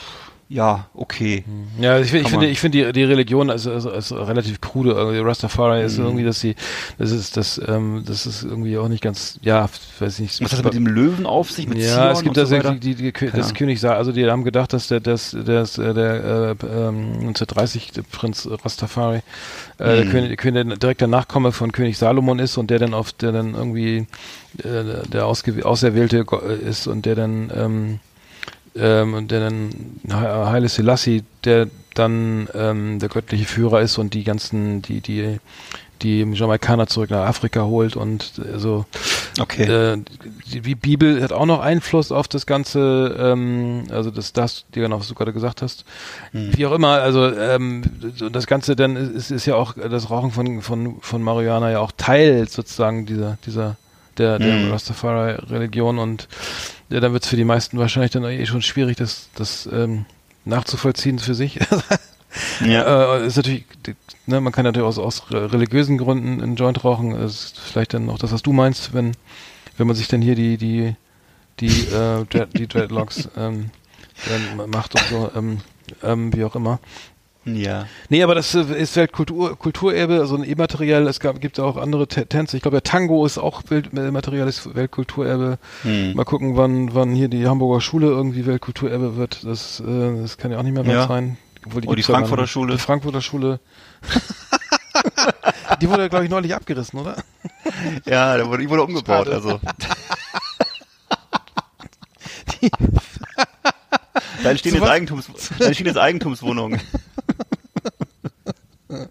okay. 0.93 1.43
Ja, 1.80 1.99
ich, 1.99 2.12
find- 2.12 2.22
ich 2.26 2.32
Kann 2.32 2.39
finde, 2.39 2.47
ich 2.49 2.60
finde 2.60 2.86
die, 2.86 2.93
die 2.93 3.04
Religion 3.04 3.49
ist, 3.49 3.66
ist, 3.66 3.86
ist 3.86 4.12
relativ 4.12 4.62
krude. 4.62 4.91
Irgendwie 4.91 5.20
Rastafari 5.20 5.80
Mhm. 5.80 5.86
ist 5.86 5.97
irgendwie, 5.97 6.24
dass 6.24 6.39
sie, 6.39 6.56
das 6.97 7.12
ist, 7.12 7.38
das, 7.38 7.60
ähm, 7.68 8.04
das 8.06 8.26
ist 8.26 8.43
irgendwie 8.43 8.78
auch 8.78 8.88
nicht 8.88 9.01
ganz, 9.01 9.39
ja, 9.41 9.68
weiß 9.99 10.20
nicht. 10.20 10.39
Was 10.41 10.51
hat 10.51 10.60
das 10.60 10.64
mit 10.66 10.74
dem 10.74 10.86
Löwen 10.88 11.26
auf 11.26 11.49
sich? 11.49 11.68
Mit 11.68 11.80
ja, 11.80 11.88
Zion 11.95 12.12
es 12.12 12.22
gibt 12.24 12.38
das 12.38 12.49
so 12.49 12.60
die, 12.60 12.80
die, 12.95 13.12
die, 13.12 13.32
das. 13.32 13.54
König, 13.54 13.84
also 13.84 14.12
die 14.12 14.30
haben 14.30 14.43
gedacht, 14.43 14.74
dass 14.74 14.88
der, 14.88 14.99
das, 14.99 15.36
das, 15.45 15.78
äh, 15.78 15.93
der, 15.93 16.56
äh, 16.62 16.66
ähm, 16.66 17.14
1930 17.20 17.91
der 17.91 18.04
Prinz 18.04 18.47
Rastafari, 18.64 19.18
äh, 19.18 19.22
der 19.95 20.06
Mhm. 20.06 20.10
König, 20.10 20.38
König, 20.38 20.80
direkter 20.80 21.08
Nachkomme 21.08 21.51
von 21.51 21.72
König 21.72 21.97
Salomon 21.97 22.39
ist 22.39 22.58
und 22.58 22.70
der 22.70 22.80
dann 22.80 22.93
auf, 22.93 23.12
der 23.14 23.32
dann 23.32 23.56
irgendwie 23.56 24.06
äh, 24.60 25.08
der 25.12 25.26
ausgew- 25.26 25.64
Auserwählte 25.64 26.26
äh, 26.47 26.70
ist 26.70 26.88
und 26.88 27.06
der 27.06 27.16
dann 27.16 27.51
ähm, 27.56 27.99
ähm, 28.76 29.13
und 29.13 29.32
der 29.32 29.39
dann 29.41 29.69
He- 30.05 30.11
Haile 30.13 30.69
Selassie, 30.69 31.24
der 31.43 31.67
dann 31.93 32.47
ähm, 32.53 32.99
der 32.99 33.09
göttliche 33.09 33.45
Führer 33.45 33.82
ist 33.82 33.97
und 33.97 34.13
die 34.13 34.24
ganzen, 34.24 34.82
die, 34.82 34.99
die, 35.01 35.39
die 36.01 36.21
Jamaikaner 36.21 36.88
zurück 36.88 37.11
nach 37.11 37.28
Afrika 37.28 37.63
holt 37.63 37.95
und 37.95 38.34
äh, 38.39 38.57
so. 38.57 38.86
Okay. 39.39 39.63
Äh, 39.63 39.97
die, 40.51 40.76
Bibel 40.76 41.21
hat 41.21 41.32
auch 41.32 41.45
noch 41.45 41.61
Einfluss 41.61 42.11
auf 42.11 42.28
das 42.28 42.45
Ganze, 42.45 43.15
ähm, 43.19 43.86
also 43.89 44.11
das, 44.11 44.34
das, 44.34 44.65
die 44.74 44.80
genau, 44.80 44.99
was 44.99 45.07
du 45.07 45.15
gerade 45.15 45.34
gesagt 45.34 45.61
hast. 45.61 45.86
Wie 46.32 46.65
auch 46.65 46.74
immer, 46.74 47.01
also 47.01 47.32
ähm, 47.32 47.84
das 48.32 48.47
Ganze 48.47 48.76
dann 48.76 48.95
ist, 48.95 49.32
ist 49.32 49.45
ja 49.45 49.55
auch 49.55 49.74
das 49.74 50.09
Rauchen 50.09 50.32
von, 50.32 50.61
von, 50.61 50.97
von 51.01 51.21
Marihuana 51.21 51.71
ja 51.71 51.80
auch 51.80 51.91
Teil 51.95 52.47
sozusagen 52.47 53.05
dieser, 53.05 53.38
dieser, 53.45 53.76
der, 54.18 54.39
der 54.39 54.55
Mhm. 54.55 54.72
Rastafari-Religion 54.72 55.99
und 55.99 56.28
ja, 56.89 56.99
dann 56.99 57.14
wird 57.14 57.24
es 57.24 57.30
für 57.30 57.36
die 57.36 57.43
meisten 57.43 57.78
wahrscheinlich 57.78 58.11
dann 58.11 58.24
eh 58.24 58.45
schon 58.45 58.61
schwierig, 58.61 58.97
das, 58.97 59.30
das 59.36 59.68
ähm, 59.72 60.05
nachzuvollziehen 60.45 61.20
für 61.20 61.34
sich. 61.34 61.59
ja. 62.66 63.18
Äh, 63.18 63.28
ist 63.28 63.38
natürlich, 63.38 63.66
ne, 64.26 64.41
man 64.41 64.53
kann 64.53 64.66
natürlich 64.66 64.88
aus, 64.88 64.99
aus 64.99 65.24
religiösen 65.32 65.97
Gründen 65.97 66.41
einen 66.41 66.55
Joint 66.55 66.84
rauchen. 66.84 67.11
Das 67.11 67.45
ist 67.45 67.59
vielleicht 67.59 67.93
dann 67.93 68.09
auch 68.09 68.20
das, 68.20 68.32
was 68.32 68.43
du 68.43 68.53
meinst, 68.53 68.93
wenn, 68.93 69.14
wenn 69.78 69.88
man 69.88 69.95
sich 69.95 70.07
dann 70.07 70.22
hier 70.22 70.36
die, 70.36 70.57
die, 70.57 70.95
die, 71.59 71.88
äh, 71.88 72.26
Dread, 72.26 72.49
die 72.53 72.68
Dreadlocks 72.68 73.30
ähm, 73.38 73.72
dann 74.28 74.70
macht 74.70 74.95
und 74.95 75.07
so, 75.09 75.32
ähm, 75.36 75.59
ähm, 76.03 76.34
wie 76.36 76.43
auch 76.43 76.55
immer. 76.55 76.80
Ja. 77.45 77.85
Nee, 78.09 78.23
aber 78.23 78.35
das 78.35 78.53
äh, 78.55 78.61
ist 78.61 78.95
Weltkultur, 78.95 79.57
Kulturerbe, 79.57 80.19
also 80.19 80.35
ein 80.35 80.43
immateriell, 80.43 81.07
es 81.07 81.19
gab, 81.19 81.39
gibt 81.41 81.59
auch 81.59 81.77
andere 81.77 82.07
Tänze. 82.07 82.55
Ich 82.57 82.63
glaube, 82.63 82.75
der 82.75 82.83
Tango 82.83 83.25
ist 83.25 83.37
auch 83.37 83.63
Welt, 83.69 83.87
immaterielles 83.93 84.73
Weltkulturerbe. 84.75 85.57
Hm. 85.83 86.13
Mal 86.15 86.23
gucken, 86.25 86.55
wann, 86.55 86.93
wann 86.93 87.13
hier 87.13 87.27
die 87.27 87.47
Hamburger 87.47 87.81
Schule 87.81 88.07
irgendwie 88.07 88.45
Weltkulturerbe 88.45 89.17
wird. 89.17 89.43
Das, 89.43 89.79
äh, 89.81 90.21
das 90.21 90.37
kann 90.37 90.51
ja 90.51 90.59
auch 90.59 90.63
nicht 90.63 90.73
mehr 90.73 90.85
weit 90.85 90.93
Ja. 90.93 91.07
sein. 91.07 91.37
Obwohl 91.65 91.81
Oh, 91.87 91.95
die 91.95 92.01
ja 92.01 92.07
gar 92.07 92.17
Frankfurter 92.17 92.43
nicht. 92.43 92.51
Schule. 92.51 92.73
Die 92.73 92.79
Frankfurter 92.79 93.21
Schule. 93.21 93.59
die 95.81 95.89
wurde, 95.89 96.09
glaube 96.09 96.25
ich, 96.25 96.31
neulich 96.31 96.53
abgerissen, 96.55 96.99
oder? 96.99 97.15
Ja, 98.05 98.37
der 98.37 98.47
wurde, 98.47 98.61
die 98.63 98.69
wurde 98.69 98.83
umgebaut, 98.83 99.25
Schade. 99.27 99.33
also. 99.33 99.59
da 104.43 104.49
entstehen 104.51 104.75
jetzt? 104.75 104.87
Eigentums, 104.87 105.27
da 105.59 105.65
entstehen 105.65 105.87
jetzt 105.87 105.97
Eigentumswohnungen. 105.97 106.79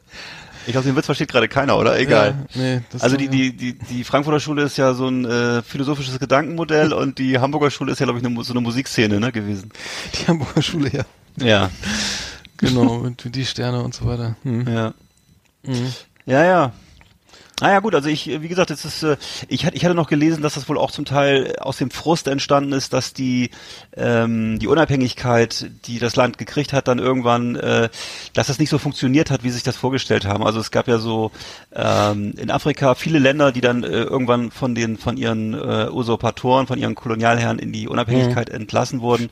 Ich 0.67 0.73
glaube, 0.73 0.87
den 0.87 0.95
Witz 0.97 1.07
versteht 1.07 1.29
gerade 1.29 1.49
keiner, 1.49 1.77
oder? 1.77 1.99
Egal. 1.99 2.47
Ja, 2.55 2.63
nee, 2.63 2.81
also 3.01 3.17
die, 3.17 3.29
die, 3.29 3.57
die, 3.57 3.77
die 3.77 4.05
Frankfurter 4.05 4.39
Schule 4.39 4.63
ist 4.63 4.77
ja 4.77 4.95
so 4.95 5.09
ein 5.09 5.25
äh, 5.25 5.61
philosophisches 5.63 6.21
Gedankenmodell 6.21 6.93
und 6.93 7.19
die 7.19 7.39
Hamburger 7.39 7.71
Schule 7.71 7.93
ist 7.93 7.99
ja, 7.99 8.07
glaube 8.07 8.21
ich, 8.21 8.25
eine, 8.25 8.45
so 8.45 8.53
eine 8.53 8.61
Musikszene 8.61 9.19
ne, 9.19 9.33
gewesen. 9.33 9.73
Die 10.15 10.29
Hamburger 10.29 10.63
Schule, 10.63 10.91
ja. 10.93 11.05
Ja. 11.45 11.71
Genau, 12.59 12.99
mit 12.99 13.35
die 13.35 13.45
Sterne 13.45 13.83
und 13.83 13.93
so 13.93 14.07
weiter. 14.07 14.37
Hm. 14.45 14.69
Ja. 14.69 14.95
Mhm. 15.65 15.93
Ja, 16.27 16.45
ja. 16.45 16.73
Naja 17.63 17.79
gut, 17.79 17.95
also 17.95 18.09
ich, 18.09 18.27
wie 18.27 18.49
gesagt, 18.49 18.73
es 18.73 18.85
ist, 18.85 19.05
äh, 19.05 19.17
ich, 19.47 19.65
hatte, 19.65 19.77
ich 19.77 19.85
hatte 19.85 19.95
noch 19.95 20.09
gelesen, 20.09 20.43
dass 20.43 20.55
das 20.55 20.69
wohl 20.69 20.77
auch 20.77 20.91
zum 20.91 21.05
Teil 21.05 21.55
aus 21.61 21.77
dem 21.77 21.93
Frust 21.93 22.27
entstanden 22.27 22.73
ist, 22.73 22.93
dass 22.93 23.15
die, 23.15 23.51
ähm, 23.97 24.59
die 24.59 24.67
Unabhängigkeit, 24.67 25.71
die 25.87 26.01
das 26.01 26.17
Land 26.17 26.39
gekriegt 26.39 26.73
hat, 26.73 26.89
dann 26.89 26.99
irgendwann, 26.99 27.55
äh, 27.55 27.89
dass 28.33 28.49
das 28.49 28.59
nicht 28.59 28.69
so 28.69 28.79
funktioniert 28.79 29.31
hat, 29.31 29.45
wie 29.45 29.51
sie 29.51 29.55
sich 29.55 29.63
das 29.63 29.77
vorgestellt 29.77 30.27
haben. 30.27 30.43
Also 30.43 30.59
es 30.59 30.73
gab 30.73 30.89
ja 30.89 30.99
so 30.99 31.31
ähm, 31.73 32.35
in 32.37 32.51
Afrika 32.51 32.97
viele 32.97 33.21
Länder, 33.21 33.53
die 33.53 33.61
dann 33.61 33.85
äh, 33.85 33.87
irgendwann 33.87 34.51
von 34.51 34.75
den 34.75 34.97
von 34.97 35.17
ihren 35.17 35.55
äh, 35.55 35.89
Usurpatoren, 35.89 36.67
von 36.67 36.81
ihren 36.81 36.97
Kolonialherren 36.97 37.61
in 37.61 37.71
die 37.71 37.87
Unabhängigkeit 37.87 38.51
entlassen 38.51 39.03
wurden 39.03 39.31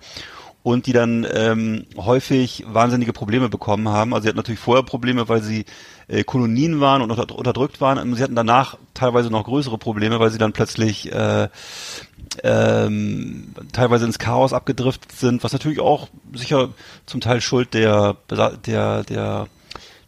und 0.62 0.86
die 0.86 0.92
dann 0.92 1.26
ähm, 1.32 1.86
häufig 1.96 2.64
wahnsinnige 2.66 3.12
Probleme 3.12 3.48
bekommen 3.48 3.88
haben. 3.88 4.12
Also 4.12 4.24
sie 4.24 4.28
hatten 4.28 4.36
natürlich 4.36 4.60
vorher 4.60 4.82
Probleme, 4.82 5.28
weil 5.28 5.42
sie 5.42 5.64
äh, 6.08 6.22
Kolonien 6.22 6.80
waren 6.80 7.00
und 7.00 7.10
unter, 7.10 7.34
unterdrückt 7.34 7.80
waren. 7.80 7.98
Und 7.98 8.14
sie 8.16 8.22
hatten 8.22 8.34
danach 8.34 8.76
teilweise 8.92 9.30
noch 9.30 9.44
größere 9.44 9.78
Probleme, 9.78 10.20
weil 10.20 10.30
sie 10.30 10.38
dann 10.38 10.52
plötzlich 10.52 11.10
äh, 11.12 11.48
ähm, 12.42 13.54
teilweise 13.72 14.04
ins 14.04 14.18
Chaos 14.18 14.52
abgedriftet 14.52 15.12
sind, 15.12 15.42
was 15.42 15.52
natürlich 15.52 15.80
auch 15.80 16.08
sicher 16.34 16.70
zum 17.06 17.20
Teil 17.20 17.40
Schuld 17.40 17.74
der 17.74 18.16
Besa- 18.28 18.56
der 18.56 19.48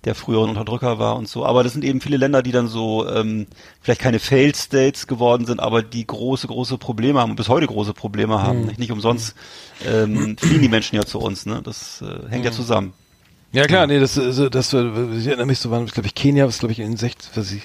der 0.05 0.15
früheren 0.15 0.51
Unterdrücker 0.51 0.99
war 0.99 1.17
und 1.17 1.29
so. 1.29 1.47
Aber 1.47 1.63
das 1.63 1.73
sind 1.73 1.85
eben 1.85 2.01
viele 2.01 2.17
Länder, 2.17 2.43
die 2.43 2.53
dann 2.53 2.69
so 2.69 3.09
ähm, 3.09 3.47
vielleicht 3.81 4.01
keine 4.01 4.19
Failed 4.19 4.57
States 4.57 5.07
geworden 5.07 5.47
sind, 5.47 5.61
aber 5.61 5.83
die 5.83 6.07
große, 6.07 6.47
große 6.47 6.79
Probleme 6.79 7.21
haben 7.21 7.31
und 7.31 7.37
bis 7.37 7.49
heute 7.49 7.67
große 7.67 7.95
Probleme 7.95 8.43
haben. 8.43 8.67
Nicht, 8.67 8.79
nicht 8.79 8.93
umsonst 8.93 9.37
ähm, 9.87 10.37
fliehen 10.39 10.63
die 10.63 10.69
Menschen 10.69 10.97
ja 10.97 11.05
zu 11.05 11.19
uns. 11.21 11.47
Ne? 11.47 11.61
Das 11.63 12.03
äh, 12.03 12.29
hängt 12.31 12.45
ja 12.45 12.53
zusammen. 12.53 12.93
Ja 13.53 13.67
klar, 13.67 13.87
nee, 13.87 14.01
das, 14.01 14.19
also, 14.19 14.49
das, 14.49 14.73
äh, 14.73 14.81
ich 15.15 15.27
erinnere 15.27 15.47
mich 15.47 15.59
so, 15.59 15.71
waren, 15.71 15.85
glaube 15.87 16.07
ich, 16.07 16.15
Kenia 16.15 16.47
ist, 16.47 16.61
glaube 16.61 16.73
ich, 16.73 16.81
in 16.81 16.93
den 16.93 16.97
60, 16.97 17.31
was 17.35 17.53
ich, 17.53 17.63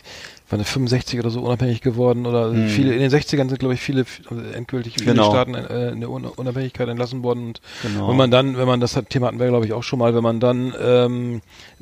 waren 0.49 0.63
65 0.63 1.19
oder 1.19 1.29
so 1.29 1.41
unabhängig 1.41 1.81
geworden 1.81 2.25
oder 2.25 2.53
viele, 2.67 2.93
in 2.93 2.99
den 3.01 3.11
60ern 3.11 3.49
sind, 3.49 3.59
glaube 3.59 3.73
ich, 3.73 3.81
viele, 3.81 4.05
also 4.29 4.41
endgültig 4.43 4.93
viele 4.93 5.11
Genau. 5.11 5.29
Staaten 5.29 5.55
äh, 5.55 5.89
in 5.89 5.99
der 5.99 6.09
Un 6.09 6.23
Unabhängigkeit 6.25 6.87
entlassen 6.87 7.21
worden 7.23 7.47
und 7.47 7.61
Genau. 7.81 8.07
wenn 8.09 8.15
man 8.15 8.31
dann, 8.31 8.57
wenn 8.57 8.65
man 8.67 8.79
das 8.79 8.95
hat, 8.95 9.09
Thema 9.09 9.27
hatten 9.27 9.39
wir, 9.39 9.47
glaube 9.47 9.65
ich, 9.65 9.73
auch 9.73 9.83
schon 9.83 9.99
mal, 9.99 10.15
wenn 10.15 10.23
man 10.23 10.39
dann, 10.39 10.73
ähm, 10.81 11.41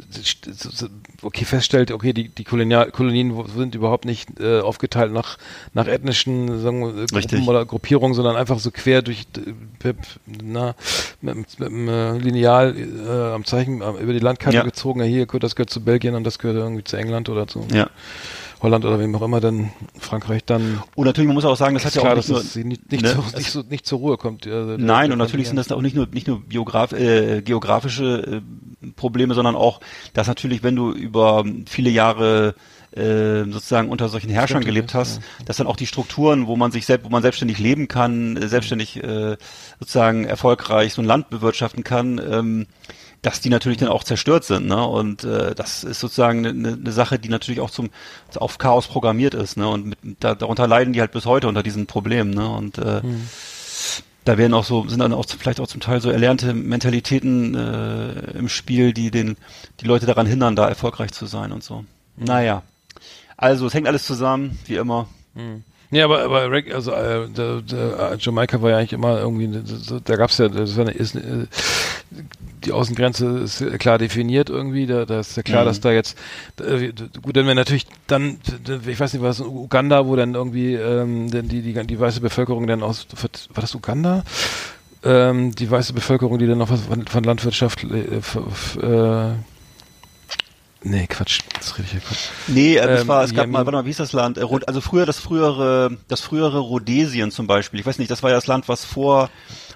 so- 0.09 0.69
so- 0.71 0.87
okay, 1.21 1.45
feststellt, 1.45 1.91
okay, 1.91 2.11
die, 2.13 2.29
die 2.29 2.43
Kolonial 2.43 2.89
Kolonien 2.91 3.33
sind 3.55 3.75
überhaupt 3.75 4.05
nicht 4.05 4.39
äh, 4.39 4.59
aufgeteilt 4.61 5.11
nach, 5.13 5.37
nach 5.73 5.87
ethnischen, 5.87 6.59
sagen 6.61 6.81
wir, 6.81 6.95
äh, 7.03 7.05
Richtig. 7.15 7.31
Gruppen 7.39 7.47
oder 7.47 7.65
Gruppierungen, 7.65 8.13
sondern 8.15 8.35
einfach 8.35 8.57
so 8.59 8.71
quer 8.71 9.01
durch, 9.03 9.27
äh, 9.83 9.93
na, 10.43 10.73
mit, 11.21 11.35
mit, 11.35 11.59
mit 11.59 11.69
dem 11.69 11.87
äh, 11.87 12.17
Lineal 12.17 12.75
äh, 12.75 13.33
am 13.33 13.45
Zeichen 13.45 13.81
äh, 13.81 13.91
über 14.01 14.13
die 14.13 14.19
Landkarte 14.19 14.57
Ja. 14.57 14.63
gezogen, 14.63 14.99
ja, 15.01 15.05
hier, 15.05 15.25
gut, 15.27 15.43
das 15.43 15.55
gehört 15.55 15.69
zu 15.69 15.81
Belgien 15.83 16.15
und 16.15 16.23
das 16.23 16.39
gehört 16.39 16.57
irgendwie 16.57 16.83
zu 16.83 16.97
England 16.97 17.29
oder 17.29 17.47
zu 17.47 17.65
Ja. 17.71 17.89
Holland 18.65 18.83
oder 18.83 18.99
wem 18.99 19.15
auch 19.15 19.21
immer, 19.21 19.39
dann 19.39 19.71
Frankreich, 19.97 20.43
dann 20.45 20.81
Und 20.95 21.05
natürlich, 21.05 21.27
man 21.27 21.35
muss 21.35 21.45
auch 21.45 21.55
sagen, 21.55 21.75
das 21.75 21.85
hat 21.85 21.95
ja 21.95 22.01
klar, 22.01 22.13
auch 22.13 22.17
dass 22.17 22.27
nicht 22.27 22.35
nur, 22.35 22.41
es 22.43 22.55
nicht, 22.55 22.91
nicht, 22.91 23.03
ne, 23.03 23.09
so, 23.09 23.37
nicht, 23.37 23.51
so, 23.51 23.61
nicht 23.69 23.85
zur 23.85 23.99
Ruhe 23.99 24.17
kommt. 24.17 24.45
der- 24.45 24.77
Nein, 24.77 25.11
und 25.11 25.17
natürlich 25.17 25.47
sind 25.47 25.55
das 25.55 25.71
auch 25.71 25.81
nicht 25.81 25.95
nur 25.95 26.07
nicht 26.11 26.27
nur 26.27 26.41
Biograf, 26.41 26.91
äh, 26.91 27.41
geografische 27.41 28.41
äh, 28.41 28.89
Probleme, 28.95 29.33
sondern 29.33 29.55
auch, 29.55 29.79
dass 30.13 30.27
natürlich, 30.27 30.63
wenn 30.63 30.75
du 30.75 30.91
über 30.91 31.43
viele 31.67 31.89
Jahre 31.89 32.55
äh, 32.91 33.43
sozusagen 33.51 33.89
unter 33.89 34.07
solchen 34.09 34.29
Herrschern 34.29 34.61
Stimmt, 34.61 34.65
gelebt 34.65 34.93
ja, 34.93 34.99
hast, 34.99 35.21
dass 35.45 35.57
dann 35.57 35.67
auch 35.67 35.75
die 35.75 35.87
Strukturen, 35.87 36.47
wo 36.47 36.55
man 36.55 36.71
sich 36.71 36.85
selbst, 36.85 37.05
wo 37.05 37.09
man 37.09 37.21
selbstständig 37.21 37.59
leben 37.59 37.87
kann, 37.87 38.37
äh, 38.37 38.47
selbstständig 38.47 39.03
äh, 39.03 39.37
sozusagen 39.79 40.25
erfolgreich 40.25 40.93
so 40.93 41.01
ein 41.01 41.05
Land 41.05 41.29
bewirtschaften 41.29 41.83
kann, 41.83 42.21
ähm, 42.29 42.67
dass 43.25 43.41
die 43.41 43.49
natürlich 43.49 43.79
dann 43.79 43.89
auch 43.89 44.03
zerstört 44.03 44.43
sind, 44.43 44.67
ne? 44.67 44.85
Und 44.85 45.23
äh, 45.23 45.55
das 45.55 45.83
ist 45.83 45.99
sozusagen 45.99 46.45
eine, 46.45 46.73
eine 46.73 46.91
Sache, 46.91 47.17
die 47.17 47.29
natürlich 47.29 47.59
auch 47.59 47.71
zum 47.71 47.89
auf 48.35 48.57
Chaos 48.59 48.87
programmiert 48.87 49.33
ist, 49.33 49.57
ne? 49.57 49.67
Und 49.67 49.85
mit, 49.87 49.97
da, 50.19 50.35
darunter 50.35 50.67
leiden 50.67 50.93
die 50.93 50.99
halt 50.99 51.11
bis 51.11 51.25
heute 51.25 51.47
unter 51.47 51.63
diesen 51.63 51.87
Problemen, 51.87 52.31
ne? 52.31 52.47
Und 52.47 52.77
äh, 52.77 53.01
da 54.25 54.37
werden 54.37 54.53
auch 54.53 54.63
so, 54.63 54.87
sind 54.87 54.99
dann 54.99 55.13
auch 55.13 55.25
zum- 55.25 55.39
vielleicht 55.39 55.59
auch 55.59 55.67
zum 55.67 55.81
Teil 55.81 56.01
so 56.01 56.09
erlernte 56.09 56.53
Mentalitäten 56.53 57.55
äh, 57.55 58.37
im 58.37 58.47
Spiel, 58.49 58.93
die 58.93 59.09
den, 59.11 59.37
die 59.81 59.85
Leute 59.85 60.05
daran 60.05 60.27
hindern, 60.27 60.55
da 60.55 60.67
erfolgreich 60.67 61.11
zu 61.11 61.25
sein 61.25 61.51
und 61.51 61.63
so. 61.63 61.83
Naja. 62.17 62.61
Also, 63.37 63.67
es 63.67 63.73
hängt 63.73 63.87
alles 63.87 64.05
zusammen, 64.05 64.57
wie 64.65 64.75
immer. 64.75 65.07
Ja, 65.95 66.05
aber, 66.05 66.23
aber 66.23 66.51
Reg- 66.51 66.73
also 66.73 66.91
äh, 66.91 67.29
der, 67.29 67.61
der, 67.61 68.11
äh, 68.11 68.17
Jamaika 68.19 68.61
war 68.61 68.71
ja 68.71 68.77
eigentlich 68.77 68.91
immer 68.93 69.17
irgendwie, 69.19 69.47
ne, 69.47 69.63
da 70.03 70.15
gab's 70.17 70.37
ja, 70.37 70.49
das 70.49 70.75
war 70.75 70.83
eine, 70.85 70.91
ist, 70.91 71.15
eine, 71.15 71.47
die 72.65 72.71
Außengrenze 72.73 73.39
ist 73.39 73.61
ja 73.61 73.77
klar 73.77 73.97
definiert 73.97 74.49
irgendwie, 74.49 74.87
da, 74.87 75.05
da 75.05 75.21
ist 75.21 75.37
ja 75.37 75.43
klar, 75.43 75.63
Mhm. 75.63 75.67
dass 75.67 75.79
da 75.79 75.91
jetzt, 75.93 76.17
äh, 76.59 76.91
gut, 77.21 77.37
dann 77.37 77.45
wäre 77.45 77.55
natürlich 77.55 77.85
dann, 78.07 78.39
ich 78.87 78.99
weiß 78.99 79.13
nicht, 79.13 79.21
was 79.23 79.39
in 79.39 79.45
Uganda, 79.47 80.05
wo 80.05 80.17
dann 80.17 80.33
irgendwie 80.35 80.73
ähm, 80.73 81.31
denn 81.31 81.47
die, 81.47 81.61
die, 81.61 81.73
die 81.87 81.99
weiße 81.99 82.19
Bevölkerung 82.19 82.67
dann 82.67 82.83
aus, 82.83 83.07
war 83.53 83.61
das 83.61 83.73
Uganda? 83.73 84.23
Ähm, 85.03 85.53
die 85.55 85.69
weiße 85.71 85.93
Bevölkerung, 85.93 86.39
die 86.39 86.47
dann 86.47 86.57
noch 86.57 86.71
was 86.71 86.81
von, 86.81 87.05
von 87.07 87.23
Landwirtschaft, 87.23 87.83
äh, 87.85 88.17
äh, 88.81 89.31
Nee, 90.87 91.07
Quatsch. 91.07 91.39
Das 91.57 91.77
rede 91.79 91.87
ich 91.87 91.93
ja 91.95 91.99
Quatsch. 91.99 92.29
Nee, 92.47 92.75
äh, 92.75 92.79
es 92.79 93.01
Ähm, 93.01 93.07
war, 93.07 93.23
es 93.23 93.33
gab 93.33 93.45
ja, 93.47 93.51
mal, 93.51 93.65
warte 93.65 93.71
mal, 93.71 93.85
wie 93.85 93.89
ist 93.89 93.99
das 93.99 94.13
Land? 94.13 94.37
Äh, 94.37 94.45
Also 94.67 94.81
früher 94.81 95.07
das 95.07 95.17
frühere, 95.19 95.97
das 96.07 96.21
frühere 96.21 96.59
Rhodesien 96.59 97.31
zum 97.31 97.47
Beispiel. 97.47 97.79
Ich 97.79 97.85
weiß 97.87 97.97
nicht, 97.97 98.11
das 98.11 98.21
war 98.21 98.29
ja 98.29 98.35
das 98.35 98.45
Land, 98.45 98.69
was 98.69 98.85
vor, 98.85 99.31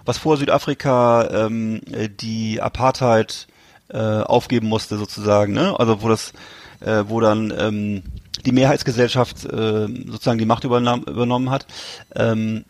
was 0.06 0.20
vor 0.20 0.38
Südafrika 0.38 1.28
ähm, 1.48 1.82
äh, 1.92 2.10
die 2.10 2.62
Apartheid 2.62 3.48
äh, 3.90 3.98
aufgeben 3.98 4.68
musste 4.68 4.98
sozusagen, 5.00 5.52
ne? 5.54 5.76
Also 5.80 6.04
wo 6.04 6.10
das, 6.10 6.32
äh, 6.82 7.04
wo 7.08 7.20
dann 7.20 7.52
ähm, 7.58 8.04
die 8.46 8.52
Mehrheitsgesellschaft 8.52 9.46
äh, 9.46 9.88
sozusagen 10.08 10.38
die 10.38 10.46
Macht 10.46 10.64
übernahm, 10.64 11.02
übernommen 11.06 11.50
hat. 11.50 11.66
Ähm, 12.16 12.66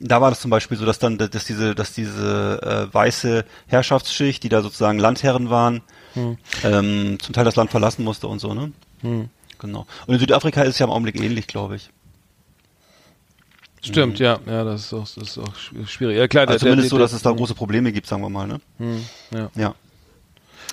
da 0.00 0.20
war 0.20 0.30
das 0.30 0.40
zum 0.40 0.50
Beispiel 0.50 0.76
so, 0.76 0.84
dass 0.84 0.98
dann, 0.98 1.16
dass 1.16 1.44
diese, 1.44 1.76
dass 1.76 1.92
diese 1.94 2.88
äh, 2.90 2.92
weiße 2.92 3.44
Herrschaftsschicht, 3.68 4.42
die 4.42 4.48
da 4.48 4.62
sozusagen 4.62 4.98
Landherren 4.98 5.48
waren, 5.48 5.82
ähm, 6.62 7.18
zum 7.20 7.32
Teil 7.34 7.44
das 7.44 7.56
Land 7.56 7.70
verlassen 7.70 8.04
musste 8.04 8.26
und 8.28 8.38
so, 8.40 8.54
ne? 8.54 8.72
Genau. 9.58 9.86
Und 10.06 10.14
in 10.14 10.20
Südafrika 10.20 10.62
ist 10.62 10.70
es 10.70 10.78
ja 10.78 10.86
im 10.86 10.92
Augenblick 10.92 11.20
ähnlich, 11.20 11.46
glaube 11.46 11.76
ich. 11.76 11.90
Stimmt, 13.82 14.18
ja, 14.18 14.38
ja, 14.46 14.64
das 14.64 14.86
ist 14.86 14.94
auch, 14.94 15.00
das 15.04 15.16
ist 15.16 15.38
auch 15.38 15.52
sch- 15.54 15.86
schwierig. 15.86 16.16
Ja, 16.16 16.26
klar, 16.26 16.42
Also 16.48 16.52
der- 16.52 16.58
zumindest 16.60 16.86
der, 16.86 16.90
so, 16.90 16.96
der, 16.96 17.04
dass 17.04 17.12
es 17.12 17.22
da 17.22 17.32
große 17.32 17.54
Probleme 17.54 17.92
gibt, 17.92 18.06
sagen 18.06 18.22
wir 18.22 18.30
mal, 18.30 18.46
ne? 18.46 18.60
Hm, 18.78 19.04
ja. 19.30 19.50
Ja. 19.54 19.74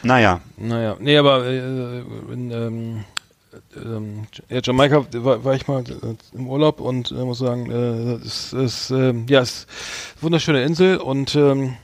Naja. 0.03 0.39
Naja, 0.57 0.95
nee, 0.99 1.17
aber 1.17 1.45
äh, 1.45 1.99
in, 2.31 2.51
ähm, 2.51 3.03
ähm, 3.75 4.27
ja, 4.49 4.61
Jamaika 4.63 5.05
war, 5.13 5.43
war 5.43 5.55
ich 5.55 5.67
mal 5.67 5.83
äh, 5.83 6.15
im 6.37 6.47
Urlaub 6.47 6.79
und 6.79 7.11
äh, 7.11 7.15
muss 7.15 7.39
sagen, 7.39 7.69
äh, 7.69 8.25
es 8.25 8.53
ist 8.53 8.91
ähm, 8.91 9.25
ja, 9.29 9.41
es 9.41 9.49
ist 9.49 9.67
eine 10.15 10.21
wunderschöne 10.23 10.63
Insel 10.63 10.97
und 10.97 11.35
ähm, 11.35 11.75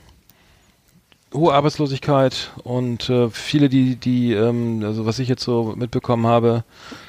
hohe 1.34 1.52
Arbeitslosigkeit 1.52 2.50
und 2.64 3.10
äh, 3.10 3.28
viele, 3.30 3.68
die, 3.68 3.96
die, 3.96 4.32
ähm, 4.32 4.82
also 4.84 5.04
was 5.06 5.18
ich 5.18 5.28
jetzt 5.28 5.42
so 5.44 5.74
mitbekommen 5.76 6.26
habe, 6.26 6.64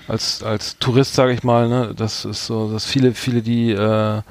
als 0.07 0.43
als 0.43 0.78
Tourist, 0.80 1.13
sage 1.13 1.34
ich 1.34 1.43
mal, 1.43 1.70
ne, 1.70 1.93
das 1.95 2.26
ist 2.26 2.45
so, 2.45 2.72
dass 2.72 2.86
viele, 2.86 3.13
viele, 3.13 3.41
die, 3.41 3.72
äh, 3.72 4.22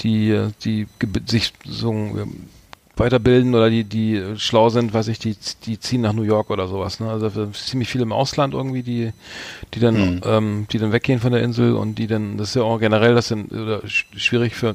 die, 0.00 0.30
äh, 0.30 0.50
die 0.64 0.86
sich 1.26 1.52
so 1.64 1.92
ähm, 1.92 2.48
weiterbilden 2.96 3.54
oder 3.54 3.70
die, 3.70 3.84
die 3.84 4.22
schlau 4.36 4.68
sind, 4.68 4.94
weiß 4.94 5.08
ich, 5.08 5.18
die, 5.18 5.36
die 5.66 5.78
ziehen 5.80 6.00
nach 6.02 6.12
New 6.12 6.22
York 6.22 6.50
oder 6.50 6.68
sowas. 6.68 7.00
Ne? 7.00 7.10
Also 7.10 7.26
äh, 7.26 7.52
ziemlich 7.52 7.88
viele 7.88 8.04
im 8.04 8.12
Ausland 8.12 8.54
irgendwie, 8.54 8.82
die, 8.82 9.12
die 9.74 9.80
dann, 9.80 10.16
Mhm. 10.16 10.20
ähm, 10.24 10.66
die 10.72 10.78
dann 10.78 10.92
weggehen 10.92 11.20
von 11.20 11.32
der 11.32 11.42
Insel 11.42 11.74
und 11.74 11.96
die 11.96 12.06
dann, 12.06 12.36
das 12.38 12.48
ist 12.50 12.54
ja 12.56 12.62
auch 12.62 12.78
generell, 12.78 13.14
das 13.14 13.28
sind 13.28 13.50
schwierig 13.86 14.54
für 14.54 14.74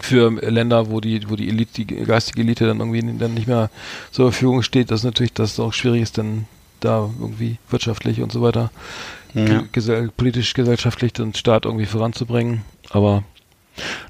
für 0.00 0.30
Länder, 0.30 0.90
wo 0.90 1.00
die, 1.00 1.28
wo 1.28 1.36
die 1.36 1.48
Elite, 1.48 1.84
die 1.84 1.86
geistige 1.86 2.42
Elite 2.42 2.66
dann 2.66 2.80
irgendwie 2.80 3.18
dann 3.18 3.34
nicht 3.34 3.46
mehr 3.48 3.70
zur 4.10 4.30
Verfügung 4.30 4.62
steht, 4.62 4.90
das 4.90 5.00
ist 5.00 5.04
natürlich, 5.04 5.32
dass 5.32 5.52
es 5.52 5.60
auch 5.60 5.72
schwierig 5.72 6.02
ist, 6.02 6.18
dann 6.18 6.46
da 6.80 7.08
irgendwie 7.20 7.56
wirtschaftlich 7.70 8.20
und 8.20 8.30
so 8.32 8.42
weiter, 8.42 8.70
Ja. 9.34 9.44
ge 9.44 9.62
gesell 9.72 10.10
politisch, 10.16 10.52
gesellschaftlich 10.54 11.12
den 11.14 11.34
Staat 11.34 11.64
irgendwie 11.64 11.86
voranzubringen. 11.86 12.62
Aber 12.90 13.22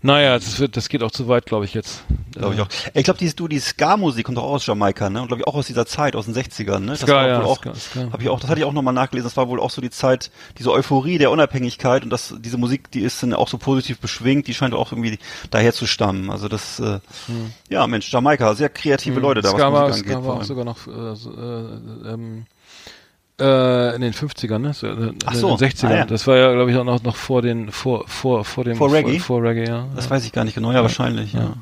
naja, 0.03 0.35
das 0.35 0.59
wird, 0.59 0.77
das 0.77 0.89
geht 0.89 1.03
auch 1.03 1.11
zu 1.11 1.29
weit, 1.29 1.47
glaube 1.47 1.65
ich 1.65 1.75
jetzt. 1.75 2.03
Glaube 2.33 2.55
ich 2.55 2.61
auch. 2.61 2.69
Ich 2.95 3.05
glaube, 3.05 3.19
die, 3.19 3.35
du, 3.35 3.49
die 3.49 3.59
Ska-Musik 3.59 4.27
kommt 4.27 4.39
auch 4.39 4.45
aus 4.45 4.67
Jamaika, 4.67 5.09
ne? 5.11 5.23
Und 5.23 5.29
glaube 5.29 5.43
ich 5.43 5.47
auch 5.47 5.55
aus 5.55 5.67
dieser 5.67 5.87
Zeit, 5.87 6.17
aus 6.17 6.27
den 6.27 6.35
60ern, 6.35 6.81
ne? 6.81 6.93
Das 6.93 7.01
Ska, 7.01 7.15
war 7.15 7.29
ja, 7.29 7.43
auch, 7.43 7.59
Ska, 7.59 7.75
Ska. 7.75 8.09
Hab 8.13 8.21
ich 8.21 8.29
auch, 8.29 8.41
das 8.41 8.51
hatte 8.51 8.61
ich 8.61 8.67
auch 8.67 8.73
nochmal 8.73 8.95
nachgelesen, 8.95 9.27
das 9.27 9.37
war 9.37 9.49
wohl 9.49 9.61
auch 9.61 9.71
so 9.71 9.81
die 9.81 9.91
Zeit, 9.91 10.31
diese 10.59 10.71
Euphorie 10.71 11.19
der 11.19 11.31
Unabhängigkeit 11.31 12.05
und 12.05 12.11
das, 12.11 12.35
diese 12.39 12.59
Musik, 12.59 12.91
die 12.91 13.01
ist 13.01 13.23
dann 13.23 13.33
auch 13.35 13.49
so 13.49 13.59
positiv 13.59 13.99
beschwingt, 13.99 14.47
die 14.47 14.55
scheint 14.55 14.75
auch 14.75 14.93
irgendwie 14.93 15.19
daher 15.51 15.73
zu 15.73 15.87
stammen. 15.87 16.31
Also 16.31 16.49
das, 16.49 16.79
äh, 16.81 17.01
ja, 17.69 17.87
Mensch, 17.87 18.13
Jamaika, 18.13 18.55
sehr 18.55 18.69
kreative 18.69 19.21
Leute 19.21 19.41
da, 19.43 19.53
Hm. 19.53 19.59
Ska 19.59 19.73
was 19.73 19.81
war, 19.81 19.89
Musik 19.89 20.07
angeht. 20.07 20.23
Ska 20.23 20.29
war 20.29 20.37
auch 20.37 20.45
sogar 20.45 20.65
noch 20.65 20.87
äh, 20.87 20.91
äh, 20.91 22.13
ähm, 22.13 22.47
äh, 23.41 23.95
in 23.95 24.01
den 24.01 24.13
50ern, 24.13 24.59
ne? 24.59 24.75
So, 24.75 24.87
äh, 24.87 25.13
Ach 25.27 25.35
in 25.35 25.41
so, 25.41 25.57
den 25.57 25.69
60ern. 25.69 25.87
ah, 25.89 25.97
ja. 25.97 26.05
Das 26.05 26.27
war 26.27 26.37
ja, 26.37 26.53
glaube 26.53 26.71
ich, 26.71 26.77
auch 26.77 26.85
noch, 26.85 27.03
noch 27.03 27.17
vor 27.17 27.43
den, 27.43 27.71
vor, 27.71 28.07
vor, 28.09 28.45
vor 28.45 28.65
dem, 28.65 28.77
Vor 28.77 28.93
Reggae? 28.93 29.19
Vor, 29.19 29.41
vor 29.41 29.49
Reggae, 29.49 29.69
ja. 29.69 29.87
Das 29.95 30.07
ja. 30.07 30.11
weiß 30.13 30.25
ich 30.25 30.33
gar 30.33 30.45
nicht 30.45 30.55
genau, 30.55 30.73
ja, 30.73 30.83
wahrscheinlich, 30.83 31.33
ja. 31.33 31.55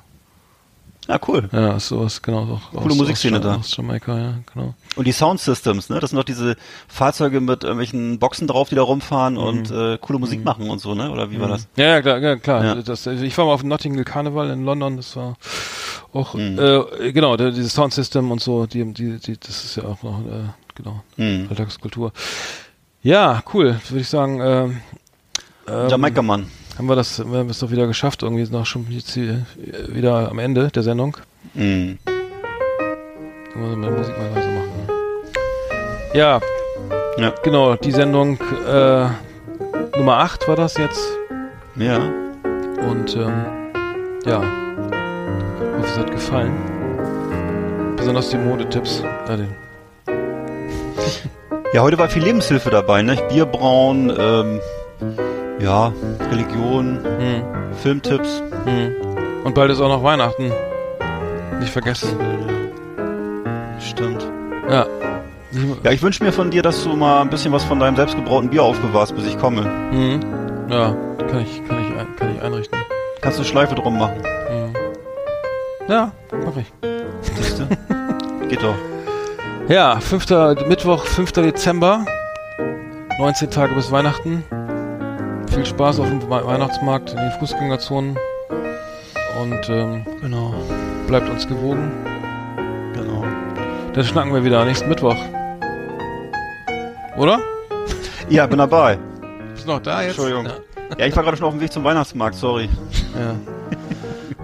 Ja, 1.08 1.18
cool. 1.28 1.48
Ja, 1.52 1.78
sowas, 1.78 2.22
genau. 2.22 2.60
Auch, 2.72 2.72
Coole 2.72 2.92
aus, 2.92 2.98
Musikszene 2.98 3.38
aus, 3.38 3.42
da. 3.42 3.54
Aus 3.56 3.76
Jamaika, 3.76 4.18
ja, 4.18 4.34
genau. 4.52 4.74
Und 4.96 5.06
die 5.06 5.12
Soundsystems, 5.12 5.88
ne? 5.90 5.98
Das 5.98 6.10
sind 6.10 6.18
doch 6.18 6.24
diese 6.24 6.54
Fahrzeuge 6.86 7.40
mit 7.40 7.64
irgendwelchen 7.64 8.18
Boxen 8.20 8.46
drauf, 8.46 8.68
die 8.68 8.76
da 8.76 8.82
rumfahren 8.82 9.36
und 9.36 9.70
äh, 9.72 9.98
coole 10.00 10.20
Musik 10.20 10.44
machen 10.44 10.70
und 10.70 10.78
so, 10.80 10.94
ne? 10.94 11.10
Oder 11.10 11.30
wie 11.32 11.40
war 11.40 11.48
das? 11.48 11.66
Ja, 11.76 11.86
ja, 11.86 12.00
klar, 12.02 12.18
ja, 12.18 12.36
klar. 12.36 12.64
Ja. 12.64 12.74
Das, 12.76 13.06
ich 13.06 13.36
war 13.36 13.46
mal 13.46 13.52
auf 13.54 13.60
dem 13.62 13.70
Notting 13.70 13.94
Hill 13.94 14.04
Carnival 14.04 14.50
in 14.50 14.64
London, 14.64 14.96
das 14.96 15.16
war 15.16 15.34
auch, 16.12 16.34
Mhm. 16.34 16.58
äh, 16.60 17.12
genau, 17.12 17.36
der, 17.36 17.50
dieses 17.50 17.72
Soundsystem 17.72 18.30
und 18.30 18.40
so, 18.40 18.66
die, 18.66 18.84
die, 18.94 19.18
die, 19.18 19.36
das 19.36 19.64
ist 19.64 19.76
ja 19.76 19.84
auch 19.84 20.00
noch, 20.04 20.20
äh, 20.20 20.48
genau, 20.76 21.02
Mhm. 21.16 21.46
Alltagskultur. 21.50 22.12
Ja, 23.02 23.42
cool, 23.52 23.80
würde 23.88 24.00
ich 24.00 24.08
sagen, 24.08 24.40
ähm, 24.40 24.80
ähm, 25.66 25.88
Jamaika-Mann. 25.88 26.46
haben 26.78 26.86
wir 26.88 26.94
das, 26.94 27.18
wir 27.18 27.38
haben 27.40 27.50
es 27.50 27.58
doch 27.58 27.70
wieder 27.72 27.88
geschafft, 27.88 28.22
irgendwie 28.22 28.44
noch 28.50 28.64
schon 28.64 28.86
jetzt 28.90 29.16
äh, 29.16 29.38
wieder 29.88 30.30
am 30.30 30.38
Ende 30.38 30.68
der 30.68 30.84
Sendung. 30.84 31.16
Mhm. 31.54 31.98
Musik 33.56 34.16
mal. 34.18 34.43
Ja, 36.14 36.40
Ja. 37.18 37.32
genau, 37.42 37.76
die 37.76 37.92
Sendung 37.92 38.38
äh, 38.68 39.06
Nummer 39.96 40.18
8 40.18 40.48
war 40.48 40.56
das 40.56 40.76
jetzt. 40.76 41.00
Ja. 41.76 41.98
Und 41.98 43.16
ähm, 43.16 43.44
ja, 44.24 44.42
ich 44.42 45.78
hoffe, 45.78 45.86
es 45.92 45.98
hat 45.98 46.10
gefallen. 46.10 46.52
Besonders 47.96 48.30
die 48.30 48.36
Modetipps. 48.38 49.02
Den, 49.28 49.48
Ja, 51.72 51.82
heute 51.82 51.98
war 51.98 52.08
viel 52.08 52.22
Lebenshilfe 52.22 52.70
dabei, 52.70 53.02
ne? 53.02 53.16
Bierbrauen, 53.28 54.12
ähm, 54.16 54.60
ja, 55.60 55.92
Religion, 56.30 56.98
hm, 57.02 57.42
Filmtipps. 57.82 58.42
hm. 58.64 58.94
Und 59.44 59.54
bald 59.54 59.70
ist 59.70 59.80
auch 59.80 59.88
noch 59.88 60.02
Weihnachten. 60.02 60.52
Nicht 61.60 61.72
vergessen. 61.72 62.08
Stimmt. 63.80 64.26
Ja. 64.70 64.86
Ja, 65.82 65.90
ich 65.92 66.02
wünsche 66.02 66.22
mir 66.24 66.32
von 66.32 66.50
dir, 66.50 66.62
dass 66.62 66.82
du 66.84 66.94
mal 66.96 67.20
ein 67.22 67.30
bisschen 67.30 67.52
was 67.52 67.64
von 67.64 67.78
deinem 67.78 67.96
selbstgebrauten 67.96 68.50
Bier 68.50 68.62
aufbewahrst, 68.64 69.14
bis 69.14 69.26
ich 69.26 69.38
komme. 69.38 69.62
Hm. 69.90 70.20
Ja, 70.68 70.96
kann 71.18 71.40
ich, 71.42 71.62
kann 71.68 71.78
ich, 71.80 72.16
kann 72.18 72.34
ich 72.34 72.42
einrichten. 72.42 72.78
Kannst 73.20 73.38
du 73.38 73.42
eine 73.42 73.48
Schleife 73.50 73.74
drum 73.74 73.98
machen? 73.98 74.16
Hm. 74.48 74.74
Ja, 75.88 76.12
mach 76.44 76.56
ich. 76.56 76.72
Siehste? 77.22 77.66
Geht 78.48 78.62
doch. 78.62 78.74
Ja, 79.68 79.98
5. 80.00 80.28
Mittwoch, 80.68 81.04
5. 81.04 81.32
Dezember. 81.32 82.04
19 83.18 83.50
Tage 83.50 83.74
bis 83.74 83.90
Weihnachten. 83.92 84.42
Viel 85.52 85.64
Spaß 85.64 86.00
auf 86.00 86.08
dem 86.08 86.22
We- 86.22 86.46
Weihnachtsmarkt 86.46 87.10
in 87.12 87.16
den 87.18 87.30
Fußgängerzonen. 87.38 88.18
Und 89.40 89.68
ähm, 89.68 90.04
Genau. 90.20 90.52
bleibt 91.06 91.28
uns 91.30 91.46
gewogen. 91.46 91.92
Genau. 92.94 93.24
Dann 93.92 94.04
schnacken 94.04 94.34
wir 94.34 94.44
wieder 94.44 94.64
nächsten 94.64 94.88
Mittwoch. 94.88 95.16
Oder? 97.16 97.38
Ja, 98.28 98.46
bin 98.46 98.58
dabei. 98.58 98.98
Bist 99.52 99.64
du 99.64 99.70
noch 99.70 99.80
da 99.80 100.02
jetzt? 100.02 100.18
Entschuldigung. 100.18 100.48
Ja, 100.98 101.06
ich 101.06 101.14
war 101.14 101.22
gerade 101.22 101.36
schon 101.36 101.46
auf 101.46 101.54
dem 101.54 101.60
Weg 101.60 101.72
zum 101.72 101.84
Weihnachtsmarkt, 101.84 102.36
sorry. 102.36 102.68
Ja. 103.14 103.20
ja. 103.20 103.34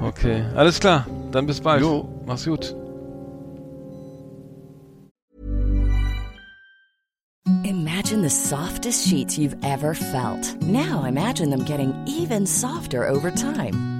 Okay, 0.09 0.45
alles 0.55 0.81
klar. 0.81 1.07
Dann 1.33 1.47
bis 1.47 1.61
bald. 1.61 1.83
Jo. 1.83 2.09
Mach's 2.27 2.45
gut. 2.45 2.75
Imagine 7.64 8.23
the 8.23 8.31
softest 8.31 9.07
sheets 9.07 9.37
you've 9.39 9.57
ever 9.62 9.95
felt. 9.95 10.61
Now 10.62 11.05
imagine 11.05 11.51
them 11.51 11.64
getting 11.64 11.93
even 12.07 12.47
softer 12.47 13.09
over 13.09 13.31
time. 13.31 13.99